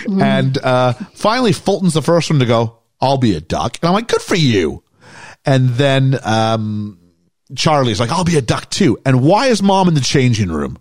And 0.07 0.59
uh, 0.59 0.93
finally, 1.15 1.53
Fulton's 1.53 1.95
the 1.95 2.03
first 2.03 2.31
one 2.31 2.39
to 2.41 2.47
go, 2.47 2.79
I'll 3.01 3.19
be 3.19 3.35
a 3.35 3.41
duck. 3.41 3.79
And 3.81 3.89
I'm 3.89 3.95
like, 3.95 4.09
good 4.09 4.23
for 4.23 4.37
you. 4.37 4.83
And 5.45 5.71
then 5.71 6.19
um, 6.23 6.99
Charlie's 7.55 8.01
like, 8.01 8.11
I'll 8.11 8.25
be 8.25 8.37
a 8.37 8.43
duck 8.43 8.71
too. 8.71 8.99
And 9.05 9.23
why 9.23 9.47
is 9.49 9.63
mom 9.63 9.89
in 9.89 9.95
the 9.95 10.01
changing 10.01 10.51
room? 10.51 10.79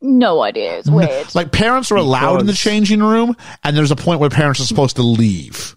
No 0.00 0.42
idea. 0.42 0.78
It's 0.78 0.90
weird. 0.90 1.34
Like 1.34 1.50
parents 1.50 1.90
are 1.90 1.96
allowed 1.96 2.40
in 2.40 2.46
the 2.46 2.52
changing 2.52 3.02
room, 3.02 3.36
and 3.62 3.74
there's 3.74 3.90
a 3.90 3.96
point 3.96 4.20
where 4.20 4.28
parents 4.28 4.60
are 4.60 4.64
supposed 4.64 4.96
to 4.96 5.02
leave. 5.02 5.76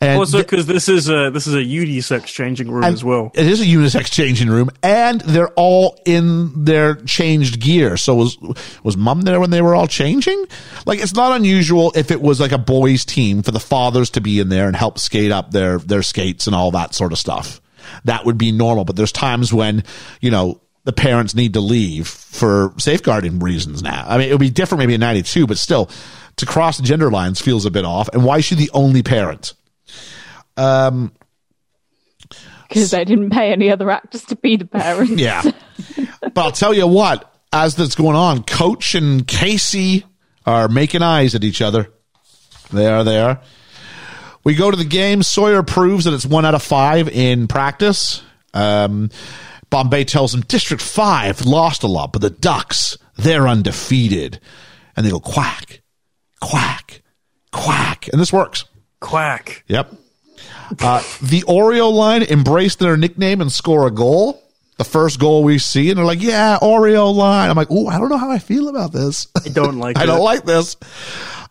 And 0.00 0.18
Also, 0.18 0.38
because 0.38 0.66
this 0.66 0.88
is 0.88 1.08
a 1.08 1.30
this 1.30 1.46
is 1.46 1.54
a 1.54 1.62
unisex 1.62 2.26
changing 2.26 2.70
room 2.70 2.84
as 2.84 3.04
well. 3.04 3.32
It 3.34 3.46
is 3.46 3.60
a 3.60 3.64
unisex 3.64 4.10
changing 4.10 4.48
room, 4.48 4.70
and 4.82 5.20
they're 5.22 5.50
all 5.50 6.00
in 6.04 6.64
their 6.64 6.96
changed 6.96 7.60
gear. 7.60 7.96
So 7.96 8.14
was 8.14 8.38
was 8.82 8.96
mom 8.96 9.22
there 9.22 9.40
when 9.40 9.50
they 9.50 9.62
were 9.62 9.74
all 9.74 9.86
changing? 9.86 10.44
Like 10.86 11.00
it's 11.00 11.14
not 11.14 11.32
unusual 11.36 11.92
if 11.94 12.10
it 12.10 12.20
was 12.20 12.40
like 12.40 12.52
a 12.52 12.58
boys' 12.58 13.04
team 13.04 13.42
for 13.42 13.50
the 13.50 13.60
fathers 13.60 14.10
to 14.10 14.20
be 14.20 14.40
in 14.40 14.48
there 14.48 14.66
and 14.66 14.76
help 14.76 14.98
skate 14.98 15.32
up 15.32 15.50
their 15.50 15.78
their 15.78 16.02
skates 16.02 16.46
and 16.46 16.54
all 16.54 16.70
that 16.72 16.94
sort 16.94 17.12
of 17.12 17.18
stuff. 17.18 17.60
That 18.04 18.24
would 18.24 18.38
be 18.38 18.52
normal. 18.52 18.84
But 18.84 18.96
there's 18.96 19.12
times 19.12 19.52
when 19.52 19.84
you 20.20 20.30
know 20.30 20.60
the 20.84 20.92
parents 20.92 21.34
need 21.34 21.54
to 21.54 21.60
leave 21.60 22.06
for 22.06 22.74
safeguarding 22.78 23.38
reasons. 23.38 23.82
Now, 23.82 24.04
I 24.06 24.18
mean, 24.18 24.28
it 24.28 24.32
would 24.32 24.40
be 24.40 24.50
different 24.50 24.80
maybe 24.80 24.94
in 24.94 25.00
'92, 25.00 25.46
but 25.46 25.58
still, 25.58 25.90
to 26.36 26.46
cross 26.46 26.78
gender 26.78 27.10
lines 27.10 27.40
feels 27.40 27.64
a 27.64 27.70
bit 27.70 27.84
off. 27.84 28.08
And 28.12 28.24
why 28.24 28.38
is 28.38 28.44
she 28.44 28.54
the 28.54 28.70
only 28.74 29.02
parent? 29.02 29.54
Because 30.56 31.10
they 32.90 33.04
didn't 33.04 33.30
pay 33.30 33.52
any 33.52 33.70
other 33.70 33.90
actors 33.90 34.24
to 34.26 34.36
be 34.36 34.56
the 34.56 34.66
parents. 34.66 35.12
Yeah. 35.12 35.42
but 36.20 36.38
I'll 36.38 36.52
tell 36.52 36.74
you 36.74 36.86
what, 36.86 37.32
as 37.52 37.76
that's 37.76 37.94
going 37.94 38.16
on, 38.16 38.42
Coach 38.42 38.94
and 38.94 39.26
Casey 39.26 40.04
are 40.46 40.68
making 40.68 41.02
eyes 41.02 41.34
at 41.34 41.44
each 41.44 41.62
other. 41.62 41.88
They 42.72 42.86
are 42.86 43.04
there. 43.04 43.40
We 44.42 44.54
go 44.54 44.70
to 44.70 44.76
the 44.76 44.84
game. 44.84 45.22
Sawyer 45.22 45.62
proves 45.62 46.04
that 46.04 46.14
it's 46.14 46.26
one 46.26 46.44
out 46.44 46.54
of 46.54 46.62
five 46.62 47.08
in 47.08 47.48
practice. 47.48 48.22
Um, 48.52 49.10
Bombay 49.70 50.04
tells 50.04 50.34
him 50.34 50.42
District 50.42 50.82
5 50.82 51.46
lost 51.46 51.82
a 51.82 51.86
lot, 51.86 52.12
but 52.12 52.22
the 52.22 52.30
Ducks, 52.30 52.96
they're 53.16 53.48
undefeated. 53.48 54.40
And 54.96 55.04
they 55.04 55.10
go 55.10 55.18
quack, 55.18 55.82
quack, 56.40 57.02
quack. 57.50 58.08
And 58.12 58.20
this 58.20 58.32
works. 58.32 58.64
Quack. 59.00 59.64
Yep. 59.66 59.92
Uh, 60.80 61.02
the 61.22 61.42
Oreo 61.42 61.92
line 61.92 62.22
embraced 62.22 62.78
their 62.78 62.96
nickname 62.96 63.40
and 63.40 63.50
score 63.52 63.86
a 63.86 63.90
goal. 63.90 64.40
The 64.76 64.84
first 64.84 65.20
goal 65.20 65.44
we 65.44 65.58
see, 65.58 65.90
and 65.90 65.98
they're 65.98 66.04
like, 66.04 66.20
"Yeah, 66.20 66.58
Oreo 66.60 67.14
line." 67.14 67.48
I'm 67.48 67.56
like, 67.56 67.70
"Ooh, 67.70 67.86
I 67.86 67.98
don't 67.98 68.08
know 68.08 68.16
how 68.16 68.30
I 68.30 68.38
feel 68.40 68.68
about 68.68 68.92
this. 68.92 69.28
I 69.36 69.48
don't 69.48 69.78
like 69.78 69.94
this. 69.94 70.00
I 70.00 70.04
it. 70.04 70.06
don't 70.06 70.24
like 70.24 70.44
this." 70.44 70.76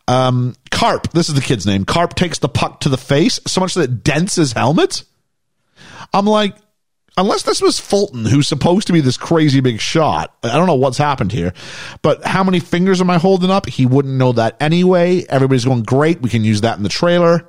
Um, 0.08 0.56
Karp, 0.72 1.12
this 1.14 1.30
is 1.30 1.36
the 1.36 1.42
kid's 1.42 1.66
name. 1.66 1.86
Karp 1.86 2.16
takes 2.16 2.40
the 2.40 2.50
puck 2.50 2.82
to 2.82 2.90
the 2.90 2.98
face 2.98 3.40
so 3.48 3.62
much 3.62 3.76
that 3.76 3.84
it 3.84 4.04
dents 4.04 4.36
his 4.36 4.52
helmet. 4.52 5.04
I'm 6.14 6.26
like, 6.26 6.56
unless 7.18 7.44
this 7.44 7.62
was 7.62 7.80
Fulton, 7.80 8.26
who's 8.26 8.48
supposed 8.48 8.88
to 8.88 8.94
be 8.94 9.02
this 9.02 9.18
crazy 9.18 9.60
big 9.60 9.80
shot, 9.80 10.36
I 10.44 10.54
don't 10.54 10.68
know 10.68 10.76
what's 10.76 10.98
happened 10.98 11.32
here. 11.32 11.54
But 12.02 12.26
how 12.26 12.44
many 12.44 12.60
fingers 12.60 13.02
am 13.02 13.10
I 13.10 13.18
holding 13.18 13.52
up? 13.52 13.68
He 13.68 13.86
wouldn't 13.86 14.16
know 14.16 14.32
that 14.34 14.58
anyway. 14.60 15.26
Everybody's 15.30 15.66
going 15.66 15.84
great. 15.84 16.22
We 16.22 16.30
can 16.30 16.44
use 16.44 16.62
that 16.62 16.78
in 16.78 16.84
the 16.84 16.90
trailer. 16.90 17.48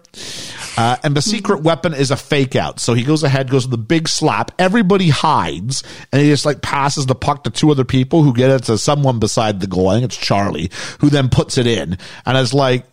Uh, 0.76 0.96
and 1.04 1.16
the 1.16 1.22
secret 1.22 1.62
weapon 1.62 1.94
is 1.94 2.10
a 2.10 2.16
fake 2.16 2.56
out. 2.56 2.80
So 2.80 2.94
he 2.94 3.04
goes 3.04 3.22
ahead, 3.22 3.50
goes 3.50 3.64
with 3.64 3.70
the 3.70 3.78
big 3.78 4.08
slap. 4.08 4.50
Everybody 4.58 5.08
hides, 5.08 5.84
and 6.12 6.20
he 6.20 6.28
just 6.28 6.44
like 6.44 6.62
passes 6.62 7.06
the 7.06 7.14
puck 7.14 7.44
to 7.44 7.50
two 7.50 7.70
other 7.70 7.84
people 7.84 8.22
who 8.22 8.34
get 8.34 8.50
it 8.50 8.64
to 8.64 8.76
someone 8.76 9.18
beside 9.18 9.60
the 9.60 9.66
goal. 9.66 9.88
I 9.88 9.94
think 9.94 10.06
it's 10.06 10.16
Charlie, 10.16 10.70
who 11.00 11.10
then 11.10 11.28
puts 11.28 11.58
it 11.58 11.66
in. 11.66 11.96
And 12.26 12.36
it's 12.36 12.54
like, 12.54 12.86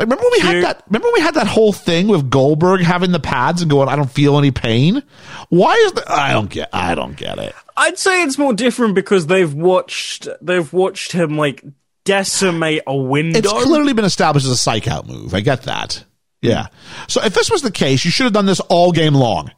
like, 0.00 0.06
remember 0.06 0.22
when 0.22 0.32
we 0.32 0.40
had 0.40 0.64
that? 0.64 0.82
Remember 0.88 1.08
when 1.08 1.14
we 1.14 1.20
had 1.20 1.34
that 1.34 1.46
whole 1.46 1.74
thing 1.74 2.08
with 2.08 2.30
Goldberg 2.30 2.80
having 2.80 3.12
the 3.12 3.20
pads 3.20 3.60
and 3.60 3.70
going, 3.70 3.90
"I 3.90 3.96
don't 3.96 4.10
feel 4.10 4.38
any 4.38 4.50
pain." 4.50 5.02
Why 5.50 5.74
is 5.74 5.92
that? 5.92 6.10
I 6.10 6.32
don't 6.32 6.48
get. 6.48 6.70
I 6.72 6.94
don't 6.94 7.16
get 7.16 7.38
it. 7.38 7.54
I'd 7.76 7.98
say 7.98 8.22
it's 8.22 8.38
more 8.38 8.54
different 8.54 8.94
because 8.94 9.26
they've 9.26 9.52
watched 9.52 10.26
they've 10.40 10.72
watched 10.72 11.12
him 11.12 11.36
like 11.36 11.62
decimate 12.04 12.82
a 12.86 12.96
window. 12.96 13.40
It's 13.40 13.52
clearly 13.52 13.92
been 13.92 14.06
established 14.06 14.46
as 14.46 14.52
a 14.52 14.56
psych 14.56 14.88
out 14.88 15.06
move. 15.06 15.34
I 15.34 15.40
get 15.40 15.64
that. 15.64 16.02
Yeah. 16.40 16.68
So 17.06 17.22
if 17.22 17.34
this 17.34 17.50
was 17.50 17.60
the 17.60 17.70
case, 17.70 18.02
you 18.02 18.10
should 18.10 18.24
have 18.24 18.32
done 18.32 18.46
this 18.46 18.60
all 18.60 18.92
game 18.92 19.14
long. 19.14 19.50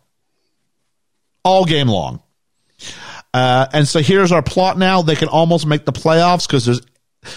All 1.44 1.64
game 1.64 1.86
long. 1.86 2.20
Uh, 3.32 3.66
and 3.72 3.86
so 3.86 4.00
here's 4.00 4.32
our 4.32 4.42
plot 4.42 4.76
now. 4.76 5.02
They 5.02 5.14
can 5.14 5.28
almost 5.28 5.66
make 5.66 5.84
the 5.84 5.92
playoffs 5.92 6.48
because 6.48 6.66
there's 6.66 6.80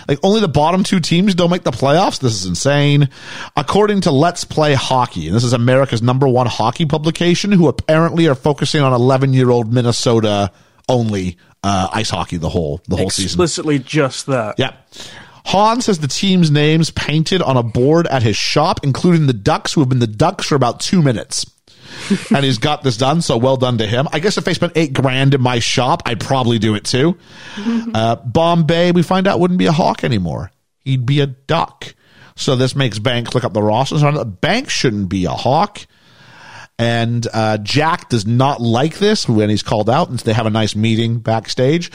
like 0.08 0.20
only 0.24 0.42
the 0.42 0.48
bottom 0.48 0.84
two 0.84 1.00
teams 1.00 1.36
don't 1.36 1.50
make 1.50 1.64
the 1.64 1.72
playoffs. 1.72 2.20
This 2.20 2.34
is 2.34 2.46
insane. 2.46 3.10
According 3.56 4.02
to 4.02 4.12
Let's 4.12 4.44
Play 4.44 4.74
Hockey, 4.74 5.28
and 5.28 5.36
this 5.36 5.44
is 5.44 5.54
America's 5.54 6.02
number 6.02 6.28
one 6.28 6.48
hockey 6.48 6.86
publication, 6.86 7.52
who 7.52 7.68
apparently 7.68 8.28
are 8.28 8.36
focusing 8.36 8.82
on 8.82 8.94
11 8.94 9.34
year 9.34 9.50
old 9.50 9.72
Minnesota 9.72 10.52
only 10.88 11.38
uh, 11.64 11.90
ice 11.94 12.10
hockey 12.10 12.38
the 12.38 12.50
whole 12.50 12.82
the 12.88 12.96
whole 12.96 13.10
season. 13.10 13.28
explicitly 13.28 13.80
just 13.80 14.28
that. 14.28 14.56
Yeah. 14.58 14.74
Hans 15.46 15.86
has 15.86 16.00
the 16.00 16.08
team's 16.08 16.50
names 16.50 16.90
painted 16.90 17.42
on 17.42 17.56
a 17.56 17.62
board 17.64 18.08
at 18.08 18.24
his 18.24 18.36
shop, 18.36 18.80
including 18.84 19.28
the 19.28 19.34
Ducks, 19.34 19.74
who 19.74 19.82
have 19.82 19.90
been 19.90 20.00
the 20.00 20.08
Ducks 20.08 20.48
for 20.48 20.56
about 20.56 20.80
two 20.80 21.04
minutes. 21.04 21.46
and 22.36 22.44
he's 22.44 22.58
got 22.58 22.84
this 22.84 22.98
done. 22.98 23.22
So 23.22 23.38
well 23.38 23.58
done 23.58 23.78
to 23.80 23.88
him. 23.88 24.08
I 24.12 24.20
guess 24.20 24.38
if 24.38 24.46
they 24.46 24.54
spent 24.54 24.74
eight 24.76 24.94
grand 24.94 25.34
in 25.34 25.42
my 25.42 25.60
shop, 25.60 26.04
I'd 26.06 26.20
probably 26.20 26.60
do 26.60 26.76
it 26.76 26.86
too. 26.86 27.18
uh, 27.94 28.16
Bombay, 28.18 28.92
we 28.92 29.04
find 29.04 29.28
out 29.28 29.40
wouldn't 29.40 29.60
be 29.60 29.68
a 29.68 29.72
hawk 29.72 30.04
anymore. 30.04 30.52
He'd 30.80 31.06
be 31.06 31.22
a 31.22 31.28
duck. 31.28 31.96
So 32.36 32.56
this 32.56 32.76
makes 32.76 33.00
Banks 33.00 33.34
look 33.34 33.44
up 33.44 33.54
the 33.54 33.64
rosters. 33.64 34.04
Banks 34.42 34.74
shouldn't 34.74 35.10
be 35.10 35.26
a 35.26 35.32
hawk. 35.32 35.86
And 36.78 37.26
uh, 37.34 37.58
Jack 37.60 38.10
does 38.10 38.26
not 38.26 38.60
like 38.60 38.98
this 38.98 39.30
when 39.30 39.50
he's 39.50 39.64
called 39.64 39.90
out, 39.90 40.10
and 40.10 40.20
they 40.20 40.34
have 40.34 40.46
a 40.46 40.50
nice 40.50 40.76
meeting 40.76 41.20
backstage, 41.20 41.90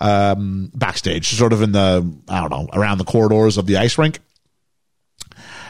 um, 0.00 0.70
backstage, 0.74 1.28
sort 1.28 1.54
of 1.54 1.62
in 1.62 1.72
the 1.72 2.14
I 2.28 2.40
don't 2.40 2.50
know 2.50 2.68
around 2.74 2.98
the 2.98 3.04
corridors 3.04 3.56
of 3.56 3.64
the 3.66 3.78
ice 3.78 3.96
rink. 3.96 4.18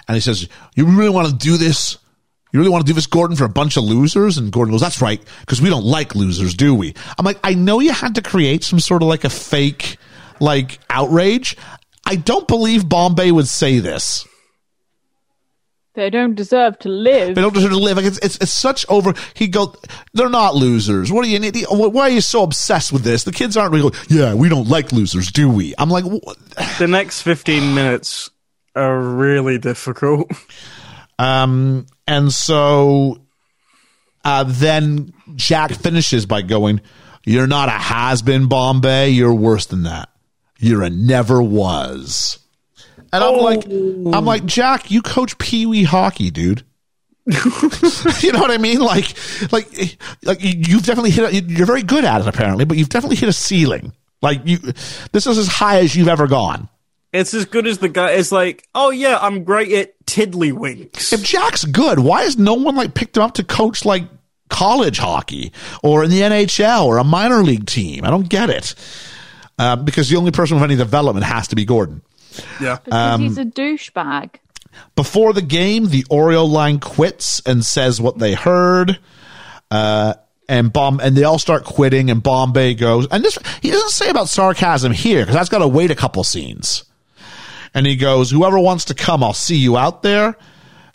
And 0.09 0.16
he 0.16 0.20
says, 0.20 0.48
"You 0.74 0.86
really 0.86 1.10
want 1.10 1.28
to 1.28 1.35
do 1.35 1.56
this? 1.56 1.98
You 2.52 2.60
really 2.60 2.70
want 2.70 2.86
to 2.86 2.90
do 2.90 2.94
this, 2.94 3.06
Gordon, 3.06 3.36
for 3.36 3.44
a 3.44 3.48
bunch 3.48 3.76
of 3.76 3.84
losers?" 3.84 4.38
And 4.38 4.50
Gordon 4.50 4.72
goes, 4.72 4.80
"That's 4.80 5.02
right, 5.02 5.22
because 5.40 5.60
we 5.60 5.70
don't 5.70 5.84
like 5.84 6.14
losers, 6.14 6.54
do 6.54 6.74
we?" 6.74 6.94
I'm 7.18 7.24
like, 7.24 7.38
I 7.44 7.54
know 7.54 7.80
you 7.80 7.92
had 7.92 8.14
to 8.16 8.22
create 8.22 8.64
some 8.64 8.80
sort 8.80 9.02
of 9.02 9.08
like 9.08 9.24
a 9.24 9.30
fake 9.30 9.98
like 10.40 10.78
outrage. 10.90 11.56
I 12.06 12.16
don't 12.16 12.48
believe 12.48 12.88
Bombay 12.88 13.30
would 13.30 13.48
say 13.48 13.80
this. 13.80 14.26
They 15.98 16.10
don't 16.10 16.36
deserve 16.36 16.78
to 16.80 16.88
live. 16.88 17.34
They 17.34 17.40
don't 17.40 17.52
deserve 17.52 17.72
to 17.72 17.76
live. 17.76 17.96
Like 17.96 18.06
it's, 18.06 18.18
it's, 18.18 18.36
it's 18.36 18.54
such 18.54 18.86
over. 18.88 19.14
He 19.34 19.48
go, 19.48 19.74
they're 20.14 20.28
not 20.28 20.54
losers. 20.54 21.10
What 21.10 21.24
are 21.24 21.28
you, 21.28 21.42
idiot? 21.42 21.66
Why 21.70 22.02
are 22.02 22.08
you 22.08 22.20
so 22.20 22.44
obsessed 22.44 22.92
with 22.92 23.02
this? 23.02 23.24
The 23.24 23.32
kids 23.32 23.56
aren't 23.56 23.72
really. 23.72 23.90
Yeah, 24.08 24.34
we 24.34 24.48
don't 24.48 24.68
like 24.68 24.92
losers, 24.92 25.32
do 25.32 25.50
we? 25.50 25.74
I'm 25.76 25.90
like, 25.90 26.04
what? 26.04 26.36
The 26.78 26.86
next 26.86 27.22
15 27.22 27.74
minutes 27.74 28.30
are 28.76 28.96
really 28.96 29.58
difficult. 29.58 30.30
um, 31.18 31.86
and 32.09 32.32
so, 32.32 33.20
uh, 34.24 34.44
then 34.47 35.12
Jack 35.36 35.72
finishes 35.72 36.26
by 36.26 36.43
going, 36.43 36.80
"You're 37.24 37.47
not 37.47 37.68
a 37.68 37.72
has 37.72 38.22
been, 38.22 38.48
Bombay. 38.48 39.10
You're 39.10 39.35
worse 39.35 39.66
than 39.66 39.85
that. 39.85 40.09
You're 40.59 40.82
a 40.82 40.90
never 40.90 41.40
was." 41.40 42.39
And 43.12 43.24
I'm 43.24 43.39
like, 43.39 43.64
I'm 43.64 44.24
like, 44.24 44.44
Jack, 44.44 44.90
you 44.90 45.01
coach 45.01 45.39
Pee 45.39 45.66
Wee 45.66 45.85
hockey, 45.85 46.30
dude. 46.30 46.62
you 47.26 48.32
know 48.32 48.40
what 48.40 48.51
I 48.51 48.59
mean? 48.59 48.80
Like, 48.80 49.14
like, 49.52 49.98
like 50.22 50.39
you've 50.40 50.82
definitely 50.82 51.10
hit. 51.10 51.32
A, 51.32 51.43
you're 51.43 51.66
very 51.66 51.82
good 51.82 52.05
at 52.05 52.22
it, 52.22 52.26
apparently, 52.26 52.64
but 52.64 52.76
you've 52.76 52.89
definitely 52.89 53.16
hit 53.16 53.28
a 53.28 53.35
ceiling. 53.35 53.93
Like 54.22 54.40
you, 54.44 54.59
this 55.12 55.26
is 55.26 55.39
as 55.39 55.47
high 55.47 55.80
as 55.80 55.94
you've 55.94 56.09
ever 56.09 56.26
gone. 56.26 56.68
It's 57.12 57.32
as 57.32 57.47
good 57.47 57.66
as 57.66 57.78
the 57.78 57.89
guy. 57.89 58.12
It's 58.12 58.32
like, 58.32 58.68
oh 58.74 58.90
yeah, 58.90 59.18
I'm 59.20 59.44
great 59.44 59.72
at 59.72 60.05
tiddlywinks. 60.05 61.12
If 61.12 61.22
Jack's 61.22 61.64
good, 61.64 61.98
why 61.98 62.22
has 62.22 62.36
no 62.36 62.55
one 62.55 62.76
like 62.76 62.94
picked 62.94 63.16
him 63.16 63.22
up 63.22 63.35
to 63.35 63.44
coach 63.44 63.85
like 63.85 64.05
college 64.51 64.98
hockey 64.98 65.52
or 65.82 66.05
in 66.05 66.10
the 66.10 66.20
NHL 66.20 66.85
or 66.85 66.98
a 66.98 67.05
minor 67.05 67.43
league 67.43 67.66
team? 67.66 68.05
I 68.05 68.10
don't 68.10 68.28
get 68.28 68.51
it. 68.51 68.74
Uh, 69.59 69.76
because 69.76 70.09
the 70.09 70.16
only 70.16 70.30
person 70.30 70.56
with 70.56 70.64
any 70.64 70.76
development 70.76 71.26
has 71.26 71.48
to 71.48 71.56
be 71.56 71.64
Gordon. 71.64 72.02
Yeah. 72.60 72.78
because 72.85 73.14
um, 73.14 73.20
he's 73.22 73.39
a 73.39 73.44
douchebag. 73.44 74.36
Before 74.94 75.32
the 75.32 75.43
game, 75.43 75.89
the 75.89 76.05
Oreo 76.05 76.48
line 76.48 76.78
quits 76.78 77.40
and 77.44 77.64
says 77.64 78.01
what 78.01 78.18
they 78.18 78.35
heard. 78.35 78.98
Uh, 79.70 80.14
and 80.48 80.72
bomb 80.72 81.01
and 81.01 81.16
they 81.16 81.24
all 81.24 81.39
start 81.39 81.64
quitting 81.64 82.10
and 82.10 82.22
Bombay 82.22 82.72
goes 82.72 83.06
and 83.10 83.22
this 83.22 83.39
he 83.60 83.70
doesn't 83.70 83.90
say 83.90 84.09
about 84.09 84.30
sarcasm 84.30 84.93
here 84.93 85.20
because 85.20 85.35
that's 85.35 85.51
got 85.51 85.59
to 85.59 85.68
wait 85.68 85.90
a 85.90 85.94
couple 85.94 86.24
scenes. 86.24 86.85
And 87.74 87.86
he 87.86 87.97
goes, 87.97 88.31
"Whoever 88.31 88.59
wants 88.59 88.86
to 88.86 88.95
come, 88.95 89.23
I'll 89.23 89.32
see 89.32 89.57
you 89.57 89.77
out 89.77 90.03
there." 90.03 90.36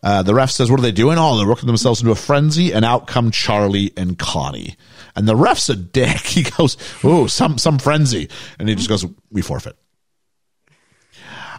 Uh, 0.02 0.22
the 0.22 0.34
ref 0.34 0.52
says, 0.52 0.70
"What 0.70 0.80
are 0.80 0.84
they 0.84 0.92
doing?" 0.92 1.18
Oh, 1.18 1.38
they're 1.38 1.48
working 1.48 1.68
themselves 1.68 2.02
into 2.02 2.12
a 2.12 2.16
frenzy, 2.16 2.74
and 2.74 2.84
out 2.84 3.08
come 3.08 3.32
Charlie 3.32 3.94
and 3.96 4.18
Connie. 4.18 4.76
And 5.16 5.28
the 5.28 5.36
ref's 5.36 5.70
a 5.70 5.76
dick. 5.76 6.18
He 6.26 6.44
goes, 6.44 6.78
"Oh, 7.04 7.28
some 7.28 7.58
some 7.58 7.80
frenzy," 7.80 8.30
and 8.60 8.68
he 8.68 8.76
just 8.76 8.90
goes, 8.90 9.06
"We 9.32 9.42
forfeit." 9.42 9.78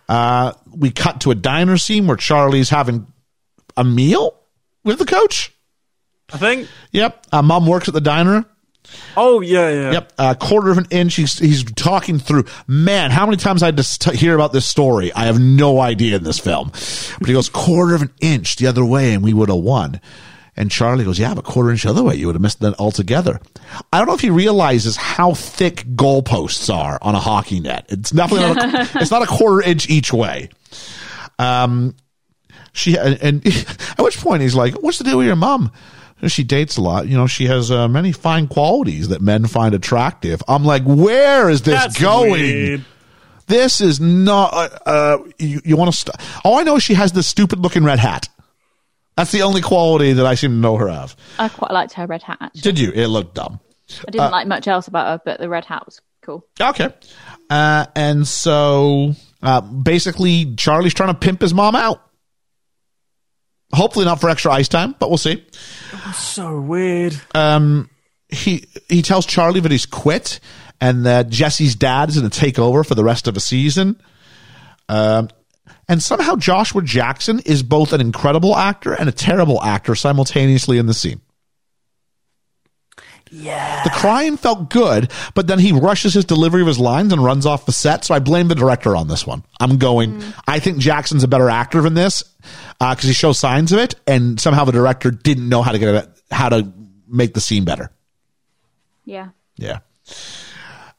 Uh, 0.08 0.52
we 0.70 0.90
cut 0.90 1.22
to 1.22 1.30
a 1.30 1.34
diner 1.34 1.78
scene 1.78 2.06
where 2.06 2.16
Charlie's 2.16 2.68
having 2.70 3.06
a 3.76 3.84
meal 3.84 4.38
with 4.84 4.98
the 4.98 5.06
coach. 5.06 5.52
I 6.32 6.38
think. 6.38 6.68
Yep. 6.92 7.26
Uh, 7.32 7.42
Mom 7.42 7.66
works 7.66 7.88
at 7.88 7.94
the 7.94 8.00
diner. 8.00 8.44
Oh 9.16 9.40
yeah, 9.40 9.70
yeah. 9.70 9.92
Yep. 9.92 10.12
A 10.18 10.34
quarter 10.34 10.70
of 10.70 10.78
an 10.78 10.86
inch. 10.90 11.16
He's, 11.16 11.38
he's 11.38 11.64
talking 11.64 12.18
through. 12.18 12.44
Man, 12.66 13.10
how 13.10 13.26
many 13.26 13.36
times 13.36 13.62
I 13.62 13.70
just 13.70 14.02
t- 14.02 14.16
hear 14.16 14.34
about 14.34 14.52
this 14.52 14.66
story? 14.66 15.12
I 15.12 15.26
have 15.26 15.40
no 15.40 15.80
idea 15.80 16.16
in 16.16 16.24
this 16.24 16.38
film. 16.38 16.70
But 17.18 17.28
he 17.28 17.32
goes, 17.32 17.48
quarter 17.48 17.94
of 17.94 18.02
an 18.02 18.12
inch 18.20 18.56
the 18.56 18.66
other 18.66 18.84
way 18.84 19.14
and 19.14 19.22
we 19.22 19.32
would 19.32 19.48
have 19.48 19.58
won. 19.58 20.00
And 20.56 20.70
Charlie 20.70 21.04
goes, 21.04 21.18
yeah, 21.18 21.34
but 21.34 21.44
quarter 21.44 21.70
inch 21.70 21.82
the 21.82 21.90
other 21.90 22.04
way, 22.04 22.14
you 22.14 22.26
would 22.26 22.36
have 22.36 22.42
missed 22.42 22.60
that 22.60 22.78
altogether. 22.78 23.40
I 23.92 23.98
don't 23.98 24.06
know 24.06 24.14
if 24.14 24.20
he 24.20 24.30
realizes 24.30 24.96
how 24.96 25.34
thick 25.34 25.84
goalposts 25.96 26.72
are 26.72 26.98
on 27.02 27.14
a 27.14 27.20
hockey 27.20 27.58
net. 27.60 27.86
It's 27.88 28.10
definitely 28.10 28.54
not 28.54 28.74
a, 28.74 28.98
it's 29.00 29.10
not 29.10 29.22
a 29.22 29.26
quarter 29.26 29.62
inch 29.68 29.88
each 29.88 30.12
way. 30.12 30.50
Um, 31.40 31.96
she 32.72 32.96
and, 32.96 33.20
and 33.20 33.46
at 33.46 33.98
which 33.98 34.18
point 34.18 34.42
he's 34.42 34.54
like, 34.54 34.74
"What's 34.74 34.98
the 34.98 35.04
deal 35.04 35.18
with 35.18 35.26
your 35.26 35.36
mom?" 35.36 35.72
She 36.26 36.42
dates 36.44 36.76
a 36.76 36.80
lot. 36.80 37.06
You 37.08 37.16
know, 37.16 37.26
she 37.26 37.46
has 37.46 37.70
uh, 37.70 37.86
many 37.88 38.12
fine 38.12 38.46
qualities 38.48 39.08
that 39.08 39.20
men 39.20 39.46
find 39.46 39.74
attractive. 39.74 40.42
I'm 40.48 40.64
like, 40.64 40.82
where 40.84 41.50
is 41.50 41.62
this 41.62 41.74
That's 41.74 42.00
going? 42.00 42.30
weird. 42.32 42.84
This 43.46 43.80
is 43.82 44.00
not. 44.00 44.54
Uh, 44.54 44.68
uh, 44.86 45.18
you 45.38 45.60
you 45.64 45.76
want 45.76 45.92
to? 45.92 45.96
St- 45.96 46.16
All 46.44 46.56
I 46.58 46.62
know 46.62 46.76
is 46.76 46.82
she 46.82 46.94
has 46.94 47.12
this 47.12 47.26
stupid 47.26 47.58
looking 47.58 47.84
red 47.84 47.98
hat. 47.98 48.28
That's 49.16 49.32
the 49.32 49.42
only 49.42 49.60
quality 49.60 50.14
that 50.14 50.24
I 50.26 50.34
seem 50.34 50.52
to 50.52 50.56
know 50.56 50.76
her 50.76 50.88
of. 50.88 51.14
I 51.38 51.48
quite 51.48 51.70
liked 51.72 51.92
her 51.92 52.06
red 52.06 52.22
hat. 52.22 52.38
Actually. 52.40 52.60
Did 52.62 52.78
you? 52.78 52.90
It 52.92 53.08
looked 53.08 53.34
dumb. 53.34 53.60
I 54.08 54.10
didn't 54.10 54.30
like 54.30 54.46
much 54.46 54.66
else 54.66 54.88
about 54.88 55.06
her, 55.08 55.22
but 55.24 55.40
the 55.40 55.48
red 55.48 55.66
hat 55.66 55.84
was 55.84 56.00
cool. 56.22 56.46
Okay. 56.58 56.88
Uh, 57.50 57.86
and 57.94 58.26
so 58.26 59.12
uh, 59.42 59.60
basically, 59.60 60.54
Charlie's 60.56 60.94
trying 60.94 61.12
to 61.12 61.18
pimp 61.18 61.42
his 61.42 61.52
mom 61.52 61.76
out. 61.76 62.00
Hopefully 63.74 64.04
not 64.04 64.20
for 64.20 64.30
extra 64.30 64.52
ice 64.52 64.68
time, 64.68 64.94
but 64.98 65.08
we'll 65.08 65.18
see. 65.18 65.44
So 66.14 66.60
weird. 66.60 67.20
He 68.28 68.66
he 68.88 69.02
tells 69.02 69.26
Charlie 69.26 69.60
that 69.60 69.70
he's 69.70 69.86
quit 69.86 70.40
and 70.80 71.06
that 71.06 71.28
Jesse's 71.28 71.74
dad 71.74 72.08
is 72.08 72.18
going 72.18 72.28
to 72.28 72.38
take 72.38 72.58
over 72.58 72.84
for 72.84 72.94
the 72.94 73.04
rest 73.04 73.28
of 73.28 73.34
the 73.34 73.40
season. 73.40 74.00
Um, 74.88 75.28
and 75.88 76.02
somehow 76.02 76.36
Joshua 76.36 76.82
Jackson 76.82 77.40
is 77.40 77.62
both 77.62 77.92
an 77.92 78.00
incredible 78.00 78.56
actor 78.56 78.92
and 78.92 79.08
a 79.08 79.12
terrible 79.12 79.62
actor 79.62 79.94
simultaneously 79.94 80.78
in 80.78 80.86
the 80.86 80.94
scene. 80.94 81.20
Yeah. 83.30 83.82
The 83.82 83.90
crying 83.90 84.36
felt 84.36 84.70
good, 84.70 85.10
but 85.34 85.46
then 85.46 85.58
he 85.58 85.72
rushes 85.72 86.14
his 86.14 86.24
delivery 86.24 86.60
of 86.60 86.68
his 86.68 86.78
lines 86.78 87.12
and 87.12 87.24
runs 87.24 87.46
off 87.46 87.66
the 87.66 87.72
set. 87.72 88.04
So 88.04 88.14
I 88.14 88.18
blame 88.20 88.48
the 88.48 88.54
director 88.54 88.94
on 88.94 89.08
this 89.08 89.26
one. 89.26 89.42
I'm 89.60 89.78
going, 89.78 90.22
I 90.46 90.60
think 90.60 90.78
Jackson's 90.78 91.24
a 91.24 91.28
better 91.28 91.50
actor 91.50 91.82
than 91.82 91.94
this 91.94 92.22
because 92.92 93.06
he 93.08 93.14
shows 93.14 93.38
signs 93.38 93.72
of 93.72 93.78
it, 93.78 93.94
and 94.06 94.40
somehow 94.40 94.64
the 94.64 94.72
director 94.72 95.10
didn't 95.10 95.48
know 95.48 95.62
how 95.62 95.72
to 95.72 95.78
get 95.78 95.94
it, 95.94 96.08
how 96.30 96.48
to 96.48 96.72
make 97.08 97.32
the 97.34 97.40
scene 97.40 97.64
better. 97.64 97.90
Yeah. 99.04 99.28
Yeah. 99.56 99.78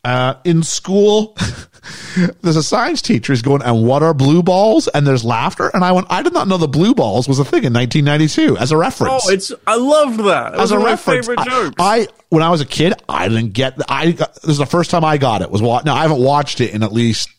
Uh, 0.03 0.35
in 0.43 0.61
school, 0.61 1.35
there's 2.41 2.55
a 2.55 2.61
science 2.63 3.01
teacher 3.01 3.33
who's 3.33 3.41
going, 3.41 3.63
and 3.63 3.83
what 3.87 4.03
are 4.03 4.13
blue 4.13 4.43
balls? 4.43 4.87
And 4.87 5.05
there's 5.05 5.25
laughter. 5.25 5.69
And 5.73 5.83
I 5.83 5.91
went, 5.93 6.05
I 6.11 6.21
did 6.21 6.31
not 6.31 6.47
know 6.47 6.57
the 6.57 6.67
blue 6.67 6.93
balls 6.93 7.27
was 7.27 7.39
a 7.39 7.43
thing 7.43 7.63
in 7.63 7.73
1992 7.73 8.55
as 8.57 8.71
a 8.71 8.77
reference 8.77 9.23
Oh, 9.25 9.31
it's. 9.31 9.51
I 9.65 9.75
loved 9.77 10.19
that. 10.19 10.51
That 10.51 10.53
as 10.55 10.59
was 10.59 10.71
a 10.73 10.79
my 10.79 10.85
reference. 10.91 11.27
favorite 11.27 11.39
I. 11.79 12.01
I 12.01 12.07
when 12.29 12.43
I 12.43 12.49
was 12.51 12.61
a 12.61 12.65
kid, 12.65 12.93
I 13.09 13.27
didn't 13.29 13.53
get. 13.53 13.79
I 13.89 14.11
got, 14.11 14.35
this 14.35 14.51
is 14.51 14.57
the 14.59 14.65
first 14.67 14.91
time 14.91 15.03
I 15.03 15.17
got 15.17 15.41
it. 15.41 15.49
Was 15.49 15.63
wa- 15.63 15.81
now 15.83 15.95
I 15.95 16.03
haven't 16.03 16.21
watched 16.21 16.61
it 16.61 16.71
in 16.75 16.83
at 16.83 16.93
least 16.93 17.29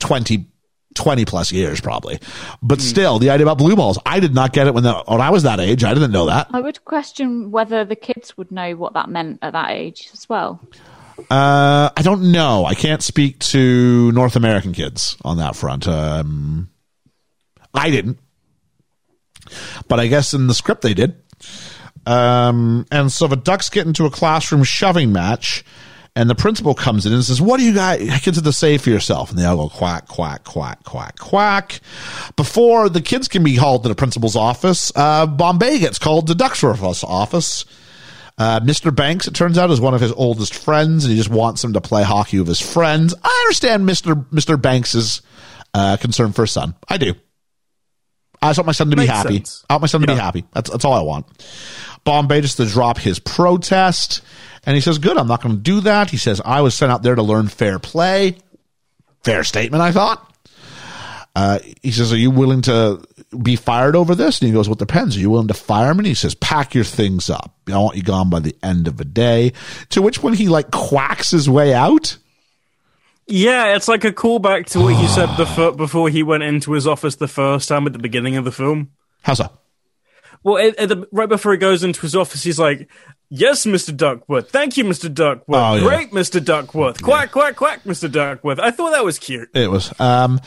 20, 0.00 0.46
20 0.94 1.24
plus 1.24 1.52
years 1.52 1.80
probably, 1.80 2.18
but 2.62 2.78
Hmm. 2.78 2.84
still 2.86 3.18
the 3.18 3.30
idea 3.30 3.44
about 3.46 3.58
blue 3.58 3.74
balls, 3.76 3.98
I 4.04 4.20
did 4.20 4.34
not 4.34 4.52
get 4.52 4.66
it 4.66 4.74
when 4.74 4.84
the, 4.84 4.94
when 5.06 5.20
I 5.20 5.30
was 5.30 5.42
that 5.44 5.60
age. 5.60 5.84
I 5.84 5.94
didn't 5.94 6.12
know 6.12 6.26
that. 6.26 6.48
I 6.52 6.60
would 6.60 6.84
question 6.84 7.50
whether 7.50 7.84
the 7.84 7.96
kids 7.96 8.36
would 8.36 8.50
know 8.52 8.72
what 8.76 8.92
that 8.94 9.08
meant 9.08 9.38
at 9.42 9.52
that 9.52 9.70
age 9.70 10.10
as 10.12 10.28
well. 10.28 10.60
Uh, 11.30 11.90
I 11.96 12.02
don't 12.02 12.32
know. 12.32 12.64
I 12.64 12.74
can't 12.74 13.02
speak 13.02 13.38
to 13.40 14.10
North 14.12 14.34
American 14.36 14.72
kids 14.72 15.16
on 15.24 15.36
that 15.38 15.54
front. 15.56 15.86
Um, 15.86 16.70
I 17.74 17.90
didn't, 17.90 18.18
but 19.88 20.00
I 20.00 20.06
guess 20.08 20.34
in 20.34 20.46
the 20.46 20.54
script 20.54 20.82
they 20.82 20.94
did. 20.94 21.16
Um, 22.06 22.86
and 22.90 23.12
so 23.12 23.28
the 23.28 23.36
Ducks 23.36 23.70
get 23.70 23.86
into 23.86 24.04
a 24.06 24.10
classroom 24.10 24.64
shoving 24.64 25.12
match, 25.12 25.64
and 26.14 26.28
the 26.28 26.34
principal 26.34 26.74
comes 26.74 27.06
in 27.06 27.12
and 27.12 27.24
says, 27.24 27.40
"What 27.40 27.58
do 27.58 27.64
you 27.64 27.74
guys 27.74 28.00
kids 28.20 28.36
have 28.36 28.44
to 28.44 28.52
say 28.52 28.78
for 28.78 28.90
yourself?" 28.90 29.30
And 29.30 29.38
they 29.38 29.44
all 29.44 29.56
go 29.56 29.68
quack, 29.68 30.08
quack, 30.08 30.44
quack, 30.44 30.84
quack, 30.84 31.18
quack. 31.18 31.80
Before 32.36 32.88
the 32.88 33.00
kids 33.00 33.28
can 33.28 33.42
be 33.42 33.56
called 33.56 33.82
to 33.84 33.88
the 33.88 33.94
principal's 33.94 34.36
office, 34.36 34.92
uh, 34.94 35.26
Bombay 35.26 35.78
gets 35.78 35.98
called 35.98 36.26
to 36.28 36.34
Ducksworth's 36.34 37.04
office. 37.04 37.64
Uh, 38.38 38.60
Mr. 38.60 38.94
Banks, 38.94 39.28
it 39.28 39.34
turns 39.34 39.58
out, 39.58 39.70
is 39.70 39.80
one 39.80 39.94
of 39.94 40.00
his 40.00 40.12
oldest 40.12 40.54
friends, 40.54 41.04
and 41.04 41.12
he 41.12 41.18
just 41.18 41.30
wants 41.30 41.62
him 41.62 41.74
to 41.74 41.80
play 41.80 42.02
hockey 42.02 42.38
with 42.38 42.48
his 42.48 42.60
friends. 42.60 43.14
I 43.22 43.42
understand 43.44 43.88
Mr. 43.88 44.26
Mr. 44.30 44.60
Banks's 44.60 45.22
uh, 45.74 45.96
concern 45.98 46.32
for 46.32 46.42
his 46.42 46.52
son. 46.52 46.74
I 46.88 46.96
do. 46.98 47.14
I 48.40 48.48
just 48.48 48.58
want 48.58 48.66
my 48.66 48.72
son 48.72 48.90
to 48.90 48.96
be 48.96 49.06
happy. 49.06 49.36
sense. 49.36 49.64
I 49.70 49.74
want 49.74 49.82
my 49.82 49.86
son 49.86 50.00
to 50.00 50.06
be 50.06 50.14
happy. 50.14 50.44
That's 50.52 50.68
that's 50.68 50.84
all 50.84 50.94
I 50.94 51.02
want. 51.02 51.26
Bombay 52.04 52.40
just 52.40 52.56
to 52.56 52.66
drop 52.66 52.98
his 52.98 53.20
protest. 53.20 54.22
And 54.64 54.74
he 54.74 54.80
says, 54.80 54.98
good, 54.98 55.16
I'm 55.16 55.26
not 55.26 55.42
going 55.42 55.56
to 55.56 55.60
do 55.60 55.80
that. 55.80 56.10
He 56.10 56.16
says, 56.16 56.40
I 56.44 56.60
was 56.60 56.74
sent 56.74 56.92
out 56.92 57.02
there 57.02 57.14
to 57.14 57.22
learn 57.22 57.48
fair 57.48 57.78
play. 57.78 58.36
Fair 59.24 59.44
statement, 59.44 59.82
I 59.82 59.92
thought. 59.92 60.28
Uh, 61.34 61.58
he 61.82 61.90
says, 61.90 62.12
are 62.12 62.18
you 62.18 62.30
willing 62.30 62.62
to 62.62 63.02
be 63.42 63.56
fired 63.56 63.96
over 63.96 64.14
this? 64.14 64.40
And 64.40 64.48
he 64.48 64.52
goes, 64.52 64.68
well, 64.68 64.74
it 64.74 64.78
depends. 64.78 65.16
Are 65.16 65.20
you 65.20 65.30
willing 65.30 65.48
to 65.48 65.54
fire 65.54 65.94
me? 65.94 66.00
And 66.00 66.06
he 66.06 66.14
says, 66.14 66.34
pack 66.34 66.74
your 66.74 66.84
things 66.84 67.30
up. 67.30 67.54
I 67.68 67.78
want 67.78 67.96
you 67.96 68.02
gone 68.02 68.30
by 68.30 68.40
the 68.40 68.54
end 68.62 68.86
of 68.86 68.98
the 68.98 69.04
day. 69.04 69.52
To 69.90 70.02
which 70.02 70.22
when 70.22 70.34
he 70.34 70.48
like 70.48 70.70
quacks 70.70 71.30
his 71.30 71.48
way 71.48 71.72
out. 71.72 72.18
Yeah, 73.26 73.76
it's 73.76 73.88
like 73.88 74.04
a 74.04 74.12
callback 74.12 74.66
to 74.66 74.80
what 74.80 75.00
you 75.00 75.08
said 75.08 75.36
before 75.76 76.08
he 76.08 76.22
went 76.22 76.42
into 76.42 76.72
his 76.72 76.86
office 76.86 77.16
the 77.16 77.28
first 77.28 77.68
time 77.68 77.86
at 77.86 77.92
the 77.94 77.98
beginning 77.98 78.36
of 78.36 78.44
the 78.44 78.52
film. 78.52 78.90
How's 79.22 79.38
that? 79.38 79.52
Well, 80.44 80.58
at, 80.58 80.76
at 80.76 80.88
the, 80.88 81.08
right 81.12 81.28
before 81.28 81.52
he 81.52 81.58
goes 81.58 81.84
into 81.84 82.00
his 82.00 82.16
office, 82.16 82.42
he's 82.42 82.58
like, 82.58 82.88
"Yes, 83.30 83.64
Mister 83.64 83.92
Duckworth. 83.92 84.50
Thank 84.50 84.76
you, 84.76 84.84
Mister 84.84 85.08
Duckworth. 85.08 85.60
Oh, 85.60 85.74
yeah. 85.76 85.82
Great, 85.82 86.12
Mister 86.12 86.40
Duckworth. 86.40 87.02
Quack, 87.02 87.30
quack, 87.32 87.56
quack, 87.56 87.86
Mister 87.86 88.08
Duckworth." 88.08 88.58
I 88.58 88.70
thought 88.70 88.90
that 88.92 89.04
was 89.04 89.18
cute. 89.18 89.50
It 89.54 89.70
was. 89.70 89.92
Um, 90.00 90.40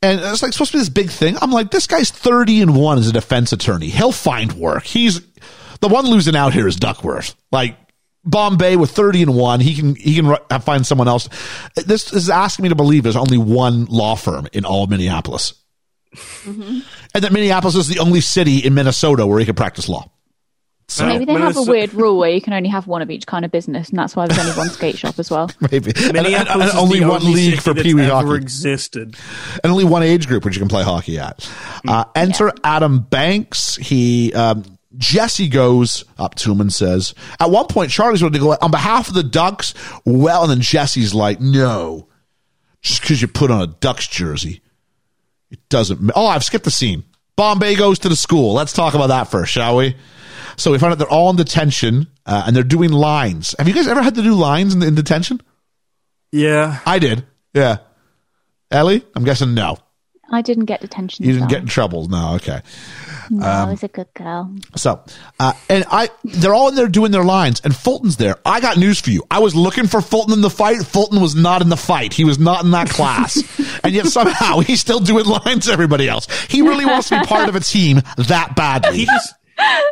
and 0.00 0.20
it's 0.20 0.42
like 0.42 0.52
supposed 0.52 0.70
to 0.72 0.76
be 0.76 0.80
this 0.80 0.88
big 0.88 1.10
thing. 1.10 1.36
I'm 1.42 1.50
like, 1.50 1.70
this 1.70 1.86
guy's 1.86 2.10
30 2.10 2.62
and 2.62 2.76
one 2.76 2.98
as 2.98 3.08
a 3.08 3.12
defense 3.12 3.52
attorney. 3.52 3.88
He'll 3.88 4.12
find 4.12 4.52
work. 4.52 4.84
He's 4.84 5.20
the 5.80 5.88
one 5.88 6.06
losing 6.06 6.36
out 6.36 6.52
here 6.52 6.68
is 6.68 6.76
Duckworth. 6.76 7.34
Like 7.50 7.76
Bombay 8.24 8.76
with 8.76 8.90
30 8.90 9.22
and 9.22 9.34
one, 9.34 9.60
he 9.60 9.74
can 9.74 9.94
he 9.96 10.14
can 10.14 10.28
ru- 10.28 10.58
find 10.60 10.86
someone 10.86 11.08
else. 11.08 11.28
This 11.74 12.12
is 12.12 12.30
asking 12.30 12.64
me 12.64 12.68
to 12.68 12.74
believe 12.74 13.02
there's 13.02 13.16
only 13.16 13.38
one 13.38 13.86
law 13.86 14.14
firm 14.16 14.46
in 14.52 14.64
all 14.64 14.84
of 14.84 14.90
Minneapolis, 14.90 15.54
and 17.18 17.24
that 17.24 17.32
Minneapolis 17.32 17.74
is 17.76 17.88
the 17.88 17.98
only 17.98 18.20
city 18.20 18.58
in 18.58 18.74
Minnesota 18.74 19.26
where 19.26 19.38
he 19.38 19.44
can 19.44 19.54
practice 19.54 19.88
law. 19.88 20.10
So, 20.90 21.04
Maybe 21.06 21.26
they 21.26 21.34
have 21.34 21.56
a 21.58 21.62
weird 21.64 21.92
rule 21.92 22.16
where 22.16 22.30
you 22.30 22.40
can 22.40 22.54
only 22.54 22.70
have 22.70 22.86
one 22.86 23.02
of 23.02 23.10
each 23.10 23.26
kind 23.26 23.44
of 23.44 23.50
business, 23.50 23.90
and 23.90 23.98
that's 23.98 24.16
why 24.16 24.26
there's 24.26 24.38
only 24.40 24.52
one 24.56 24.70
skate 24.70 24.96
shop 24.96 25.18
as 25.18 25.30
well. 25.30 25.50
Maybe 25.70 25.90
and, 25.90 25.98
and- 25.98 26.16
and 26.16 26.22
Minneapolis 26.24 26.74
only 26.74 27.00
one 27.02 27.20
only 27.20 27.34
league 27.34 27.60
for 27.60 27.74
that's 27.74 27.86
Pee 27.86 27.92
Wee 27.92 28.04
ever 28.04 28.12
hockey. 28.14 28.36
existed. 28.36 29.14
and 29.62 29.70
only 29.70 29.84
one 29.84 30.02
age 30.02 30.26
group 30.26 30.46
which 30.46 30.54
you 30.54 30.60
can 30.60 30.68
play 30.68 30.82
hockey 30.82 31.18
at. 31.18 31.46
Uh, 31.86 32.04
enter 32.14 32.52
Adam 32.64 33.00
Banks. 33.00 33.76
He 33.76 34.32
um, 34.32 34.64
Jesse 34.96 35.48
goes 35.48 36.06
up 36.16 36.36
to 36.36 36.52
him 36.52 36.62
and 36.62 36.72
says, 36.72 37.14
at 37.38 37.50
one 37.50 37.66
point 37.66 37.90
Charlie's 37.90 38.22
going 38.22 38.32
to 38.32 38.38
go 38.38 38.56
on 38.58 38.70
behalf 38.70 39.08
of 39.08 39.14
the 39.14 39.22
Ducks. 39.22 39.74
Well, 40.06 40.42
and 40.44 40.50
then 40.50 40.62
Jesse's 40.62 41.14
like, 41.14 41.38
no, 41.38 42.08
just 42.80 43.02
because 43.02 43.20
you 43.20 43.28
put 43.28 43.50
on 43.50 43.60
a 43.60 43.66
Ducks 43.66 44.06
jersey, 44.08 44.62
it 45.50 45.68
doesn't. 45.68 46.00
ma- 46.00 46.14
Oh, 46.16 46.26
I've 46.28 46.44
skipped 46.44 46.64
the 46.64 46.70
scene. 46.70 47.04
Bombay 47.38 47.76
goes 47.76 48.00
to 48.00 48.08
the 48.08 48.16
school. 48.16 48.52
Let's 48.52 48.72
talk 48.72 48.94
about 48.94 49.06
that 49.06 49.30
first, 49.30 49.52
shall 49.52 49.76
we? 49.76 49.94
So 50.56 50.72
we 50.72 50.78
find 50.80 50.90
out 50.92 50.98
they're 50.98 51.08
all 51.08 51.30
in 51.30 51.36
detention 51.36 52.08
uh, 52.26 52.42
and 52.44 52.56
they're 52.56 52.64
doing 52.64 52.90
lines. 52.90 53.54
Have 53.60 53.68
you 53.68 53.74
guys 53.74 53.86
ever 53.86 54.02
had 54.02 54.16
to 54.16 54.22
do 54.22 54.34
lines 54.34 54.74
in, 54.74 54.82
in 54.82 54.96
detention? 54.96 55.40
Yeah, 56.32 56.80
I 56.84 56.98
did. 56.98 57.24
Yeah. 57.54 57.76
Ellie, 58.72 59.04
I'm 59.14 59.22
guessing 59.22 59.54
no. 59.54 59.78
I 60.30 60.42
didn't 60.42 60.66
get 60.66 60.80
detention. 60.80 61.24
You 61.24 61.32
didn't 61.32 61.48
so- 61.48 61.54
get 61.54 61.62
in 61.62 61.68
trouble. 61.68 62.08
No, 62.08 62.34
okay. 62.34 62.60
No, 63.30 63.46
um, 63.46 63.68
I 63.68 63.70
was 63.70 63.82
a 63.82 63.88
good 63.88 64.12
girl. 64.14 64.50
So, 64.76 65.02
uh, 65.38 65.52
and 65.68 65.84
I, 65.90 66.08
they're 66.24 66.54
all 66.54 66.68
in 66.68 66.74
there 66.74 66.88
doing 66.88 67.12
their 67.12 67.24
lines, 67.24 67.60
and 67.62 67.74
Fulton's 67.76 68.16
there. 68.16 68.36
I 68.44 68.60
got 68.60 68.78
news 68.78 69.00
for 69.00 69.10
you. 69.10 69.22
I 69.30 69.40
was 69.40 69.54
looking 69.54 69.86
for 69.86 70.00
Fulton 70.00 70.32
in 70.32 70.40
the 70.40 70.50
fight. 70.50 70.78
Fulton 70.78 71.20
was 71.20 71.34
not 71.34 71.60
in 71.60 71.68
the 71.68 71.76
fight. 71.76 72.12
He 72.14 72.24
was 72.24 72.38
not 72.38 72.64
in 72.64 72.70
that 72.70 72.88
class, 72.88 73.36
and 73.84 73.92
yet 73.94 74.06
somehow 74.06 74.60
he's 74.60 74.80
still 74.80 75.00
doing 75.00 75.26
lines 75.26 75.66
to 75.66 75.72
everybody 75.72 76.08
else. 76.08 76.26
He 76.48 76.62
really 76.62 76.86
wants 76.86 77.10
to 77.10 77.20
be 77.20 77.26
part 77.26 77.48
of 77.48 77.56
a 77.56 77.60
team 77.60 78.00
that 78.16 78.54
badly. 78.56 78.98
he 78.98 79.04
just. 79.06 79.34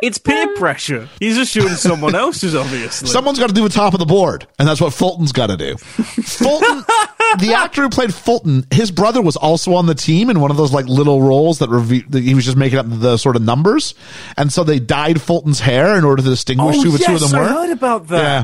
It's 0.01 0.17
peer 0.17 0.55
pressure. 0.55 1.09
He's 1.19 1.35
just 1.35 1.51
shooting 1.51 1.75
someone 1.75 2.15
else's, 2.15 2.55
obviously. 2.55 3.09
Someone's 3.09 3.37
got 3.37 3.49
to 3.49 3.53
do 3.53 3.63
the 3.63 3.69
top 3.69 3.93
of 3.93 3.99
the 3.99 4.05
board, 4.05 4.47
and 4.57 4.65
that's 4.67 4.79
what 4.79 4.93
Fulton's 4.93 5.33
got 5.33 5.47
to 5.47 5.57
do. 5.57 5.75
Fulton, 5.75 6.85
the 7.39 7.53
actor 7.55 7.81
who 7.83 7.89
played 7.89 8.13
Fulton, 8.13 8.65
his 8.71 8.91
brother 8.91 9.21
was 9.21 9.35
also 9.35 9.73
on 9.75 9.85
the 9.85 9.95
team 9.95 10.29
in 10.29 10.39
one 10.39 10.51
of 10.51 10.57
those 10.57 10.71
like 10.73 10.85
little 10.85 11.21
roles 11.21 11.59
that, 11.59 11.69
reve- 11.69 12.09
that 12.11 12.23
he 12.23 12.33
was 12.35 12.45
just 12.45 12.57
making 12.57 12.79
up 12.79 12.85
the 12.89 13.17
sort 13.17 13.35
of 13.35 13.41
numbers, 13.41 13.93
and 14.37 14.51
so 14.51 14.63
they 14.63 14.79
dyed 14.79 15.21
Fulton's 15.21 15.59
hair 15.59 15.97
in 15.97 16.03
order 16.03 16.21
to 16.23 16.29
distinguish 16.29 16.75
Oh, 16.77 16.81
who 16.83 16.91
the 16.91 16.97
two 16.99 17.15
of 17.15 17.21
yes, 17.21 17.31
them 17.31 17.39
were. 17.41 17.45
I 17.47 17.51
heard 17.53 17.71
about 17.71 18.07
that. 18.07 18.17
Yeah. 18.21 18.43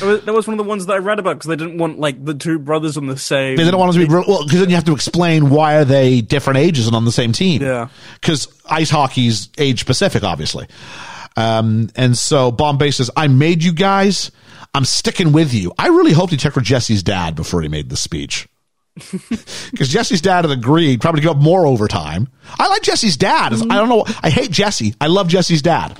That 0.00 0.06
was- 0.06 0.24
That 0.24 0.34
was 0.34 0.46
one 0.46 0.54
of 0.54 0.64
the 0.64 0.68
ones 0.68 0.86
that 0.86 0.94
I 0.94 0.98
read 0.98 1.18
about 1.18 1.34
because 1.36 1.48
they 1.48 1.56
didn't 1.56 1.78
want 1.78 1.98
like 1.98 2.24
the 2.24 2.34
two 2.34 2.58
brothers 2.58 2.96
on 2.96 3.06
the 3.06 3.16
same. 3.18 3.56
They 3.56 3.64
didn't 3.64 3.78
want 3.78 3.92
them 3.92 4.02
to 4.02 4.08
be 4.08 4.14
real, 4.14 4.24
well 4.26 4.44
because 4.44 4.60
then 4.60 4.68
you 4.70 4.74
have 4.76 4.84
to 4.84 4.92
explain 4.94 5.50
why 5.50 5.76
are 5.76 5.84
they 5.84 6.20
different 6.20 6.58
ages 6.58 6.86
and 6.86 6.96
on 6.96 7.04
the 7.04 7.12
same 7.12 7.32
team. 7.32 7.62
Yeah. 7.62 7.88
because 8.20 8.48
ice 8.70 8.90
hockey's 8.90 9.48
age 9.58 9.80
specific, 9.80 10.22
obviously. 10.22 10.66
Um, 11.36 11.88
and 11.96 12.16
so 12.16 12.50
Bombay 12.52 12.90
says, 12.90 13.10
"I 13.16 13.26
made 13.28 13.62
you 13.64 13.72
guys. 13.72 14.30
I'm 14.74 14.84
sticking 14.84 15.32
with 15.32 15.52
you." 15.52 15.72
I 15.78 15.88
really 15.88 16.12
hoped 16.12 16.32
he 16.32 16.36
checked 16.36 16.56
with 16.56 16.64
Jesse's 16.64 17.02
dad 17.02 17.34
before 17.34 17.62
he 17.62 17.68
made 17.68 17.88
the 17.90 17.96
speech. 17.96 18.48
Because 19.70 19.88
Jesse's 19.88 20.20
dad 20.20 20.44
had 20.44 20.50
agreed 20.50 21.00
probably 21.00 21.22
to 21.22 21.28
give 21.28 21.36
up 21.36 21.42
more 21.42 21.66
overtime. 21.66 22.28
I 22.58 22.68
like 22.68 22.82
Jesse's 22.82 23.16
dad. 23.16 23.54
I 23.54 23.76
don't 23.76 23.88
know. 23.88 24.04
I 24.22 24.28
hate 24.28 24.50
Jesse. 24.50 24.94
I 25.00 25.06
love 25.06 25.28
Jesse's 25.28 25.62
dad. 25.62 25.98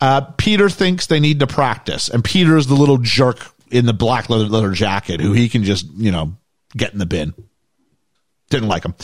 Uh, 0.00 0.22
Peter 0.38 0.70
thinks 0.70 1.06
they 1.06 1.20
need 1.20 1.40
to 1.40 1.46
practice, 1.46 2.08
and 2.08 2.24
Peter 2.24 2.56
is 2.56 2.66
the 2.66 2.74
little 2.74 2.96
jerk 2.98 3.52
in 3.70 3.84
the 3.86 3.92
black 3.92 4.30
leather, 4.30 4.44
leather 4.46 4.72
jacket 4.72 5.20
who 5.20 5.32
he 5.32 5.48
can 5.48 5.64
just 5.64 5.86
you 5.94 6.10
know 6.10 6.36
get 6.76 6.92
in 6.92 6.98
the 6.98 7.06
bin. 7.06 7.34
Didn't 8.50 8.68
like 8.68 8.84
him. 8.84 8.94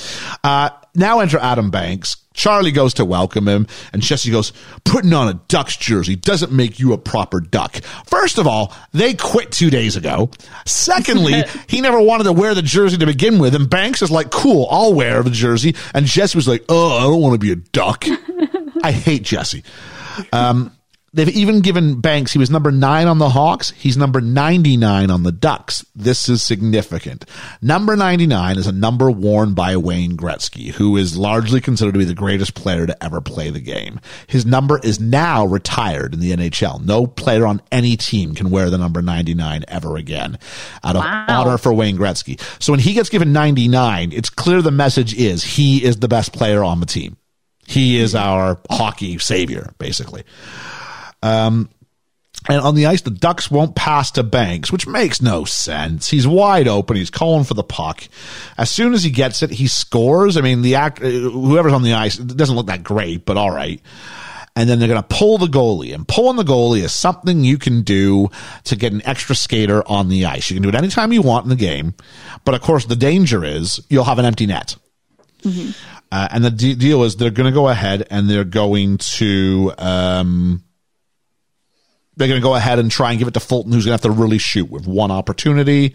Uh, 0.43 0.71
now 0.95 1.21
enter 1.21 1.39
Adam 1.39 1.71
Banks. 1.71 2.17
Charlie 2.35 2.73
goes 2.73 2.95
to 2.95 3.05
welcome 3.05 3.47
him, 3.47 3.67
and 3.93 4.03
Jesse 4.03 4.31
goes, 4.31 4.53
putting 4.85 5.13
on 5.13 5.29
a 5.29 5.35
Ducks 5.49 5.77
jersey 5.77 6.17
doesn't 6.17 6.51
make 6.51 6.79
you 6.79 6.93
a 6.93 6.99
proper 6.99 7.41
Duck. 7.41 7.77
First 8.07 8.39
of 8.39 8.47
all, 8.47 8.75
they 8.93 9.15
quit 9.15 9.53
two 9.53 9.71
days 9.71 9.97
ago. 9.97 10.31
Secondly, 10.65 11.45
he 11.69 11.81
never 11.81 12.01
wanted 12.01 12.25
to 12.25 12.33
wear 12.33 12.55
the 12.55 12.63
jersey 12.63 12.97
to 12.99 13.07
begin 13.07 13.39
with, 13.39 13.55
and 13.55 13.69
Banks 13.69 14.03
is 14.03 14.11
like, 14.11 14.31
cool, 14.31 14.67
I'll 14.71 14.95
wear 14.95 15.23
the 15.23 15.31
jersey. 15.31 15.75
And 15.95 16.07
Jesse 16.07 16.37
was 16.37 16.49
like, 16.49 16.65
oh, 16.69 16.99
I 16.99 17.03
don't 17.03 17.21
want 17.21 17.35
to 17.35 17.39
be 17.39 17.53
a 17.53 17.57
Duck. 17.57 18.05
I 18.83 18.93
hate 18.93 19.23
Jesse. 19.23 19.63
Um, 20.33 20.77
they've 21.13 21.29
even 21.29 21.61
given 21.61 22.01
Banks, 22.01 22.33
he 22.33 22.39
was 22.39 22.51
number 22.51 22.71
nine 22.71 23.07
on 23.07 23.19
the 23.19 23.29
Hawks. 23.29 23.71
He's 23.71 23.97
number 23.97 24.21
99 24.21 25.11
on 25.11 25.23
the 25.23 25.33
Ducks. 25.33 25.85
This 25.95 26.29
is 26.29 26.43
significant. 26.43 27.25
Number 27.61 27.97
99 27.97 28.59
is 28.59 28.67
a 28.67 28.73
number 28.73 29.11
worn 29.11 29.55
by 29.55 29.77
Wayne 29.77 30.17
Gretzky, 30.17 30.71
who 30.71 30.97
is 30.97 31.17
largely 31.17 31.61
considered 31.61 31.93
to 31.93 31.99
be 31.99 32.05
the 32.05 32.15
greatest 32.15 32.55
player 32.55 32.87
to 32.87 33.05
ever 33.05 33.21
play 33.21 33.51
the 33.51 33.61
game. 33.61 34.01
His 34.27 34.47
number 34.47 34.81
is 34.83 35.01
now 35.01 35.45
retired 35.45 36.15
in 36.15 36.21
the 36.21 36.33
NHL. 36.33 36.85
No 36.85 37.07
player 37.07 37.47
on 37.47 37.63
any 37.71 37.97
team 37.97 38.35
can 38.35 38.51
wear 38.51 38.71
the 38.71 38.79
number 38.79 39.03
99 39.03 39.65
ever 39.69 39.97
again 39.97 40.39
out 40.83 40.97
of 40.97 41.03
Wow. 41.03 41.27
honor 41.29 41.59
for 41.59 41.73
Wayne 41.73 41.99
Gretzky. 41.99 42.41
So 42.63 42.73
when 42.73 42.81
he 42.81 42.95
gets 42.95 43.09
given 43.09 43.33
99, 43.33 44.13
it's 44.13 44.31
clear 44.31 44.63
the 44.63 44.71
message 44.71 45.15
is 45.15 45.43
he 45.43 45.85
is 45.85 45.97
the 45.99 46.09
best 46.09 46.33
player 46.33 46.63
on 46.65 46.81
the 46.81 46.87
team. 46.87 47.17
He 47.67 47.99
is 47.99 48.13
hmm. 48.13 48.19
our 48.19 48.59
hockey 48.71 49.19
savior, 49.19 49.73
basically. 49.79 50.25
Um, 51.23 51.69
and 52.49 52.61
on 52.61 52.75
the 52.75 52.87
ice, 52.87 53.03
the 53.03 53.11
Ducks 53.11 53.51
won't 53.51 53.77
pass 53.77 54.11
to 54.13 54.25
Banks, 54.25 54.73
which 54.73 54.87
makes 54.87 55.23
no 55.23 55.45
sense. 55.45 56.09
He's 56.09 56.27
wide 56.27 56.67
open. 56.67 56.97
He's 56.97 57.11
calling 57.11 57.45
for 57.45 57.55
the 57.55 57.63
puck. 57.63 58.03
As 58.59 58.69
soon 58.69 58.95
as 58.95 59.05
he 59.05 59.11
gets 59.11 59.43
it, 59.43 59.51
he 59.51 59.69
scores. 59.69 60.37
I 60.37 60.41
mean, 60.41 60.63
the 60.63 60.75
act, 60.75 61.01
uh, 61.01 61.09
whoever's 61.09 61.73
on 61.73 61.85
the 61.85 61.93
ice, 61.93 62.19
it 62.19 62.37
doesn't 62.37 62.57
look 62.57 62.67
that 62.67 62.83
great, 62.83 63.25
but 63.25 63.37
all 63.37 63.53
right. 63.53 63.81
And 64.57 64.69
then 64.69 64.81
they're 64.81 64.89
going 64.89 65.01
to 65.01 65.09
pull 65.09 65.39
the 65.39 65.47
goalie. 65.47 65.95
And 65.95 66.07
pulling 66.07 66.37
the 66.37 66.43
goalie 66.43 66.83
is 66.83 66.93
something 66.93 67.45
you 67.45 67.59
can 67.59 67.83
do 67.83 68.29
to 68.65 68.77
get 68.77 68.93
an 68.93 69.03
extra 69.07 69.37
skater 69.37 69.87
on 69.87 70.09
the 70.09 70.27
ice. 70.27 70.51
You 70.51 70.57
can 70.57 70.63
do 70.65 70.69
it 70.69 70.75
anytime 70.75 71.13
you 71.13 71.23
want 71.23 71.45
in 71.45 71.49
the 71.49 71.57
game. 71.57 71.95
But 72.45 72.55
of 72.55 72.61
course, 72.61 72.85
the 72.87 72.97
danger 72.97 73.45
is 73.45 73.81
you'll 73.89 74.05
have 74.05 74.19
an 74.19 74.25
empty 74.25 74.47
net. 74.47 74.77
Uh, 76.11 76.29
and 76.33 76.45
the 76.45 76.51
de- 76.51 76.75
deal 76.75 77.05
is 77.05 77.17
they're 77.17 77.31
going 77.31 77.51
to 77.51 77.55
go 77.55 77.69
ahead 77.69 78.07
and 78.11 78.29
they're 78.29 78.45
going 78.45 78.99
to 78.99 79.73
um, 79.79 80.63
they're 82.17 82.29
going 82.29 82.41
to 82.41 82.45
go 82.45 82.55
ahead 82.55 82.79
and 82.79 82.91
try 82.91 83.11
and 83.11 83.19
give 83.19 83.29
it 83.29 83.35
to 83.35 83.41
Fulton, 83.41 83.73
who's 83.73 83.85
going 83.85 83.99
to 83.99 84.03
have 84.05 84.15
to 84.15 84.21
really 84.21 84.39
shoot 84.39 84.71
with 84.71 84.87
one 84.87 85.11
opportunity. 85.11 85.95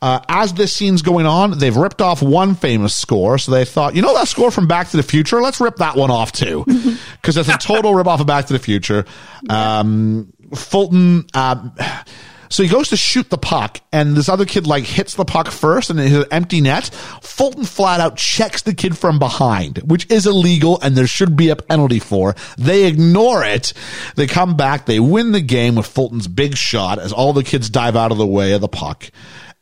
Uh, 0.00 0.20
as 0.28 0.52
this 0.54 0.72
scene's 0.72 1.02
going 1.02 1.26
on, 1.26 1.58
they've 1.58 1.76
ripped 1.76 2.02
off 2.02 2.22
one 2.22 2.56
famous 2.56 2.94
score, 2.94 3.38
so 3.38 3.52
they 3.52 3.64
thought, 3.64 3.94
you 3.94 4.02
know 4.02 4.14
that 4.14 4.26
score 4.26 4.50
from 4.50 4.66
Back 4.66 4.88
to 4.88 4.96
the 4.96 5.02
Future? 5.02 5.40
Let's 5.40 5.60
rip 5.60 5.76
that 5.76 5.94
one 5.94 6.10
off 6.10 6.32
too, 6.32 6.64
because 7.20 7.36
it's 7.36 7.48
a 7.48 7.56
total 7.58 7.94
rip 7.94 8.08
off 8.08 8.20
of 8.20 8.26
Back 8.26 8.46
to 8.46 8.52
the 8.52 8.58
Future. 8.58 9.04
Um, 9.48 10.32
Fulton. 10.54 11.26
Um, 11.34 11.72
so 12.52 12.62
he 12.62 12.68
goes 12.68 12.90
to 12.90 12.98
shoot 12.98 13.30
the 13.30 13.38
puck, 13.38 13.80
and 13.92 14.14
this 14.14 14.28
other 14.28 14.44
kid 14.44 14.66
like 14.66 14.84
hits 14.84 15.14
the 15.14 15.24
puck 15.24 15.50
first, 15.50 15.88
and 15.88 15.98
it 15.98 16.08
hits 16.08 16.26
an 16.26 16.32
empty 16.32 16.60
net. 16.60 16.84
Fulton 17.22 17.64
flat 17.64 17.98
out 17.98 18.18
checks 18.18 18.60
the 18.60 18.74
kid 18.74 18.98
from 18.98 19.18
behind, 19.18 19.78
which 19.78 20.10
is 20.10 20.26
illegal, 20.26 20.78
and 20.82 20.94
there 20.94 21.06
should 21.06 21.34
be 21.34 21.48
a 21.48 21.56
penalty 21.56 21.98
for. 21.98 22.36
They 22.58 22.84
ignore 22.84 23.42
it. 23.42 23.72
They 24.16 24.26
come 24.26 24.54
back. 24.54 24.84
They 24.84 25.00
win 25.00 25.32
the 25.32 25.40
game 25.40 25.76
with 25.76 25.86
Fulton's 25.86 26.28
big 26.28 26.54
shot 26.54 26.98
as 26.98 27.10
all 27.10 27.32
the 27.32 27.42
kids 27.42 27.70
dive 27.70 27.96
out 27.96 28.12
of 28.12 28.18
the 28.18 28.26
way 28.26 28.52
of 28.52 28.60
the 28.60 28.68
puck, 28.68 29.10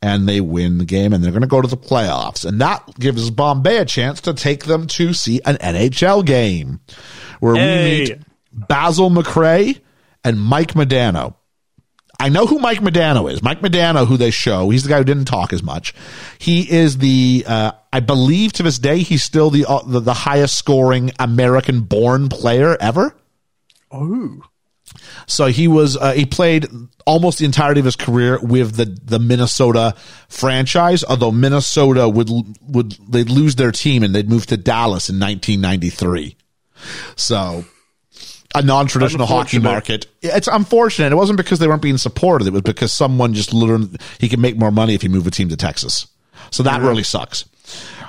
and 0.03 0.29
they 0.29 0.41
win 0.41 0.79
the 0.79 0.85
game, 0.85 1.13
and 1.13 1.23
they're 1.23 1.31
going 1.31 1.43
to 1.43 1.47
go 1.47 1.63
to 1.63 1.69
the 1.69 1.77
playoffs, 1.77 2.45
and 2.45 2.61
that 2.61 2.83
gives 2.99 3.31
Bombay 3.31 3.77
a 3.77 3.85
chance 3.85 4.21
to 4.23 4.35
take 4.35 4.65
them 4.65 4.89
to 4.89 5.15
see 5.15 5.41
an 5.45 5.59
NHL 5.59 6.27
game 6.27 6.81
where 7.39 7.55
we 7.55 7.61
meet 7.61 8.19
Basil 8.53 9.11
McRae 9.11 9.81
and 10.25 10.41
Mike 10.41 10.75
Modano. 10.75 11.37
I 12.21 12.29
know 12.29 12.47
who 12.47 12.59
Mike 12.59 12.81
Modano 12.81 13.33
is. 13.33 13.43
Mike 13.43 13.61
Modano, 13.61 14.07
who 14.07 14.19
they 14.19 14.31
show, 14.31 14.69
he's 14.69 14.83
the 14.83 14.91
guy 14.91 14.99
who 14.99 15.05
didn't 15.05 15.25
talk 15.25 15.55
as 15.55 15.63
much. 15.63 15.95
He 16.39 16.71
is 16.71 16.99
the, 16.99 17.45
uh, 17.47 17.73
I 17.93 18.01
believe 18.01 18.53
to 18.55 18.63
this 18.63 18.79
day, 18.79 18.99
he's 18.99 19.25
still 19.25 19.49
the, 19.49 19.65
uh, 19.65 19.83
the 19.87 20.01
the 20.01 20.15
highest 20.15 20.57
scoring 20.57 21.13
American 21.19 21.81
born 21.81 22.29
player 22.29 22.77
ever. 22.79 23.17
Oh. 23.91 24.43
So 25.27 25.47
he 25.47 25.67
was 25.67 25.97
uh, 25.97 26.13
he 26.13 26.27
played 26.27 26.69
almost 27.07 27.39
the 27.39 27.45
entirety 27.45 27.81
of 27.81 27.87
his 27.87 27.97
career 27.97 28.39
with 28.43 28.75
the 28.75 28.85
the 28.85 29.19
Minnesota 29.19 29.95
franchise. 30.29 31.05
Although 31.05 31.33
Minnesota 31.33 32.09
would 32.09 32.29
would 32.63 32.93
they'd 33.09 33.31
lose 33.31 33.57
their 33.57 33.73
team 33.73 34.03
and 34.03 34.15
they'd 34.15 34.29
move 34.29 34.47
to 34.47 34.57
Dallas 34.57 35.09
in 35.09 35.19
1993. 35.19 36.37
So 37.17 37.65
a 38.55 38.63
non-traditional 38.63 39.27
hockey 39.27 39.59
market. 39.59 40.07
It's 40.23 40.49
unfortunate. 40.49 41.13
It 41.13 41.17
wasn't 41.17 41.37
because 41.37 41.59
they 41.59 41.69
weren't 41.69 41.83
being 41.83 41.99
supported. 41.99 42.47
It 42.49 42.53
was 42.53 42.63
because 42.63 42.93
someone 42.93 43.33
just 43.35 43.53
learned 43.55 44.01
he 44.19 44.29
can 44.29 44.41
make 44.41 44.57
more 44.57 44.71
money 44.71 44.95
if 44.95 45.03
he 45.03 45.09
moved 45.09 45.27
a 45.27 45.31
team 45.31 45.49
to 45.51 45.57
Texas. 45.57 46.07
So 46.51 46.63
that 46.65 46.81
really 46.83 47.05
sucks. 47.05 47.45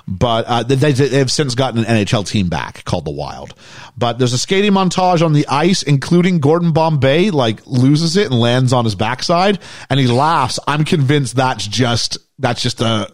But 0.08 0.46
uh, 0.48 0.64
they, 0.64 0.76
they- 0.76 0.92
they've 0.94 1.32
since 1.32 1.54
gotten 1.54 1.86
an 1.86 1.98
NHL 2.06 2.28
team 2.28 2.50
back 2.50 2.84
called 2.86 3.06
the 3.06 3.12
Wild. 3.12 3.54
But 3.96 4.18
there's 4.18 4.34
a 4.34 4.38
skating 4.40 4.72
montage 4.72 5.24
on 5.24 5.34
the 5.34 5.46
ice, 5.48 5.84
including 5.84 6.40
Gordon 6.40 6.72
Bombay 6.74 7.30
like 7.30 7.60
loses 7.68 8.18
it 8.18 8.32
and 8.32 8.40
lands 8.40 8.74
on 8.74 8.84
his 8.86 8.96
backside, 8.96 9.60
and 9.92 10.00
he 10.00 10.08
laughs. 10.08 10.58
I'm 10.68 10.86
convinced 10.86 11.36
that's 11.36 11.68
just 11.68 12.18
that's 12.40 12.62
just 12.64 12.82
a. 12.82 13.08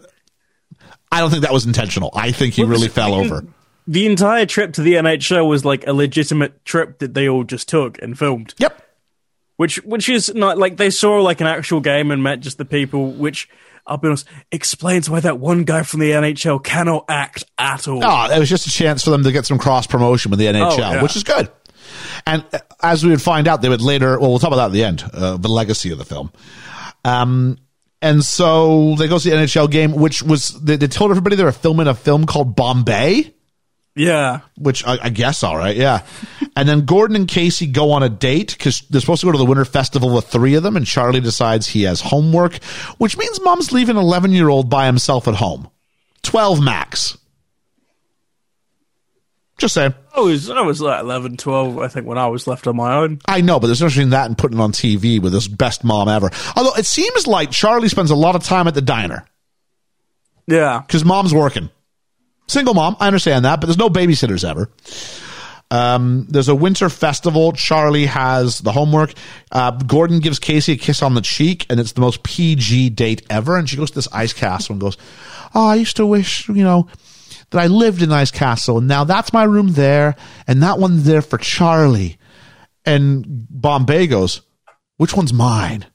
I 1.11 1.19
don't 1.19 1.29
think 1.29 1.41
that 1.41 1.51
was 1.51 1.65
intentional. 1.65 2.09
I 2.13 2.31
think 2.31 2.53
he 2.53 2.61
Well, 2.63 2.71
really 2.71 2.87
fell 2.89 3.13
over. 3.13 3.43
The 3.87 4.05
entire 4.05 4.45
trip 4.45 4.73
to 4.73 4.81
the 4.81 4.93
NHL 4.95 5.47
was 5.47 5.63
like 5.63 5.87
a 5.87 5.93
legitimate 5.93 6.65
trip 6.65 6.99
that 6.99 7.13
they 7.13 7.29
all 7.29 7.43
just 7.43 7.69
took 7.69 8.01
and 8.01 8.17
filmed. 8.19 8.53
Yep. 8.57 8.81
Which 9.55 9.77
which 9.85 10.09
is 10.09 10.33
not 10.35 10.57
like 10.57 10.77
they 10.77 10.89
saw 10.89 11.21
like 11.21 11.41
an 11.41 11.47
actual 11.47 11.79
game 11.79 12.11
and 12.11 12.21
met 12.21 12.41
just 12.41 12.57
the 12.57 12.65
people, 12.65 13.11
which 13.13 13.49
I'll 13.87 13.97
be 13.97 14.09
honest, 14.09 14.27
explains 14.51 15.09
why 15.09 15.21
that 15.21 15.39
one 15.39 15.63
guy 15.63 15.83
from 15.83 16.01
the 16.01 16.11
NHL 16.11 16.63
cannot 16.63 17.05
act 17.07 17.45
at 17.57 17.87
all. 17.87 18.03
Oh, 18.03 18.29
it 18.31 18.37
was 18.37 18.49
just 18.49 18.67
a 18.67 18.69
chance 18.69 19.03
for 19.03 19.09
them 19.11 19.23
to 19.23 19.31
get 19.31 19.45
some 19.45 19.57
cross 19.57 19.87
promotion 19.87 20.29
with 20.29 20.39
the 20.39 20.45
NHL, 20.47 20.71
Oh, 20.73 20.77
yeah. 20.77 21.01
which 21.01 21.15
is 21.15 21.23
good. 21.23 21.49
And 22.25 22.43
uh, 22.53 22.59
as 22.83 23.03
we 23.05 23.11
would 23.11 23.21
find 23.21 23.47
out, 23.47 23.61
they 23.61 23.69
would 23.69 23.81
later. 23.81 24.19
Well, 24.19 24.29
we'll 24.31 24.39
talk 24.39 24.49
about 24.51 24.57
that 24.57 24.65
at 24.65 24.71
the 24.73 24.83
end. 24.83 25.03
Uh, 25.13 25.37
the 25.37 25.47
legacy 25.47 25.89
of 25.91 25.97
the 25.97 26.05
film. 26.05 26.31
Um, 27.05 27.57
and 28.01 28.23
so 28.23 28.95
they 28.95 29.07
go 29.07 29.17
to 29.17 29.29
the 29.29 29.35
NHL 29.35 29.71
game, 29.71 29.93
which 29.93 30.21
was 30.21 30.49
they, 30.61 30.75
they 30.75 30.87
told 30.87 31.09
everybody 31.11 31.35
they 31.37 31.43
were 31.45 31.51
filming 31.53 31.87
a 31.87 31.95
film 31.95 32.25
called 32.25 32.55
Bombay, 32.55 33.33
Yeah. 33.97 34.41
which 34.57 34.85
I, 34.85 34.97
I 35.03 35.09
guess 35.09 35.43
all 35.43 35.57
right, 35.57 35.75
yeah. 35.75 36.03
and 36.55 36.69
then 36.69 36.85
Gordon 36.85 37.15
and 37.15 37.27
Casey 37.27 37.65
go 37.67 37.91
on 37.91 38.03
a 38.03 38.09
date 38.09 38.55
because 38.57 38.81
they're 38.89 39.01
supposed 39.01 39.21
to 39.21 39.25
go 39.27 39.31
to 39.31 39.37
the 39.37 39.45
Winter 39.45 39.65
Festival 39.65 40.13
with 40.13 40.27
three 40.27 40.53
of 40.53 40.63
them, 40.63 40.77
and 40.77 40.85
Charlie 40.85 41.19
decides 41.19 41.67
he 41.67 41.83
has 41.83 41.99
homework, 42.01 42.61
which 42.99 43.17
means 43.17 43.41
Mom's 43.41 43.71
leaving 43.71 43.95
an 43.97 44.01
eleven 44.01 44.31
year 44.31 44.49
old 44.49 44.69
by 44.69 44.85
himself 44.85 45.27
at 45.27 45.35
home, 45.35 45.69
twelve 46.21 46.61
max. 46.63 47.17
Just 49.57 49.73
saying. 49.73 49.95
I 50.15 50.19
was 50.19 50.51
I 50.51 50.61
was 50.61 50.81
like 50.81 50.99
11, 51.01 51.37
12, 51.37 51.79
I 51.79 51.87
think, 51.87 52.05
when 52.05 52.19
I 52.19 52.27
was 52.27 52.45
left 52.45 52.67
on 52.67 52.75
my 52.75 52.93
own. 52.97 53.19
I 53.27 53.41
know, 53.41 53.59
but 53.59 53.65
there's 53.67 53.81
no 53.81 53.87
between 53.87 54.11
that 54.11 54.27
and 54.27 54.37
putting 54.37 54.59
it 54.59 54.61
on 54.61 54.71
TV 54.71 55.19
with 55.19 55.33
this 55.33 55.47
best 55.47 55.83
mom 55.83 56.07
ever. 56.07 56.29
Although 56.55 56.75
it 56.75 56.85
seems 56.85 57.25
like 57.25 57.49
Charlie 57.49 57.89
spends 57.89 58.11
a 58.11 58.15
lot 58.15 58.35
of 58.35 58.43
time 58.43 58.67
at 58.67 58.75
the 58.75 58.81
diner 58.83 59.25
Yeah. 60.45 60.83
because 60.85 61.03
mom's 61.03 61.33
working. 61.33 61.71
Single 62.47 62.73
mom, 62.73 62.95
I 62.99 63.07
understand 63.07 63.45
that, 63.45 63.59
but 63.59 63.67
there's 63.67 63.77
no 63.77 63.89
babysitters 63.89 64.47
ever. 64.47 64.69
Um, 65.69 66.25
there's 66.29 66.47
a 66.47 66.55
winter 66.55 66.87
festival. 66.87 67.51
Charlie 67.51 68.05
has 68.05 68.59
the 68.59 68.71
homework. 68.71 69.13
Uh, 69.51 69.71
Gordon 69.71 70.19
gives 70.19 70.39
Casey 70.39 70.73
a 70.73 70.77
kiss 70.77 71.01
on 71.01 71.13
the 71.13 71.21
cheek, 71.21 71.65
and 71.69 71.79
it's 71.79 71.91
the 71.91 72.01
most 72.01 72.23
PG 72.23 72.91
date 72.91 73.25
ever. 73.29 73.57
And 73.57 73.69
she 73.69 73.75
goes 73.75 73.91
to 73.91 73.95
this 73.95 74.07
ice 74.13 74.31
castle 74.31 74.73
and 74.73 74.81
goes, 74.81 74.97
"Oh, 75.53 75.67
I 75.67 75.75
used 75.75 75.97
to 75.97 76.05
wish, 76.05 76.47
you 76.47 76.63
know, 76.63 76.87
that 77.49 77.61
I 77.61 77.67
lived 77.67 78.01
in 78.01 78.13
Ice 78.13 78.31
Castle, 78.31 78.77
and 78.77 78.87
now 78.87 79.03
that's 79.03 79.33
my 79.33 79.43
room 79.43 79.73
there, 79.73 80.15
and 80.47 80.63
that 80.63 80.79
one's 80.79 81.03
there 81.03 81.21
for 81.21 81.37
Charlie." 81.37 82.17
And 82.85 83.25
Bombay 83.49 84.07
goes, 84.07 84.39
"Which 84.95 85.13
one's 85.13 85.33
mine? 85.33 85.85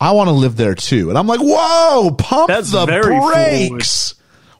I 0.00 0.10
want 0.10 0.28
to 0.28 0.32
live 0.32 0.56
there 0.56 0.74
too." 0.74 1.10
And 1.10 1.18
I'm 1.18 1.28
like, 1.28 1.40
"Whoa, 1.40 2.10
pump 2.10 2.48
That's 2.48 2.72
the 2.72 2.86
very 2.86 3.20
brakes!" 3.20 4.16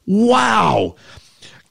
Wow. 0.07 0.95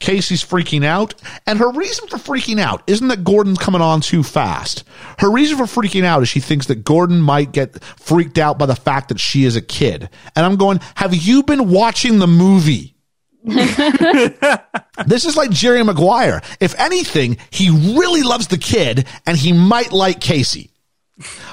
Casey's 0.02 0.44
freaking 0.44 0.84
out. 0.84 1.14
And 1.46 1.58
her 1.58 1.70
reason 1.70 2.08
for 2.08 2.18
freaking 2.18 2.60
out 2.60 2.82
isn't 2.86 3.08
that 3.08 3.24
Gordon's 3.24 3.58
coming 3.58 3.80
on 3.80 4.00
too 4.00 4.22
fast. 4.22 4.84
Her 5.18 5.30
reason 5.30 5.56
for 5.56 5.64
freaking 5.64 6.04
out 6.04 6.22
is 6.22 6.28
she 6.28 6.40
thinks 6.40 6.66
that 6.66 6.84
Gordon 6.84 7.22
might 7.22 7.52
get 7.52 7.82
freaked 7.82 8.36
out 8.36 8.58
by 8.58 8.66
the 8.66 8.74
fact 8.74 9.08
that 9.08 9.20
she 9.20 9.44
is 9.44 9.56
a 9.56 9.62
kid. 9.62 10.10
And 10.36 10.44
I'm 10.44 10.56
going, 10.56 10.80
have 10.96 11.14
you 11.14 11.44
been 11.44 11.70
watching 11.70 12.18
the 12.18 12.26
movie? 12.26 12.96
this 13.44 15.24
is 15.24 15.36
like 15.36 15.50
Jerry 15.50 15.82
Maguire. 15.82 16.42
If 16.60 16.78
anything, 16.78 17.38
he 17.50 17.70
really 17.70 18.22
loves 18.22 18.48
the 18.48 18.58
kid 18.58 19.06
and 19.26 19.36
he 19.36 19.52
might 19.52 19.92
like 19.92 20.20
Casey. 20.20 20.70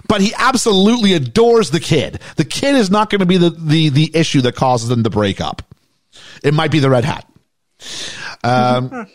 But 0.08 0.22
he 0.22 0.34
absolutely 0.36 1.14
adores 1.14 1.70
the 1.70 1.80
kid. 1.80 2.20
The 2.36 2.46
kid 2.46 2.76
is 2.76 2.90
not 2.90 3.12
going 3.12 3.20
to 3.20 3.26
be 3.28 3.38
the, 3.38 3.52
the, 3.52 3.90
the 3.90 4.12
issue 4.16 4.42
that 4.42 4.56
causes 4.56 4.90
them 4.90 5.04
to 5.04 5.10
break 5.10 5.40
up. 5.40 5.62
It 6.44 6.56
might 6.56 6.72
be 6.72 6.80
the 6.80 6.90
red 6.90 7.06
hat. 7.06 7.28
Um, 8.44 9.08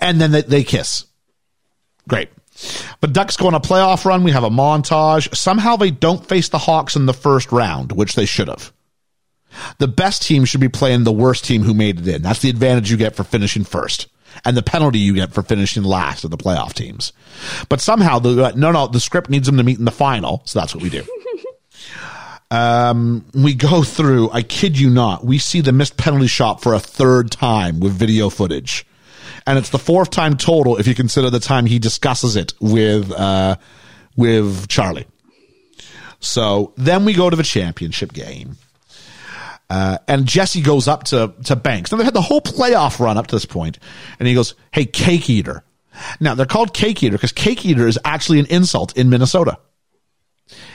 and 0.00 0.20
then 0.20 0.32
they, 0.32 0.42
they 0.42 0.64
kiss. 0.64 1.04
Great. 2.08 2.30
The 3.00 3.08
Ducks 3.08 3.36
go 3.36 3.46
on 3.46 3.54
a 3.54 3.60
playoff 3.60 4.04
run. 4.04 4.24
We 4.24 4.32
have 4.32 4.44
a 4.44 4.50
montage. 4.50 5.34
Somehow 5.34 5.76
they 5.76 5.90
don't 5.90 6.26
face 6.26 6.48
the 6.48 6.58
Hawks 6.58 6.96
in 6.96 7.06
the 7.06 7.14
first 7.14 7.50
round, 7.52 7.92
which 7.92 8.14
they 8.14 8.26
should 8.26 8.48
have. 8.48 8.72
The 9.78 9.88
best 9.88 10.22
team 10.22 10.44
should 10.44 10.60
be 10.60 10.68
playing 10.68 11.04
the 11.04 11.12
worst 11.12 11.44
team 11.44 11.62
who 11.62 11.74
made 11.74 12.00
it 12.00 12.08
in. 12.08 12.22
That's 12.22 12.40
the 12.40 12.50
advantage 12.50 12.90
you 12.90 12.96
get 12.96 13.16
for 13.16 13.24
finishing 13.24 13.64
first. 13.64 14.08
And 14.44 14.56
the 14.56 14.62
penalty 14.62 14.98
you 14.98 15.14
get 15.14 15.32
for 15.32 15.42
finishing 15.42 15.82
last 15.82 16.24
of 16.24 16.30
the 16.30 16.38
playoff 16.38 16.72
teams. 16.72 17.12
But 17.68 17.82
somehow 17.82 18.18
the 18.18 18.46
uh, 18.46 18.52
no 18.56 18.72
no 18.72 18.86
the 18.86 18.98
script 18.98 19.28
needs 19.28 19.44
them 19.44 19.58
to 19.58 19.62
meet 19.62 19.78
in 19.78 19.84
the 19.84 19.90
final, 19.90 20.40
so 20.46 20.58
that's 20.58 20.74
what 20.74 20.82
we 20.82 20.88
do. 20.88 21.04
um, 22.52 23.24
we 23.32 23.54
go 23.54 23.82
through. 23.82 24.30
I 24.30 24.42
kid 24.42 24.78
you 24.78 24.90
not. 24.90 25.24
We 25.24 25.38
see 25.38 25.62
the 25.62 25.72
missed 25.72 25.96
penalty 25.96 26.26
shot 26.26 26.60
for 26.60 26.74
a 26.74 26.78
third 26.78 27.30
time 27.30 27.80
with 27.80 27.94
video 27.94 28.28
footage, 28.28 28.86
and 29.46 29.58
it's 29.58 29.70
the 29.70 29.78
fourth 29.78 30.10
time 30.10 30.36
total 30.36 30.76
if 30.76 30.86
you 30.86 30.94
consider 30.94 31.30
the 31.30 31.40
time 31.40 31.64
he 31.64 31.78
discusses 31.78 32.36
it 32.36 32.52
with 32.60 33.10
uh, 33.10 33.56
with 34.16 34.68
Charlie. 34.68 35.06
So 36.20 36.74
then 36.76 37.06
we 37.06 37.14
go 37.14 37.30
to 37.30 37.36
the 37.36 37.42
championship 37.42 38.12
game. 38.12 38.58
Uh, 39.70 39.96
and 40.06 40.26
Jesse 40.26 40.60
goes 40.60 40.86
up 40.86 41.04
to, 41.04 41.32
to 41.44 41.56
Banks. 41.56 41.90
Now 41.90 41.96
they've 41.96 42.04
had 42.04 42.12
the 42.12 42.20
whole 42.20 42.42
playoff 42.42 43.00
run 43.00 43.16
up 43.16 43.28
to 43.28 43.34
this 43.34 43.46
point, 43.46 43.78
and 44.18 44.28
he 44.28 44.34
goes, 44.34 44.54
"Hey, 44.72 44.84
cake 44.84 45.30
eater." 45.30 45.64
Now 46.20 46.34
they're 46.34 46.44
called 46.44 46.74
cake 46.74 47.02
eater 47.02 47.16
because 47.16 47.32
cake 47.32 47.64
eater 47.64 47.88
is 47.88 47.98
actually 48.04 48.40
an 48.40 48.46
insult 48.46 48.94
in 48.94 49.08
Minnesota. 49.08 49.56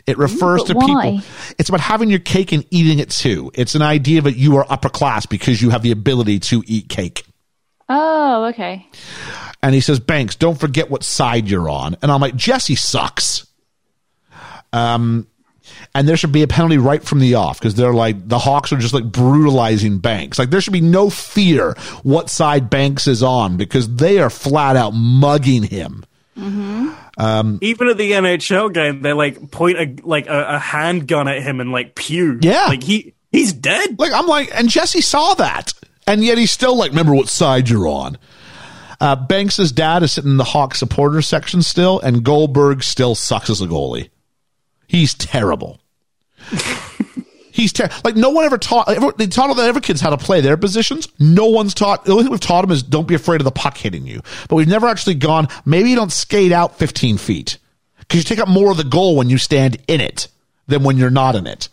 It 0.07 0.17
refers 0.17 0.63
to 0.63 0.73
why? 0.73 0.85
people. 0.85 1.21
It's 1.59 1.67
about 1.67 1.81
having 1.81 2.09
your 2.09 2.19
cake 2.19 2.53
and 2.53 2.65
eating 2.71 2.99
it 2.99 3.09
too. 3.09 3.51
It's 3.53 3.75
an 3.75 3.81
idea 3.81 4.21
that 4.21 4.37
you 4.37 4.55
are 4.55 4.65
upper 4.69 4.89
class 4.89 5.25
because 5.25 5.61
you 5.61 5.69
have 5.69 5.83
the 5.83 5.91
ability 5.91 6.39
to 6.39 6.63
eat 6.65 6.87
cake. 6.87 7.25
Oh, 7.89 8.45
okay. 8.45 8.87
And 9.61 9.75
he 9.75 9.81
says, 9.81 9.99
Banks, 9.99 10.35
don't 10.35 10.59
forget 10.59 10.89
what 10.89 11.03
side 11.03 11.49
you're 11.49 11.69
on. 11.69 11.97
And 12.01 12.11
I'm 12.11 12.21
like, 12.21 12.35
Jesse 12.35 12.75
sucks. 12.75 13.47
Um, 14.71 15.27
and 15.93 16.07
there 16.07 16.15
should 16.15 16.31
be 16.31 16.43
a 16.43 16.47
penalty 16.47 16.77
right 16.77 17.03
from 17.03 17.19
the 17.19 17.35
off 17.35 17.59
because 17.59 17.75
they're 17.75 17.93
like, 17.93 18.27
the 18.27 18.39
Hawks 18.39 18.71
are 18.71 18.77
just 18.77 18.93
like 18.93 19.05
brutalizing 19.05 19.99
Banks. 19.99 20.39
Like, 20.39 20.49
there 20.49 20.61
should 20.61 20.73
be 20.73 20.81
no 20.81 21.09
fear 21.09 21.73
what 22.03 22.29
side 22.29 22.69
Banks 22.69 23.07
is 23.07 23.23
on 23.23 23.57
because 23.57 23.95
they 23.95 24.19
are 24.19 24.29
flat 24.29 24.75
out 24.75 24.91
mugging 24.91 25.63
him. 25.63 26.05
Even 27.61 27.87
at 27.89 27.97
the 27.97 28.11
NHL 28.11 28.73
game, 28.73 29.01
they 29.01 29.13
like 29.13 29.51
point 29.51 29.77
a 29.77 29.95
like 30.03 30.27
a, 30.27 30.55
a 30.55 30.59
handgun 30.59 31.27
at 31.27 31.41
him 31.41 31.59
and 31.59 31.71
like 31.71 31.95
pew. 31.95 32.39
Yeah. 32.41 32.67
Like 32.67 32.83
he 32.83 33.13
he's 33.31 33.53
dead. 33.53 33.99
Like, 33.99 34.13
I'm 34.13 34.27
like, 34.27 34.51
and 34.53 34.69
Jesse 34.69 35.01
saw 35.01 35.33
that. 35.35 35.73
And 36.05 36.23
yet 36.23 36.37
he's 36.37 36.51
still 36.51 36.77
like, 36.77 36.91
remember 36.91 37.13
what 37.13 37.27
side 37.27 37.69
you're 37.69 37.87
on. 37.87 38.17
Uh, 38.99 39.15
Banks's 39.15 39.71
dad 39.71 40.03
is 40.03 40.13
sitting 40.13 40.31
in 40.31 40.37
the 40.37 40.43
Hawk 40.43 40.73
supporter 40.73 41.21
section 41.21 41.61
still, 41.61 41.99
and 41.99 42.23
Goldberg 42.23 42.81
still 42.81 43.13
sucks 43.13 43.49
as 43.49 43.61
a 43.61 43.67
goalie. 43.67 44.09
He's 44.87 45.13
terrible. 45.13 45.79
He's 47.57 47.73
ter- 47.73 47.89
like 48.03 48.15
no 48.15 48.29
one 48.29 48.45
ever 48.45 48.59
taught. 48.59 48.87
Ever, 48.87 49.11
they 49.17 49.25
taught 49.25 49.49
all 49.49 49.55
the 49.55 49.63
ever 49.63 49.81
kids 49.81 49.99
how 49.99 50.11
to 50.11 50.17
play 50.17 50.41
their 50.41 50.57
positions. 50.57 51.07
No 51.17 51.47
one's 51.47 51.73
taught. 51.73 52.05
The 52.05 52.11
only 52.11 52.23
thing 52.25 52.31
we've 52.31 52.39
taught 52.39 52.61
them 52.61 52.69
is 52.69 52.83
don't 52.83 53.07
be 53.07 53.15
afraid 53.15 53.41
of 53.41 53.45
the 53.45 53.51
puck 53.51 53.75
hitting 53.77 54.05
you. 54.05 54.21
But 54.47 54.57
we've 54.57 54.67
never 54.67 54.85
actually 54.85 55.15
gone. 55.15 55.47
Maybe 55.65 55.89
you 55.89 55.95
don't 55.95 56.11
skate 56.11 56.51
out 56.51 56.77
15 56.77 57.17
feet 57.17 57.57
because 57.97 58.19
you 58.19 58.23
take 58.23 58.37
up 58.37 58.47
more 58.47 58.69
of 58.69 58.77
the 58.77 58.83
goal 58.83 59.15
when 59.15 59.31
you 59.31 59.39
stand 59.39 59.77
in 59.87 60.01
it 60.01 60.27
than 60.67 60.83
when 60.83 60.97
you're 60.97 61.09
not 61.09 61.35
in 61.35 61.47
it. 61.47 61.67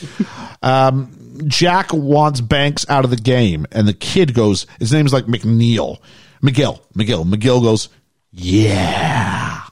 Um, 0.60 1.12
Jack 1.46 1.92
wants 1.92 2.40
Banks 2.40 2.84
out 2.88 3.04
of 3.04 3.10
the 3.10 3.16
game, 3.16 3.64
and 3.70 3.86
the 3.86 3.92
kid 3.92 4.34
goes. 4.34 4.66
His 4.80 4.92
name 4.92 5.06
is 5.06 5.12
like 5.12 5.26
McNeil, 5.26 5.98
McGill, 6.42 6.80
McGill, 6.96 7.24
McGill 7.24 7.62
goes. 7.62 7.88
Yeah. 8.32 9.62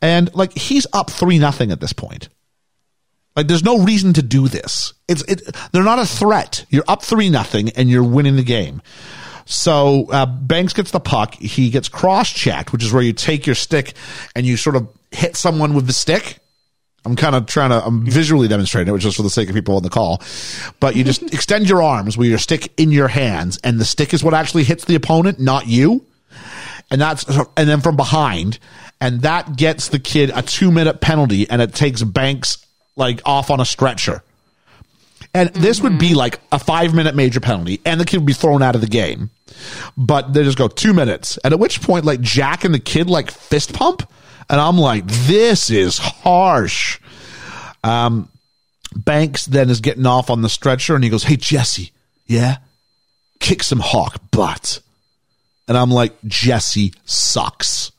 And 0.00 0.32
like 0.32 0.56
he's 0.56 0.86
up 0.92 1.10
three 1.10 1.40
nothing 1.40 1.72
at 1.72 1.80
this 1.80 1.92
point. 1.92 2.28
Like 3.36 3.46
there's 3.46 3.64
no 3.64 3.78
reason 3.82 4.12
to 4.14 4.22
do 4.22 4.48
this. 4.48 4.92
It's 5.08 5.22
it. 5.22 5.42
They're 5.72 5.84
not 5.84 5.98
a 5.98 6.06
threat. 6.06 6.64
You're 6.68 6.84
up 6.88 7.02
three 7.02 7.30
nothing 7.30 7.70
and 7.70 7.88
you're 7.88 8.04
winning 8.04 8.36
the 8.36 8.42
game. 8.42 8.82
So 9.46 10.06
uh, 10.10 10.26
Banks 10.26 10.72
gets 10.72 10.90
the 10.90 11.00
puck. 11.00 11.34
He 11.34 11.70
gets 11.70 11.88
cross 11.88 12.30
checked, 12.30 12.72
which 12.72 12.84
is 12.84 12.92
where 12.92 13.02
you 13.02 13.12
take 13.12 13.46
your 13.46 13.54
stick 13.54 13.94
and 14.36 14.46
you 14.46 14.56
sort 14.56 14.76
of 14.76 14.88
hit 15.10 15.36
someone 15.36 15.74
with 15.74 15.86
the 15.86 15.92
stick. 15.92 16.38
I'm 17.04 17.16
kind 17.16 17.34
of 17.34 17.46
trying 17.46 17.70
to, 17.70 17.84
I'm 17.84 18.04
visually 18.04 18.46
demonstrating 18.46 18.88
it, 18.88 18.92
which 18.92 19.04
is 19.04 19.16
for 19.16 19.22
the 19.22 19.30
sake 19.30 19.48
of 19.48 19.54
people 19.54 19.76
on 19.76 19.82
the 19.82 19.88
call. 19.88 20.22
But 20.80 20.96
you 20.96 21.04
just 21.04 21.22
extend 21.34 21.68
your 21.68 21.82
arms 21.82 22.18
with 22.18 22.28
your 22.28 22.38
stick 22.38 22.72
in 22.76 22.92
your 22.92 23.08
hands, 23.08 23.58
and 23.64 23.80
the 23.80 23.84
stick 23.84 24.12
is 24.12 24.22
what 24.22 24.34
actually 24.34 24.64
hits 24.64 24.84
the 24.84 24.96
opponent, 24.96 25.40
not 25.40 25.66
you. 25.66 26.04
And 26.90 27.00
that's, 27.00 27.24
and 27.56 27.68
then 27.68 27.80
from 27.80 27.96
behind, 27.96 28.58
and 29.00 29.22
that 29.22 29.56
gets 29.56 29.88
the 29.88 29.98
kid 29.98 30.30
a 30.34 30.42
two 30.42 30.70
minute 30.70 31.00
penalty, 31.00 31.48
and 31.48 31.62
it 31.62 31.74
takes 31.74 32.02
Banks 32.02 32.66
like 32.96 33.20
off 33.24 33.50
on 33.50 33.60
a 33.60 33.64
stretcher. 33.64 34.22
And 35.32 35.50
this 35.50 35.80
would 35.80 35.98
be 35.98 36.14
like 36.14 36.40
a 36.50 36.58
five 36.58 36.94
minute 36.94 37.14
major 37.14 37.40
penalty, 37.40 37.80
and 37.84 38.00
the 38.00 38.04
kid 38.04 38.18
would 38.18 38.26
be 38.26 38.32
thrown 38.32 38.62
out 38.62 38.74
of 38.74 38.80
the 38.80 38.88
game. 38.88 39.30
But 39.96 40.32
they 40.32 40.42
just 40.42 40.58
go 40.58 40.68
two 40.68 40.92
minutes. 40.92 41.38
And 41.44 41.52
at 41.52 41.60
which 41.60 41.82
point, 41.82 42.04
like 42.04 42.20
Jack 42.20 42.64
and 42.64 42.74
the 42.74 42.80
kid 42.80 43.08
like 43.08 43.30
fist 43.30 43.72
pump. 43.72 44.08
And 44.48 44.60
I'm 44.60 44.78
like, 44.78 45.06
this 45.06 45.70
is 45.70 45.98
harsh. 45.98 46.98
Um, 47.84 48.28
Banks 48.94 49.46
then 49.46 49.70
is 49.70 49.80
getting 49.80 50.06
off 50.06 50.30
on 50.30 50.42
the 50.42 50.48
stretcher 50.48 50.94
and 50.94 51.04
he 51.04 51.10
goes, 51.10 51.22
Hey, 51.22 51.36
Jesse, 51.36 51.92
yeah? 52.26 52.58
Kick 53.38 53.62
some 53.62 53.80
hawk 53.80 54.20
butt. 54.30 54.80
And 55.68 55.76
I'm 55.78 55.90
like, 55.90 56.14
Jesse 56.24 56.92
sucks. 57.04 57.92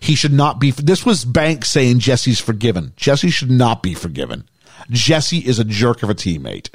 He 0.00 0.14
should 0.14 0.32
not 0.32 0.58
be. 0.58 0.70
This 0.70 1.06
was 1.06 1.24
Banks 1.24 1.70
saying 1.70 2.00
Jesse's 2.00 2.40
forgiven. 2.40 2.92
Jesse 2.96 3.30
should 3.30 3.50
not 3.50 3.82
be 3.82 3.94
forgiven. 3.94 4.44
Jesse 4.90 5.38
is 5.38 5.58
a 5.58 5.64
jerk 5.64 6.02
of 6.02 6.10
a 6.10 6.14
teammate. 6.14 6.70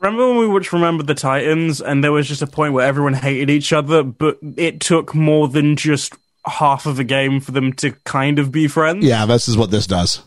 Remember 0.00 0.28
when 0.28 0.38
we 0.38 0.46
watched 0.46 0.72
Remember 0.72 1.02
the 1.02 1.14
Titans 1.14 1.80
and 1.80 2.04
there 2.04 2.12
was 2.12 2.28
just 2.28 2.42
a 2.42 2.46
point 2.46 2.74
where 2.74 2.86
everyone 2.86 3.14
hated 3.14 3.48
each 3.48 3.72
other, 3.72 4.02
but 4.02 4.38
it 4.56 4.80
took 4.80 5.14
more 5.14 5.48
than 5.48 5.76
just 5.76 6.14
half 6.46 6.84
of 6.84 6.98
a 6.98 7.04
game 7.04 7.40
for 7.40 7.52
them 7.52 7.72
to 7.74 7.92
kind 8.04 8.38
of 8.38 8.52
be 8.52 8.68
friends? 8.68 9.04
Yeah, 9.04 9.24
this 9.24 9.48
is 9.48 9.56
what 9.56 9.70
this 9.70 9.86
does. 9.86 10.22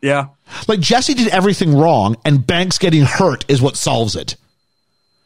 Yeah. 0.00 0.28
Like 0.68 0.80
Jesse 0.80 1.14
did 1.14 1.28
everything 1.28 1.76
wrong, 1.76 2.16
and 2.24 2.46
Banks 2.46 2.78
getting 2.78 3.02
hurt 3.02 3.44
is 3.48 3.60
what 3.60 3.76
solves 3.76 4.14
it. 4.14 4.36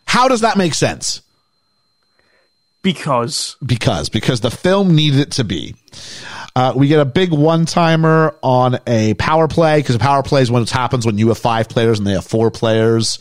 How 0.07 0.29
does 0.29 0.41
that 0.41 0.57
make 0.57 0.75
sense? 0.75 1.21
Because. 2.85 3.57
Because 3.65 4.09
because 4.09 4.41
the 4.41 4.51
film 4.51 4.95
needed 4.95 5.21
it 5.21 5.31
to 5.33 5.45
be. 5.45 5.75
Uh, 6.55 6.73
we 6.77 6.87
get 6.87 7.01
a 7.01 7.05
big 7.05 7.33
one 7.33 7.67
timer 7.67 8.37
on 8.43 8.79
a 8.87 9.15
power 9.15 9.49
play 9.49 9.81
because 9.81 9.97
a 9.97 9.99
power 9.99 10.23
play 10.23 10.43
is 10.43 10.51
when 10.53 10.63
it 10.63 10.71
happens 10.71 11.05
when 11.05 11.19
you 11.19 11.27
have 11.29 11.39
five 11.39 11.69
players 11.69 11.99
and 11.99 12.07
they 12.07 12.13
have 12.13 12.25
four 12.25 12.51
players. 12.51 13.19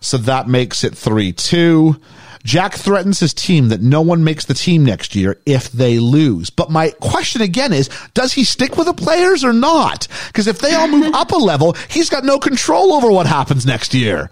So 0.00 0.16
that 0.18 0.48
makes 0.48 0.82
it 0.82 0.96
3 0.96 1.32
2. 1.32 2.00
Jack 2.42 2.74
threatens 2.74 3.20
his 3.20 3.34
team 3.34 3.68
that 3.68 3.82
no 3.82 4.00
one 4.00 4.24
makes 4.24 4.46
the 4.46 4.54
team 4.54 4.82
next 4.84 5.14
year 5.14 5.38
if 5.44 5.70
they 5.72 5.98
lose. 5.98 6.48
But 6.48 6.70
my 6.70 6.90
question 7.00 7.42
again 7.42 7.74
is, 7.74 7.90
does 8.14 8.32
he 8.32 8.44
stick 8.44 8.78
with 8.78 8.86
the 8.86 8.94
players 8.94 9.44
or 9.44 9.52
not? 9.52 10.08
Because 10.28 10.46
if 10.46 10.60
they 10.60 10.72
all 10.74 10.88
move 10.88 11.12
up 11.14 11.32
a 11.32 11.36
level, 11.36 11.74
he's 11.90 12.08
got 12.08 12.24
no 12.24 12.38
control 12.38 12.94
over 12.94 13.10
what 13.10 13.26
happens 13.26 13.66
next 13.66 13.92
year. 13.92 14.30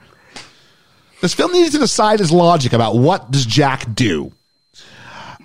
This 1.20 1.34
film 1.34 1.52
needs 1.52 1.72
to 1.72 1.78
decide 1.78 2.20
his 2.20 2.32
logic 2.32 2.72
about 2.72 2.96
what 2.96 3.30
does 3.30 3.44
Jack 3.44 3.92
do. 3.94 4.32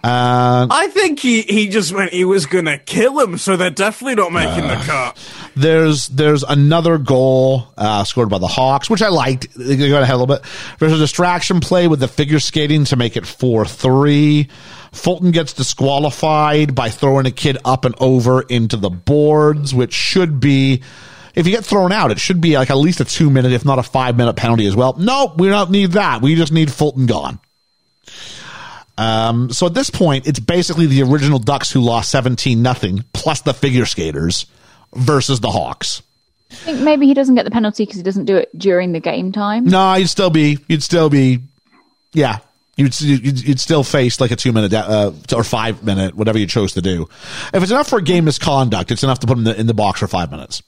Uh, 0.03 0.67
I 0.69 0.87
think 0.87 1.19
he, 1.19 1.43
he 1.43 1.69
just 1.69 1.93
meant 1.93 2.11
he 2.11 2.25
was 2.25 2.45
gonna 2.45 2.77
kill 2.77 3.17
him, 3.21 3.37
so 3.37 3.55
they're 3.55 3.69
definitely 3.69 4.15
not 4.15 4.33
making 4.33 4.67
the 4.67 4.75
cut. 4.75 5.17
There's 5.55 6.07
there's 6.07 6.43
another 6.43 6.97
goal 6.97 7.69
uh, 7.77 8.03
scored 8.03 8.27
by 8.29 8.37
the 8.37 8.47
Hawks, 8.47 8.89
which 8.89 9.01
I 9.01 9.07
liked. 9.07 9.47
They 9.55 9.77
got 9.77 10.03
ahead 10.03 10.15
a 10.15 10.17
little 10.17 10.35
bit. 10.35 10.43
There's 10.79 10.91
a 10.91 10.97
distraction 10.97 11.61
play 11.61 11.87
with 11.87 12.01
the 12.01 12.09
figure 12.09 12.41
skating 12.41 12.83
to 12.85 12.97
make 12.97 13.15
it 13.15 13.25
four 13.25 13.65
three. 13.65 14.49
Fulton 14.91 15.31
gets 15.31 15.53
disqualified 15.53 16.75
by 16.75 16.89
throwing 16.89 17.25
a 17.25 17.31
kid 17.31 17.57
up 17.63 17.85
and 17.85 17.95
over 17.99 18.41
into 18.41 18.75
the 18.75 18.89
boards, 18.89 19.73
which 19.73 19.93
should 19.93 20.41
be. 20.41 20.81
If 21.33 21.47
you 21.47 21.53
get 21.53 21.65
thrown 21.65 21.91
out, 21.91 22.11
it 22.11 22.19
should 22.19 22.41
be 22.41 22.57
like 22.57 22.69
at 22.69 22.77
least 22.77 22.99
a 22.99 23.05
two 23.05 23.29
minute, 23.29 23.53
if 23.53 23.63
not 23.63 23.79
a 23.79 23.83
five 23.83 24.17
minute 24.17 24.35
penalty 24.35 24.67
as 24.67 24.75
well. 24.75 24.95
Nope, 24.99 25.37
we 25.37 25.47
don't 25.47 25.71
need 25.71 25.93
that. 25.93 26.21
We 26.21 26.35
just 26.35 26.51
need 26.51 26.71
Fulton 26.71 27.05
gone. 27.05 27.39
Um, 28.97 29.51
so 29.51 29.65
at 29.65 29.73
this 29.73 29.89
point, 29.89 30.27
it's 30.27 30.39
basically 30.39 30.85
the 30.85 31.01
original 31.03 31.39
Ducks 31.39 31.71
who 31.71 31.81
lost 31.81 32.11
17 32.11 32.61
nothing 32.61 33.03
plus 33.13 33.41
the 33.41 33.53
figure 33.53 33.85
skaters 33.85 34.45
versus 34.93 35.39
the 35.39 35.49
Hawks. 35.49 36.01
I 36.51 36.55
think 36.55 36.81
maybe 36.81 37.07
he 37.07 37.15
doesn't 37.15 37.33
get 37.33 37.45
the 37.45 37.51
penalty 37.51 37.83
because 37.83 37.97
he 37.97 38.03
doesn't 38.03 38.25
do 38.25 38.37
it 38.37 38.49
during 38.57 38.91
the 38.91 38.99
game 38.99 39.31
time. 39.31 39.65
No, 39.65 39.95
you'd 39.95 40.09
still 40.09 40.29
be, 40.29 40.59
you'd 40.67 40.83
still 40.83 41.09
be, 41.09 41.39
yeah, 42.13 42.37
you'd 42.77 42.99
you'd, 43.01 43.47
you'd 43.47 43.59
still 43.59 43.83
face 43.83 44.21
like 44.21 44.29
a 44.29 44.35
two 44.35 44.51
minute 44.51 44.71
uh, 44.73 45.11
or 45.35 45.43
five 45.43 45.83
minute, 45.83 46.15
whatever 46.15 46.37
you 46.37 46.45
chose 46.45 46.73
to 46.73 46.81
do. 46.81 47.09
If 47.53 47.63
it's 47.63 47.71
enough 47.71 47.89
for 47.89 47.97
a 47.97 48.03
game 48.03 48.25
misconduct, 48.25 48.91
it's 48.91 49.03
enough 49.03 49.19
to 49.19 49.27
put 49.27 49.37
him 49.37 49.47
in 49.47 49.53
the, 49.53 49.59
in 49.61 49.67
the 49.67 49.73
box 49.73 49.99
for 49.99 50.07
five 50.07 50.29
minutes. 50.29 50.61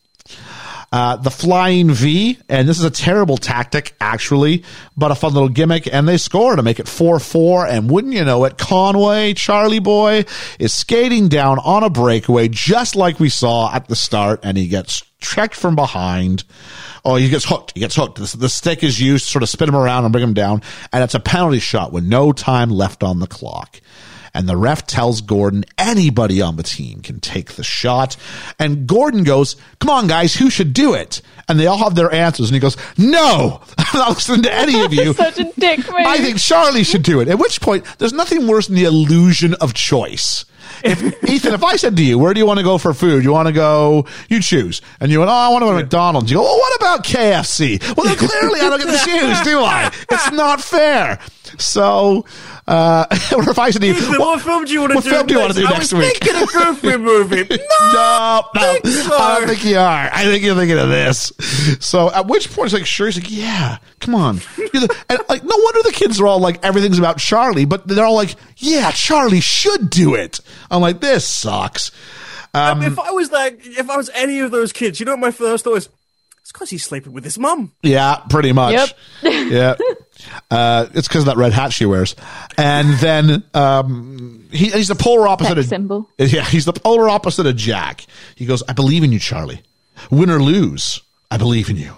Uh, 0.95 1.17
the 1.17 1.29
flying 1.29 1.91
V, 1.91 2.39
and 2.47 2.69
this 2.69 2.79
is 2.79 2.85
a 2.85 2.89
terrible 2.89 3.35
tactic, 3.35 3.93
actually, 3.99 4.63
but 4.95 5.11
a 5.11 5.15
fun 5.15 5.33
little 5.33 5.49
gimmick, 5.49 5.93
and 5.93 6.07
they 6.07 6.15
score 6.15 6.55
to 6.55 6.63
make 6.63 6.79
it 6.79 6.85
4-4, 6.85 7.67
and 7.67 7.91
wouldn't 7.91 8.13
you 8.13 8.23
know 8.23 8.45
it, 8.45 8.57
Conway, 8.57 9.33
Charlie 9.33 9.79
Boy, 9.79 10.23
is 10.57 10.73
skating 10.73 11.27
down 11.27 11.59
on 11.59 11.83
a 11.83 11.89
breakaway, 11.89 12.47
just 12.47 12.95
like 12.95 13.19
we 13.19 13.27
saw 13.27 13.75
at 13.75 13.89
the 13.89 13.95
start, 13.97 14.39
and 14.41 14.57
he 14.57 14.69
gets 14.69 15.03
checked 15.19 15.55
from 15.55 15.75
behind. 15.75 16.45
Oh, 17.03 17.17
he 17.17 17.27
gets 17.27 17.43
hooked. 17.43 17.73
He 17.73 17.81
gets 17.81 17.97
hooked. 17.97 18.17
The, 18.17 18.37
the 18.37 18.47
stick 18.47 18.81
is 18.81 18.97
used 18.97 19.25
to 19.25 19.31
sort 19.33 19.43
of 19.43 19.49
spin 19.49 19.67
him 19.67 19.75
around 19.75 20.05
and 20.05 20.13
bring 20.13 20.23
him 20.23 20.33
down, 20.33 20.61
and 20.93 21.03
it's 21.03 21.13
a 21.13 21.19
penalty 21.19 21.59
shot 21.59 21.91
with 21.91 22.05
no 22.05 22.31
time 22.31 22.69
left 22.69 23.03
on 23.03 23.19
the 23.19 23.27
clock 23.27 23.81
and 24.35 24.49
the 24.49 24.57
ref 24.57 24.85
tells 24.85 25.21
Gordon 25.21 25.63
anybody 25.77 26.41
on 26.41 26.57
the 26.57 26.63
team 26.63 26.99
can 27.01 27.21
take 27.21 27.53
the 27.53 27.63
shot. 27.63 28.17
And 28.59 28.85
Gordon 28.85 29.23
goes, 29.23 29.55
Come 29.79 29.89
on, 29.89 30.07
guys, 30.07 30.35
who 30.35 30.49
should 30.49 30.73
do 30.73 30.93
it? 30.93 31.21
And 31.47 31.57
they 31.57 31.67
all 31.67 31.77
have 31.77 31.95
their 31.95 32.11
answers. 32.11 32.49
And 32.49 32.53
he 32.53 32.59
goes, 32.59 32.75
No, 32.97 33.61
I'm 33.77 33.99
not 33.99 34.09
listening 34.09 34.43
to 34.43 34.53
any 34.53 34.81
of 34.81 34.93
you. 34.93 35.13
Such 35.15 35.39
a 35.39 35.51
dick 35.57 35.79
move. 35.79 35.89
I 35.95 36.17
think 36.17 36.37
Charlie 36.37 36.83
should 36.83 37.03
do 37.03 37.21
it. 37.21 37.29
At 37.29 37.39
which 37.39 37.61
point, 37.61 37.85
there's 37.97 38.13
nothing 38.13 38.45
worse 38.45 38.67
than 38.67 38.75
the 38.75 38.83
illusion 38.83 39.53
of 39.55 39.73
choice. 39.73 40.43
If 40.83 41.23
Ethan, 41.29 41.53
if 41.53 41.63
I 41.63 41.77
said 41.77 41.95
to 41.95 42.03
you, 42.03 42.19
where 42.19 42.33
do 42.33 42.39
you 42.39 42.45
want 42.45 42.59
to 42.59 42.63
go 42.63 42.77
for 42.77 42.93
food? 42.93 43.23
You 43.23 43.31
want 43.31 43.47
to 43.47 43.53
go, 43.53 44.05
you 44.29 44.41
choose. 44.41 44.81
And 44.99 45.11
you 45.11 45.19
went, 45.19 45.29
oh, 45.29 45.33
I 45.33 45.49
want 45.49 45.61
to 45.61 45.67
go 45.67 45.71
to 45.71 45.77
McDonald's. 45.77 46.29
You 46.29 46.37
go, 46.37 46.43
well, 46.43 46.57
what 46.57 46.75
about 46.75 47.03
KFC? 47.05 47.81
Well, 47.95 48.05
then 48.05 48.17
clearly 48.17 48.59
I 48.59 48.69
don't 48.69 48.79
get 48.79 48.99
to 48.99 49.05
choose, 49.05 49.41
do 49.41 49.59
I? 49.59 49.91
It's 50.09 50.31
not 50.31 50.61
fair. 50.61 51.19
So, 51.57 52.25
uh, 52.67 53.05
or 53.35 53.49
if 53.49 53.59
I 53.59 53.67
you, 53.67 53.79
Ethan, 53.91 54.19
what 54.19 54.41
film 54.41 54.65
do 54.65 54.73
you 54.73 54.79
want 54.81 54.91
to 54.91 54.95
what 54.95 55.03
film 55.03 55.27
do 55.27 55.33
you 55.35 55.39
want 55.39 55.53
to 55.53 55.59
do 55.59 55.67
I 55.67 55.71
next 55.71 55.93
was 55.93 56.01
week? 56.01 56.17
thinking 56.17 56.41
a 56.41 56.45
goofy 56.45 56.97
movie. 57.03 57.47
no, 57.93 58.43
no, 58.55 58.79
so. 58.83 59.17
I 59.17 59.35
don't 59.39 59.47
think 59.49 59.65
you 59.65 59.77
are. 59.77 60.09
I 60.11 60.23
think 60.23 60.43
you're 60.43 60.55
thinking 60.55 60.79
of 60.79 60.89
this. 60.89 61.31
So 61.79 62.11
at 62.11 62.25
which 62.27 62.51
point 62.51 62.67
it's 62.67 62.73
like, 62.73 62.85
sure, 62.85 63.05
he's 63.07 63.17
like, 63.17 63.29
yeah, 63.29 63.77
come 63.99 64.15
on. 64.15 64.39
And 64.57 65.19
like, 65.29 65.43
no 65.43 65.55
wonder 65.55 65.83
the 65.83 65.93
kids 65.93 66.19
are 66.19 66.27
all 66.27 66.39
like, 66.39 66.63
everything's 66.65 66.97
about 66.97 67.19
Charlie, 67.19 67.65
but 67.65 67.87
they're 67.87 68.05
all 68.05 68.15
like, 68.15 68.35
yeah, 68.57 68.91
Charlie 68.91 69.41
should 69.41 69.89
do 69.89 70.15
it. 70.15 70.39
I'm 70.71 70.81
like, 70.81 70.99
this 71.01 71.27
sucks. 71.27 71.91
Um, 72.53 72.81
if 72.81 72.97
I 72.97 73.11
was 73.11 73.31
like, 73.31 73.59
if 73.63 73.89
I 73.89 73.97
was 73.97 74.09
any 74.13 74.39
of 74.39 74.49
those 74.49 74.71
kids, 74.71 74.99
you 74.99 75.05
know 75.05 75.11
what 75.11 75.19
my 75.19 75.31
first 75.31 75.65
thought 75.65 75.73
was? 75.73 75.89
It's 76.45 76.51
because 76.51 76.69
he's 76.69 76.85
sleeping 76.85 77.11
with 77.11 77.23
his 77.23 77.39
mum. 77.39 77.71
Yeah, 77.81 78.17
pretty 78.29 78.51
much. 78.51 78.73
Yep. 78.73 78.89
yeah. 79.49 79.75
Uh, 80.51 80.85
it's 80.93 81.07
because 81.07 81.23
of 81.23 81.25
that 81.25 81.37
red 81.37 81.53
hat 81.53 81.73
she 81.73 81.87
wears. 81.87 82.15
And 82.55 82.93
then 82.99 83.43
um, 83.55 84.47
he, 84.51 84.69
he's 84.69 84.87
the 84.87 84.93
polar 84.93 85.27
opposite 85.27 85.55
Sex 85.55 85.65
of 85.65 85.69
symbol. 85.69 86.07
Yeah, 86.19 86.43
he's 86.45 86.65
the 86.65 86.73
polar 86.73 87.09
opposite 87.09 87.47
of 87.47 87.55
Jack. 87.55 88.05
He 88.35 88.45
goes, 88.45 88.61
"I 88.69 88.73
believe 88.73 89.03
in 89.03 89.11
you, 89.11 89.17
Charlie. 89.17 89.63
Win 90.11 90.29
or 90.29 90.39
lose, 90.39 91.01
I 91.31 91.37
believe 91.37 91.71
in 91.71 91.77
you." 91.77 91.95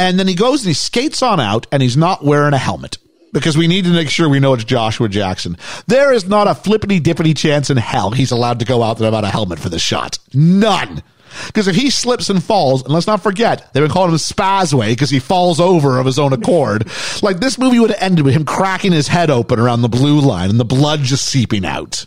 And 0.00 0.18
then 0.18 0.26
he 0.26 0.34
goes 0.34 0.62
and 0.62 0.70
he 0.70 0.74
skates 0.74 1.22
on 1.22 1.38
out, 1.38 1.68
and 1.70 1.80
he's 1.80 1.96
not 1.96 2.24
wearing 2.24 2.54
a 2.54 2.58
helmet 2.58 2.98
because 3.32 3.56
we 3.56 3.68
need 3.68 3.84
to 3.84 3.92
make 3.92 4.10
sure 4.10 4.28
we 4.28 4.40
know 4.40 4.54
it's 4.54 4.64
Joshua 4.64 5.08
Jackson. 5.08 5.56
There 5.86 6.12
is 6.12 6.26
not 6.26 6.48
a 6.48 6.56
flippity 6.56 6.98
dippity 6.98 7.36
chance 7.36 7.70
in 7.70 7.76
hell 7.76 8.10
he's 8.10 8.32
allowed 8.32 8.58
to 8.58 8.64
go 8.64 8.82
out 8.82 8.98
there 8.98 9.06
without 9.06 9.22
a 9.22 9.30
helmet 9.30 9.60
for 9.60 9.68
the 9.68 9.78
shot. 9.78 10.18
None. 10.34 11.04
Because 11.46 11.68
if 11.68 11.76
he 11.76 11.90
slips 11.90 12.30
and 12.30 12.42
falls, 12.42 12.82
and 12.82 12.92
let's 12.92 13.06
not 13.06 13.22
forget, 13.22 13.72
they've 13.72 13.82
been 13.82 13.90
calling 13.90 14.10
him 14.10 14.16
Spazway 14.16 14.90
because 14.90 15.10
he 15.10 15.18
falls 15.18 15.60
over 15.60 15.98
of 15.98 16.06
his 16.06 16.18
own 16.18 16.32
accord. 16.32 16.88
like 17.22 17.40
this 17.40 17.58
movie 17.58 17.78
would 17.78 17.90
have 17.90 18.02
ended 18.02 18.24
with 18.24 18.34
him 18.34 18.44
cracking 18.44 18.92
his 18.92 19.08
head 19.08 19.30
open 19.30 19.58
around 19.58 19.82
the 19.82 19.88
blue 19.88 20.20
line 20.20 20.50
and 20.50 20.60
the 20.60 20.64
blood 20.64 21.00
just 21.00 21.24
seeping 21.24 21.64
out. 21.64 22.06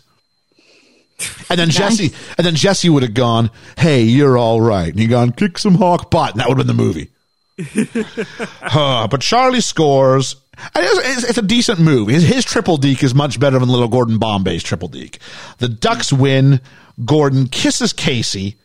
And 1.48 1.58
then 1.58 1.70
Jesse, 1.70 2.12
and 2.36 2.46
then 2.46 2.54
Jesse 2.54 2.88
would 2.88 3.02
have 3.02 3.14
gone, 3.14 3.50
"Hey, 3.78 4.02
you're 4.02 4.36
all 4.36 4.60
right," 4.60 4.88
and 4.88 4.98
he 4.98 5.06
gone, 5.06 5.32
"Kick 5.32 5.58
some 5.58 5.76
hawk 5.76 6.10
butt," 6.10 6.32
and 6.32 6.40
that 6.40 6.48
would 6.48 6.58
have 6.58 6.66
been 6.66 6.76
the 6.76 6.82
movie. 6.82 7.10
Huh, 8.62 9.08
but 9.10 9.20
Charlie 9.20 9.60
scores. 9.60 10.36
And 10.74 10.84
It's, 10.84 10.98
it's, 11.18 11.28
it's 11.30 11.38
a 11.38 11.42
decent 11.42 11.80
move. 11.80 12.08
His, 12.08 12.22
his 12.24 12.44
triple 12.44 12.76
deke 12.76 13.02
is 13.02 13.14
much 13.14 13.38
better 13.40 13.58
than 13.58 13.68
little 13.68 13.88
Gordon 13.88 14.18
Bombay's 14.18 14.62
triple 14.62 14.88
deke. 14.88 15.18
The 15.58 15.68
Ducks 15.68 16.12
win. 16.12 16.60
Gordon 17.04 17.48
kisses 17.48 17.92
Casey, 17.92 18.56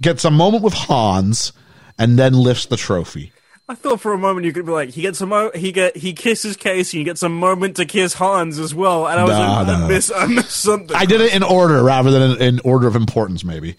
gets 0.00 0.24
a 0.24 0.30
moment 0.30 0.62
with 0.64 0.74
Hans, 0.74 1.52
and 1.98 2.18
then 2.18 2.32
lifts 2.34 2.66
the 2.66 2.76
trophy. 2.76 3.32
I 3.66 3.74
thought 3.74 4.00
for 4.00 4.12
a 4.12 4.18
moment 4.18 4.44
you 4.44 4.52
could 4.52 4.66
be 4.66 4.72
like, 4.72 4.90
he 4.90 5.00
gets 5.00 5.20
a 5.22 5.26
mo- 5.26 5.50
he 5.54 5.72
get 5.72 5.96
he 5.96 6.12
kisses 6.12 6.54
Casey, 6.56 6.98
he 6.98 7.04
gets 7.04 7.22
a 7.22 7.30
moment 7.30 7.76
to 7.76 7.86
kiss 7.86 8.12
Hans 8.12 8.58
as 8.58 8.74
well, 8.74 9.06
and 9.08 9.18
I 9.18 9.22
was 9.24 9.32
No, 9.32 9.38
like, 9.40 9.66
no, 9.66 9.72
I 9.72 9.80
no. 9.80 9.88
miss, 9.88 10.12
I 10.14 10.26
missed 10.26 10.50
something. 10.50 10.94
I 10.94 11.06
did 11.06 11.22
it 11.22 11.34
in 11.34 11.42
order 11.42 11.82
rather 11.82 12.10
than 12.10 12.32
in, 12.32 12.42
in 12.42 12.60
order 12.64 12.86
of 12.86 12.94
importance, 12.94 13.42
maybe. 13.42 13.76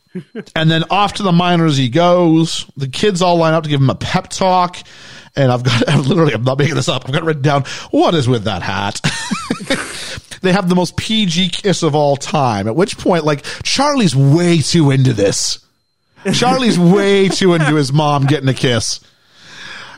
and 0.56 0.70
then 0.70 0.82
off 0.90 1.12
to 1.14 1.22
the 1.22 1.30
minors 1.32 1.76
he 1.76 1.88
goes. 1.88 2.66
The 2.76 2.88
kids 2.88 3.22
all 3.22 3.36
line 3.36 3.54
up 3.54 3.62
to 3.64 3.70
give 3.70 3.80
him 3.80 3.90
a 3.90 3.94
pep 3.94 4.28
talk. 4.28 4.78
And 5.36 5.52
I've 5.52 5.62
got, 5.62 5.88
I'm 5.88 6.02
literally, 6.02 6.32
I'm 6.32 6.42
not 6.42 6.58
making 6.58 6.74
this 6.74 6.88
up. 6.88 7.04
I've 7.04 7.12
got 7.12 7.22
it 7.22 7.26
written 7.26 7.42
down. 7.42 7.62
What 7.92 8.14
is 8.14 8.26
with 8.26 8.44
that 8.44 8.62
hat? 8.62 9.00
they 10.42 10.52
have 10.52 10.68
the 10.68 10.74
most 10.74 10.96
PG 10.96 11.50
kiss 11.50 11.82
of 11.82 11.94
all 11.94 12.16
time. 12.16 12.68
At 12.68 12.76
which 12.76 12.98
point, 12.98 13.24
like, 13.24 13.44
Charlie's 13.62 14.14
way 14.14 14.58
too 14.58 14.90
into 14.90 15.12
this. 15.12 15.64
Charlie's 16.32 16.78
way 16.78 17.28
too 17.28 17.54
into 17.54 17.74
his 17.74 17.92
mom 17.92 18.26
getting 18.26 18.48
a 18.48 18.54
kiss. 18.54 19.00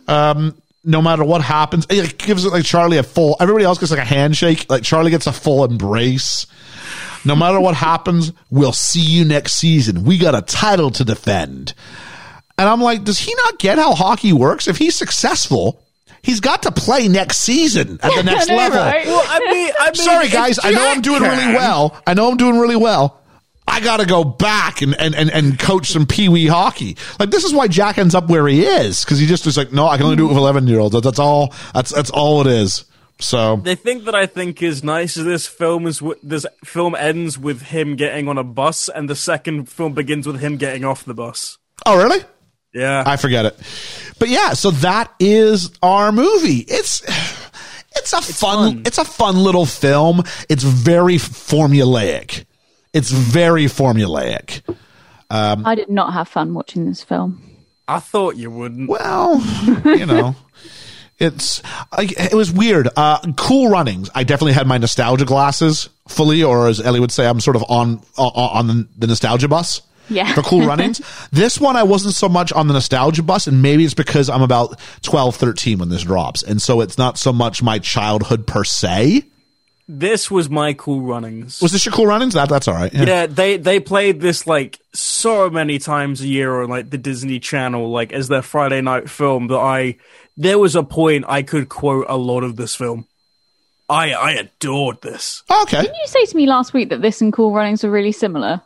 Um, 0.09 0.61
no 0.85 1.03
matter 1.03 1.25
what 1.25 1.43
happens, 1.43 1.87
it 1.91 2.19
gives 2.19 2.47
like 2.47 2.65
Charlie 2.65 2.99
a 2.99 3.03
full, 3.03 3.37
everybody 3.39 3.65
else 3.65 3.79
gets 3.79 3.91
like 3.91 4.01
a 4.01 4.05
handshake. 4.05 4.67
Like 4.69 4.83
Charlie 4.83 5.11
gets 5.11 5.27
a 5.27 5.33
full 5.33 5.65
embrace. 5.65 6.47
No 7.25 7.37
matter 7.37 7.61
what 7.61 7.75
happens, 7.75 8.33
we'll 8.51 8.73
see 8.73 9.03
you 9.03 9.25
next 9.25 9.55
season. 9.55 10.05
We 10.05 10.17
got 10.17 10.35
a 10.35 10.41
title 10.41 10.91
to 10.93 11.05
defend. 11.05 11.75
And 12.57 12.69
I'm 12.69 12.81
like, 12.81 13.05
does 13.05 13.19
he 13.19 13.35
not 13.45 13.59
get 13.59 13.79
how 13.79 13.95
hockey 13.95 14.33
works? 14.33 14.69
If 14.69 14.79
he's 14.79 14.95
successful, 14.95 15.83
he's 16.23 16.41
got 16.41 16.63
to 16.65 16.73
play 16.73 17.09
next 17.09 17.39
season 17.39 17.99
at 18.03 18.15
the 18.15 18.23
next 18.25 18.49
level. 18.49 18.79
right? 18.79 19.07
well, 19.07 19.23
I 19.27 19.39
mean, 19.53 19.73
I 19.79 19.85
mean, 19.87 19.95
Sorry, 19.95 20.29
guys. 20.29 20.59
I 20.63 20.71
know 20.73 20.89
I'm 20.89 20.97
Jack 20.97 21.05
doing 21.05 21.23
really 21.23 21.55
well. 21.55 22.01
I 22.07 22.15
know 22.15 22.31
I'm 22.31 22.37
doing 22.37 22.59
really 22.59 22.77
well. 22.77 23.19
I 23.69 23.79
got 23.81 23.99
to 24.01 24.07
go 24.07 24.25
back 24.25 24.83
and, 24.83 24.97
and, 24.99 25.15
and, 25.15 25.31
and 25.31 25.57
coach 25.59 25.89
some 25.89 26.05
pee 26.05 26.29
wee 26.29 26.49
hockey. 26.49 26.97
Like 27.21 27.31
this 27.31 27.45
is 27.45 27.55
why 27.55 27.69
Jack 27.69 27.99
ends 27.99 28.17
up 28.17 28.29
where 28.29 28.49
he 28.49 28.65
is 28.65 29.05
because 29.05 29.19
he 29.21 29.27
just 29.27 29.47
is 29.47 29.57
like, 29.57 29.73
no, 29.73 29.87
I 29.87 29.97
can 29.97 30.07
only 30.07 30.17
do 30.17 30.25
it 30.27 30.29
with 30.29 30.39
11 30.39 30.67
year 30.67 30.81
olds. 30.81 31.01
That's 31.01 31.21
all. 31.21 31.55
That's 31.73 31.91
that's 31.91 32.11
all 32.11 32.41
it 32.41 32.49
is. 32.49 32.85
So 33.21 33.57
The 33.57 33.77
thing 33.77 34.05
that 34.07 34.15
I 34.15 34.27
think 34.27 34.63
is 34.63 34.83
nice 34.83 35.17
of 35.19 35.25
this 35.27 35.47
film 35.47 35.87
is 35.87 35.99
w- 35.99 36.19
this 36.23 36.47
film 36.65 36.95
ends 36.95 37.39
with 37.39 37.61
him 37.63 37.95
getting 37.95 38.29
on 38.29 38.39
a 38.39 38.43
bus, 38.45 38.89
and 38.89 39.11
the 39.11 39.15
second 39.15 39.69
film 39.69 39.93
begins 39.93 40.27
with 40.27 40.41
him 40.41 40.57
getting 40.57 40.85
off 40.85 41.05
the 41.05 41.13
bus. 41.15 41.59
oh 41.87 41.97
really? 41.99 42.25
Yeah, 42.73 43.03
I 43.05 43.17
forget 43.17 43.47
it. 43.47 43.59
But 44.19 44.29
yeah, 44.29 44.53
so 44.53 44.71
that 44.71 45.13
is 45.19 45.71
our 45.83 46.13
movie. 46.13 46.65
It's 46.69 47.03
it's 47.97 48.13
a 48.13 48.21
fun, 48.21 48.75
fun. 48.75 48.83
it's 48.87 48.99
a 48.99 49.05
fun 49.05 49.37
little 49.37 49.67
film. 49.67 50.23
It's 50.49 50.63
very 50.63 51.17
formulaic. 51.17 52.45
It's 52.93 53.11
very 53.11 53.65
formulaic. 53.65 54.63
Um, 55.31 55.65
I 55.65 55.75
did 55.75 55.91
not 55.91 56.13
have 56.13 56.29
fun 56.29 56.55
watching 56.55 56.87
this 56.87 57.03
film. 57.03 57.43
I 57.87 57.99
thought 57.99 58.37
you 58.37 58.51
wouldn't. 58.51 58.89
Well, 58.89 59.41
you 59.85 60.07
know, 60.07 60.37
it's 61.19 61.63
I, 61.93 62.09
it 62.17 62.35
was 62.35 62.53
weird. 62.53 62.89
Uh, 62.97 63.19
cool 63.37 63.69
runnings. 63.69 64.11
I 64.15 64.25
definitely 64.25 64.53
had 64.53 64.67
my 64.67 64.79
nostalgia 64.79 65.25
glasses 65.25 65.89
fully, 66.09 66.43
or 66.43 66.69
as 66.69 66.81
Ellie 66.81 67.01
would 67.01 67.13
say, 67.13 67.27
I'm 67.27 67.41
sort 67.41 67.57
of 67.57 67.65
on 67.69 68.03
on, 68.17 68.33
on 68.33 68.67
the, 68.67 68.89
the 68.99 69.07
nostalgia 69.09 69.49
bus. 69.49 69.83
Yeah. 70.11 70.33
For 70.35 70.43
cool 70.43 70.67
runnings. 70.67 71.01
this 71.33 71.59
one, 71.61 71.77
I 71.77 71.85
wasn't 71.85 72.15
so 72.15 72.29
much 72.29 72.53
on 72.53 72.67
the 72.67 72.75
nostalgia 72.75 73.23
bus, 73.23 73.47
and 73.47 73.63
maybe 73.63 73.85
it's 73.85 73.95
because 73.95 74.29
I'm 74.29 74.43
about 74.43 74.79
12, 75.03 75.37
13 75.37 75.79
when 75.79 75.89
this 75.89 76.03
drops. 76.03 76.43
And 76.43 76.61
so 76.61 76.81
it's 76.81 76.99
not 76.99 77.17
so 77.19 77.33
much 77.33 77.63
my 77.63 77.79
childhood 77.79 78.47
per 78.47 78.65
se. 78.65 79.25
This 79.93 80.31
was 80.31 80.49
my 80.49 80.73
cool 80.75 81.01
runnings. 81.01 81.61
Was 81.61 81.73
this 81.73 81.85
your 81.85 81.93
cool 81.93 82.07
runnings? 82.07 82.35
That, 82.35 82.49
that's 82.49 82.69
all 82.69 82.75
right. 82.75 82.93
Yeah. 82.93 83.05
yeah, 83.07 83.27
they 83.27 83.57
they 83.57 83.81
played 83.81 84.21
this 84.21 84.47
like 84.47 84.79
so 84.93 85.51
many 85.51 85.81
times 85.81 86.21
a 86.21 86.29
year 86.29 86.63
on 86.63 86.69
like 86.69 86.91
the 86.91 86.99
Disney 86.99 87.41
Channel, 87.41 87.91
like 87.91 88.13
as 88.13 88.29
their 88.29 88.43
Friday 88.43 88.81
night 88.83 89.11
film. 89.11 89.49
That 89.49 89.59
I 89.59 89.97
there 90.37 90.61
was 90.61 90.77
a 90.77 90.85
point 90.85 91.25
I 91.27 91.43
could 91.43 91.69
quote 91.69 92.07
a 92.09 92.17
lot 92.17 92.45
of 92.45 92.55
this 92.55 92.77
film. 92.77 93.09
I 93.89 94.13
I 94.13 94.31
adored 94.35 95.03
this. 95.03 95.43
Oh, 95.51 95.63
okay. 95.63 95.83
Did 95.83 95.91
you 95.91 96.07
say 96.07 96.25
to 96.25 96.37
me 96.37 96.47
last 96.47 96.73
week 96.73 96.91
that 96.91 97.03
this 97.03 97.21
and 97.21 97.33
Cool 97.33 97.53
Runnings 97.53 97.83
were 97.83 97.91
really 97.91 98.13
similar? 98.13 98.63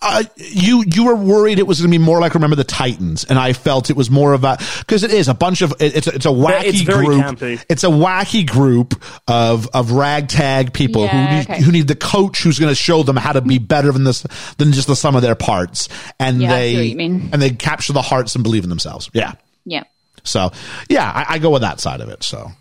Uh, 0.00 0.22
you 0.36 0.84
you 0.86 1.06
were 1.06 1.14
worried 1.16 1.58
it 1.58 1.66
was 1.66 1.80
going 1.80 1.90
to 1.90 1.98
be 1.98 2.02
more 2.02 2.20
like 2.20 2.34
Remember 2.34 2.54
the 2.56 2.64
Titans, 2.64 3.24
and 3.24 3.38
I 3.38 3.52
felt 3.52 3.90
it 3.90 3.96
was 3.96 4.10
more 4.10 4.32
of 4.32 4.44
a 4.44 4.58
because 4.80 5.02
it 5.02 5.10
is 5.10 5.28
a 5.28 5.34
bunch 5.34 5.62
of 5.62 5.72
it, 5.80 5.96
it's 5.96 6.06
a, 6.06 6.14
it's 6.14 6.26
a 6.26 6.30
wacky 6.30 6.64
it's 6.64 6.82
group. 6.82 7.08
campy. 7.22 7.64
It's 7.68 7.82
a 7.84 7.88
wacky 7.88 8.46
group 8.48 9.02
of 9.26 9.66
of 9.74 9.90
ragtag 9.92 10.72
people 10.72 11.04
Yeah, 11.04 11.26
who 11.26 11.36
need 11.36 11.50
okay. 11.50 11.62
who 11.64 11.72
need 11.72 11.88
the 11.88 11.96
coach 11.96 12.42
who's 12.42 12.58
going 12.58 12.70
to 12.70 12.76
show 12.76 13.02
them 13.02 13.16
how 13.16 13.32
to 13.32 13.40
be 13.40 13.58
better 13.58 13.90
than 13.90 14.04
this 14.04 14.22
than 14.58 14.72
just 14.72 14.86
the 14.88 14.96
sum 14.96 15.16
of 15.16 15.22
their 15.22 15.34
parts, 15.34 15.88
and 16.20 16.40
Yeah, 16.42 16.50
they 16.54 16.72
see 16.72 16.76
what 16.78 16.86
you 16.86 16.96
mean. 16.96 17.30
and 17.32 17.40
they 17.42 17.50
capture 17.50 17.92
the 17.94 18.02
hearts 18.02 18.34
and 18.34 18.44
believe 18.44 18.64
in 18.64 18.70
themselves. 18.70 19.10
Yeah. 19.14 19.32
Yeah. 19.64 19.84
So 20.22 20.52
yeah, 20.88 21.10
I, 21.10 21.34
I 21.34 21.38
go 21.38 21.50
with 21.50 21.62
that 21.62 21.80
side 21.80 22.00
of 22.02 22.08
it. 22.10 22.22
So 22.22 22.52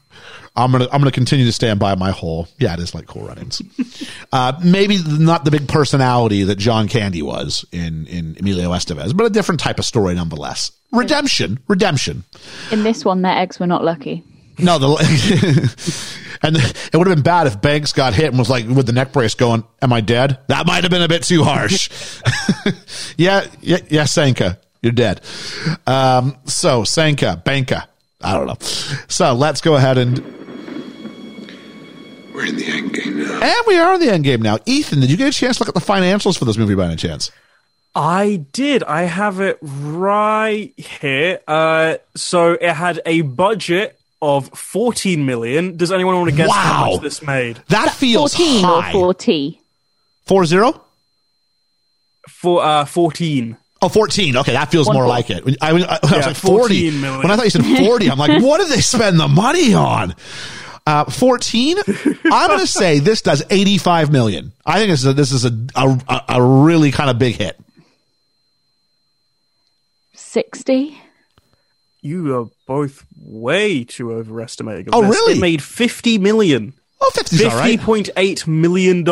I'm 0.57 0.71
gonna 0.71 0.87
I'm 0.91 0.99
gonna 0.99 1.11
continue 1.11 1.45
to 1.45 1.53
stand 1.53 1.79
by 1.79 1.93
my 1.95 2.11
whole 2.11 2.47
yeah 2.57 2.73
it 2.73 2.79
is 2.79 2.95
like 2.95 3.05
cool 3.05 3.27
runnings. 3.27 3.61
uh, 4.31 4.53
maybe 4.63 4.97
not 5.07 5.45
the 5.45 5.51
big 5.51 5.67
personality 5.67 6.43
that 6.43 6.57
John 6.57 6.87
Candy 6.87 7.21
was 7.21 7.63
in 7.71 8.07
in 8.07 8.35
Emilio 8.39 8.71
Estevez, 8.71 9.15
but 9.15 9.25
a 9.25 9.29
different 9.29 9.61
type 9.61 9.77
of 9.77 9.85
story 9.85 10.15
nonetheless. 10.15 10.71
Redemption, 10.91 11.59
redemption. 11.67 12.23
In 12.71 12.83
this 12.83 13.05
one, 13.05 13.21
their 13.21 13.37
eggs 13.37 13.59
were 13.59 13.67
not 13.67 13.83
lucky. 13.83 14.23
No, 14.57 14.79
the 14.79 16.17
and 16.41 16.57
it 16.57 16.97
would 16.97 17.05
have 17.05 17.15
been 17.15 17.23
bad 17.23 17.45
if 17.45 17.61
Banks 17.61 17.93
got 17.93 18.15
hit 18.15 18.27
and 18.27 18.39
was 18.39 18.49
like 18.49 18.67
with 18.67 18.87
the 18.87 18.93
neck 18.93 19.13
brace 19.13 19.35
going, 19.35 19.63
"Am 19.81 19.93
I 19.93 20.01
dead?" 20.01 20.39
That 20.47 20.65
might 20.65 20.83
have 20.83 20.89
been 20.89 21.03
a 21.03 21.07
bit 21.07 21.23
too 21.23 21.43
harsh. 21.43 21.89
yeah, 23.17 23.45
yeah, 23.61 23.77
yeah, 23.89 24.05
Sanka, 24.05 24.59
you're 24.81 24.91
dead. 24.91 25.21
Um, 25.85 26.37
so 26.45 26.83
Sanka, 26.83 27.39
Banka, 27.45 27.87
I 28.21 28.33
don't 28.33 28.47
know. 28.47 28.57
So 29.07 29.33
let's 29.33 29.61
go 29.61 29.75
ahead 29.75 29.99
and 29.99 30.46
We're 32.37 32.45
in 32.45 32.55
the 32.55 32.65
end 32.67 32.93
game 32.93 33.17
now. 33.17 33.39
and 33.41 33.55
we 33.65 33.77
are 33.79 33.95
in 33.95 33.99
the 33.99 34.11
end 34.13 34.23
game 34.23 34.43
now. 34.43 34.59
Ethan, 34.67 34.99
did 34.99 35.09
you 35.09 35.17
get 35.17 35.27
a 35.27 35.31
chance 35.31 35.57
to 35.57 35.63
look 35.63 35.69
at 35.69 35.73
the 35.73 35.81
financials 35.93 36.37
for 36.37 36.45
this 36.45 36.55
movie 36.55 36.75
by 36.75 36.85
any 36.85 36.95
chance? 36.95 37.31
I 37.95 38.45
did. 38.53 38.83
I 38.83 39.03
have 39.05 39.39
it 39.41 39.57
right 39.61 40.71
here. 40.77 41.39
Uh, 41.47 41.95
so 42.15 42.51
it 42.51 42.71
had 42.73 43.01
a 43.07 43.21
budget 43.21 43.99
of 44.21 44.49
14 44.49 45.25
million. 45.25 45.77
Does 45.77 45.91
anyone 45.91 46.13
want 46.15 46.29
to 46.29 46.35
guess 46.35 46.51
how 46.53 46.91
much 46.91 47.01
this 47.01 47.23
made? 47.23 47.57
That 47.69 47.89
feels 47.95 48.35
14 48.35 48.65
or 48.65 48.81
high. 48.83 48.91
40? 48.91 49.61
Four 50.27 50.45
zero. 50.45 50.79
For 52.29 52.63
uh, 52.63 52.85
14. 52.85 53.57
Oh, 53.81 53.89
14. 53.89 54.37
Okay, 54.37 54.51
that 54.53 54.69
feels 54.71 54.85
One 54.87 54.95
more 54.95 55.03
four. 55.05 55.09
like 55.09 55.29
it. 55.31 55.43
When- 55.43 55.55
I, 55.61 55.69
I, 55.71 55.99
I 56.03 56.17
was 56.17 56.25
like 56.27 56.35
40. 56.35 56.57
14 56.89 57.01
million. 57.01 57.21
When 57.23 57.31
I 57.31 57.35
thought 57.35 57.45
you 57.45 57.49
said 57.51 57.65
40, 57.65 58.11
I'm 58.11 58.19
like, 58.19 58.43
what 58.43 58.59
did 58.59 58.69
they 58.69 58.81
spend 58.81 59.19
the 59.19 59.27
money 59.27 59.73
on? 59.73 60.13
Uh, 60.87 61.03
14? 61.03 61.77
I'm 62.31 62.47
going 62.47 62.59
to 62.61 62.65
say 62.67 62.99
this 62.99 63.21
does 63.21 63.43
85 63.49 64.09
million. 64.09 64.53
I 64.65 64.79
think 64.79 64.89
this 64.91 65.01
is 65.01 65.05
a, 65.05 65.13
this 65.13 65.31
is 65.33 65.43
a, 65.43 65.51
a, 65.75 66.21
a 66.29 66.41
really 66.41 66.91
kind 66.91 67.09
of 67.09 67.19
big 67.19 67.35
hit. 67.35 67.59
60? 70.13 70.97
You 72.01 72.39
are 72.39 72.45
both 72.65 73.05
way 73.19 73.83
too 73.83 74.13
overestimating. 74.13 74.87
of 74.87 74.93
Oh, 74.93 75.01
this. 75.01 75.11
really? 75.11 75.33
It 75.33 75.41
made 75.41 75.61
50 75.61 76.17
million. 76.19 76.73
Oh, 77.01 77.11
50's 77.15 77.43
all 77.43 77.51
right. 77.57 77.79
$50.8 77.79 78.47
million. 78.47 79.05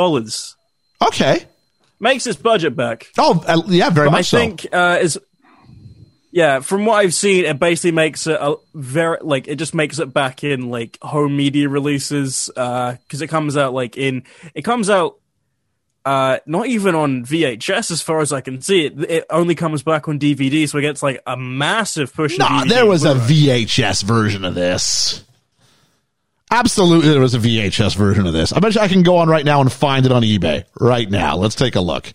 Okay. 1.06 1.46
Makes 2.00 2.28
its 2.28 2.38
budget 2.42 2.76
back. 2.76 3.08
Oh, 3.18 3.44
uh, 3.48 3.62
yeah, 3.68 3.90
very 3.90 4.08
But 4.08 4.14
I 4.14 4.18
much 4.20 4.28
so. 4.28 4.38
think 4.38 4.66
uh, 4.72 5.00
is 5.02 5.20
yeah. 6.36 6.60
From 6.60 6.86
what 6.86 6.95
I've 6.95 7.14
seen, 7.14 7.45
it 7.45 7.60
basically 7.60 7.94
makes 7.94 8.28
it 8.28 8.38
a 8.40 8.57
very 8.74 9.20
like 9.22 9.48
it 9.48 9.56
just 9.56 9.74
makes 9.74 9.99
it 9.99 10.14
back 10.14 10.44
in 10.44 10.70
like 10.70 10.98
home 11.02 11.38
media 11.38 11.70
releases 11.70 12.48
because 12.53 13.22
it 13.22 13.28
comes 13.28 13.56
out 13.56 13.74
like 13.74 13.95
in 13.95 14.24
it 14.53 14.64
comes 14.64 14.90
out 14.90 15.18
uh 16.03 16.40
not 16.45 16.68
even 16.68 16.94
on 16.94 17.26
VHS 17.26 17.90
as 17.90 18.02
far 18.02 18.20
as 18.20 18.34
I 18.34 18.41
can 18.41 18.62
see 18.62 18.86
it. 18.86 18.99
It 19.10 19.26
only 19.30 19.56
comes 19.56 19.82
back 19.82 20.10
on 20.10 20.20
DVD, 20.20 20.68
so 20.68 20.78
it 20.78 20.82
gets 20.82 21.02
like 21.02 21.22
a 21.26 21.38
massive 21.38 22.14
push. 22.14 22.38
Nah, 22.38 22.64
DVD 22.64 22.70
there 22.70 22.86
was 22.86 23.06
a 23.06 23.14
VHS 23.14 24.03
version 24.03 24.44
of 24.44 24.56
this. 24.56 25.24
Absolutely, 26.52 27.10
there 27.10 27.20
was 27.22 27.34
a 27.34 27.40
VHS 27.40 27.96
version 27.96 28.28
of 28.28 28.34
this. 28.34 28.54
I 28.54 28.60
bet 28.60 28.76
you 28.76 28.82
I 28.82 28.88
can 28.88 29.02
go 29.02 29.18
on 29.18 29.28
right 29.28 29.44
now 29.44 29.62
and 29.62 29.72
find 29.72 30.06
it 30.06 30.12
on 30.12 30.22
eBay 30.22 30.64
right 30.80 31.10
now. 31.10 31.38
Let's 31.38 31.56
take 31.56 31.76
a 31.76 31.82
look. 31.82 32.14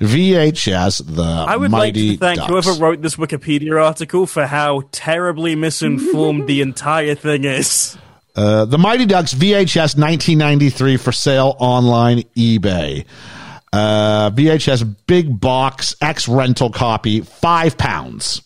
VHS, 0.00 1.14
the 1.14 1.22
I 1.22 1.56
would 1.56 1.70
like 1.70 1.92
to 1.94 2.16
thank 2.16 2.38
Ducks. 2.38 2.50
whoever 2.50 2.72
wrote 2.82 3.02
this 3.02 3.16
Wikipedia 3.16 3.82
article 3.82 4.26
for 4.26 4.46
how 4.46 4.82
terribly 4.92 5.56
misinformed 5.56 6.46
the 6.46 6.62
entire 6.62 7.14
thing 7.14 7.44
is. 7.44 7.98
Uh, 8.34 8.64
the 8.64 8.78
Mighty 8.78 9.06
Ducks 9.06 9.34
VHS 9.34 9.98
1993 9.98 10.96
for 10.96 11.12
sale 11.12 11.54
online 11.58 12.22
eBay. 12.36 13.04
Uh, 13.72 14.30
VHS 14.30 14.96
big 15.06 15.38
box 15.38 15.94
X 16.00 16.28
rental 16.28 16.70
copy, 16.70 17.20
five 17.20 17.76
pounds. 17.76 18.40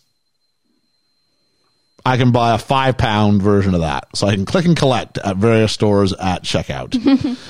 I 2.05 2.17
can 2.17 2.31
buy 2.31 2.53
a 2.55 2.57
five 2.57 2.97
pound 2.97 3.41
version 3.41 3.73
of 3.73 3.81
that. 3.81 4.07
So 4.15 4.27
I 4.27 4.35
can 4.35 4.45
click 4.45 4.65
and 4.65 4.75
collect 4.75 5.17
at 5.17 5.37
various 5.37 5.71
stores 5.71 6.13
at 6.13 6.43
checkout. 6.43 6.95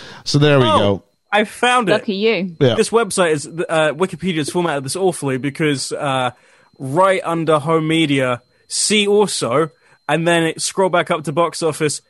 so 0.26 0.40
there 0.40 0.60
we 0.60 0.66
Oh. 0.66 0.78
go. 0.80 1.04
I 1.32 1.46
found 1.46 1.88
it. 1.90 1.94
Lucky 1.94 2.16
you. 2.16 2.56
Yeah. 2.60 2.76
This 2.76 2.90
website 2.90 3.32
is 3.32 3.48
uh, 3.48 3.94
Wikipedia 3.94 4.40
is 4.40 4.50
formatted 4.50 4.84
this 4.84 4.98
awfully 4.98 5.38
because 5.38 5.94
uh, 5.94 6.32
right 6.78 7.22
under 7.24 7.58
home 7.60 7.88
media, 7.88 8.42
see 8.68 9.08
also, 9.08 9.70
and 10.10 10.28
then 10.28 10.44
it 10.44 10.62
scroll 10.62 10.90
back 10.90 11.10
up 11.10 11.24
to 11.24 11.32
box 11.32 11.64
office. 11.64 12.02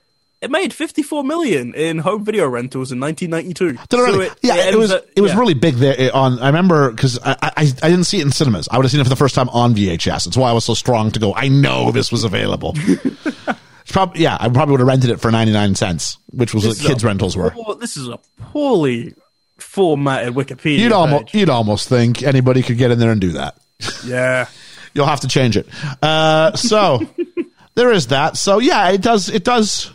It 0.42 0.50
made 0.50 0.74
54 0.74 1.24
million 1.24 1.76
in 1.76 2.00
home 2.00 2.26
video 2.26 2.48
rentals 2.50 2.92
in 2.92 3.00
1992. 3.00 3.74
Did 3.74 3.80
it 3.80 3.92
So 3.92 4.02
really? 4.04 4.30
yeah, 4.42 4.56
it, 4.56 4.66
ends 4.68 4.78
was 4.78 4.92
at- 4.92 5.06
it 5.16 5.22
was 5.22 5.34
yeah. 5.34 5.40
really 5.40 5.54
big 5.54 5.76
there 5.76 5.94
eh, 5.96 6.10
on. 6.12 6.40
I 6.40 6.48
remember 6.48 6.90
because 6.90 7.20
I, 7.24 7.36
I 7.42 7.52
I 7.58 7.90
didn't 7.90 8.06
see 8.06 8.18
it 8.20 8.24
in 8.24 8.32
cinemas. 8.32 8.68
I 8.72 8.78
would 8.78 8.84
have 8.86 8.92
seen 8.92 9.02
it 9.02 9.04
for 9.04 9.10
the 9.12 9.16
first 9.16 9.36
time 9.36 9.50
on 9.50 9.76
VHS. 9.76 10.26
That's 10.26 10.36
why 10.38 10.50
I 10.50 10.54
was 10.54 10.66
so 10.66 10.74
strong 10.74 11.12
to 11.12 11.20
go. 11.20 11.34
I 11.36 11.48
know 11.48 11.92
this 11.92 12.12
was 12.12 12.24
available. 12.24 12.76
Probably 13.90 14.22
yeah. 14.24 14.38
I 14.40 14.48
probably 14.50 14.72
would 14.74 14.80
have 14.80 14.88
rented 14.88 15.10
it 15.10 15.20
for 15.20 15.32
ninety 15.32 15.52
nine 15.54 15.76
cents, 15.76 16.18
which 16.32 16.54
was 16.54 16.64
what 16.66 16.70
This 16.72 16.82
is 16.82 16.88
kids 16.88 17.04
a 17.04 17.08
rentals 17.08 17.36
were. 17.38 17.52
poor- 17.52 17.76
this 17.76 17.98
is 17.98 18.08
a 18.08 18.18
poorly 18.40 19.14
formatted 19.58 20.34
Wikipedia. 20.34 20.80
You'd 20.80 20.92
almost 20.92 21.26
page. 21.28 21.36
you'd 21.36 21.50
almost 21.50 21.90
think 21.90 22.24
anybody 22.24 22.62
could 22.64 22.78
get 22.78 22.92
in 22.92 23.00
there 23.00 23.12
and 23.12 23.20
do 23.22 23.34
that. 23.34 23.58
yeah. 24.06 24.48
You'll 24.94 25.06
have 25.08 25.20
to 25.22 25.28
change 25.28 25.58
it. 25.58 25.68
Uh, 26.02 26.56
so 26.56 27.06
there 27.76 27.92
is 27.92 28.08
that. 28.08 28.38
So 28.38 28.60
yeah, 28.60 28.90
it 28.92 29.02
does 29.02 29.30
it 29.30 29.44
does 29.44 29.92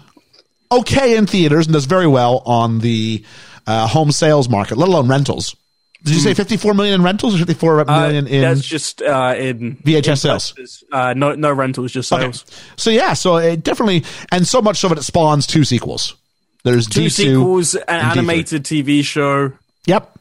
okay 0.71 1.17
in 1.17 1.27
theaters 1.27 1.67
and 1.67 1.73
does 1.75 1.87
very 1.87 2.07
well 2.07 2.43
on 2.47 2.79
the 2.81 3.25
uh, 3.67 3.87
home 3.87 4.13
sales 4.13 4.49
market, 4.49 4.77
let 4.79 4.89
alone 4.89 5.09
rentals. 5.09 5.55
Did 6.05 6.15
you 6.15 6.21
say 6.21 6.35
fifty 6.35 6.57
four 6.57 6.73
million 6.73 6.95
in 6.97 7.03
rentals 7.03 7.35
or 7.35 7.39
fifty 7.39 7.55
four 7.55 7.83
Hmm. 7.83 7.91
Uh, 7.91 8.01
million 8.07 8.27
in 8.29 8.43
that's 8.43 8.63
just 8.63 9.03
uh, 9.03 9.35
in 9.37 9.77
VHS 9.79 10.09
in 10.09 10.17
sales. 10.17 10.85
Uh, 10.93 11.15
no, 11.17 11.35
no 11.35 11.53
rentals, 11.53 11.91
just 11.91 12.13
Okay. 12.13 12.23
sales. 12.23 12.45
So 12.77 12.91
yeah, 12.91 13.15
so 13.15 13.39
it 13.39 13.65
definitely, 13.65 14.05
and 14.31 14.47
so 14.47 14.63
much 14.63 14.77
so 14.79 14.89
that 14.89 14.99
it 14.99 15.03
spawns 15.03 15.47
two 15.49 15.65
sequels. 15.65 16.15
There's 16.63 16.87
Two 16.87 17.03
D2 17.07 17.11
sequels, 17.11 17.75
an 17.75 17.83
and 17.89 18.03
D3. 18.03 18.11
animated 18.13 18.65
TV 18.65 19.03
show. 19.05 19.53
Yep. 19.87 20.19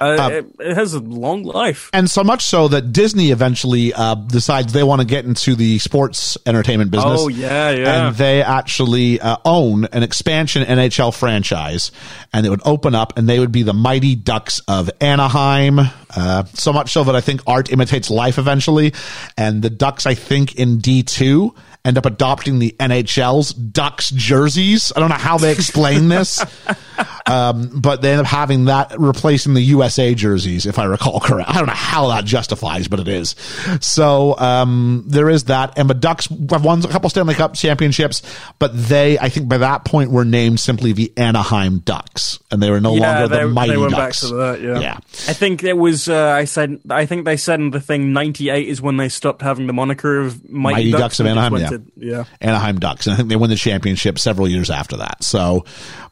Uh, 0.00 0.30
it, 0.32 0.46
it 0.58 0.74
has 0.74 0.94
a 0.94 1.00
long 1.00 1.42
life. 1.42 1.90
And 1.92 2.08
so 2.08 2.24
much 2.24 2.46
so 2.46 2.68
that 2.68 2.92
Disney 2.92 3.30
eventually 3.30 3.92
uh, 3.92 4.14
decides 4.14 4.72
they 4.72 4.82
want 4.82 5.00
to 5.00 5.06
get 5.06 5.24
into 5.24 5.54
the 5.54 5.78
sports 5.78 6.38
entertainment 6.46 6.90
business. 6.90 7.20
Oh, 7.20 7.28
yeah, 7.28 7.70
yeah. 7.70 8.08
And 8.08 8.16
they 8.16 8.42
actually 8.42 9.20
uh, 9.20 9.36
own 9.44 9.84
an 9.86 10.02
expansion 10.02 10.64
NHL 10.64 11.14
franchise, 11.14 11.92
and 12.32 12.46
it 12.46 12.50
would 12.50 12.62
open 12.64 12.94
up, 12.94 13.18
and 13.18 13.28
they 13.28 13.38
would 13.38 13.52
be 13.52 13.62
the 13.62 13.74
Mighty 13.74 14.14
Ducks 14.14 14.60
of 14.66 14.90
Anaheim. 15.00 15.78
Uh, 15.78 16.44
so 16.44 16.72
much 16.72 16.92
so 16.92 17.04
that 17.04 17.14
I 17.14 17.20
think 17.20 17.42
art 17.46 17.70
imitates 17.70 18.10
life 18.10 18.38
eventually, 18.38 18.94
and 19.36 19.62
the 19.62 19.70
Ducks, 19.70 20.06
I 20.06 20.14
think, 20.14 20.56
in 20.56 20.78
D 20.78 21.02
two 21.02 21.54
end 21.84 21.98
up 21.98 22.06
adopting 22.06 22.58
the 22.58 22.74
NHL's 22.78 23.52
Ducks 23.52 24.10
jerseys. 24.10 24.92
I 24.94 25.00
don't 25.00 25.08
know 25.08 25.14
how 25.14 25.38
they 25.38 25.52
explain 25.52 26.08
this. 26.08 26.44
Um, 27.26 27.70
but 27.80 28.02
they 28.02 28.10
end 28.10 28.20
up 28.20 28.26
having 28.26 28.64
that 28.64 28.98
replacing 28.98 29.54
the 29.54 29.60
USA 29.60 30.14
jerseys, 30.14 30.66
if 30.66 30.80
I 30.80 30.84
recall 30.84 31.20
correct. 31.20 31.48
I 31.48 31.58
don't 31.58 31.66
know 31.66 31.72
how 31.72 32.08
that 32.08 32.24
justifies, 32.24 32.88
but 32.88 32.98
it 32.98 33.06
is. 33.06 33.36
So 33.80 34.36
um, 34.38 35.04
there 35.06 35.30
is 35.30 35.44
that, 35.44 35.78
and 35.78 35.88
the 35.88 35.94
Ducks 35.94 36.28
have 36.50 36.64
won 36.64 36.84
a 36.84 36.88
couple 36.88 37.08
Stanley 37.08 37.34
Cup 37.34 37.54
championships, 37.54 38.22
but 38.58 38.72
they, 38.74 39.16
I 39.18 39.28
think, 39.28 39.48
by 39.48 39.58
that 39.58 39.84
point, 39.84 40.10
were 40.10 40.24
named 40.24 40.58
simply 40.58 40.92
the 40.92 41.12
Anaheim 41.16 41.78
Ducks, 41.78 42.40
and 42.50 42.60
they 42.60 42.70
were 42.70 42.80
no 42.80 42.94
yeah, 42.96 43.20
longer 43.20 43.28
they, 43.28 43.42
the 43.42 43.48
Mighty 43.48 43.72
they 43.72 43.78
went 43.78 43.92
Ducks. 43.92 44.22
back 44.22 44.28
to 44.30 44.34
that. 44.36 44.60
Yeah. 44.60 44.80
Yeah. 44.80 44.94
I 45.28 45.32
think 45.32 45.62
it 45.62 45.76
was. 45.76 46.08
Uh, 46.08 46.30
I 46.30 46.44
said. 46.46 46.80
I 46.90 47.06
think 47.06 47.26
they 47.26 47.36
said 47.36 47.60
in 47.60 47.70
the 47.70 47.80
thing. 47.80 48.12
Ninety 48.12 48.50
eight 48.50 48.66
is 48.66 48.82
when 48.82 48.96
they 48.96 49.08
stopped 49.08 49.42
having 49.42 49.68
the 49.68 49.72
moniker 49.72 50.18
of 50.18 50.50
Mighty, 50.50 50.74
Mighty 50.74 50.90
Ducks 50.90 51.20
of 51.20 51.26
Anaheim, 51.26 51.56
yeah. 51.56 51.69
To- 51.70 51.82
yeah. 51.96 52.24
Anaheim 52.40 52.78
Ducks, 52.78 53.06
and 53.06 53.14
I 53.14 53.16
think 53.16 53.28
they 53.28 53.36
win 53.36 53.50
the 53.50 53.56
championship 53.56 54.18
several 54.18 54.48
years 54.48 54.70
after 54.70 54.98
that. 54.98 55.24
So, 55.24 55.64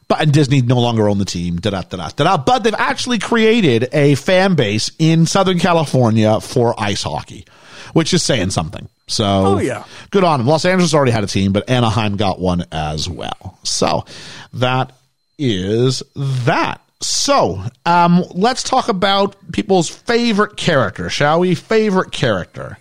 but 0.07 0.21
and 0.21 0.31
Disney 0.31 0.61
no 0.61 0.79
longer 0.79 1.07
own 1.07 1.17
the 1.19 1.25
team. 1.25 1.57
Da 1.57 1.69
da 1.69 1.81
da 1.83 2.09
da 2.09 2.23
da. 2.23 2.37
But 2.37 2.63
they've 2.63 2.73
actually 2.73 3.19
created 3.19 3.89
a 3.93 4.15
fan 4.15 4.55
base 4.55 4.89
in 4.99 5.25
Southern 5.25 5.59
California 5.59 6.39
for 6.41 6.73
ice 6.81 7.03
hockey, 7.03 7.45
which 7.93 8.13
is 8.13 8.23
saying 8.23 8.49
something. 8.49 8.87
So, 9.07 9.25
Oh, 9.25 9.57
yeah. 9.59 9.85
good 10.11 10.23
on 10.23 10.39
them. 10.39 10.47
Los 10.47 10.65
Angeles 10.65 10.93
already 10.93 11.11
had 11.11 11.23
a 11.23 11.27
team, 11.27 11.51
but 11.51 11.69
Anaheim 11.69 12.15
got 12.15 12.39
one 12.39 12.65
as 12.71 13.09
well. 13.09 13.57
So 13.63 14.05
that 14.53 14.91
is 15.37 16.03
that. 16.15 16.81
So, 17.01 17.63
um, 17.85 18.23
let's 18.33 18.61
talk 18.61 18.89
about 18.89 19.35
people's 19.53 19.89
favorite 19.89 20.57
character, 20.57 21.09
shall 21.09 21.39
we? 21.39 21.55
Favorite 21.55 22.11
character. 22.11 22.77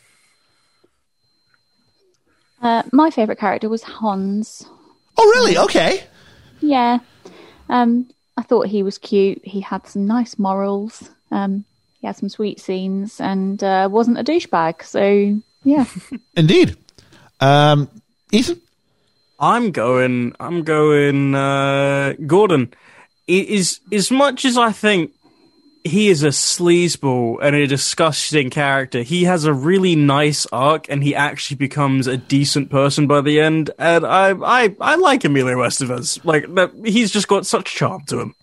Uh, 2.61 2.83
my 2.93 3.11
favourite 3.11 3.39
character 3.39 3.69
was 3.69 3.83
Hans. 3.83 4.67
Oh, 5.17 5.27
really? 5.31 5.57
Okay. 5.59 6.05
Yeah. 6.61 6.99
Um, 7.69 8.09
I 8.37 8.43
thought 8.43 8.67
he 8.67 8.83
was 8.83 8.99
cute. 8.99 9.41
He 9.45 9.61
had 9.61 9.87
some 9.87 10.07
nice 10.07 10.39
morals. 10.39 11.11
Um, 11.31 11.65
he 12.01 12.07
had 12.07 12.17
some 12.17 12.29
sweet 12.29 12.61
scenes 12.61 13.21
and 13.21 13.63
uh, 13.63 13.89
wasn't 13.91 14.19
a 14.19 14.25
douchebag. 14.25 14.83
So, 14.83 15.41
yeah. 15.65 15.85
Indeed. 16.37 16.77
Um, 17.41 17.89
Ethan? 18.33 18.61
I'm 19.41 19.71
going. 19.71 20.35
I'm 20.41 20.63
going. 20.63 21.35
Uh, 21.35 22.15
Gordon 22.27 22.75
is 23.29 23.81
as 23.93 24.11
much 24.11 24.45
as 24.45 24.57
I 24.57 24.73
think 24.73 25.13
he 25.85 26.09
is 26.09 26.23
a 26.23 26.29
sleazeball 26.29 27.39
and 27.43 27.55
a 27.57 27.67
disgusting 27.67 28.51
character. 28.51 29.03
He 29.03 29.25
has 29.25 29.45
a 29.45 29.53
really 29.53 29.97
nice 29.97 30.47
arc, 30.47 30.89
and 30.89 31.03
he 31.03 31.15
actually 31.15 31.57
becomes 31.57 32.07
a 32.07 32.17
decent 32.17 32.71
person 32.71 33.07
by 33.07 33.21
the 33.21 33.41
end. 33.41 33.71
And 33.79 34.05
I, 34.05 34.31
I, 34.31 34.77
I 34.81 34.97
like 34.97 35.25
Emilio 35.25 35.59
Estevez. 35.59 36.25
Like 36.25 36.47
he's 36.85 37.11
just 37.11 37.29
got 37.29 37.47
such 37.47 37.75
charm 37.75 38.03
to 38.07 38.21
him. 38.21 38.35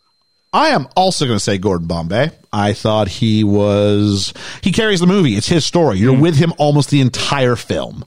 I 0.53 0.69
am 0.69 0.87
also 0.95 1.25
going 1.25 1.35
to 1.35 1.43
say 1.43 1.57
Gordon 1.57 1.87
Bombay. 1.87 2.31
I 2.53 2.71
thought 2.71 3.09
he 3.09 3.43
was, 3.43 4.33
he 4.61 4.71
carries 4.71 5.01
the 5.01 5.05
movie. 5.05 5.35
It's 5.35 5.49
his 5.49 5.65
story. 5.65 5.97
You're 5.97 6.15
hmm. 6.15 6.21
with 6.21 6.37
him 6.37 6.53
almost 6.57 6.89
the 6.91 7.01
entire 7.01 7.57
film. 7.57 8.05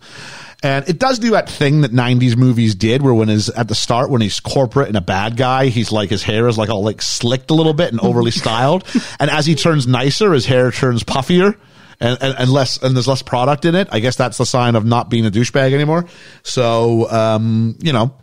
And 0.62 0.89
it 0.89 0.98
does 0.98 1.20
do 1.20 1.30
that 1.30 1.48
thing 1.48 1.82
that 1.82 1.93
90s 1.93 2.36
movies 2.36 2.74
did 2.74 3.01
where 3.01 3.14
when 3.14 3.28
he's 3.28 3.48
at 3.51 3.68
the 3.68 3.76
start, 3.76 4.10
when 4.10 4.20
he's 4.20 4.40
corporate 4.40 4.89
and 4.89 4.97
a 4.97 5.01
bad 5.01 5.36
guy, 5.36 5.66
he's 5.66 5.93
like, 5.93 6.10
his 6.10 6.24
hair 6.24 6.48
is 6.48 6.59
like 6.59 6.68
all 6.68 6.82
like 6.82 7.01
slicked 7.01 7.51
a 7.51 7.55
little 7.55 7.74
bit 7.74 7.93
and 7.93 8.01
overly 8.01 8.30
styled. 8.32 8.85
And 9.20 9.30
as 9.30 9.47
he 9.47 9.55
turns 9.55 9.86
nicer, 9.86 10.32
his 10.32 10.47
hair 10.47 10.70
turns 10.72 11.05
puffier. 11.05 11.56
And, 12.01 12.16
and, 12.20 12.36
and 12.39 12.51
less, 12.51 12.80
and 12.80 12.94
there's 12.94 13.09
less 13.09 13.22
product 13.22 13.64
in 13.64 13.74
it. 13.74 13.89
I 13.90 13.98
guess 13.98 14.14
that's 14.14 14.39
the 14.39 14.47
sign 14.47 14.76
of 14.76 14.85
not 14.85 15.10
being 15.10 15.26
a 15.26 15.32
douchebag 15.32 15.72
anymore. 15.72 16.06
So, 16.44 17.10
um, 17.10 17.76
you 17.80 17.93
know, 17.93 18.14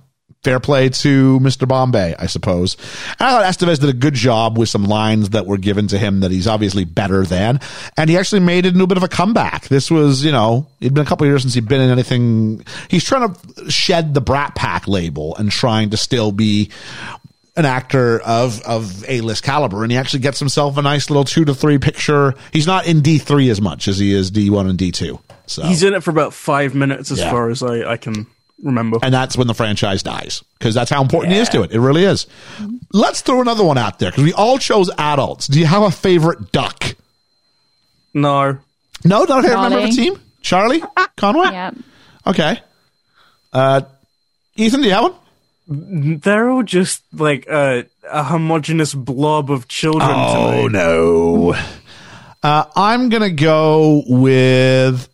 fair 0.45 0.59
play 0.61 0.87
to 0.89 1.39
Mr. 1.41 1.67
Bombay, 1.67 2.15
I 2.17 2.27
suppose. 2.27 2.77
And 3.19 3.27
I 3.27 3.31
thought 3.31 3.43
Estevez 3.67 3.79
did 3.79 3.89
a 3.89 3.93
good 3.93 4.13
job 4.13 4.57
with 4.57 4.69
some 4.69 4.85
lines 4.85 5.31
that 5.31 5.45
were 5.45 5.57
given 5.57 5.87
to 5.87 5.97
him 5.97 6.21
that 6.21 6.31
he's 6.31 6.47
obviously 6.47 6.85
better 6.85 7.23
than. 7.25 7.59
And 7.97 8.09
he 8.09 8.17
actually 8.17 8.41
made 8.41 8.65
it 8.65 8.73
into 8.73 8.83
a 8.83 8.87
bit 8.87 8.97
of 8.97 9.03
a 9.03 9.07
comeback. 9.09 9.67
This 9.67 9.89
was, 9.91 10.23
you 10.23 10.31
know, 10.31 10.67
it'd 10.79 10.93
been 10.93 11.03
a 11.05 11.09
couple 11.09 11.25
of 11.25 11.31
years 11.31 11.41
since 11.41 11.53
he'd 11.55 11.67
been 11.67 11.81
in 11.81 11.89
anything. 11.89 12.63
He's 12.89 13.03
trying 13.03 13.33
to 13.33 13.71
shed 13.71 14.13
the 14.13 14.21
Brat 14.21 14.55
Pack 14.55 14.87
label 14.87 15.35
and 15.35 15.51
trying 15.51 15.89
to 15.89 15.97
still 15.97 16.31
be 16.31 16.69
an 17.57 17.65
actor 17.65 18.19
of 18.19 18.61
of 18.63 19.03
A 19.09 19.21
list 19.21 19.43
caliber, 19.43 19.83
and 19.83 19.91
he 19.91 19.97
actually 19.97 20.19
gets 20.19 20.39
himself 20.39 20.77
a 20.77 20.81
nice 20.81 21.09
little 21.09 21.23
two 21.23 21.45
to 21.45 21.55
three 21.55 21.77
picture. 21.79 22.35
He's 22.51 22.67
not 22.67 22.85
in 22.85 23.01
D 23.01 23.17
three 23.17 23.49
as 23.49 23.61
much 23.61 23.87
as 23.87 23.97
he 23.97 24.13
is 24.13 24.29
D 24.29 24.49
one 24.49 24.67
and 24.67 24.77
D 24.77 24.91
two. 24.91 25.19
So 25.47 25.63
He's 25.63 25.81
in 25.83 25.93
it 25.93 26.03
for 26.03 26.11
about 26.11 26.33
five 26.33 26.75
minutes, 26.75 27.11
as 27.11 27.19
Yeah. 27.19 27.31
far 27.31 27.49
as 27.49 27.63
I, 27.63 27.89
I 27.93 27.97
can 27.97 28.27
remember. 28.65 28.97
and 29.01 29.13
that's 29.13 29.37
when 29.37 29.47
the 29.47 29.53
franchise 29.53 30.03
dies 30.03 30.43
because 30.59 30.73
that's 30.75 30.89
how 30.89 31.01
important 31.01 31.33
he 31.33 31.39
is 31.39 31.47
to 31.49 31.61
it. 31.61 31.71
It 31.71 31.79
really 31.79 32.03
is. 32.03 32.27
Let's 32.91 33.21
throw 33.21 33.39
another 33.41 33.63
one 33.63 33.77
out 33.77 33.99
there 33.99 34.11
because 34.11 34.23
we 34.23 34.33
all 34.33 34.57
chose 34.57 34.89
adults. 34.97 35.47
Do 35.47 35.59
you 35.59 35.65
have 35.65 35.83
a 35.83 35.91
favorite 35.91 36.51
duck? 36.51 36.95
no, 38.13 38.57
No, 39.03 39.23
not 39.23 39.39
a 39.39 39.41
favorite 39.43 39.61
member 39.61 39.77
of 39.79 39.83
the 39.89 39.95
team. 39.95 40.19
Charlie 40.41 40.81
Conway. 41.17 41.49
Yeah. 41.51 41.71
Okay. 42.27 42.59
Uh, 43.53 43.81
Ethan, 44.55 44.81
do 44.81 44.87
you 44.87 44.93
have 44.93 45.03
one? 45.03 45.15
they're 45.67 46.49
all 46.49 46.61
just 46.61 47.03
like 47.11 47.47
a, 47.47 47.85
a 48.11 48.23
homogenous 48.23 48.93
blob 48.93 49.49
of 49.49 49.67
children 49.67 50.07
to 50.07 50.15
me. 50.15 50.59
Oh, 50.59 50.67
no. 50.67 51.55
Uh, 52.43 52.65
I'm 52.75 53.09
gonna 53.09 53.31
go 53.31 54.03
with. 54.07 55.09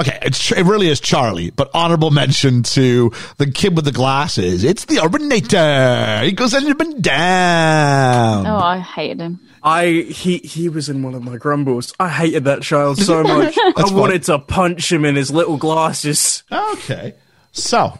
Okay, 0.00 0.18
it's, 0.22 0.50
it 0.50 0.64
really 0.64 0.88
is 0.88 0.98
Charlie, 0.98 1.50
but 1.50 1.70
honorable 1.72 2.10
mention 2.10 2.64
to 2.64 3.12
the 3.36 3.48
kid 3.48 3.76
with 3.76 3.84
the 3.84 3.92
glasses. 3.92 4.64
It's 4.64 4.86
the 4.86 4.96
Urbanator. 4.96 6.24
He 6.24 6.32
goes 6.32 6.52
up 6.52 6.80
and 6.80 7.00
down. 7.00 8.44
Oh, 8.44 8.56
I 8.56 8.80
hated 8.80 9.20
him. 9.20 9.40
I 9.62 9.86
he 10.10 10.38
he 10.38 10.68
was 10.68 10.88
in 10.88 11.02
one 11.02 11.14
of 11.14 11.22
my 11.22 11.36
grumbles. 11.36 11.94
I 11.98 12.08
hated 12.08 12.44
that 12.44 12.62
child 12.62 12.98
so 12.98 13.22
much. 13.24 13.56
I 13.56 13.82
fine. 13.82 13.94
wanted 13.94 14.24
to 14.24 14.40
punch 14.40 14.90
him 14.90 15.04
in 15.04 15.14
his 15.14 15.30
little 15.30 15.56
glasses. 15.56 16.42
Okay. 16.50 17.14
So, 17.52 17.96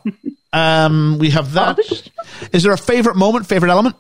um, 0.53 1.19
we 1.21 1.31
have 1.31 1.53
that. 1.53 1.79
Is 2.53 2.65
there 2.65 2.73
a 2.73 2.79
favorite 2.79 3.17
moment, 3.17 3.47
favorite 3.47 3.71
element? 3.71 3.95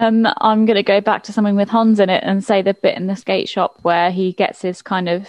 Um, 0.00 0.26
I'm 0.40 0.66
going 0.66 0.76
to 0.76 0.82
go 0.82 1.00
back 1.00 1.22
to 1.24 1.32
something 1.32 1.56
with 1.56 1.68
Hans 1.68 2.00
in 2.00 2.10
it 2.10 2.22
and 2.24 2.44
say 2.44 2.60
the 2.60 2.74
bit 2.74 2.96
in 2.96 3.06
the 3.06 3.16
skate 3.16 3.48
shop 3.48 3.78
where 3.82 4.10
he 4.10 4.32
gets 4.32 4.62
his 4.62 4.82
kind 4.82 5.08
of 5.08 5.26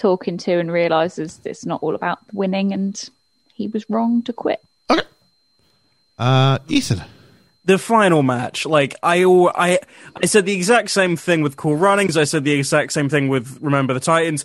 talking 0.00 0.38
to 0.38 0.58
and 0.58 0.72
realizes 0.72 1.38
it's 1.44 1.64
not 1.64 1.82
all 1.82 1.94
about 1.94 2.18
winning 2.32 2.72
and 2.72 3.08
he 3.54 3.68
was 3.68 3.88
wrong 3.88 4.22
to 4.22 4.32
quit. 4.32 4.60
Okay. 4.90 5.02
Uh, 6.18 6.58
Ethan. 6.68 7.02
the 7.64 7.78
final 7.78 8.22
match. 8.22 8.66
Like 8.66 8.94
I, 9.02 9.24
I, 9.24 9.78
I 10.20 10.26
said 10.26 10.46
the 10.46 10.54
exact 10.54 10.90
same 10.90 11.16
thing 11.16 11.42
with 11.42 11.56
Cool 11.56 11.76
Runnings. 11.76 12.16
I 12.16 12.24
said 12.24 12.44
the 12.44 12.52
exact 12.52 12.92
same 12.92 13.08
thing 13.08 13.28
with 13.28 13.58
Remember 13.60 13.94
the 13.94 14.00
Titans. 14.00 14.44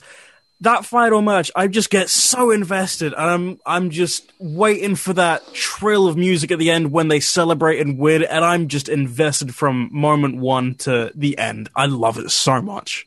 That 0.61 0.86
final 0.86 1.22
match, 1.22 1.52
I 1.53 1.68
just 1.68 1.90
get 1.90 2.10
so 2.10 2.49
invested, 2.49 3.11
and 3.14 3.22
I'm, 3.22 3.60
I'm 3.65 3.90
just 3.90 4.32
waiting 4.40 4.95
for 4.95 5.11
that 5.14 5.41
trill 5.53 6.07
of 6.07 6.15
music 6.15 6.49
at 6.49 6.60
the 6.60 6.72
end 6.72 6.94
when 6.94 7.10
they 7.10 7.19
celebrate 7.19 7.82
and 7.82 7.98
win, 7.99 8.23
and 8.23 8.44
I'm 8.44 8.69
just 8.69 8.88
invested 8.88 9.53
from 9.53 9.90
moment 9.91 10.38
one 10.38 10.76
to 10.76 11.11
the 11.14 11.38
end. 11.38 11.69
I 11.76 11.88
love 11.88 12.18
it 12.18 12.32
so 12.32 12.61
much. 12.61 13.06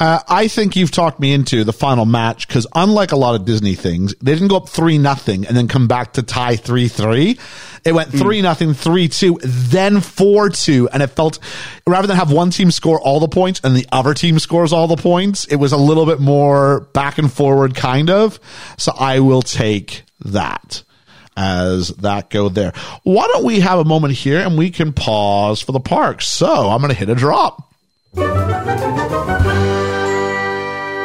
Uh, 0.00 0.20
I 0.28 0.46
think 0.48 0.76
you've 0.76 0.92
talked 0.92 1.18
me 1.18 1.32
into 1.32 1.64
the 1.64 1.72
final 1.72 2.06
match 2.06 2.46
because 2.46 2.66
unlike 2.74 3.10
a 3.10 3.16
lot 3.16 3.34
of 3.34 3.44
Disney 3.44 3.74
things, 3.74 4.14
they 4.22 4.32
didn't 4.32 4.48
go 4.48 4.56
up 4.56 4.68
three 4.68 4.96
nothing 4.96 5.44
and 5.46 5.56
then 5.56 5.66
come 5.66 5.88
back 5.88 6.14
to 6.14 6.22
tie 6.22 6.56
three 6.56 6.88
three. 6.88 7.38
It 7.84 7.92
went 7.92 8.10
three 8.10 8.40
nothing, 8.40 8.74
three 8.74 9.08
two, 9.08 9.38
then 9.42 10.00
four 10.00 10.50
two, 10.50 10.88
and 10.92 11.02
it 11.02 11.08
felt 11.08 11.38
rather 11.86 12.06
than 12.06 12.16
have 12.16 12.30
one 12.30 12.50
team 12.50 12.70
score 12.70 13.00
all 13.00 13.18
the 13.18 13.28
points 13.28 13.60
and 13.64 13.74
the 13.74 13.86
other 13.90 14.14
team 14.14 14.38
scores 14.38 14.72
all 14.72 14.86
the 14.86 14.96
points, 14.96 15.46
it 15.46 15.56
was 15.56 15.72
a 15.72 15.76
little 15.76 16.06
bit 16.06 16.20
more 16.20 16.80
back 16.92 17.18
and 17.18 17.32
forward 17.32 17.74
kind 17.74 18.08
of. 18.08 18.38
So 18.78 18.92
I 18.98 19.20
will 19.20 19.42
take 19.42 20.04
that 20.24 20.84
as 21.36 21.88
that 21.88 22.30
go 22.30 22.48
there. 22.48 22.72
Why 23.02 23.26
don't 23.32 23.44
we 23.44 23.60
have 23.60 23.78
a 23.78 23.84
moment 23.84 24.14
here 24.14 24.40
and 24.40 24.56
we 24.56 24.70
can 24.70 24.92
pause 24.92 25.60
for 25.60 25.72
the 25.72 25.80
park? 25.80 26.22
So 26.22 26.68
I'm 26.68 26.80
going 26.80 26.92
to 26.92 26.98
hit 26.98 27.08
a 27.08 27.14
drop. 27.14 27.67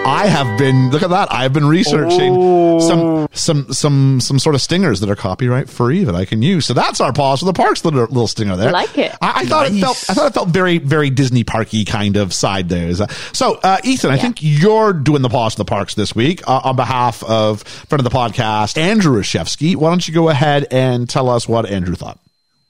I 0.06 0.28
have 0.28 0.58
been 0.60 0.90
look 0.92 1.02
at 1.02 1.10
that. 1.12 1.32
I 1.32 1.44
have 1.44 1.54
been 1.54 1.66
researching 1.68 2.80
some 2.82 3.28
some 3.34 3.74
some 3.74 4.20
some 4.22 4.40
sort 4.40 4.56
of 4.56 4.62
stingers 4.62 5.00
that 5.00 5.10
are 5.10 5.16
copyright 5.16 5.70
free 5.70 6.04
that 6.04 6.16
I 6.16 6.26
can 6.26 6.42
use. 6.42 6.66
So 6.66 6.74
that's 6.74 7.00
our 7.02 7.12
pause 7.14 7.40
for 7.40 7.46
the 7.46 7.54
parks 7.54 7.84
little, 7.86 8.02
little 8.02 8.28
stinger 8.28 8.56
there. 8.58 8.72
Like 8.72 8.98
it. 8.98 9.14
I, 9.22 9.42
I 9.42 9.46
thought 9.46 9.68
it 9.68 9.80
felt 9.80 10.04
I 10.10 10.14
thought 10.14 10.28
it 10.28 10.34
felt 10.34 10.50
very 10.50 10.78
very 10.78 11.10
Disney 11.10 11.44
parky 11.44 11.86
kind 11.86 12.18
of 12.18 12.34
side 12.34 12.70
there. 12.70 12.88
Is 12.88 12.98
that- 13.00 13.12
So 13.34 13.56
uh, 13.64 13.78
Ethan, 13.84 14.12
I 14.12 14.18
think 14.18 14.38
you're 14.42 14.94
doing 14.94 15.22
the 15.22 15.30
pause 15.30 15.54
for 15.56 15.60
the 15.60 15.66
parks 15.66 15.96
this 15.96 16.14
week 16.16 16.46
uh, 16.48 16.62
on 16.64 16.76
behalf 16.76 17.24
of 17.24 17.64
friend 17.64 18.06
of 18.06 18.10
the 18.12 18.16
podcast 18.18 18.78
Andrew 18.78 19.20
Rashevsky. 19.20 19.76
Why 19.76 19.90
don't 19.90 20.06
you 20.08 20.14
go 20.14 20.30
ahead 20.30 20.68
and 20.72 21.10
tell 21.10 21.30
us 21.30 21.48
what 21.48 21.66
Andrew 21.66 21.96
thought? 21.96 22.20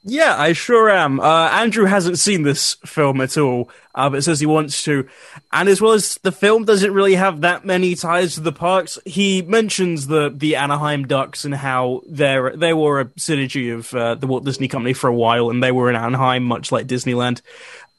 Yeah, 0.06 0.36
I 0.38 0.52
sure 0.52 0.90
am. 0.90 1.18
Uh, 1.18 1.48
Andrew 1.48 1.86
hasn't 1.86 2.18
seen 2.18 2.42
this 2.42 2.74
film 2.84 3.22
at 3.22 3.38
all, 3.38 3.70
uh, 3.94 4.10
but 4.10 4.22
says 4.22 4.38
he 4.38 4.44
wants 4.44 4.84
to. 4.84 5.08
And 5.50 5.66
as 5.66 5.80
well 5.80 5.92
as 5.92 6.18
the 6.22 6.30
film 6.30 6.66
doesn't 6.66 6.92
really 6.92 7.14
have 7.14 7.40
that 7.40 7.64
many 7.64 7.94
ties 7.94 8.34
to 8.34 8.40
the 8.40 8.52
parks, 8.52 8.98
he 9.06 9.40
mentions 9.40 10.06
the, 10.06 10.28
the 10.28 10.56
Anaheim 10.56 11.06
Ducks 11.06 11.46
and 11.46 11.54
how 11.54 12.02
they're, 12.06 12.54
they 12.54 12.74
were 12.74 13.00
a 13.00 13.04
synergy 13.06 13.74
of 13.74 13.94
uh, 13.94 14.14
the 14.14 14.26
Walt 14.26 14.44
Disney 14.44 14.68
Company 14.68 14.92
for 14.92 15.08
a 15.08 15.14
while, 15.14 15.48
and 15.48 15.62
they 15.62 15.72
were 15.72 15.88
in 15.88 15.96
Anaheim, 15.96 16.44
much 16.44 16.70
like 16.70 16.86
Disneyland. 16.86 17.40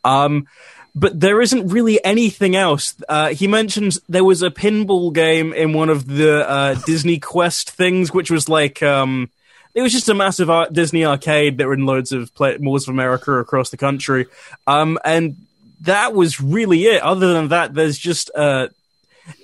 Um, 0.04 0.48
but 0.94 1.20
there 1.20 1.42
isn't 1.42 1.70
really 1.70 2.04
anything 2.06 2.56
else. 2.56 2.96
Uh, 3.10 3.30
he 3.30 3.48
mentions 3.48 4.00
there 4.08 4.24
was 4.24 4.44
a 4.44 4.52
pinball 4.52 5.12
game 5.12 5.54
in 5.54 5.74
one 5.74 5.90
of 5.90 6.06
the 6.06 6.48
uh, 6.48 6.76
Disney 6.86 7.18
Quest 7.18 7.72
things, 7.72 8.14
which 8.14 8.30
was 8.30 8.48
like 8.48 8.84
um, 8.84 9.32
it 9.76 9.82
was 9.82 9.92
just 9.92 10.10
a 10.10 10.14
massive 10.16 10.50
art- 10.50 10.74
Disney 10.74 11.06
arcade 11.06 11.58
that 11.60 11.68
were 11.68 11.74
in 11.74 11.86
loads 11.86 12.12
of 12.12 12.34
play- 12.34 12.58
malls 12.58 12.88
of 12.88 12.94
America 12.94 13.34
across 13.34 13.70
the 13.70 13.78
country, 13.78 14.26
um, 14.66 14.98
and 15.06 15.36
that 15.82 16.14
was 16.14 16.42
really 16.42 16.86
it. 16.86 17.02
Other 17.04 17.34
than 17.34 17.50
that, 17.50 17.74
there's 17.76 17.98
just 17.98 18.32
uh, 18.36 18.70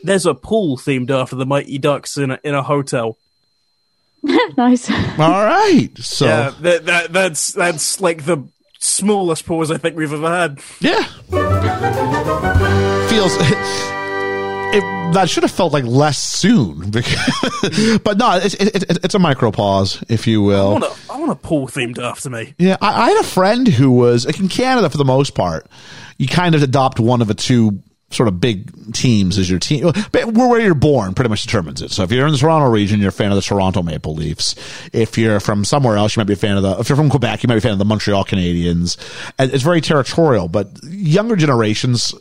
there's 0.03 0.26
a 0.26 0.34
pool 0.34 0.78
themed 0.78 1.12
after 1.12 1.36
the 1.36 1.45
Mighty 1.45 1.78
Ducks 1.78 2.18
in 2.18 2.32
a, 2.32 2.40
in 2.44 2.56
a 2.56 2.64
hotel. 2.64 3.18
nice. 4.58 4.90
All 4.90 5.45
right. 5.45 5.90
So 5.98 6.26
Yeah, 6.26 6.53
that, 6.62 6.86
that 6.86 7.14
that's 7.14 7.53
that's 7.53 7.99
like 7.99 8.26
the 8.26 8.48
smallest 8.80 9.45
pause 9.45 9.70
I 9.72 9.78
think 9.78 9.95
we've 9.98 10.14
ever 10.14 10.30
had. 10.30 10.60
Yeah. 10.80 11.03
Feels 13.10 13.36
it, 14.73 15.14
that 15.14 15.30
should 15.30 15.43
have 15.43 15.52
felt 15.52 15.73
like 15.73 15.84
less 15.84 16.22
soon, 16.22 16.89
because, 16.91 17.99
but 18.03 18.18
no, 18.18 18.38
it's 18.38 18.56
it, 18.56 18.76
it, 18.76 19.06
it's 19.06 19.15
a 19.15 19.19
micro 19.19 19.52
pause, 19.52 20.03
if 20.10 20.27
you 20.27 20.41
will. 20.41 20.84
I 21.10 21.19
want 21.19 21.31
a 21.31 21.35
pool 21.35 21.68
themed 21.68 21.99
after 21.99 22.30
me. 22.30 22.53
Yeah, 22.57 22.77
I, 22.81 23.03
I 23.03 23.10
had 23.10 23.19
a 23.19 23.27
friend 23.27 23.68
who 23.68 23.91
was 23.91 24.26
like 24.26 24.39
in 24.39 24.48
Canada 24.48 24.89
for 24.89 24.98
the 24.98 25.06
most 25.06 25.35
part. 25.35 25.68
You 26.18 26.27
kind 26.27 26.56
of 26.56 26.64
adopt 26.64 26.99
one 26.99 27.22
of 27.22 27.27
the 27.27 27.34
two 27.34 27.81
sort 28.11 28.27
of 28.27 28.39
big 28.39 28.93
teams 28.93 29.38
as 29.38 29.49
your 29.49 29.59
team. 29.59 29.91
Where 30.11 30.59
you're 30.59 30.73
born 30.73 31.13
pretty 31.13 31.29
much 31.29 31.43
determines 31.43 31.81
it. 31.81 31.91
So 31.91 32.03
if 32.03 32.11
you're 32.11 32.25
in 32.25 32.31
the 32.31 32.38
Toronto 32.38 32.69
region, 32.69 32.99
you're 32.99 33.09
a 33.09 33.13
fan 33.13 33.31
of 33.31 33.35
the 33.35 33.41
Toronto 33.41 33.81
Maple 33.81 34.13
Leafs. 34.13 34.55
If 34.93 35.17
you're 35.17 35.39
from 35.39 35.65
somewhere 35.65 35.97
else, 35.97 36.15
you 36.15 36.19
might 36.21 36.27
be 36.27 36.33
a 36.33 36.38
fan 36.38 36.57
of 36.57 36.63
the. 36.63 36.77
If 36.79 36.89
you're 36.89 36.95
from 36.95 37.09
Quebec, 37.09 37.43
you 37.43 37.47
might 37.47 37.55
be 37.55 37.59
a 37.59 37.61
fan 37.61 37.71
of 37.73 37.79
the 37.79 37.85
Montreal 37.85 38.25
Canadiens. 38.25 38.97
It's 39.39 39.63
very 39.63 39.81
territorial. 39.81 40.47
But 40.47 40.69
younger 40.83 41.35
generations, 41.35 42.13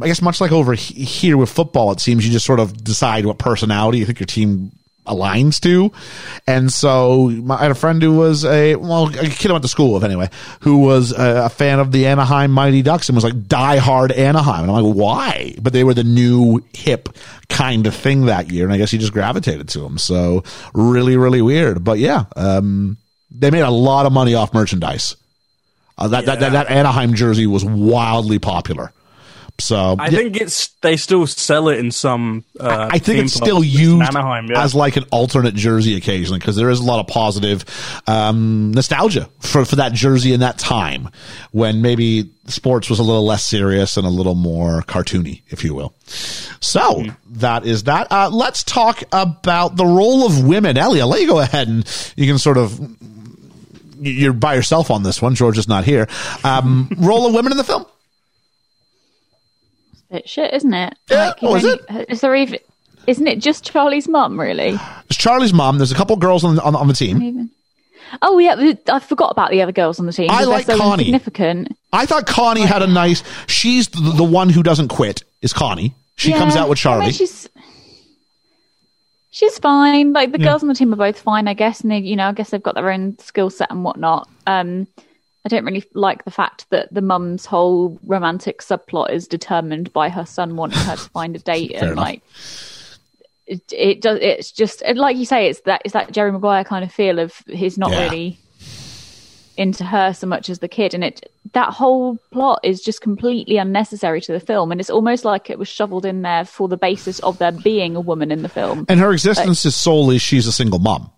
I 0.00 0.06
guess, 0.06 0.22
much 0.22 0.40
like 0.40 0.52
over 0.52 0.74
here 0.74 1.36
with 1.36 1.50
football, 1.50 1.92
it 1.92 2.00
seems 2.00 2.26
you 2.26 2.32
just 2.32 2.46
sort 2.46 2.60
of 2.60 2.82
decide 2.82 3.26
what 3.26 3.38
personality 3.38 3.98
you 3.98 4.06
think 4.06 4.20
your 4.20 4.26
team 4.26 4.72
aligns 5.06 5.60
to. 5.60 5.92
And 6.46 6.72
so 6.72 7.28
my, 7.28 7.56
I 7.56 7.62
had 7.62 7.70
a 7.70 7.74
friend 7.74 8.02
who 8.02 8.16
was 8.16 8.44
a, 8.44 8.76
well, 8.76 9.08
a 9.08 9.28
kid 9.28 9.50
I 9.50 9.54
went 9.54 9.62
to 9.62 9.68
school 9.68 9.94
with 9.94 10.04
anyway, 10.04 10.30
who 10.60 10.78
was 10.78 11.12
a, 11.12 11.46
a 11.46 11.48
fan 11.48 11.78
of 11.78 11.92
the 11.92 12.06
Anaheim 12.06 12.50
Mighty 12.50 12.82
Ducks 12.82 13.08
and 13.08 13.16
was 13.16 13.24
like 13.24 13.34
diehard 13.34 14.16
Anaheim. 14.16 14.62
And 14.62 14.70
I'm 14.70 14.82
like, 14.82 14.94
why? 14.94 15.54
But 15.60 15.72
they 15.72 15.84
were 15.84 15.94
the 15.94 16.04
new 16.04 16.62
hip 16.72 17.08
kind 17.48 17.86
of 17.86 17.94
thing 17.94 18.26
that 18.26 18.50
year. 18.50 18.64
And 18.64 18.72
I 18.72 18.78
guess 18.78 18.90
he 18.90 18.98
just 18.98 19.12
gravitated 19.12 19.68
to 19.70 19.80
them. 19.80 19.98
So 19.98 20.44
really, 20.74 21.16
really 21.16 21.42
weird. 21.42 21.84
But 21.84 21.98
yeah, 21.98 22.24
um, 22.36 22.96
they 23.30 23.50
made 23.50 23.60
a 23.60 23.70
lot 23.70 24.06
of 24.06 24.12
money 24.12 24.34
off 24.34 24.54
merchandise. 24.54 25.16
Uh, 25.98 26.08
that, 26.08 26.26
that, 26.26 26.40
that, 26.40 26.52
that 26.52 26.70
Anaheim 26.70 27.14
jersey 27.14 27.46
was 27.46 27.64
wildly 27.64 28.38
popular. 28.38 28.92
So 29.58 29.96
I 29.98 30.08
yeah. 30.08 30.18
think 30.18 30.36
it's 30.36 30.68
they 30.82 30.96
still 30.96 31.26
sell 31.26 31.68
it 31.68 31.78
in 31.78 31.90
some. 31.90 32.44
Uh, 32.58 32.88
I 32.90 32.98
think 32.98 33.24
it's 33.24 33.34
still 33.34 33.64
used 33.64 34.02
Anaheim, 34.02 34.46
yeah. 34.46 34.62
as 34.62 34.74
like 34.74 34.96
an 34.96 35.04
alternate 35.10 35.54
jersey 35.54 35.96
occasionally 35.96 36.38
because 36.38 36.56
there 36.56 36.68
is 36.68 36.80
a 36.80 36.84
lot 36.84 37.00
of 37.00 37.06
positive 37.06 37.64
um, 38.06 38.72
nostalgia 38.72 39.28
for, 39.40 39.64
for 39.64 39.76
that 39.76 39.92
jersey 39.92 40.32
in 40.32 40.40
that 40.40 40.58
time 40.58 41.08
when 41.52 41.80
maybe 41.80 42.30
sports 42.46 42.90
was 42.90 42.98
a 42.98 43.02
little 43.02 43.24
less 43.24 43.44
serious 43.44 43.96
and 43.96 44.06
a 44.06 44.10
little 44.10 44.34
more 44.34 44.82
cartoony, 44.82 45.42
if 45.48 45.64
you 45.64 45.74
will. 45.74 45.94
So 46.60 47.04
that 47.30 47.64
is 47.64 47.84
that. 47.84 48.08
Uh, 48.10 48.30
let's 48.30 48.62
talk 48.62 49.02
about 49.12 49.76
the 49.76 49.86
role 49.86 50.26
of 50.26 50.46
women. 50.46 50.76
Ellie, 50.76 51.00
I'll 51.00 51.08
let 51.08 51.22
you 51.22 51.28
go 51.28 51.40
ahead 51.40 51.68
and 51.68 52.12
you 52.16 52.26
can 52.26 52.38
sort 52.38 52.58
of. 52.58 52.78
You're 53.98 54.34
by 54.34 54.54
yourself 54.54 54.90
on 54.90 55.02
this 55.02 55.22
one. 55.22 55.34
George 55.34 55.56
is 55.56 55.68
not 55.68 55.84
here. 55.84 56.06
Um, 56.44 56.90
role 56.98 57.26
of 57.26 57.32
women 57.32 57.52
in 57.52 57.56
the 57.56 57.64
film. 57.64 57.86
Bit 60.10 60.28
shit, 60.28 60.54
isn't 60.54 60.72
it? 60.74 60.94
Yeah, 61.10 61.32
oh, 61.42 61.56
is 61.56 61.64
only- 61.64 62.04
Is 62.08 62.20
there 62.20 62.34
even? 62.36 62.58
Isn't 63.06 63.26
it 63.26 63.38
just 63.40 63.64
Charlie's 63.64 64.08
mum, 64.08 64.38
really? 64.38 64.76
It's 65.08 65.16
Charlie's 65.16 65.52
mom. 65.52 65.78
There's 65.78 65.92
a 65.92 65.94
couple 65.94 66.16
girls 66.16 66.42
on, 66.44 66.58
on, 66.60 66.74
on 66.74 66.88
the 66.88 66.94
team. 66.94 67.22
Even. 67.22 67.50
Oh 68.22 68.38
yeah, 68.38 68.72
I 68.88 68.98
forgot 69.00 69.32
about 69.32 69.50
the 69.50 69.62
other 69.62 69.72
girls 69.72 69.98
on 69.98 70.06
the 70.06 70.12
team. 70.12 70.28
I 70.30 70.44
like 70.44 70.66
Connie. 70.66 71.04
Insignificant. 71.08 71.76
I 71.92 72.06
thought 72.06 72.26
Connie 72.26 72.62
had 72.62 72.82
a 72.82 72.86
nice. 72.86 73.22
She's 73.48 73.88
the, 73.88 74.12
the 74.16 74.24
one 74.24 74.48
who 74.48 74.62
doesn't 74.62 74.88
quit. 74.88 75.24
Is 75.42 75.52
Connie? 75.52 75.94
She 76.16 76.30
Yeah, 76.30 76.38
comes 76.38 76.54
out 76.56 76.68
with 76.68 76.84
I 76.86 76.90
mean, 76.90 77.00
Charlie. 77.00 77.12
she's 77.12 77.48
she's 79.30 79.58
fine. 79.58 80.12
Like 80.12 80.32
the 80.32 80.38
girls 80.38 80.62
on 80.62 80.68
the 80.68 80.74
team 80.74 80.92
are 80.92 80.96
both 80.96 81.18
fine, 81.20 81.48
I 81.48 81.54
guess, 81.54 81.80
and 81.80 81.90
they, 81.90 81.98
you 81.98 82.16
know, 82.16 82.28
I 82.28 82.32
guess 82.32 82.50
they've 82.50 82.62
got 82.62 82.74
their 82.74 82.90
own 82.90 83.18
skill 83.18 83.50
set 83.50 83.70
and 83.70 83.84
whatnot. 83.84 84.28
Um, 84.46 84.86
I 85.46 85.48
don't 85.48 85.64
really 85.64 85.84
like 85.94 86.24
the 86.24 86.30
fact 86.32 86.66
that 86.70 86.92
the 86.92 87.00
mum's 87.00 87.46
whole 87.46 88.00
romantic 88.04 88.60
subplot 88.62 89.10
is 89.12 89.28
determined 89.28 89.92
by 89.92 90.08
her 90.08 90.26
son 90.26 90.56
wanting 90.56 90.80
her 90.80 90.96
to 90.96 91.08
find 91.10 91.36
a 91.36 91.38
date, 91.52 91.70
and 91.72 91.92
enough. 91.92 91.96
like 91.96 92.22
it, 93.46 93.62
it 93.72 94.00
does. 94.02 94.18
It's 94.20 94.50
just 94.50 94.82
and 94.82 94.98
like 94.98 95.16
you 95.16 95.24
say, 95.24 95.48
it's 95.48 95.60
that 95.60 95.82
it's 95.84 95.92
that 95.92 96.10
Jerry 96.10 96.32
Maguire 96.32 96.64
kind 96.64 96.84
of 96.84 96.90
feel 96.90 97.20
of 97.20 97.32
he's 97.46 97.78
not 97.78 97.92
Yeah. 97.92 98.04
really 98.04 98.38
into 99.56 99.84
her 99.84 100.12
so 100.12 100.26
much 100.26 100.50
as 100.50 100.58
the 100.58 100.68
kid 100.68 100.92
and 100.92 101.02
it 101.02 101.30
that 101.54 101.72
whole 101.72 102.18
plot 102.30 102.60
is 102.62 102.82
just 102.82 103.00
completely 103.00 103.56
unnecessary 103.56 104.20
to 104.20 104.30
the 104.30 104.38
film 104.40 104.70
and 104.70 104.82
it's 104.82 104.90
almost 104.90 105.24
like 105.24 105.48
it 105.48 105.58
was 105.58 105.66
shoveled 105.66 106.04
in 106.04 106.20
there 106.20 106.44
for 106.44 106.68
the 106.68 106.76
basis 106.76 107.20
of 107.20 107.38
there 107.38 107.52
being 107.52 107.96
a 107.96 108.00
woman 108.00 108.30
in 108.30 108.42
the 108.42 108.50
film 108.50 108.84
and 108.90 109.00
her 109.00 109.12
existence 109.12 109.64
is 109.64 109.74
solely 109.74 110.18
she's 110.18 110.46
a 110.46 110.52
single 110.52 110.78
mom. 110.78 111.10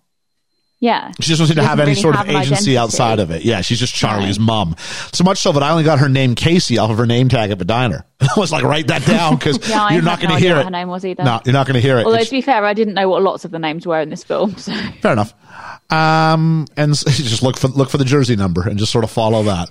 Yeah 0.79 1.11
She 1.19 1.29
doesn't 1.31 1.47
seem 1.47 1.55
to 1.57 1.63
have 1.63 1.79
any 1.79 1.91
really 1.91 2.01
sort 2.01 2.15
have 2.15 2.27
of 2.29 2.35
agency 2.35 2.77
identity. 2.77 2.77
outside 2.77 3.19
of 3.19 3.31
it. 3.31 3.43
Yeah, 3.43 3.61
she's 3.61 3.79
just 3.79 3.93
Charlie's 3.93 4.39
mom. 4.39 4.75
So 5.13 5.23
much 5.23 5.39
so 5.39 5.51
that 5.51 5.61
I 5.63 5.71
only 5.71 5.83
got 5.83 5.99
her 5.99 6.09
name 6.09 6.35
Casey 6.35 6.77
off 6.77 6.89
of 6.91 6.97
her 6.97 7.05
name 7.05 7.27
tag 7.29 7.51
at 7.51 7.59
the 7.59 7.65
diner. 7.65 8.05
I 8.21 8.27
was 8.37 8.51
like, 8.51 8.63
write 8.63 8.87
that 8.87 9.05
down 9.05 9.35
because 9.35 9.57
Yeah, 9.69 9.89
you're 9.91 10.01
not 10.01 10.19
going 10.19 10.29
no 10.29 10.35
to 10.35 10.37
idea 10.37 10.47
hear 10.49 10.55
what 10.55 10.61
it. 10.61 10.65
her 10.65 10.71
name 10.71 10.87
was 10.87 11.05
either. 11.05 11.23
No, 11.23 11.41
you're 11.45 11.53
not 11.53 11.67
going 11.67 11.75
to 11.75 11.81
hear 11.81 11.97
it. 11.99 12.05
although 12.05 12.15
It's- 12.15 12.29
to 12.29 12.35
be 12.35 12.41
fair 12.41 12.63
I 12.65 12.73
didn't 12.73 12.93
know 12.93 13.09
what 13.09 13.21
lots 13.23 13.45
of 13.45 13.51
the 13.51 13.59
names 13.59 13.85
were 13.85 13.99
in 13.99 14.09
this 14.09 14.23
film 14.23 14.55
so 14.57 14.73
Fair 15.01 15.13
enough. 15.13 15.33
Um, 15.91 16.67
and 16.77 16.93
just 17.07 17.41
look 17.43 17.57
for 17.57 17.67
look 17.69 17.89
for 17.89 17.97
the 17.97 18.05
jersey 18.05 18.35
number 18.35 18.67
and 18.67 18.77
just 18.77 18.91
sort 18.91 19.03
of 19.03 19.11
follow 19.11 19.43
that. 19.43 19.69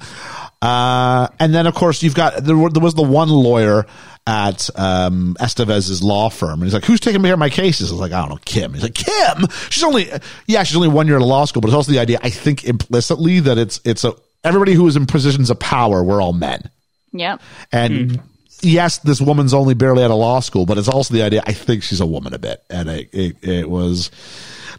Uh, 0.61 1.29
and 1.39 1.55
then 1.55 1.67
of 1.67 1.75
course 1.75 2.03
you've 2.03 2.15
got 2.15 2.45
there, 2.45 2.57
were, 2.57 2.69
there 2.71 2.83
was 2.83 2.95
the 2.95 3.03
one 3.03 3.29
lawyer 3.29 3.87
at 4.27 4.69
um, 4.77 5.37
Estevez's 5.41 6.03
law 6.03 6.29
firm, 6.29 6.55
and 6.55 6.65
he's 6.65 6.75
like, 6.75 6.85
"Who's 6.85 7.01
taking 7.01 7.23
care 7.23 7.33
of 7.33 7.39
my 7.39 7.49
cases?" 7.49 7.91
I 7.91 7.95
was 7.95 8.01
like, 8.01 8.13
"I 8.13 8.21
don't 8.21 8.31
know, 8.31 8.39
Kim." 8.45 8.75
He's 8.75 8.83
like, 8.83 8.95
"Kim, 8.95 9.47
she's 9.71 9.85
only 9.85 10.11
yeah, 10.47 10.65
she's 10.65 10.77
only 10.77 10.89
one 10.89 11.07
year 11.07 11.17
at 11.17 11.23
law 11.23 11.45
school, 11.45 11.61
but 11.61 11.69
it's 11.69 11.77
also 11.77 11.93
the 11.93 12.01
idea 12.01 12.19
I 12.23 12.31
think 12.31 12.65
implicitly 12.65 13.41
that 13.41 13.57
it's 13.57 13.81
it's 13.85 14.05
a 14.05 14.15
everybody 14.45 14.75
who 14.75 14.87
is 14.87 14.97
in 14.97 15.07
positions 15.07 15.49
of 15.49 15.59
power 15.61 16.03
we're 16.03 16.21
all 16.21 16.33
men. 16.33 16.71
Yeah. 17.13 17.39
And 17.73 18.21
yes, 18.61 18.99
this 18.99 19.21
woman's 19.21 19.55
only 19.55 19.75
barely 19.75 20.05
out 20.05 20.11
of 20.11 20.19
law 20.19 20.41
school, 20.41 20.67
but 20.67 20.79
it's 20.79 20.89
also 20.89 21.15
the 21.15 21.23
idea. 21.23 21.43
I 21.47 21.53
think 21.53 21.83
she's 21.83 22.01
a 22.01 22.07
woman 22.07 22.35
a 22.35 22.39
bit, 22.39 22.63
and 22.69 22.89
it 22.89 23.09
it, 23.13 23.37
it 23.43 23.71
was 23.71 24.11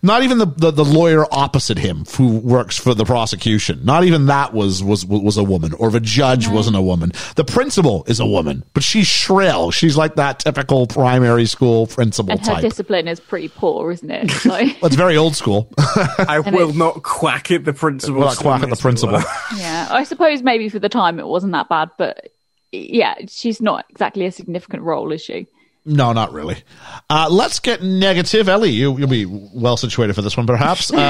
not 0.04 0.24
even 0.24 0.38
the, 0.38 0.46
the 0.46 0.72
the 0.72 0.86
lawyer 0.86 1.26
opposite 1.32 1.78
him 1.78 2.06
who 2.18 2.38
works 2.40 2.78
for 2.78 2.94
the 2.94 3.06
prosecution. 3.06 3.82
Not 3.84 4.04
even 4.04 4.28
that 4.28 4.54
was 4.54 4.84
was 4.84 5.06
was 5.06 5.38
a 5.38 5.44
woman, 5.44 5.74
or 5.74 5.90
the 5.92 6.00
judge 6.00 6.48
wasn't 6.48 6.76
a 6.76 6.82
woman. 6.82 7.12
The 7.36 7.44
principal 7.44 8.04
is 8.08 8.20
a 8.20 8.26
woman, 8.26 8.64
but 8.74 8.84
she's 8.84 9.08
shrill. 9.08 9.72
She's 9.72 9.98
like 9.98 10.16
that 10.16 10.40
typical 10.40 10.88
primary 10.88 11.46
school 11.46 11.88
principal 11.88 12.32
And 12.32 12.40
her 12.42 12.54
type. 12.54 12.62
discipline 12.62 13.08
is 13.08 13.20
pretty 13.20 13.48
poor, 13.50 13.92
isn't 13.92 14.10
it? 14.12 14.46
Like, 14.46 14.78
Well, 14.82 14.88
it's 14.88 14.96
very 14.96 15.16
old 15.18 15.36
school. 15.36 15.72
I 15.78 16.42
And 16.46 16.56
will 16.56 16.70
it's- 16.70 16.76
not 16.76 17.04
quack 17.04 17.52
at 17.52 17.66
the 17.66 17.74
principal. 17.74 18.16
Well, 18.20 18.30
not 18.30 18.38
quack 18.38 18.64
at 18.64 18.70
the 18.70 18.76
principal. 18.76 19.20
yeah, 19.58 19.88
I 19.92 20.04
suppose 20.04 20.42
maybe 20.42 20.70
for 20.70 20.80
the 20.80 20.90
time 20.90 21.20
it 21.20 21.28
wasn't 21.28 21.54
that 21.54 21.70
bad, 21.70 21.90
but 21.98 22.30
yeah, 22.72 23.16
she's 23.28 23.62
not 23.62 23.86
exactly 23.90 24.26
a 24.26 24.32
significant 24.32 24.84
role, 24.84 25.12
is 25.12 25.22
she? 25.22 25.48
No, 25.90 26.14
not 26.14 26.32
really. 26.34 26.64
Uh, 27.10 27.28
let's 27.32 27.60
get 27.60 27.82
negative. 27.82 28.48
Ellie, 28.48 28.70
you, 28.70 28.96
you'll 28.98 29.08
be 29.08 29.26
well 29.26 29.76
situated 29.76 30.14
for 30.14 30.22
this 30.22 30.38
one, 30.38 30.46
perhaps. 30.48 30.92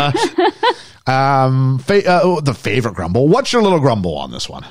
Uh, 1.07 1.11
um, 1.11 1.79
fa- 1.79 2.07
uh, 2.07 2.19
oh, 2.23 2.39
the 2.41 2.53
favorite 2.53 2.93
grumble. 2.93 3.27
What's 3.27 3.51
your 3.51 3.63
little 3.63 3.79
grumble 3.79 4.15
on 4.17 4.31
this 4.31 4.47
one? 4.47 4.63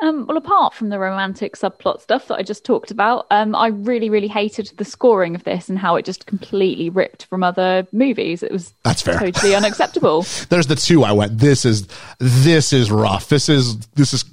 Um, 0.00 0.26
well, 0.26 0.36
apart 0.36 0.74
from 0.74 0.88
the 0.90 0.98
romantic 0.98 1.54
subplot 1.56 2.00
stuff 2.00 2.28
that 2.28 2.36
I 2.36 2.42
just 2.42 2.64
talked 2.64 2.90
about, 2.90 3.26
um, 3.30 3.54
I 3.54 3.68
really, 3.68 4.08
really 4.10 4.28
hated 4.28 4.72
the 4.76 4.84
scoring 4.84 5.34
of 5.34 5.44
this 5.44 5.68
and 5.68 5.78
how 5.78 5.96
it 5.96 6.04
just 6.04 6.26
completely 6.26 6.88
ripped 6.90 7.26
from 7.26 7.42
other 7.42 7.86
movies. 7.92 8.42
It 8.42 8.50
was 8.52 8.72
That's 8.84 9.02
fair. 9.02 9.18
totally 9.18 9.54
unacceptable. 9.54 10.22
There's 10.48 10.66
the 10.66 10.76
two 10.76 11.02
I 11.04 11.12
went. 11.12 11.38
This 11.38 11.64
is 11.64 11.88
this 12.18 12.72
is 12.72 12.90
rough. 12.90 13.28
This 13.28 13.48
is 13.48 13.78
this 13.88 14.12
is. 14.12 14.24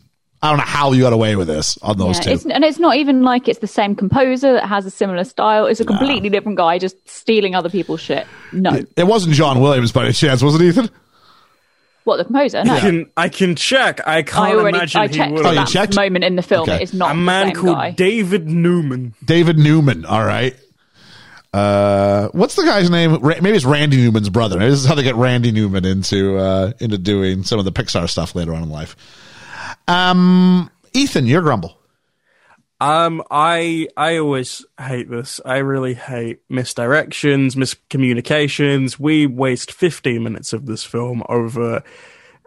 I 0.41 0.49
don't 0.49 0.57
know 0.57 0.64
how 0.64 0.94
you 0.94 1.02
got 1.02 1.11
away 1.14 1.36
with 1.36 1.48
this 1.48 1.78
on 1.82 1.98
those 1.98 2.18
Yeah, 2.18 2.24
two. 2.24 2.32
it's, 2.32 2.45
and 2.45 2.64
it's 2.64 2.80
not 2.80 2.95
even 2.95 3.24
like 3.24 3.48
it's 3.49 3.60
the 3.60 3.68
same 3.68 3.94
composer 3.95 4.53
that 4.53 4.68
has 4.68 4.86
a 4.86 4.90
similar 4.90 5.24
style. 5.26 5.66
It's 5.66 5.82
a 5.82 5.86
completely 5.86 6.30
different 6.30 6.57
guy 6.57 6.78
just 6.80 6.95
stealing 7.10 7.56
other 7.56 7.70
people's 7.70 7.99
shit. 7.99 8.26
No, 8.53 8.82
It 8.95 9.03
wasn't 9.03 9.36
John 9.36 9.60
Williams 9.60 9.91
by 9.91 10.06
any 10.06 10.14
chance, 10.14 10.41
was 10.41 10.56
it, 10.56 10.61
Ethan? 10.61 10.90
what 12.06 12.18
the 12.18 12.24
composer? 12.24 12.64
No, 12.64 12.74
I 12.74 12.80
can 12.80 13.06
I 13.18 13.30
can 13.30 13.56
check. 13.56 13.99
I 14.07 14.24
can't 14.24 14.38
I 14.40 14.53
already 14.56 14.78
imagine 14.78 15.02
I 15.02 15.07
he 15.07 15.14
checked 15.14 15.32
would. 15.34 15.45
Oh, 15.45 15.53
that 15.53 15.68
checked? 15.68 15.95
moment 15.95 16.24
in 16.24 16.36
the 16.38 16.41
film. 16.41 16.64
Okay. 16.64 16.78
It 16.78 16.82
is 16.84 16.94
not 16.94 17.11
a 17.11 17.14
the 17.14 17.22
man 17.22 17.48
same 17.48 17.56
called 17.56 17.76
guy. 17.76 17.91
David 17.91 18.48
Newman. 18.49 19.14
David 19.24 19.57
Newman. 19.60 20.06
All 20.06 20.24
right. 20.26 20.56
Uh, 21.53 22.30
what's 22.30 22.56
the 22.56 22.64
guy's 22.64 22.90
name? 22.90 23.18
Maybe 23.22 23.49
it's 23.52 23.66
Randy 23.66 23.98
Newman's 23.98 24.30
brother. 24.30 24.57
Maybe 24.60 24.70
this 24.72 24.80
is 24.82 24.86
how 24.86 24.95
they 24.95 25.03
get 25.03 25.16
Randy 25.16 25.52
Newman 25.52 25.84
into 25.86 26.38
uh, 26.38 26.72
into 26.80 26.98
doing 26.98 27.44
some 27.44 27.60
of 27.60 27.66
the 27.66 27.72
Pixar 27.72 28.07
stuff 28.10 28.36
later 28.36 28.53
on 28.53 28.64
in 28.64 28.70
life. 28.70 28.95
Um, 29.88 30.70
Ethan, 30.94 31.28
your 31.28 31.41
grumble. 31.41 31.80
Um, 32.82 33.22
I 33.30 33.90
I 33.98 34.18
always 34.18 34.66
hate 34.80 35.10
this. 35.10 35.41
I 35.44 35.58
really 35.58 35.96
hate 35.96 36.48
misdirections, 36.50 37.56
miscommunications. 37.56 38.98
We 38.98 39.28
waste 39.28 39.72
15 39.72 40.24
minutes 40.24 40.54
of 40.54 40.66
this 40.66 40.86
film 40.86 41.24
over 41.28 41.84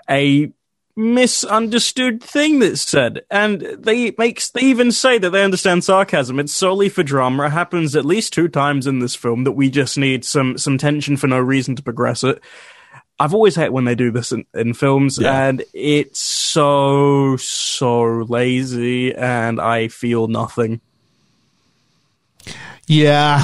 a 0.08 0.52
misunderstood 0.96 2.22
thing 2.22 2.58
that's 2.58 2.80
said, 2.80 3.22
and 3.30 3.60
they 3.60 4.14
makes 4.16 4.50
they 4.50 4.62
even 4.62 4.90
say 4.90 5.18
that 5.18 5.30
they 5.30 5.44
understand 5.44 5.84
sarcasm. 5.84 6.38
It's 6.38 6.52
solely 6.52 6.88
for 6.88 7.02
drama. 7.02 7.46
It 7.46 7.50
happens 7.50 7.94
at 7.94 8.06
least 8.06 8.32
two 8.32 8.48
times 8.48 8.86
in 8.86 9.00
this 9.00 9.14
film 9.14 9.44
that 9.44 9.52
we 9.52 9.68
just 9.68 9.98
need 9.98 10.24
some 10.24 10.56
some 10.56 10.78
tension 10.78 11.18
for 11.18 11.26
no 11.26 11.40
reason 11.40 11.76
to 11.76 11.82
progress 11.82 12.24
it. 12.24 12.42
I've 13.22 13.34
always 13.34 13.54
hated 13.54 13.70
when 13.70 13.84
they 13.84 13.94
do 13.94 14.10
this 14.10 14.32
in, 14.32 14.44
in 14.54 14.74
films, 14.74 15.18
Yeah. 15.20 15.46
and 15.48 15.62
it's 15.72 16.18
so 16.20 17.36
so 17.36 18.02
lazy, 18.28 19.14
and 19.14 19.60
I 19.60 19.88
feel 19.88 20.26
nothing. 20.28 20.80
Yeah. 22.86 23.38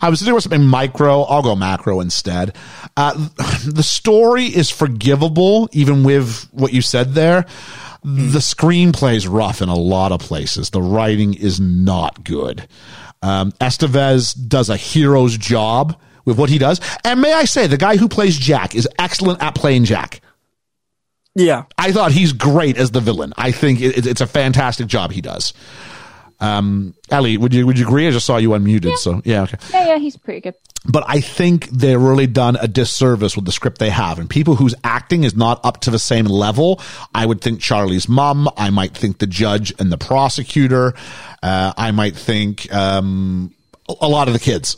I 0.00 0.10
was 0.10 0.20
thinking 0.20 0.32
about 0.32 0.42
something 0.42 0.66
micro. 0.66 1.22
I'll 1.22 1.42
go 1.42 1.56
macro 1.56 2.00
instead. 2.00 2.54
Uh, 2.96 3.28
the 3.66 3.82
story 3.82 4.44
is 4.44 4.70
forgivable, 4.70 5.68
even 5.72 6.04
with 6.04 6.48
what 6.52 6.72
you 6.72 6.82
said 6.82 7.14
there. 7.14 7.46
The 8.04 8.38
screenplay 8.38 9.16
is 9.16 9.26
rough 9.26 9.62
in 9.62 9.68
a 9.68 9.74
lot 9.74 10.12
of 10.12 10.20
places. 10.20 10.70
The 10.70 10.82
writing 10.82 11.34
is 11.34 11.58
not 11.60 12.22
good. 12.24 12.68
Um, 13.22 13.52
Estevez 13.52 14.34
does 14.48 14.68
a 14.70 14.76
hero's 14.76 15.36
job 15.36 15.98
with 16.26 16.38
what 16.38 16.50
he 16.50 16.58
does. 16.58 16.82
And 17.04 17.22
may 17.22 17.32
I 17.32 17.46
say, 17.46 17.66
the 17.66 17.78
guy 17.78 17.96
who 17.96 18.08
plays 18.08 18.36
Jack 18.36 18.74
is 18.74 18.86
excellent 18.98 19.42
at 19.42 19.54
playing 19.54 19.84
Jack. 19.84 20.20
Yeah, 21.34 21.64
I 21.76 21.92
thought 21.92 22.12
he's 22.12 22.32
great 22.32 22.78
as 22.78 22.90
the 22.90 23.00
villain. 23.00 23.32
I 23.36 23.52
think 23.52 23.80
it, 23.80 24.06
it's 24.06 24.20
a 24.20 24.26
fantastic 24.26 24.86
job 24.86 25.12
he 25.12 25.20
does. 25.20 25.52
Um, 26.40 26.94
Ellie, 27.10 27.36
would 27.36 27.54
you 27.54 27.66
would 27.66 27.78
you 27.78 27.86
agree? 27.86 28.06
I 28.06 28.10
just 28.10 28.26
saw 28.26 28.36
you 28.36 28.50
unmuted, 28.50 28.96
so 28.96 29.22
yeah, 29.24 29.42
okay. 29.42 29.56
yeah, 29.72 29.86
yeah, 29.86 29.98
he's 29.98 30.16
pretty 30.16 30.40
good. 30.40 30.54
But 30.88 31.04
I 31.06 31.20
think 31.20 31.68
they've 31.68 32.00
really 32.00 32.26
done 32.26 32.56
a 32.56 32.68
disservice 32.68 33.36
with 33.36 33.44
the 33.44 33.52
script 33.52 33.78
they 33.78 33.90
have, 33.90 34.18
and 34.18 34.28
people 34.28 34.54
whose 34.54 34.74
acting 34.84 35.24
is 35.24 35.34
not 35.34 35.60
up 35.64 35.80
to 35.82 35.90
the 35.90 35.98
same 35.98 36.26
level. 36.26 36.80
I 37.14 37.26
would 37.26 37.40
think 37.40 37.60
Charlie's 37.60 38.08
mom. 38.08 38.48
I 38.56 38.70
might 38.70 38.94
think 38.94 39.18
the 39.18 39.26
judge 39.26 39.74
and 39.78 39.90
the 39.90 39.98
prosecutor. 39.98 40.94
Uh, 41.42 41.72
I 41.76 41.90
might 41.90 42.16
think 42.16 42.72
um, 42.72 43.52
a 43.88 43.94
a 44.02 44.08
lot 44.08 44.28
of 44.28 44.34
the 44.34 44.40
kids. 44.40 44.76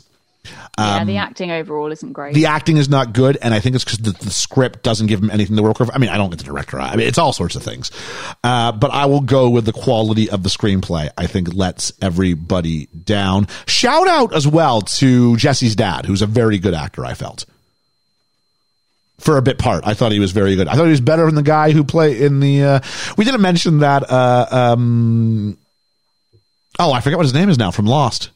Yeah, 0.79 1.05
the 1.05 1.17
acting 1.17 1.51
overall 1.51 1.91
isn't 1.91 2.13
great. 2.13 2.29
Um, 2.29 2.35
The 2.35 2.47
acting 2.47 2.77
is 2.77 2.89
not 2.89 3.13
good, 3.13 3.39
and 3.43 3.53
I 3.53 3.61
think 3.61 3.75
it's 3.75 3.85
because 3.85 3.99
the, 3.99 4.13
the 4.13 4.31
script 4.31 4.83
doesn't 4.83 5.07
give 5.07 5.21
him 5.23 5.31
anything 5.31 5.57
to 5.57 5.63
work 5.63 5.79
with. 5.81 5.91
I 5.95 5.99
mean, 5.99 6.11
I 6.11 6.17
don't 6.17 6.31
get 6.31 6.39
the 6.39 6.45
director. 6.45 6.79
I 6.79 6.97
mean, 6.97 7.07
it's 7.07 7.19
all 7.19 7.33
sorts 7.33 7.57
of 7.57 7.63
things. 7.63 7.91
Uh, 8.45 8.73
but 8.73 8.91
I 8.91 9.07
will 9.07 9.21
go 9.21 9.51
with 9.51 9.65
the 9.65 9.73
quality 9.73 10.31
of 10.31 10.43
the 10.43 10.49
screenplay. 10.49 11.11
I 11.17 11.27
think 11.27 11.55
lets 11.55 11.93
everybody 12.01 12.87
down. 12.87 13.49
Shout 13.67 14.09
out 14.09 14.35
as 14.35 14.47
well 14.47 14.81
to 14.83 15.37
Jesse's 15.37 15.77
dad, 15.77 16.07
who's 16.07 16.23
a 16.23 16.27
very 16.27 16.59
good 16.59 16.75
actor. 16.75 17.05
I 17.05 17.15
felt 17.15 17.45
for 19.19 19.37
a 19.37 19.43
bit 19.43 19.59
part. 19.59 19.87
I 19.87 19.95
thought 19.95 20.13
he 20.13 20.21
was 20.21 20.33
very 20.33 20.55
good. 20.57 20.69
I 20.69 20.75
thought 20.75 20.85
he 20.85 20.91
was 20.91 21.01
better 21.01 21.27
than 21.27 21.35
the 21.35 21.43
guy 21.43 21.73
who 21.73 21.85
played 21.85 22.21
in 22.23 22.41
the. 22.41 22.63
Uh, 22.63 22.81
we 23.17 23.25
didn't 23.25 23.41
mention 23.41 23.81
that. 23.81 24.11
Uh, 24.11 24.47
um, 24.51 25.59
oh, 26.79 26.93
I 26.93 27.01
forget 27.01 27.17
what 27.19 27.27
his 27.27 27.35
name 27.35 27.49
is 27.49 27.59
now 27.59 27.71
from 27.71 27.87
Lost. 27.87 28.31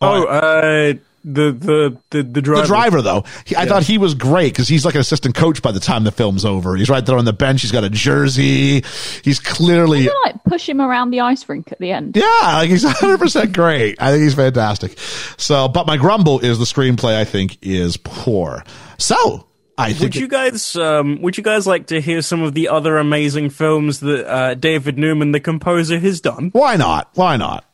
Oh, 0.00 0.24
uh, 0.26 0.94
the 1.24 1.52
the 1.52 1.98
the 2.10 2.22
the 2.22 2.42
driver. 2.42 2.62
The 2.62 2.66
driver, 2.68 3.02
though, 3.02 3.24
he, 3.44 3.56
I 3.56 3.66
thought 3.66 3.82
he 3.82 3.98
was 3.98 4.14
great 4.14 4.52
because 4.52 4.68
he's 4.68 4.84
like 4.84 4.94
an 4.94 5.00
assistant 5.00 5.34
coach 5.34 5.62
by 5.62 5.72
the 5.72 5.80
time 5.80 6.04
the 6.04 6.12
film's 6.12 6.44
over. 6.44 6.76
He's 6.76 6.90
right 6.90 7.04
there 7.04 7.16
on 7.18 7.24
the 7.24 7.32
bench. 7.32 7.62
He's 7.62 7.72
got 7.72 7.84
a 7.84 7.90
jersey. 7.90 8.82
He's 9.22 9.38
clearly, 9.40 10.02
They, 10.02 10.12
like 10.24 10.42
push 10.44 10.68
him 10.68 10.80
around 10.80 11.10
the 11.10 11.20
ice 11.20 11.48
rink 11.48 11.70
at 11.72 11.78
the 11.78 11.92
end. 11.92 12.16
yeah, 12.16 12.24
like 12.54 12.70
he's 12.70 12.84
100% 12.84 13.52
great. 13.52 14.00
I 14.00 14.10
think 14.10 14.22
he's 14.24 14.34
fantastic. 14.34 14.98
So, 15.36 15.68
but 15.68 15.86
my 15.86 15.96
grumble 15.96 16.40
is 16.40 16.58
the 16.58 16.64
screenplay, 16.64 17.14
I 17.16 17.24
think, 17.24 17.58
is 17.62 17.96
poor. 17.96 18.64
So, 18.98 19.46
I 19.78 19.92
think. 19.92 20.14
Would 20.14 20.16
you 20.16 20.28
guys 20.28 20.76
um 20.76 21.22
would 21.22 21.36
you 21.38 21.42
guys 21.42 21.66
like 21.66 21.86
to 21.86 22.00
hear 22.00 22.20
some 22.22 22.42
of 22.42 22.54
the 22.54 22.68
other 22.68 22.98
amazing 22.98 23.50
films 23.50 24.00
that 24.00 24.26
uh, 24.30 24.54
David 24.54 24.98
Newman, 24.98 25.32
the 25.32 25.40
composer, 25.40 25.98
has 25.98 26.20
done? 26.20 26.50
why 26.52 26.76
not? 26.76 27.10
Why 27.14 27.36
not? 27.36 27.64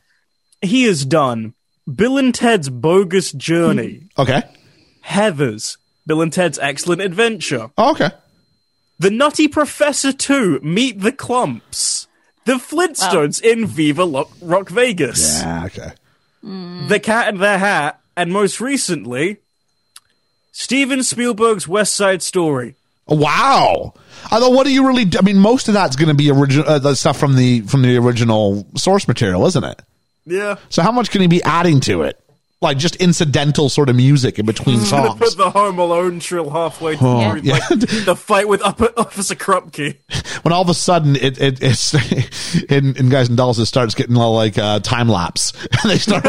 He 0.63 0.85
has 0.85 1.05
done 1.05 1.55
Bill 1.95 2.19
and 2.19 2.35
Ted's 2.35 2.69
Bogus 2.69 3.33
Journey, 3.33 4.09
Okay. 4.19 4.43
Heathers, 5.05 5.77
Bill 6.07 6.21
and 6.23 6.33
Ted's 6.33 6.59
Excellent 6.59 7.01
Adventure, 7.03 7.71
Oh, 7.79 7.93
okay. 7.93 8.11
The 8.99 9.11
Nutty 9.11 9.49
Professor 9.49 10.13
2, 10.13 10.61
Meet 10.61 11.01
the 11.01 11.13
Klumps, 11.13 12.07
The 12.45 12.55
Flintstones 12.55 13.41
in 13.41 13.67
Viva 13.67 14.05
Lo- 14.05 14.29
Rock 14.43 14.69
Vegas, 14.71 15.41
Yeah, 15.43 15.65
okay. 15.67 15.93
The 16.43 17.01
Cat 17.03 17.29
in 17.35 17.39
the 17.41 17.59
Hat, 17.59 18.01
and 18.17 18.33
most 18.33 18.61
recently, 18.61 19.39
Steven 20.53 21.03
Spielberg's 21.03 21.69
West 21.69 21.95
Side 21.95 22.23
Story. 22.23 22.75
Wow. 23.07 23.95
Although, 24.31 24.51
what 24.51 24.67
do 24.67 24.73
you 24.73 24.87
really? 24.87 25.07
I 25.19 25.23
mean, 25.23 25.39
most 25.39 25.69
of 25.69 25.75
that's 25.75 25.97
going 25.97 26.09
to 26.09 26.15
be 26.15 26.31
original 26.31 26.69
uh, 26.69 26.79
the 26.79 26.95
stuff 26.95 27.19
from 27.19 27.37
the 27.37 27.63
from 27.63 27.83
the 27.83 27.97
original 27.97 28.67
source 28.77 29.09
material, 29.09 29.47
isn't 29.47 29.65
it? 29.65 29.81
Yeah. 30.29 30.57
So, 30.69 30.83
how 30.83 30.93
much 30.93 31.11
can 31.11 31.21
he 31.21 31.27
be 31.27 31.43
adding 31.43 31.81
to 31.81 32.03
it? 32.03 32.19
Like 32.61 32.77
just 32.77 32.97
incidental 32.97 33.69
sort 33.69 33.89
of 33.89 33.95
music 33.95 34.41
in 34.41 34.45
between 34.45 34.81
songs. 34.81 35.15
put 35.17 35.37
the 35.37 35.49
Home 35.49 35.79
Alone 35.79 36.19
trill 36.19 36.51
halfway 36.51 36.97
through, 36.97 37.07
Oh, 37.07 37.19
like, 37.35 37.45
yeah. 37.45 37.61
the 38.05 38.17
fight 38.19 38.49
with 38.49 38.61
Upper 38.65 38.91
Officer 38.97 39.37
Krupke. 39.37 39.97
when 40.43 40.53
all 40.53 40.63
of 40.63 40.69
a 40.69 40.75
sudden 40.75 41.15
it, 41.15 41.41
it 41.41 41.63
it's 41.63 41.95
in, 42.69 42.97
in 42.97 43.11
guys 43.11 43.29
and 43.29 43.37
dolls 43.37 43.61
it 43.61 43.67
starts 43.67 43.95
getting 43.95 44.17
all 44.17 44.35
like 44.35 44.59
uh, 44.59 44.81
time 44.81 45.09
lapse 45.09 45.53
and 45.83 45.91
they 45.93 45.99
start 45.99 46.25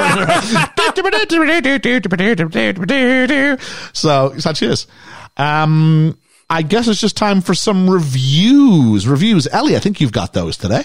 so 3.94 4.34
such 4.38 4.62
is 4.62 4.88
um 5.38 6.18
i 6.50 6.62
guess 6.62 6.88
it's 6.88 7.00
just 7.02 7.18
time 7.18 7.42
for 7.42 7.54
some 7.54 7.90
reviews 7.90 9.08
reviews 9.08 9.48
ellie 9.52 9.76
i 9.76 9.80
think 9.80 10.00
you've 10.02 10.12
got 10.12 10.34
those 10.34 10.58
today 10.58 10.84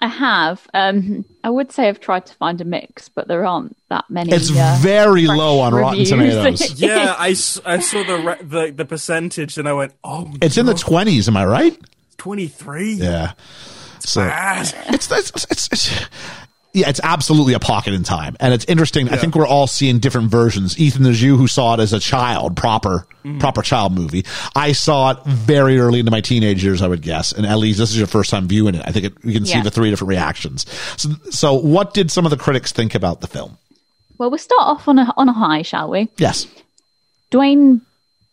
I 0.00 0.08
have. 0.08 0.66
Um, 0.72 1.24
I 1.44 1.50
would 1.50 1.72
say 1.72 1.88
I've 1.88 2.00
tried 2.00 2.26
to 2.26 2.34
find 2.34 2.60
a 2.60 2.64
mix, 2.64 3.08
but 3.08 3.28
there 3.28 3.44
aren't 3.44 3.76
that 3.88 4.08
many. 4.08 4.32
it's 4.32 4.50
uh, 4.50 4.78
very 4.80 5.26
low 5.26 5.60
on 5.60 5.74
rotten 5.74 6.04
tomatoes 6.04 6.80
Yeah, 6.80 7.14
I 7.18 7.34
saw 7.34 7.60
the, 7.62 8.18
re- 8.24 8.42
the 8.42 8.72
the 8.72 8.84
percentage 8.84 9.58
and 9.58 9.68
I 9.68 9.74
went, 9.74 9.92
oh, 10.02 10.32
it's 10.40 10.56
in 10.56 10.66
the 10.66 10.72
20s 10.74 11.28
am 11.28 11.36
i 11.36 11.44
right 11.44 11.78
23. 12.16 12.94
Yeah. 12.94 13.32
So 14.00 14.22
Bad. 14.22 14.74
it's, 14.88 15.10
it's, 15.10 15.46
it's, 15.50 15.68
it's 15.72 16.08
yeah, 16.72 16.88
it's 16.88 17.00
absolutely 17.02 17.54
a 17.54 17.58
pocket 17.58 17.94
in 17.94 18.04
time, 18.04 18.36
and 18.38 18.54
it's 18.54 18.64
interesting. 18.66 19.08
I 19.08 19.16
think 19.16 19.34
we're 19.34 19.46
all 19.46 19.66
seeing 19.66 19.98
different 19.98 20.30
versions. 20.30 20.78
Ethan, 20.78 21.02
there's 21.02 21.20
you 21.20 21.36
who 21.36 21.48
saw 21.48 21.74
it 21.74 21.80
as 21.80 21.92
a 21.92 21.98
child, 21.98 22.56
proper, 22.56 23.06
mm-hmm. 23.24 23.38
proper 23.38 23.62
child 23.62 23.92
movie. 23.92 24.24
I 24.54 24.72
saw 24.72 25.10
it 25.10 25.18
very 25.26 25.78
early 25.78 25.98
into 25.98 26.12
my 26.12 26.20
teenage 26.20 26.62
years, 26.62 26.80
I 26.80 26.86
would 26.88 27.02
guess. 27.02 27.32
And 27.32 27.44
Elise, 27.44 27.76
this 27.76 27.90
is 27.90 27.98
your 27.98 28.06
first 28.06 28.30
time 28.30 28.46
viewing 28.46 28.76
it. 28.76 28.82
I 28.86 28.92
think 28.92 29.06
it, 29.06 29.14
you 29.24 29.32
can 29.32 29.46
see 29.46 29.60
the 29.60 29.70
three 29.70 29.90
different 29.90 30.10
reactions. 30.10 30.64
So, 30.96 31.08
so 31.30 31.54
what 31.54 31.92
did 31.92 32.10
some 32.10 32.24
of 32.24 32.30
the 32.30 32.36
critics 32.36 32.70
think 32.70 32.94
about 32.94 33.20
the 33.20 33.26
film? 33.26 33.58
Well, 34.18 34.30
we'll 34.30 34.38
start 34.38 34.62
off 34.62 34.86
on 34.86 34.98
a 34.98 35.12
on 35.16 35.28
a 35.28 35.32
high, 35.32 35.62
shall 35.62 35.90
we? 35.90 36.08
Yes, 36.18 36.46
Duane 37.30 37.80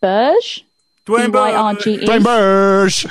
Byrge. 0.02 0.62
Duane 1.06 1.30
B-Y-R-G-E. 1.32 2.04
Brian 2.04 2.22
Byrge. 2.22 3.06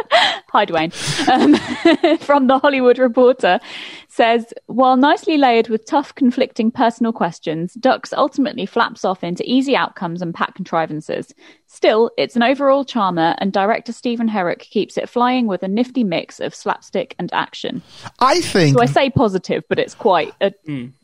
Hi, 0.12 0.64
Duane. 0.64 0.92
Um, 1.30 1.54
from 2.20 2.46
the 2.46 2.58
Hollywood 2.58 2.98
Reporter 2.98 3.60
says, 4.08 4.52
while 4.66 4.96
nicely 4.96 5.36
layered 5.36 5.68
with 5.68 5.86
tough, 5.86 6.14
conflicting 6.14 6.70
personal 6.70 7.12
questions, 7.12 7.74
Ducks 7.74 8.12
ultimately 8.12 8.66
flaps 8.66 9.04
off 9.04 9.24
into 9.24 9.42
easy 9.46 9.74
outcomes 9.74 10.20
and 10.20 10.34
pat 10.34 10.54
contrivances. 10.54 11.32
Still, 11.66 12.10
it's 12.18 12.36
an 12.36 12.42
overall 12.42 12.84
charmer, 12.84 13.34
and 13.38 13.52
director 13.52 13.92
Stephen 13.92 14.28
Herek 14.28 14.60
keeps 14.60 14.98
it 14.98 15.08
flying 15.08 15.46
with 15.46 15.62
a 15.62 15.68
nifty 15.68 16.04
mix 16.04 16.40
of 16.40 16.54
slapstick 16.54 17.14
and 17.18 17.32
action. 17.32 17.82
I 18.18 18.40
think 18.42 18.76
So 18.76 18.82
I 18.82 18.86
say 18.86 19.08
positive, 19.08 19.64
but 19.68 19.78
it's 19.78 19.94
quite 19.94 20.34
a 20.40 20.52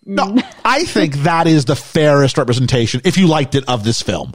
No, 0.05 0.37
I 0.65 0.85
think 0.85 1.15
that 1.19 1.47
is 1.47 1.65
the 1.65 1.77
fairest 1.77 2.37
representation, 2.37 3.01
if 3.05 3.17
you 3.17 3.27
liked 3.27 3.55
it, 3.55 3.65
of 3.69 3.85
this 3.85 4.03
film. 4.03 4.35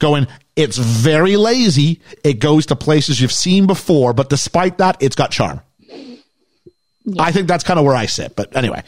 Going, 0.00 0.26
it's 0.58 0.76
very 0.76 1.36
lazy. 1.36 2.00
It 2.24 2.40
goes 2.40 2.66
to 2.66 2.76
places 2.76 3.20
you've 3.20 3.32
seen 3.32 3.66
before, 3.66 4.12
but 4.12 4.28
despite 4.28 4.78
that, 4.78 4.96
it's 5.00 5.16
got 5.16 5.30
charm. 5.30 5.60
I 7.18 7.32
think 7.32 7.48
that's 7.48 7.64
kind 7.64 7.78
of 7.78 7.86
where 7.86 7.94
I 7.94 8.06
sit. 8.06 8.36
But 8.36 8.54
anyway, 8.54 8.82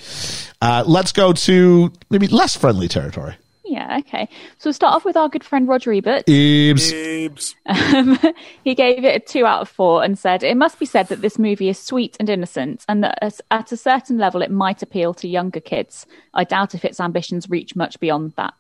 uh, 0.61 0.85
let's 0.87 1.13
go 1.13 1.33
to 1.33 1.93
maybe 2.11 2.27
less 2.27 2.55
friendly 2.57 2.89
territory. 2.89 3.37
yeah, 3.65 3.99
okay. 4.01 4.29
So 4.59 4.69
we'll 4.69 4.75
start 4.75 4.95
off 4.95 5.05
with 5.05 5.17
our 5.17 5.29
good 5.29 5.45
friend 5.45 5.69
Roger 5.69 5.93
Ebert. 5.93 6.27
Eebs. 6.27 6.91
Babes. 6.91 7.55
He 8.65 8.75
gave 8.75 9.05
it 9.05 9.17
a 9.17 9.21
two 9.21 9.47
out 9.47 9.63
of 9.63 9.69
four 9.69 10.03
and 10.03 10.19
said, 10.19 10.43
It 10.43 10.57
must 10.57 10.79
be 10.79 10.87
said 10.87 11.07
that 11.09 11.23
this 11.23 11.39
movie 11.39 11.69
is 11.69 11.79
sweet 11.79 12.17
and 12.21 12.29
innocent, 12.29 12.85
and 12.89 13.03
that 13.05 13.41
at 13.51 13.73
a 13.73 13.77
certain 13.77 14.19
level 14.19 14.43
it 14.43 14.51
might 14.51 14.83
appeal 14.83 15.15
to 15.15 15.29
younger 15.29 15.61
kids. 15.61 16.05
I 16.35 16.45
doubt 16.45 16.75
if 16.75 16.85
its 16.85 17.01
ambitions 17.01 17.49
reach 17.49 17.75
much 17.77 18.01
beyond 18.01 18.33
that. 18.37 18.55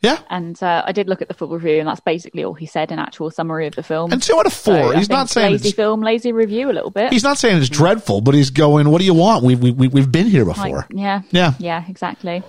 Yeah. 0.00 0.18
And 0.30 0.60
uh, 0.62 0.82
I 0.86 0.92
did 0.92 1.08
look 1.08 1.20
at 1.22 1.28
the 1.28 1.34
full 1.34 1.48
review, 1.48 1.78
and 1.80 1.88
that's 1.88 2.00
basically 2.00 2.44
all 2.44 2.54
he 2.54 2.66
said 2.66 2.92
in 2.92 2.98
actual 2.98 3.30
summary 3.30 3.66
of 3.66 3.74
the 3.74 3.82
film. 3.82 4.12
And 4.12 4.22
two 4.22 4.36
out 4.38 4.46
of 4.46 4.52
four. 4.52 4.94
I 4.94 4.98
he's 4.98 5.08
not 5.08 5.28
saying 5.28 5.52
lazy 5.52 5.68
it's, 5.70 5.76
film, 5.76 6.00
lazy 6.02 6.32
review 6.32 6.70
a 6.70 6.72
little 6.72 6.90
bit. 6.90 7.12
he's 7.12 7.24
not 7.24 7.36
saying 7.38 7.58
it's 7.58 7.68
dreadful, 7.68 8.20
but 8.20 8.34
he's 8.34 8.50
going, 8.50 8.90
what 8.90 9.00
do 9.00 9.04
you 9.04 9.14
want? 9.14 9.44
We, 9.44 9.56
we, 9.56 9.72
we, 9.72 9.88
we've 9.88 10.10
been 10.12 10.26
here 10.28 10.44
Like, 10.44 10.56
before. 10.72 10.86
yeah, 10.92 11.22
Yeah. 11.30 11.54
yeah, 11.58 11.84
exactly. 11.88 12.42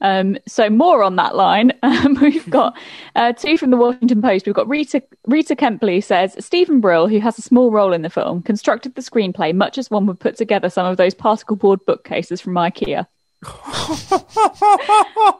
Um, 0.00 0.36
so 0.48 0.68
more 0.68 1.04
on 1.04 1.14
that 1.16 1.36
line. 1.36 1.72
Um, 1.84 2.14
we've 2.20 2.48
got 2.50 2.76
uh, 3.14 3.32
two 3.32 3.56
from 3.58 3.70
the 3.70 3.76
Washington 3.76 4.22
Post. 4.22 4.46
We've 4.46 4.54
got 4.54 4.68
Rita 4.68 5.02
Rita 5.26 5.54
Kempley 5.54 6.02
says 6.02 6.34
Steven 6.44 6.80
Brill, 6.80 7.06
who 7.06 7.20
has 7.20 7.38
a 7.38 7.42
small 7.42 7.70
role 7.70 7.92
in 7.92 8.02
the 8.02 8.10
film, 8.10 8.42
constructed 8.42 8.94
the 8.96 9.02
screenplay 9.02 9.54
much 9.54 9.78
as 9.78 9.90
one 9.90 10.06
would 10.06 10.18
put 10.18 10.36
together 10.36 10.68
some 10.70 10.86
of 10.86 10.96
those 10.96 11.14
particle 11.14 11.54
board 11.54 11.84
bookcases 11.86 12.40
from 12.40 12.54
IKEA. 12.54 13.06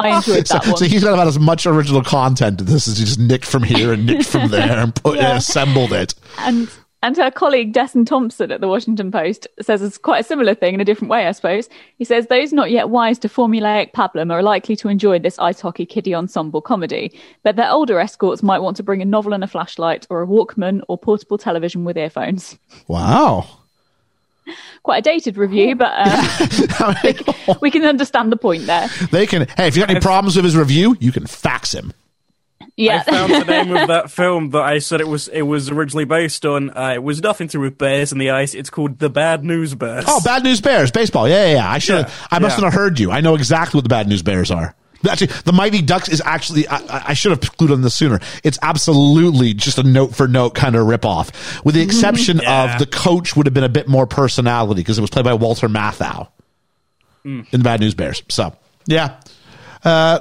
I 0.00 0.14
enjoyed 0.16 0.46
So, 0.48 0.54
that 0.58 0.66
one. 0.66 0.76
so 0.76 0.84
he's 0.84 1.04
got 1.04 1.14
about 1.14 1.26
as 1.28 1.38
much 1.38 1.66
original 1.66 2.02
content 2.02 2.58
to 2.58 2.64
this 2.64 2.88
as 2.88 2.98
he 2.98 3.04
just 3.04 3.18
nicked 3.18 3.44
from 3.44 3.62
here 3.62 3.92
and 3.92 4.06
nicked 4.06 4.26
from 4.26 4.50
there 4.50 4.78
and 4.78 4.94
put 4.94 5.18
and 5.18 5.38
assembled 5.38 5.92
it. 5.92 6.14
And 6.38 6.68
and 7.04 7.16
her 7.16 7.32
colleague 7.32 7.74
Desson 7.74 8.06
Thomson 8.06 8.52
at 8.52 8.60
the 8.60 8.68
Washington 8.68 9.10
Post 9.10 9.48
says 9.60 9.82
it's 9.82 9.98
quite 9.98 10.20
a 10.20 10.24
similar 10.24 10.54
thing 10.54 10.74
in 10.74 10.80
a 10.80 10.84
different 10.84 11.10
way, 11.10 11.26
I 11.26 11.32
suppose. 11.32 11.68
He 11.98 12.04
says 12.04 12.28
those 12.28 12.52
not 12.52 12.70
yet 12.70 12.90
wise 12.90 13.18
to 13.20 13.28
formulaic 13.28 13.90
pablum 13.92 14.30
are 14.32 14.40
likely 14.42 14.76
to 14.76 14.88
enjoy 14.88 15.18
this 15.18 15.36
ice 15.40 15.60
hockey 15.60 15.84
kiddie 15.84 16.14
ensemble 16.14 16.60
comedy, 16.60 17.12
but 17.42 17.56
their 17.56 17.68
older 17.70 17.98
escorts 17.98 18.40
might 18.40 18.60
want 18.60 18.76
to 18.76 18.84
bring 18.84 19.02
a 19.02 19.04
novel 19.04 19.32
and 19.32 19.42
a 19.42 19.48
flashlight, 19.48 20.06
or 20.10 20.22
a 20.22 20.26
Walkman, 20.28 20.80
or 20.86 20.96
portable 20.96 21.38
television 21.38 21.82
with 21.82 21.98
earphones. 21.98 22.56
Wow. 22.86 23.48
Quite 24.82 24.98
a 24.98 25.02
dated 25.02 25.36
review, 25.36 25.76
but 25.76 25.92
uh, 25.94 26.94
we 27.60 27.70
can 27.70 27.84
understand 27.84 28.32
the 28.32 28.36
point 28.36 28.66
there. 28.66 28.88
They 29.10 29.26
can. 29.26 29.46
Hey, 29.56 29.68
if 29.68 29.76
you 29.76 29.82
got 29.82 29.90
any 29.90 30.00
problems 30.00 30.36
with 30.36 30.44
his 30.44 30.56
review, 30.56 30.96
you 30.98 31.12
can 31.12 31.26
fax 31.26 31.72
him. 31.72 31.92
Yeah, 32.76 33.04
I 33.06 33.10
found 33.10 33.32
the 33.32 33.44
name 33.44 33.76
of 33.76 33.88
that 33.88 34.10
film 34.10 34.50
that 34.50 34.62
I 34.62 34.78
said 34.78 35.00
it 35.00 35.08
was 35.08 35.28
it 35.28 35.42
was 35.42 35.70
originally 35.70 36.04
based 36.04 36.44
on. 36.46 36.70
Uh, 36.70 36.92
it 36.94 37.02
was 37.02 37.22
nothing 37.22 37.48
to 37.48 37.52
do 37.52 37.60
with 37.60 37.78
bears 37.78 38.12
in 38.12 38.18
the 38.18 38.30
ice. 38.30 38.54
It's 38.54 38.70
called 38.70 38.98
The 38.98 39.10
Bad 39.10 39.44
News 39.44 39.74
Bears. 39.74 40.04
Oh, 40.08 40.20
Bad 40.24 40.42
News 40.42 40.60
Bears, 40.60 40.90
baseball. 40.90 41.28
Yeah, 41.28 41.46
yeah. 41.46 41.54
yeah. 41.54 41.70
I 41.70 41.78
should. 41.78 42.06
Yeah, 42.06 42.12
I 42.30 42.38
must 42.38 42.56
yeah. 42.56 42.62
not 42.62 42.72
have 42.72 42.80
heard 42.80 42.98
you. 42.98 43.10
I 43.10 43.20
know 43.20 43.34
exactly 43.34 43.78
what 43.78 43.84
the 43.84 43.90
Bad 43.90 44.08
News 44.08 44.22
Bears 44.22 44.50
are. 44.50 44.74
Actually, 45.10 45.28
the 45.44 45.52
Mighty 45.52 45.82
Ducks 45.82 46.08
is 46.08 46.22
actually. 46.24 46.66
I, 46.68 47.08
I- 47.08 47.14
should 47.14 47.30
have 47.30 47.40
clued 47.40 47.72
on 47.72 47.82
this 47.82 47.94
sooner. 47.94 48.20
It's 48.42 48.58
absolutely 48.62 49.54
just 49.54 49.78
a 49.78 49.82
note 49.82 50.14
for 50.14 50.26
note 50.28 50.54
kind 50.54 50.74
of 50.76 50.86
ripoff, 50.86 51.64
with 51.64 51.74
the 51.74 51.82
exception 51.82 52.38
Yeah. 52.42 52.74
of 52.74 52.78
the 52.78 52.86
coach 52.86 53.36
would 53.36 53.46
have 53.46 53.54
been 53.54 53.64
a 53.64 53.68
bit 53.68 53.86
more 53.88 54.06
personality 54.06 54.80
because 54.80 54.98
it 54.98 55.00
was 55.00 55.10
played 55.10 55.24
by 55.24 55.34
Walter 55.34 55.68
Matthau 55.68 56.28
in 57.24 57.46
the 57.50 57.58
Bad 57.58 57.80
News 57.80 57.94
Bears. 57.94 58.22
So 58.28 58.56
yeah, 58.86 59.20
uh, 59.84 60.20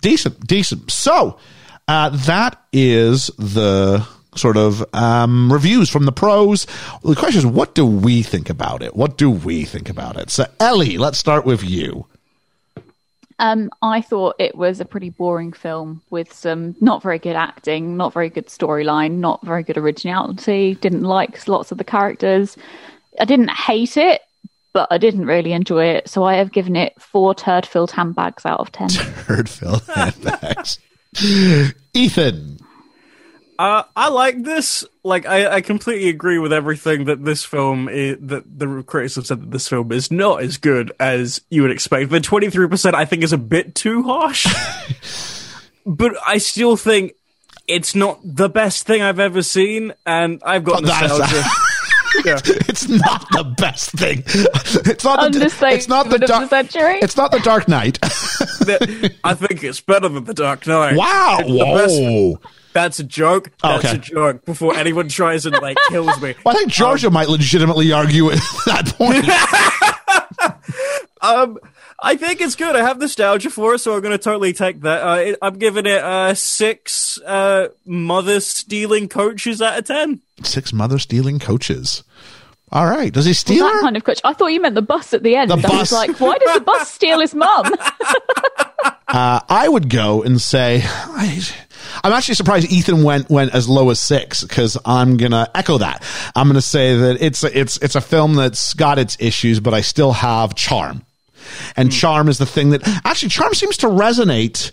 decent, 0.00 0.46
decent. 0.46 0.90
So 0.90 1.38
uh, 1.86 2.10
that 2.26 2.60
is 2.72 3.26
the 3.38 4.06
sort 4.34 4.56
of 4.56 4.84
um, 4.92 5.52
reviews 5.52 5.88
from 5.88 6.04
the 6.04 6.12
pros. 6.12 6.66
The 7.04 7.14
question 7.14 7.38
is, 7.38 7.46
what 7.46 7.74
do 7.74 7.86
we 7.86 8.22
think 8.22 8.50
about 8.50 8.82
it? 8.82 8.94
What 8.96 9.16
do 9.16 9.30
we 9.30 9.64
think 9.64 9.88
about 9.88 10.16
it? 10.18 10.30
So 10.30 10.46
Ellie, 10.60 10.98
let's 10.98 11.18
start 11.18 11.44
with 11.46 11.62
you. 11.62 12.06
Um, 13.38 13.70
I 13.82 14.00
thought 14.00 14.36
it 14.38 14.54
was 14.54 14.80
a 14.80 14.84
pretty 14.84 15.10
boring 15.10 15.52
film 15.52 16.02
with 16.10 16.32
some 16.32 16.74
not 16.80 17.02
very 17.02 17.18
good 17.18 17.36
acting, 17.36 17.96
not 17.96 18.12
very 18.12 18.30
good 18.30 18.46
storyline, 18.46 19.18
not 19.18 19.44
very 19.44 19.62
good 19.62 19.76
originality. 19.76 20.74
Didn't 20.76 21.02
like 21.02 21.46
lots 21.46 21.70
of 21.70 21.78
the 21.78 21.84
characters. 21.84 22.56
I 23.20 23.26
didn't 23.26 23.50
hate 23.50 23.96
it, 23.96 24.22
but 24.72 24.88
I 24.90 24.98
didn't 24.98 25.26
really 25.26 25.52
enjoy 25.52 25.86
it. 25.86 26.08
So 26.08 26.24
I 26.24 26.34
have 26.36 26.52
given 26.52 26.76
it 26.76 27.00
four 27.00 27.34
turd-filled 27.34 27.90
handbags 27.90 28.46
out 28.46 28.60
of 28.60 28.72
ten. 28.72 28.88
Turd 28.88 29.48
filled 29.48 29.86
handbags. 29.86 30.78
Ethan. 31.94 32.58
Uh, 33.58 33.82
I 33.96 34.08
like 34.10 34.42
this. 34.42 34.84
Like, 35.02 35.26
I, 35.26 35.56
I 35.56 35.60
completely 35.60 36.08
agree 36.08 36.38
with 36.38 36.52
everything 36.52 37.04
that 37.06 37.24
this 37.24 37.44
film 37.44 37.88
is, 37.88 38.18
that 38.20 38.58
the 38.58 38.82
critics 38.82 39.14
have 39.14 39.26
said 39.26 39.40
that 39.40 39.50
this 39.50 39.68
film 39.68 39.92
is 39.92 40.10
not 40.10 40.42
as 40.42 40.56
good 40.58 40.92
as 41.00 41.40
you 41.50 41.62
would 41.62 41.70
expect. 41.70 42.10
The 42.10 42.20
23% 42.20 42.94
I 42.94 43.04
think 43.04 43.22
is 43.22 43.32
a 43.32 43.38
bit 43.38 43.74
too 43.74 44.02
harsh. 44.02 44.46
but 45.86 46.12
I 46.26 46.38
still 46.38 46.76
think 46.76 47.12
it's 47.66 47.94
not 47.94 48.20
the 48.22 48.48
best 48.48 48.86
thing 48.86 49.02
I've 49.02 49.20
ever 49.20 49.42
seen, 49.42 49.92
and 50.04 50.40
I've 50.44 50.64
got 50.64 50.82
Oh, 50.82 50.86
that's- 50.86 51.18
nostalgia. 51.18 51.48
yeah. 52.24 52.38
It's 52.68 52.88
not 52.88 53.26
the 53.30 53.54
best 53.58 53.90
thing. 53.92 54.22
It's 54.26 55.02
not 55.04 55.18
the. 55.20 55.26
Understatement 55.26 55.74
It's 55.76 55.88
not 55.88 56.08
the 56.08 56.14
of 56.16 56.20
the 56.20 56.26
dark. 56.26 56.50
century. 56.50 56.98
It's 57.00 57.16
not 57.16 57.30
the 57.32 57.38
Dark 57.40 57.68
Knight. 57.68 57.98
I 59.24 59.34
think 59.34 59.64
it's 59.64 59.80
better 59.80 60.08
than 60.08 60.24
The 60.24 60.34
Dark 60.34 60.66
Knight. 60.66 60.96
wow! 60.96 61.38
It's 61.40 61.48
the 61.48 61.58
best- 61.64 62.00
Whoa! 62.00 62.38
That's 62.76 62.98
a 63.00 63.04
joke. 63.04 63.50
That's 63.62 63.84
Okay. 63.84 63.94
a 63.96 63.98
joke. 63.98 64.44
Before 64.44 64.74
anyone 64.76 65.08
tries 65.08 65.46
and 65.46 65.56
like 65.62 65.78
kills 65.88 66.20
me. 66.20 66.34
Well, 66.44 66.54
I 66.54 66.58
think 66.58 66.70
Georgia 66.70 67.10
might 67.10 67.28
legitimately 67.30 67.90
argue 67.92 68.30
at 68.30 68.38
that 68.66 68.92
point. 68.96 69.24
Um, 71.22 71.58
I 72.00 72.16
think 72.16 72.40
it's 72.40 72.54
good. 72.54 72.76
I 72.76 72.80
have 72.86 72.98
nostalgia 73.00 73.50
for 73.50 73.74
it, 73.74 73.78
so 73.78 73.94
I'm 73.94 74.00
going 74.00 74.12
to 74.12 74.18
totally 74.22 74.52
take 74.52 74.82
that. 74.82 75.02
Uh, 75.02 75.14
it, 75.16 75.38
I'm 75.42 75.58
giving 75.58 75.86
it 75.86 75.98
uh, 76.04 76.34
six 76.34 77.18
uh, 77.22 77.68
mother 77.84 78.38
stealing 78.40 79.08
coaches 79.08 79.60
out 79.62 79.78
of 79.78 79.86
ten. 79.86 80.20
Six 80.44 80.72
mother 80.72 80.98
stealing 80.98 81.38
coaches. 81.40 82.04
All 82.70 82.86
right. 82.86 83.12
Does 83.12 83.24
he 83.24 83.30
Was 83.30 83.38
steal 83.40 83.64
that 83.64 83.72
her? 83.74 83.80
kind 83.80 83.96
of 83.96 84.04
coach. 84.04 84.20
I 84.24 84.34
thought 84.34 84.48
you 84.48 84.60
meant 84.60 84.74
the 84.76 84.82
bus 84.82 85.14
at 85.14 85.22
the 85.22 85.34
end. 85.36 85.50
The 85.50 85.56
I 85.56 85.62
bus. 85.62 85.72
was 85.72 85.92
like, 85.92 86.20
why 86.20 86.36
does 86.38 86.54
the 86.54 86.60
bus 86.64 86.92
steal 86.92 87.20
his 87.20 87.34
mum? 87.34 87.72
Uh, 89.08 89.40
I 89.48 89.68
would 89.68 89.88
go 89.88 90.22
and 90.24 90.40
say, 90.40 90.82
I, 90.84 91.40
I'm 92.02 92.12
actually 92.12 92.34
surprised 92.34 92.70
Ethan 92.70 93.02
went 93.02 93.30
went 93.30 93.54
as 93.54 93.68
low 93.68 93.90
as 93.90 94.00
six 94.00 94.42
because 94.42 94.76
I'm 94.84 95.16
gonna 95.16 95.48
echo 95.54 95.78
that. 95.78 96.02
I'm 96.34 96.48
gonna 96.48 96.60
say 96.60 96.96
that 96.96 97.22
it's 97.22 97.44
a, 97.44 97.58
it's 97.58 97.78
it's 97.78 97.94
a 97.94 98.00
film 98.00 98.34
that's 98.34 98.74
got 98.74 98.98
its 98.98 99.16
issues, 99.20 99.60
but 99.60 99.74
I 99.74 99.80
still 99.80 100.12
have 100.12 100.54
charm, 100.54 101.04
and 101.76 101.88
hmm. 101.88 101.92
charm 101.92 102.28
is 102.28 102.38
the 102.38 102.46
thing 102.46 102.70
that 102.70 102.86
actually 103.04 103.30
charm 103.30 103.54
seems 103.54 103.78
to 103.78 103.86
resonate 103.86 104.72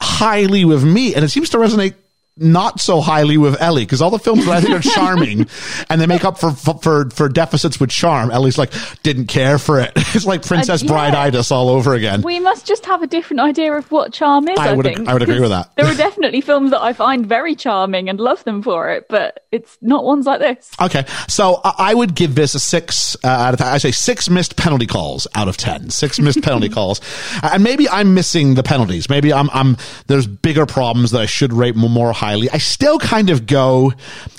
highly 0.00 0.64
with 0.64 0.84
me, 0.84 1.14
and 1.14 1.24
it 1.24 1.28
seems 1.28 1.50
to 1.50 1.58
resonate 1.58 1.94
not 2.38 2.80
so 2.80 3.00
highly 3.00 3.38
with 3.38 3.60
Ellie 3.60 3.84
because 3.84 4.02
all 4.02 4.10
the 4.10 4.18
films 4.18 4.44
that 4.46 4.52
I 4.56 4.60
think 4.60 4.74
are 4.74 4.80
charming 4.94 5.46
and 5.88 6.00
they 6.00 6.06
make 6.06 6.24
up 6.24 6.38
for, 6.38 6.50
for, 6.52 7.08
for 7.10 7.28
deficits 7.28 7.80
with 7.80 7.90
charm. 7.90 8.30
Ellie's 8.30 8.58
like, 8.58 8.72
didn't 9.02 9.26
care 9.26 9.58
for 9.58 9.80
it. 9.80 9.92
It's 10.16 10.24
like 10.24 10.46
Princess 10.46 10.82
Uh, 10.82 10.86
yeah. 10.86 10.92
Bride-itis 10.92 11.50
all 11.50 11.68
over 11.68 11.92
again. 11.92 12.22
We 12.22 12.40
must 12.40 12.66
just 12.66 12.86
have 12.86 13.02
a 13.02 13.06
different 13.06 13.40
idea 13.40 13.72
of 13.74 13.90
what 13.90 14.14
charm 14.14 14.48
is. 14.48 14.58
I 14.58 14.70
I, 14.70 14.72
would- 14.72 14.86
think. 14.86 15.06
I 15.08 15.12
would 15.12 15.22
agree 15.22 15.40
with 15.40 15.50
that. 15.50 15.74
There 15.76 15.84
are 15.84 15.94
definitely 15.94 16.40
films 16.40 16.70
that 16.70 16.80
I 16.80 16.92
find 16.94 17.26
very 17.26 17.54
charming 17.54 18.08
and 18.08 18.18
love 18.18 18.42
them 18.44 18.62
for 18.62 18.90
it, 18.92 19.06
but 19.08 19.44
it's 19.52 19.76
not 19.82 20.04
ones 20.04 20.24
like 20.26 20.40
this. 20.40 20.70
Okay, 20.80 21.04
so 21.28 21.60
I 21.64 21.86
I 21.90 21.94
would 21.94 22.14
give 22.14 22.34
this 22.34 22.54
a 22.54 22.60
six 22.60 23.16
uh, 23.22 23.28
out 23.28 23.54
of. 23.54 23.60
I 23.60 23.78
say 23.78 23.90
six 23.92 24.28
missed 24.30 24.56
penalty 24.56 24.86
calls 24.86 25.26
out 25.34 25.48
of 25.48 25.56
ten. 25.56 25.88
Six 25.90 26.18
missed 26.26 26.42
penalty 26.42 26.68
calls, 26.68 27.00
and 27.42 27.62
maybe 27.62 27.88
I'm 27.88 28.12
missing 28.14 28.54
the 28.54 28.62
penalties. 28.62 29.08
Maybe 29.08 29.32
I'm. 29.32 29.48
I'm. 29.50 29.76
There's 30.08 30.26
bigger 30.26 30.66
problems 30.66 31.10
that 31.12 31.20
I 31.20 31.26
should 31.26 31.52
rate 31.52 31.76
more, 31.76 31.88
more 31.90 32.12
highly. 32.26 32.50
I 32.50 32.58
still 32.58 32.98
kind 32.98 33.30
of 33.30 33.46
go. 33.46 33.92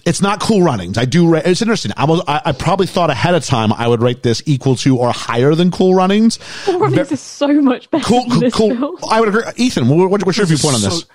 It's 0.05 0.22
not 0.22 0.39
cool 0.41 0.61
runnings. 0.61 0.97
I 0.97 1.05
do. 1.05 1.30
Ra- 1.30 1.41
it's 1.43 1.61
interesting. 1.61 1.91
I 1.95 2.05
was. 2.05 2.22
I, 2.27 2.41
I 2.45 2.51
probably 2.51 2.88
thought 2.88 3.09
ahead 3.09 3.34
of 3.35 3.45
time 3.45 3.72
I 3.73 3.88
would 3.88 4.01
rate 4.01 4.23
this 4.23 4.41
equal 4.45 4.76
to 4.77 4.97
or 4.97 5.11
higher 5.11 5.55
than 5.55 5.72
cool 5.72 5.95
runnings. 5.95 6.38
Cool 6.65 6.80
runnings 6.80 7.11
is 7.11 7.19
so 7.22 7.47
much 7.61 7.89
better 7.89 8.03
Cool. 8.05 8.22
than 8.22 8.30
Cool. 8.31 8.39
this 8.41 8.53
cool. 8.53 8.76
film. 8.76 8.97
I 9.09 9.19
would 9.19 9.30
agree. 9.30 9.43
Ethan, 9.57 9.88
what, 9.88 10.09
what's 10.26 10.38
your 10.38 10.47
viewpoint 10.47 10.76
on 10.76 10.81
this? 10.81 11.05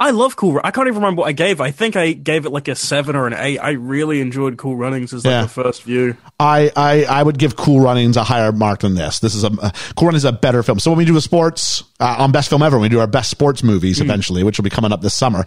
So- 0.00 0.06
I 0.06 0.10
love 0.10 0.34
Cool. 0.36 0.54
Ru- 0.54 0.60
I 0.64 0.70
can't 0.72 0.88
even 0.88 0.96
remember 1.02 1.20
what 1.20 1.28
I 1.28 1.32
gave. 1.32 1.60
I 1.60 1.70
think 1.70 1.94
I 1.96 2.12
gave 2.12 2.46
it 2.46 2.50
like 2.50 2.66
a 2.68 2.74
seven 2.74 3.14
or 3.16 3.26
an 3.28 3.34
eight. 3.34 3.58
I 3.58 3.70
really 3.70 4.20
enjoyed 4.20 4.56
Cool 4.58 4.76
Runnings 4.76 5.14
as 5.14 5.24
like 5.24 5.30
Yeah. 5.30 5.42
the 5.42 5.48
first 5.48 5.82
view. 5.84 6.16
I, 6.40 6.70
I, 6.76 7.04
I 7.04 7.22
would 7.22 7.38
give 7.38 7.54
Cool 7.56 7.80
Runnings 7.80 8.16
a 8.16 8.24
higher 8.24 8.50
mark 8.52 8.80
than 8.80 8.96
this. 8.96 9.20
This 9.20 9.34
is 9.36 9.44
a 9.44 9.48
uh, 9.62 9.70
Cool 9.96 10.06
Runnings 10.08 10.22
is 10.24 10.28
a 10.28 10.32
better 10.32 10.62
film. 10.64 10.78
So 10.80 10.90
when 10.90 10.98
we 10.98 11.04
do 11.04 11.14
the 11.14 11.20
sports 11.20 11.84
uh, 12.00 12.16
on 12.18 12.32
best 12.32 12.48
film 12.50 12.62
ever, 12.62 12.76
when 12.76 12.82
we 12.82 12.88
do 12.88 12.98
our 13.00 13.06
best 13.06 13.30
sports 13.30 13.62
movies 13.62 14.00
eventually, 14.00 14.42
which 14.42 14.58
will 14.58 14.64
be 14.64 14.70
coming 14.70 14.92
up 14.92 15.00
this 15.00 15.14
summer. 15.14 15.44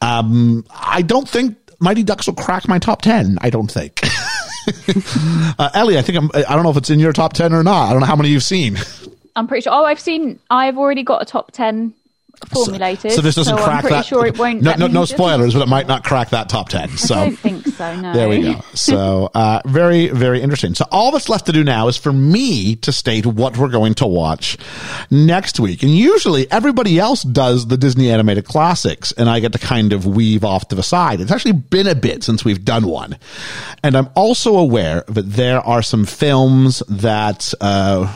Um, 0.00 0.64
I 0.70 1.02
don't 1.02 1.28
think 1.28 1.56
Mighty 1.80 2.04
Ducks 2.04 2.26
will 2.28 2.34
crack 2.34 2.68
my 2.68 2.78
top 2.78 3.02
ten. 3.02 3.36
I 3.40 3.50
don't 3.50 3.70
think. 3.70 4.00
uh, 5.58 5.70
Ellie, 5.74 5.98
I 5.98 6.02
think 6.02 6.18
I'm, 6.18 6.30
I 6.34 6.54
don't 6.54 6.62
know 6.62 6.70
if 6.70 6.76
it's 6.76 6.90
in 6.90 7.00
your 7.00 7.12
top 7.12 7.32
ten 7.32 7.52
or 7.52 7.62
not. 7.62 7.88
I 7.88 7.92
don't 7.92 8.00
know 8.00 8.06
how 8.06 8.16
many 8.16 8.28
you've 8.30 8.42
seen. 8.42 8.76
I'm 9.36 9.46
pretty 9.46 9.62
sure. 9.62 9.72
Oh, 9.72 9.84
I've 9.84 10.00
seen. 10.00 10.38
I've 10.50 10.78
already 10.78 11.02
got 11.02 11.22
a 11.22 11.24
top 11.24 11.52
ten 11.52 11.94
formulated. 12.46 13.12
So 13.12 13.20
this 13.20 13.34
doesn't 13.34 13.56
so 13.56 13.62
crack 13.62 13.76
I'm 13.76 13.80
pretty 13.82 13.96
that. 13.96 14.06
sure 14.06 14.26
it 14.26 14.38
won't. 14.38 14.62
no, 14.62 14.74
no, 14.74 14.86
no 14.86 15.04
spoilers, 15.04 15.54
but 15.54 15.62
it 15.62 15.68
might 15.68 15.86
not 15.86 16.04
crack 16.04 16.30
that 16.30 16.48
top 16.48 16.68
ten. 16.68 16.88
I 16.90 16.96
So 16.96 17.14
don't 17.14 17.38
think 17.38 17.66
so. 17.66 17.96
No. 18.00 18.12
There 18.12 18.28
we 18.28 18.42
go. 18.42 18.60
So, 18.74 19.30
uh, 19.34 19.60
very, 19.66 20.08
very 20.08 20.40
interesting. 20.40 20.74
So 20.74 20.84
all 20.90 21.10
that's 21.12 21.28
left 21.28 21.46
to 21.46 21.52
do 21.52 21.64
now 21.64 21.88
is 21.88 21.96
for 21.96 22.12
me 22.12 22.76
to 22.76 22.92
state 22.92 23.26
what 23.26 23.56
we're 23.56 23.68
going 23.68 23.94
to 23.94 24.06
watch 24.06 24.56
next 25.10 25.58
week. 25.60 25.82
And 25.82 25.90
usually 25.94 26.50
everybody 26.50 26.98
else 26.98 27.22
does 27.22 27.66
the 27.66 27.76
Disney 27.76 28.10
animated 28.10 28.44
classics 28.44 29.12
and 29.12 29.28
I 29.28 29.40
get 29.40 29.52
to 29.52 29.58
kind 29.58 29.92
of 29.92 30.06
weave 30.06 30.44
off 30.44 30.68
to 30.68 30.74
the 30.74 30.82
side. 30.82 31.20
It's 31.20 31.32
actually 31.32 31.52
been 31.52 31.86
a 31.86 31.94
bit 31.94 32.22
since 32.24 32.44
we've 32.44 32.64
done 32.64 32.86
one. 32.86 33.18
And 33.82 33.96
I'm 33.96 34.08
also 34.14 34.56
aware 34.56 35.04
that 35.08 35.30
there 35.30 35.60
are 35.60 35.82
some 35.82 36.04
films 36.06 36.82
that, 36.88 37.52
uh, 37.60 38.14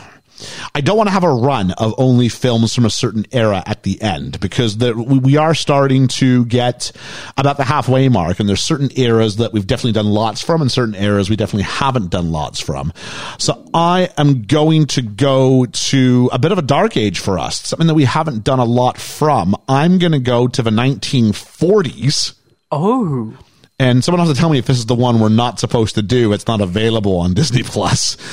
I 0.75 0.81
don't 0.81 0.97
want 0.97 1.07
to 1.07 1.11
have 1.13 1.23
a 1.23 1.33
run 1.33 1.71
of 1.71 1.93
only 1.97 2.29
films 2.29 2.73
from 2.73 2.85
a 2.85 2.89
certain 2.89 3.25
era 3.31 3.63
at 3.65 3.83
the 3.83 4.01
end 4.01 4.39
because 4.39 4.77
the, 4.77 4.93
we, 4.93 5.37
are 5.37 5.55
starting 5.55 6.07
to 6.07 6.45
get 6.45 6.91
about 7.37 7.57
the 7.57 7.63
halfway 7.63 8.07
mark 8.07 8.39
and 8.39 8.47
there's 8.47 8.63
certain 8.63 8.89
eras 8.95 9.37
that 9.37 9.51
we've 9.51 9.65
definitely 9.65 9.93
done 9.93 10.05
lots 10.05 10.41
from 10.41 10.61
and 10.61 10.71
certain 10.71 10.95
eras 10.95 11.29
we 11.29 11.35
definitely 11.35 11.63
haven't 11.63 12.09
done 12.09 12.31
lots 12.31 12.59
from. 12.59 12.93
So 13.39 13.67
I 13.73 14.09
am 14.17 14.43
going 14.43 14.85
to 14.87 15.01
go 15.01 15.65
to 15.65 16.29
a 16.31 16.39
bit 16.39 16.51
of 16.51 16.57
a 16.57 16.61
dark 16.61 16.97
age 16.97 17.19
for 17.19 17.39
us, 17.39 17.65
something 17.65 17.87
that 17.87 17.93
we 17.93 18.05
haven't 18.05 18.43
done 18.43 18.59
a 18.59 18.65
lot 18.65 18.97
from. 18.97 19.55
I'm 19.67 19.97
going 19.97 20.11
to 20.11 20.19
go 20.19 20.47
to 20.47 20.61
the 20.61 20.69
1940s. 20.69 22.35
Oh, 22.71 23.37
And 23.79 24.03
someone 24.03 24.25
has 24.25 24.33
to 24.33 24.39
tell 24.39 24.49
me 24.49 24.59
if 24.59 24.65
this 24.65 24.77
is 24.77 24.85
the 24.85 24.95
one 24.95 25.19
we're 25.19 25.29
not 25.29 25.59
supposed 25.59 25.95
to 25.95 26.01
do. 26.01 26.31
It's 26.33 26.47
not 26.47 26.61
available 26.61 27.17
on 27.17 27.33
Disney 27.33 27.63
Plus. 27.63 28.17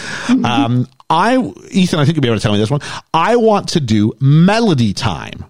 Um, 0.45 0.87
I, 1.11 1.37
Ethan, 1.70 1.99
I 1.99 2.05
think 2.05 2.16
you'll 2.16 2.23
be 2.23 2.28
able 2.28 2.39
to 2.39 2.43
tell 2.43 2.53
me 2.53 2.59
this 2.59 2.70
one. 2.70 2.81
I 3.12 3.37
want 3.37 3.70
to 3.70 3.81
do 3.81 4.12
Melody 4.20 4.93
Time. 4.95 5.45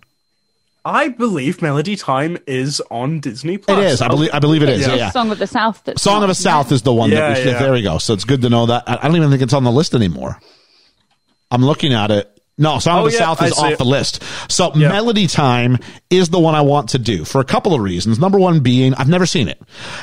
I 0.84 1.08
believe 1.08 1.60
Melody 1.60 1.94
Time 1.94 2.38
is 2.46 2.80
on 2.90 3.20
Disney 3.20 3.58
Plus. 3.58 3.78
It 3.78 3.84
is. 3.84 4.00
I 4.00 4.08
believe. 4.08 4.30
I 4.32 4.38
believe 4.38 4.62
it 4.62 4.70
is. 4.70 4.86
Yeah. 4.86 4.94
Yeah. 4.94 5.10
Song 5.10 5.30
of 5.30 5.38
the 5.38 5.46
South. 5.46 5.82
That's 5.84 6.00
Song 6.00 6.22
of 6.22 6.28
the 6.28 6.34
South 6.34 6.72
is 6.72 6.80
the 6.80 6.92
one 6.92 7.10
Yeah, 7.10 7.34
that 7.34 7.44
we. 7.44 7.50
yeah. 7.50 7.58
There 7.58 7.72
we 7.72 7.82
go. 7.82 7.98
So 7.98 8.14
it's 8.14 8.24
good 8.24 8.40
to 8.42 8.48
know 8.48 8.64
that. 8.66 8.84
I 8.88 8.94
I 8.96 9.02
don't 9.08 9.16
even 9.16 9.28
think 9.28 9.42
it's 9.42 9.52
on 9.52 9.64
the 9.64 9.70
list 9.70 9.94
anymore. 9.94 10.40
I'm 11.50 11.62
looking 11.62 11.92
at 11.92 12.10
it. 12.10 12.39
No, 12.58 12.78
Song 12.78 12.98
Oh, 12.98 13.06
of 13.06 13.12
the 13.12 13.16
yeah, 13.18 13.24
South 13.24 13.42
is 13.42 13.58
off 13.58 13.72
it. 13.72 13.78
the 13.78 13.84
list. 13.86 14.22
So 14.50 14.70
Yeah. 14.74 14.88
Melody 14.90 15.26
Time 15.26 15.78
is 16.10 16.28
the 16.28 16.38
one 16.38 16.54
I 16.54 16.60
want 16.60 16.90
to 16.90 16.98
do 16.98 17.24
for 17.24 17.40
a 17.40 17.44
couple 17.44 17.72
of 17.74 17.80
reasons. 17.80 18.18
Number 18.18 18.38
one 18.38 18.60
being 18.60 18.92
I've 18.94 19.08
never 19.08 19.24
seen 19.24 19.48
it, 19.48 19.58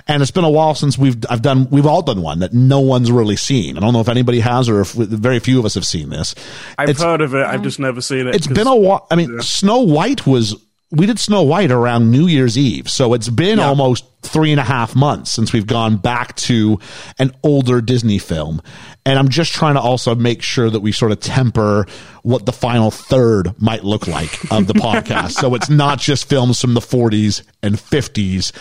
and 0.08 0.24
it's 0.24 0.32
been 0.32 0.44
a 0.44 0.50
while 0.50 0.74
since 0.74 0.98
we've 0.98 1.18
I've 1.30 1.44
done 1.44 1.68
we've 1.70 1.86
all 1.86 2.02
done 2.02 2.22
one 2.24 2.40
that 2.40 2.54
no 2.54 2.80
one's 2.80 3.12
really 3.12 3.36
seen. 3.36 3.78
I 3.78 3.82
don't 3.82 3.94
know 3.94 4.02
if 4.02 4.10
anybody 4.10 4.40
has 4.40 4.70
or 4.70 4.82
if 4.82 4.92
very 4.94 5.40
few 5.40 5.60
of 5.60 5.66
us 5.66 5.76
have 5.76 5.86
seen 5.86 6.10
this. 6.10 6.34
I've 6.80 6.90
It's- 6.90 7.04
heard 7.04 7.22
of 7.22 7.36
it. 7.36 7.46
I've 7.46 7.62
just 7.62 7.80
never 7.80 8.02
seen 8.02 8.26
it. 8.28 8.34
It's 8.34 8.48
been 8.48 8.66
a 8.68 8.76
while. 8.76 9.06
I 9.12 9.16
mean, 9.16 9.40
Snow 9.42 9.80
White 9.82 10.26
was. 10.26 10.56
We 10.90 11.06
did 11.06 11.20
Snow 11.20 11.44
White 11.44 11.70
around 11.70 12.12
New 12.12 12.28
Year's 12.28 12.58
Eve, 12.58 12.90
so 12.90 13.14
it's 13.14 13.28
been 13.28 13.58
Yeah. 13.60 13.68
almost 13.68 14.06
three 14.22 14.52
and 14.52 14.60
a 14.60 14.64
half 14.64 14.96
months 14.96 15.32
since 15.32 15.52
we've 15.52 15.68
gone 15.68 15.98
back 15.98 16.36
to 16.38 16.80
an 17.20 17.32
older 17.44 17.82
Disney 17.82 18.20
film. 18.20 18.62
And 19.06 19.20
I'm 19.20 19.28
just 19.28 19.52
trying 19.54 19.76
to 19.76 19.82
also 19.82 20.16
make 20.16 20.42
sure 20.42 20.70
that 20.70 20.80
we 20.80 20.94
sort 20.94 21.12
of 21.12 21.20
temper 21.20 21.86
what 22.24 22.46
the 22.46 22.54
final 22.54 22.90
third 22.90 23.54
might 23.62 23.84
look 23.84 24.08
like 24.08 24.40
of 24.52 24.68
the 24.68 24.74
podcast. 24.76 25.32
So 25.32 25.56
it's 25.56 25.70
not 25.70 26.00
just 26.00 26.30
films 26.30 26.60
from 26.62 26.74
the 26.74 26.82
40s 26.82 27.42
and 27.62 27.76
50s 27.76 28.54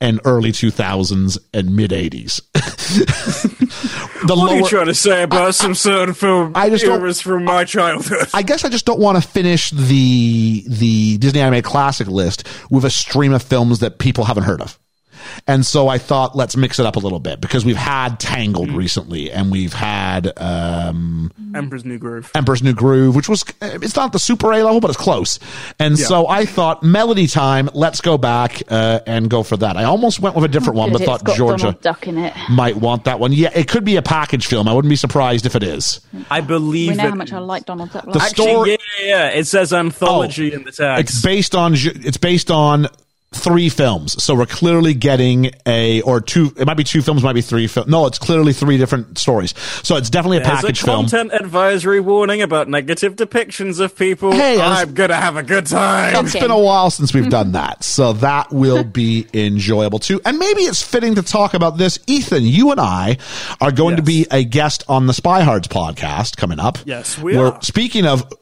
and 0.00 0.20
early 0.24 0.52
2000s 0.52 1.38
and 1.54 1.74
mid 1.74 1.90
80s. 1.90 2.40
the 4.26 4.34
What 4.34 4.52
are 4.52 4.56
you 4.56 4.66
trying 4.66 4.86
to 4.86 4.94
say 4.94 5.22
about 5.22 5.54
some 5.54 5.74
certain 5.74 6.14
film 6.14 6.52
I 6.54 6.70
just 6.70 6.84
eras 6.84 7.20
from 7.20 7.44
my 7.44 7.64
childhood? 7.64 8.28
I 8.34 8.42
guess 8.42 8.64
I 8.64 8.68
just 8.68 8.86
don't 8.86 9.00
want 9.00 9.22
to 9.22 9.26
finish 9.26 9.70
the 9.70 10.64
the 10.68 11.18
Disney 11.18 11.40
Anime 11.40 11.62
classic 11.62 12.08
list 12.08 12.46
with 12.70 12.84
a 12.84 12.90
stream 12.90 13.32
of 13.32 13.42
films 13.42 13.80
that 13.80 13.98
people 13.98 14.24
haven't 14.24 14.44
heard 14.44 14.60
of. 14.60 14.78
And 15.46 15.64
so 15.64 15.88
I 15.88 15.98
thought 15.98 16.36
let's 16.36 16.56
mix 16.56 16.78
it 16.78 16.86
up 16.86 16.96
a 16.96 16.98
little 16.98 17.20
bit 17.20 17.40
because 17.40 17.64
we've 17.64 17.76
had 17.76 18.18
Tangled 18.20 18.70
recently 18.72 19.30
and 19.30 19.50
we've 19.50 19.72
had 19.72 20.32
um 20.38 21.32
Emperor's 21.54 21.84
New 21.84 21.98
Groove. 21.98 22.30
Emperor's 22.34 22.62
New 22.62 22.74
Groove, 22.74 23.14
which 23.16 23.28
was 23.28 23.44
it's 23.62 23.96
not 23.96 24.12
the 24.12 24.18
super 24.18 24.52
A 24.52 24.62
level, 24.62 24.80
but 24.80 24.90
it's 24.90 24.98
close. 24.98 25.38
And 25.78 25.98
so 25.98 26.26
I 26.28 26.44
thought 26.44 26.82
Melody 26.82 27.26
Time, 27.26 27.68
let's 27.74 28.00
go 28.00 28.18
back 28.18 28.62
uh, 28.68 29.00
and 29.06 29.28
go 29.30 29.42
for 29.42 29.56
that. 29.58 29.76
I 29.76 29.84
almost 29.84 30.20
went 30.20 30.34
with 30.36 30.44
a 30.44 30.48
different 30.48 30.76
one, 30.76 30.92
but 30.92 31.00
It's 31.00 31.08
thought 31.10 31.24
got 31.24 31.36
Georgia 31.36 31.56
Donald 31.64 31.80
Duck 31.82 32.06
in 32.08 32.18
it. 32.18 32.34
might 32.50 32.76
want 32.76 33.04
that 33.04 33.18
one. 33.20 33.32
Yeah, 33.32 33.50
it 33.54 33.68
could 33.68 33.84
be 33.84 33.96
a 33.96 34.02
package 34.02 34.46
film. 34.46 34.68
I 34.68 34.72
wouldn't 34.74 34.90
be 34.90 34.96
surprised 34.96 35.46
if 35.46 35.54
it 35.56 35.62
is. 35.62 36.00
I 36.30 36.40
believe 36.40 36.90
We 36.90 36.96
know 36.96 37.04
it- 37.06 37.10
how 37.10 37.14
much 37.16 37.32
I 37.32 37.38
like 37.38 37.64
Donald 37.66 37.92
Duck. 37.92 38.04
The 38.04 38.18
Like, 38.18 38.28
story- 38.30 38.70
yeah, 38.72 38.76
yeah, 39.00 39.06
yeah. 39.06 39.28
It 39.38 39.46
says 39.46 39.72
anthology 39.72 40.52
in 40.52 40.64
the 40.64 40.72
tags. 40.72 41.10
It's 41.10 41.22
based 41.22 41.54
on 41.54 41.74
it's 41.74 42.16
based 42.16 42.50
on 42.50 42.88
three 43.32 43.68
films. 43.68 44.22
So 44.22 44.34
we're 44.34 44.46
clearly 44.46 44.94
getting 44.94 45.50
a 45.66 46.00
or 46.02 46.20
two. 46.20 46.52
It 46.56 46.66
might 46.66 46.76
be 46.76 46.84
two 46.84 47.02
films, 47.02 47.22
might 47.22 47.34
be 47.34 47.42
three. 47.42 47.66
Fil- 47.66 47.86
no, 47.86 48.06
it's 48.06 48.18
clearly 48.18 48.52
three 48.52 48.78
different 48.78 49.18
stories. 49.18 49.52
So 49.82 49.96
it's 49.96 50.08
definitely 50.08 50.38
a 50.38 50.40
There's 50.40 50.60
package 50.60 50.82
a 50.82 50.86
film. 50.86 50.96
content 51.08 51.32
advisory 51.34 52.00
warning 52.00 52.40
about 52.40 52.68
negative 52.68 53.16
depictions 53.16 53.78
of 53.80 53.96
people. 53.96 54.32
Hey, 54.32 54.60
I'm 54.60 54.94
gonna 54.94 55.16
have 55.16 55.36
a 55.36 55.42
good 55.42 55.66
time. 55.66 56.24
It's 56.24 56.34
been 56.34 56.50
a 56.50 56.58
while 56.58 56.90
since 56.90 57.12
we've 57.12 57.28
done 57.28 57.52
that, 57.52 57.84
so 57.84 58.14
that 58.14 58.52
will 58.52 58.84
be 58.84 59.26
enjoyable 59.34 59.98
too. 59.98 60.20
And 60.24 60.38
maybe 60.38 60.62
it's 60.62 60.80
fitting 60.82 61.16
to 61.16 61.22
talk 61.22 61.54
about 61.54 61.76
this. 61.78 61.98
Ethan, 62.06 62.44
you 62.44 62.70
and 62.70 62.80
I 62.80 63.18
are 63.60 63.72
going 63.72 63.96
to 63.96 64.02
be 64.02 64.26
a 64.30 64.44
guest 64.44 64.84
on 64.88 65.06
the 65.08 65.12
Spy 65.12 65.42
Hards 65.42 65.68
podcast 65.68 66.36
coming 66.36 66.60
up. 66.60 66.78
Yes, 66.84 67.18
we 67.18 67.36
We're- 67.36 67.50
are. 67.50 67.62
Speaking 67.62 68.06
of 68.06 68.32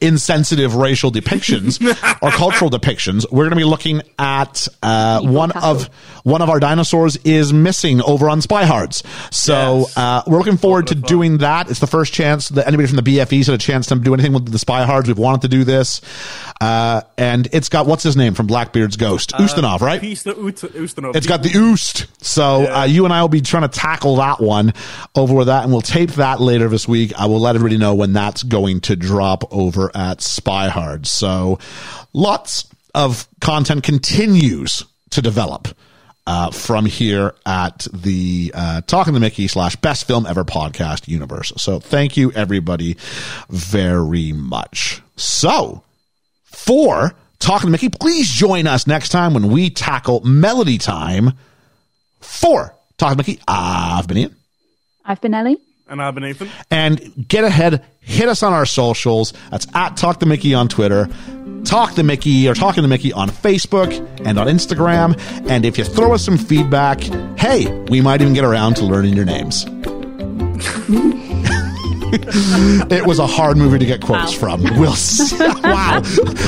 insensitive 0.00 0.74
racial 0.74 1.10
depictions 1.10 1.80
or 2.22 2.30
cultural 2.30 2.70
depictions, 2.70 3.24
we're 3.30 3.44
going 3.44 3.50
to 3.50 3.56
be 3.56 3.64
looking 3.64 4.02
at 4.18 4.68
uh, 4.82 5.20
one 5.22 5.50
of 5.52 5.90
one 6.26 6.42
of 6.42 6.50
our 6.50 6.58
dinosaurs 6.58 7.16
is 7.18 7.52
missing 7.52 8.02
over 8.02 8.28
on 8.28 8.42
Spy 8.42 8.64
Hards. 8.64 9.04
So 9.30 9.78
Yes. 9.86 9.96
uh, 9.96 10.22
we're 10.26 10.38
looking 10.38 10.56
forward 10.56 10.88
to 10.88 10.94
Wonderful. 10.94 11.08
doing 11.08 11.38
that. 11.38 11.70
It's 11.70 11.78
the 11.78 11.86
first 11.86 12.12
chance 12.12 12.48
that 12.48 12.66
anybody 12.66 12.88
from 12.88 12.96
the 12.96 13.02
BFEs 13.04 13.46
had 13.46 13.54
a 13.54 13.58
chance 13.58 13.86
to 13.86 13.94
do 13.94 14.12
anything 14.12 14.32
with 14.32 14.50
the 14.50 14.58
Spy 14.58 14.84
Hards. 14.84 15.06
We've 15.06 15.16
wanted 15.16 15.42
to 15.42 15.48
do 15.48 15.62
this, 15.62 16.00
uh, 16.60 17.02
and 17.16 17.46
it's 17.52 17.68
got 17.68 17.86
what's 17.86 18.02
his 18.02 18.16
name 18.16 18.34
from 18.34 18.48
Blackbeard's 18.48 18.96
Ghost, 18.96 19.30
Ustinov, 19.38 19.80
right? 19.82 20.00
Piece 20.00 20.24
the 20.24 20.32
Ut- 20.32 20.56
Ustinov. 20.74 21.14
It's 21.14 21.28
got 21.28 21.44
the 21.44 21.50
oost. 21.50 22.06
So 22.22 22.62
Yeah. 22.62 22.80
uh, 22.80 22.84
you 22.86 23.04
and 23.04 23.14
I 23.14 23.20
will 23.20 23.28
be 23.28 23.40
trying 23.40 23.62
to 23.62 23.68
tackle 23.68 24.16
that 24.16 24.40
one 24.40 24.74
over 25.14 25.32
with 25.32 25.46
that, 25.46 25.62
and 25.62 25.70
we'll 25.70 25.80
tape 25.80 26.10
that 26.14 26.40
later 26.40 26.68
this 26.68 26.88
week. 26.88 27.12
I 27.16 27.26
will 27.26 27.38
let 27.40 27.54
everybody 27.54 27.78
know 27.78 27.94
when 27.94 28.12
that's 28.12 28.42
going 28.42 28.80
to 28.80 28.96
drop 28.96 29.44
over 29.52 29.92
at 29.94 30.22
Spy 30.22 30.70
Hard. 30.70 31.06
So 31.06 31.60
lots 32.12 32.66
of 32.96 33.28
content 33.40 33.84
continues 33.84 34.82
to 35.10 35.22
develop. 35.22 35.68
Uh, 36.28 36.50
from 36.50 36.86
here 36.86 37.34
at 37.46 37.86
the 37.92 38.50
uh, 38.52 38.80
Talking 38.80 39.14
to 39.14 39.20
Mickey 39.20 39.46
slash 39.46 39.76
Best 39.76 40.08
Film 40.08 40.26
Ever 40.26 40.42
podcast 40.44 41.06
universe. 41.06 41.52
So 41.56 41.78
thank 41.78 42.16
you 42.16 42.32
everybody 42.32 42.96
very 43.48 44.32
much. 44.32 45.02
So 45.14 45.84
for 46.44 47.14
Talking 47.38 47.68
to 47.68 47.70
Mickey. 47.70 47.90
Please 47.90 48.28
join 48.28 48.66
us 48.66 48.86
next 48.86 49.10
time 49.10 49.34
when 49.34 49.50
we 49.50 49.70
tackle 49.70 50.20
Melody 50.24 50.78
Time 50.78 51.34
for 52.20 52.74
Talking 52.98 53.18
to 53.18 53.30
Mickey. 53.30 53.40
I've 53.46 54.08
been 54.08 54.18
Ian. 54.18 54.36
I've 55.04 55.20
been 55.20 55.34
Ellie. 55.34 55.58
And 55.88 56.02
I've 56.02 56.14
been 56.14 56.24
Ethan. 56.24 56.48
And 56.70 57.28
get 57.28 57.44
ahead, 57.44 57.84
hit 58.00 58.28
us 58.28 58.42
on 58.42 58.52
our 58.52 58.66
socials. 58.66 59.32
That's 59.50 59.66
at 59.74 59.96
Talk 59.96 60.18
to 60.20 60.26
Mickey 60.26 60.52
on 60.52 60.66
Twitter, 60.68 61.08
Talk 61.64 61.94
to 61.94 62.02
Mickey 62.02 62.48
or 62.48 62.54
Talking 62.54 62.82
to 62.82 62.88
Mickey 62.88 63.12
on 63.12 63.28
Facebook 63.30 63.92
and 64.26 64.38
on 64.38 64.48
Instagram. 64.48 65.16
And 65.48 65.64
if 65.64 65.78
you 65.78 65.84
throw 65.84 66.12
us 66.14 66.24
some 66.24 66.38
feedback, 66.38 67.00
hey, 67.38 67.70
we 67.88 68.00
might 68.00 68.20
even 68.20 68.34
get 68.34 68.44
around 68.44 68.74
to 68.76 68.84
learning 68.84 69.14
your 69.14 69.24
names. 69.26 69.64
it 72.90 73.06
was 73.06 73.18
a 73.18 73.26
hard 73.26 73.56
movie 73.56 73.78
to 73.78 73.86
get 73.86 74.00
quotes 74.00 74.32
Wow. 74.40 74.56
from. 74.56 74.78
We'll 74.80 74.94
see. 74.94 75.36
wow. 75.62 76.00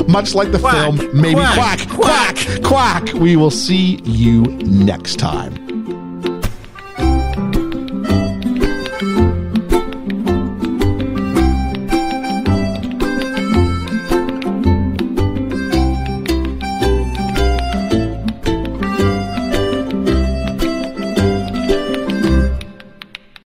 Much 0.08 0.34
like 0.34 0.50
the 0.52 0.58
Quack, 0.58 0.74
film, 0.74 0.96
maybe 1.20 1.34
quack, 1.34 1.78
quack, 1.88 2.36
quack, 2.36 2.62
quack. 2.64 3.12
We 3.14 3.36
will 3.36 3.50
see 3.50 4.00
you 4.04 4.42
next 4.42 5.16
time. 5.16 5.67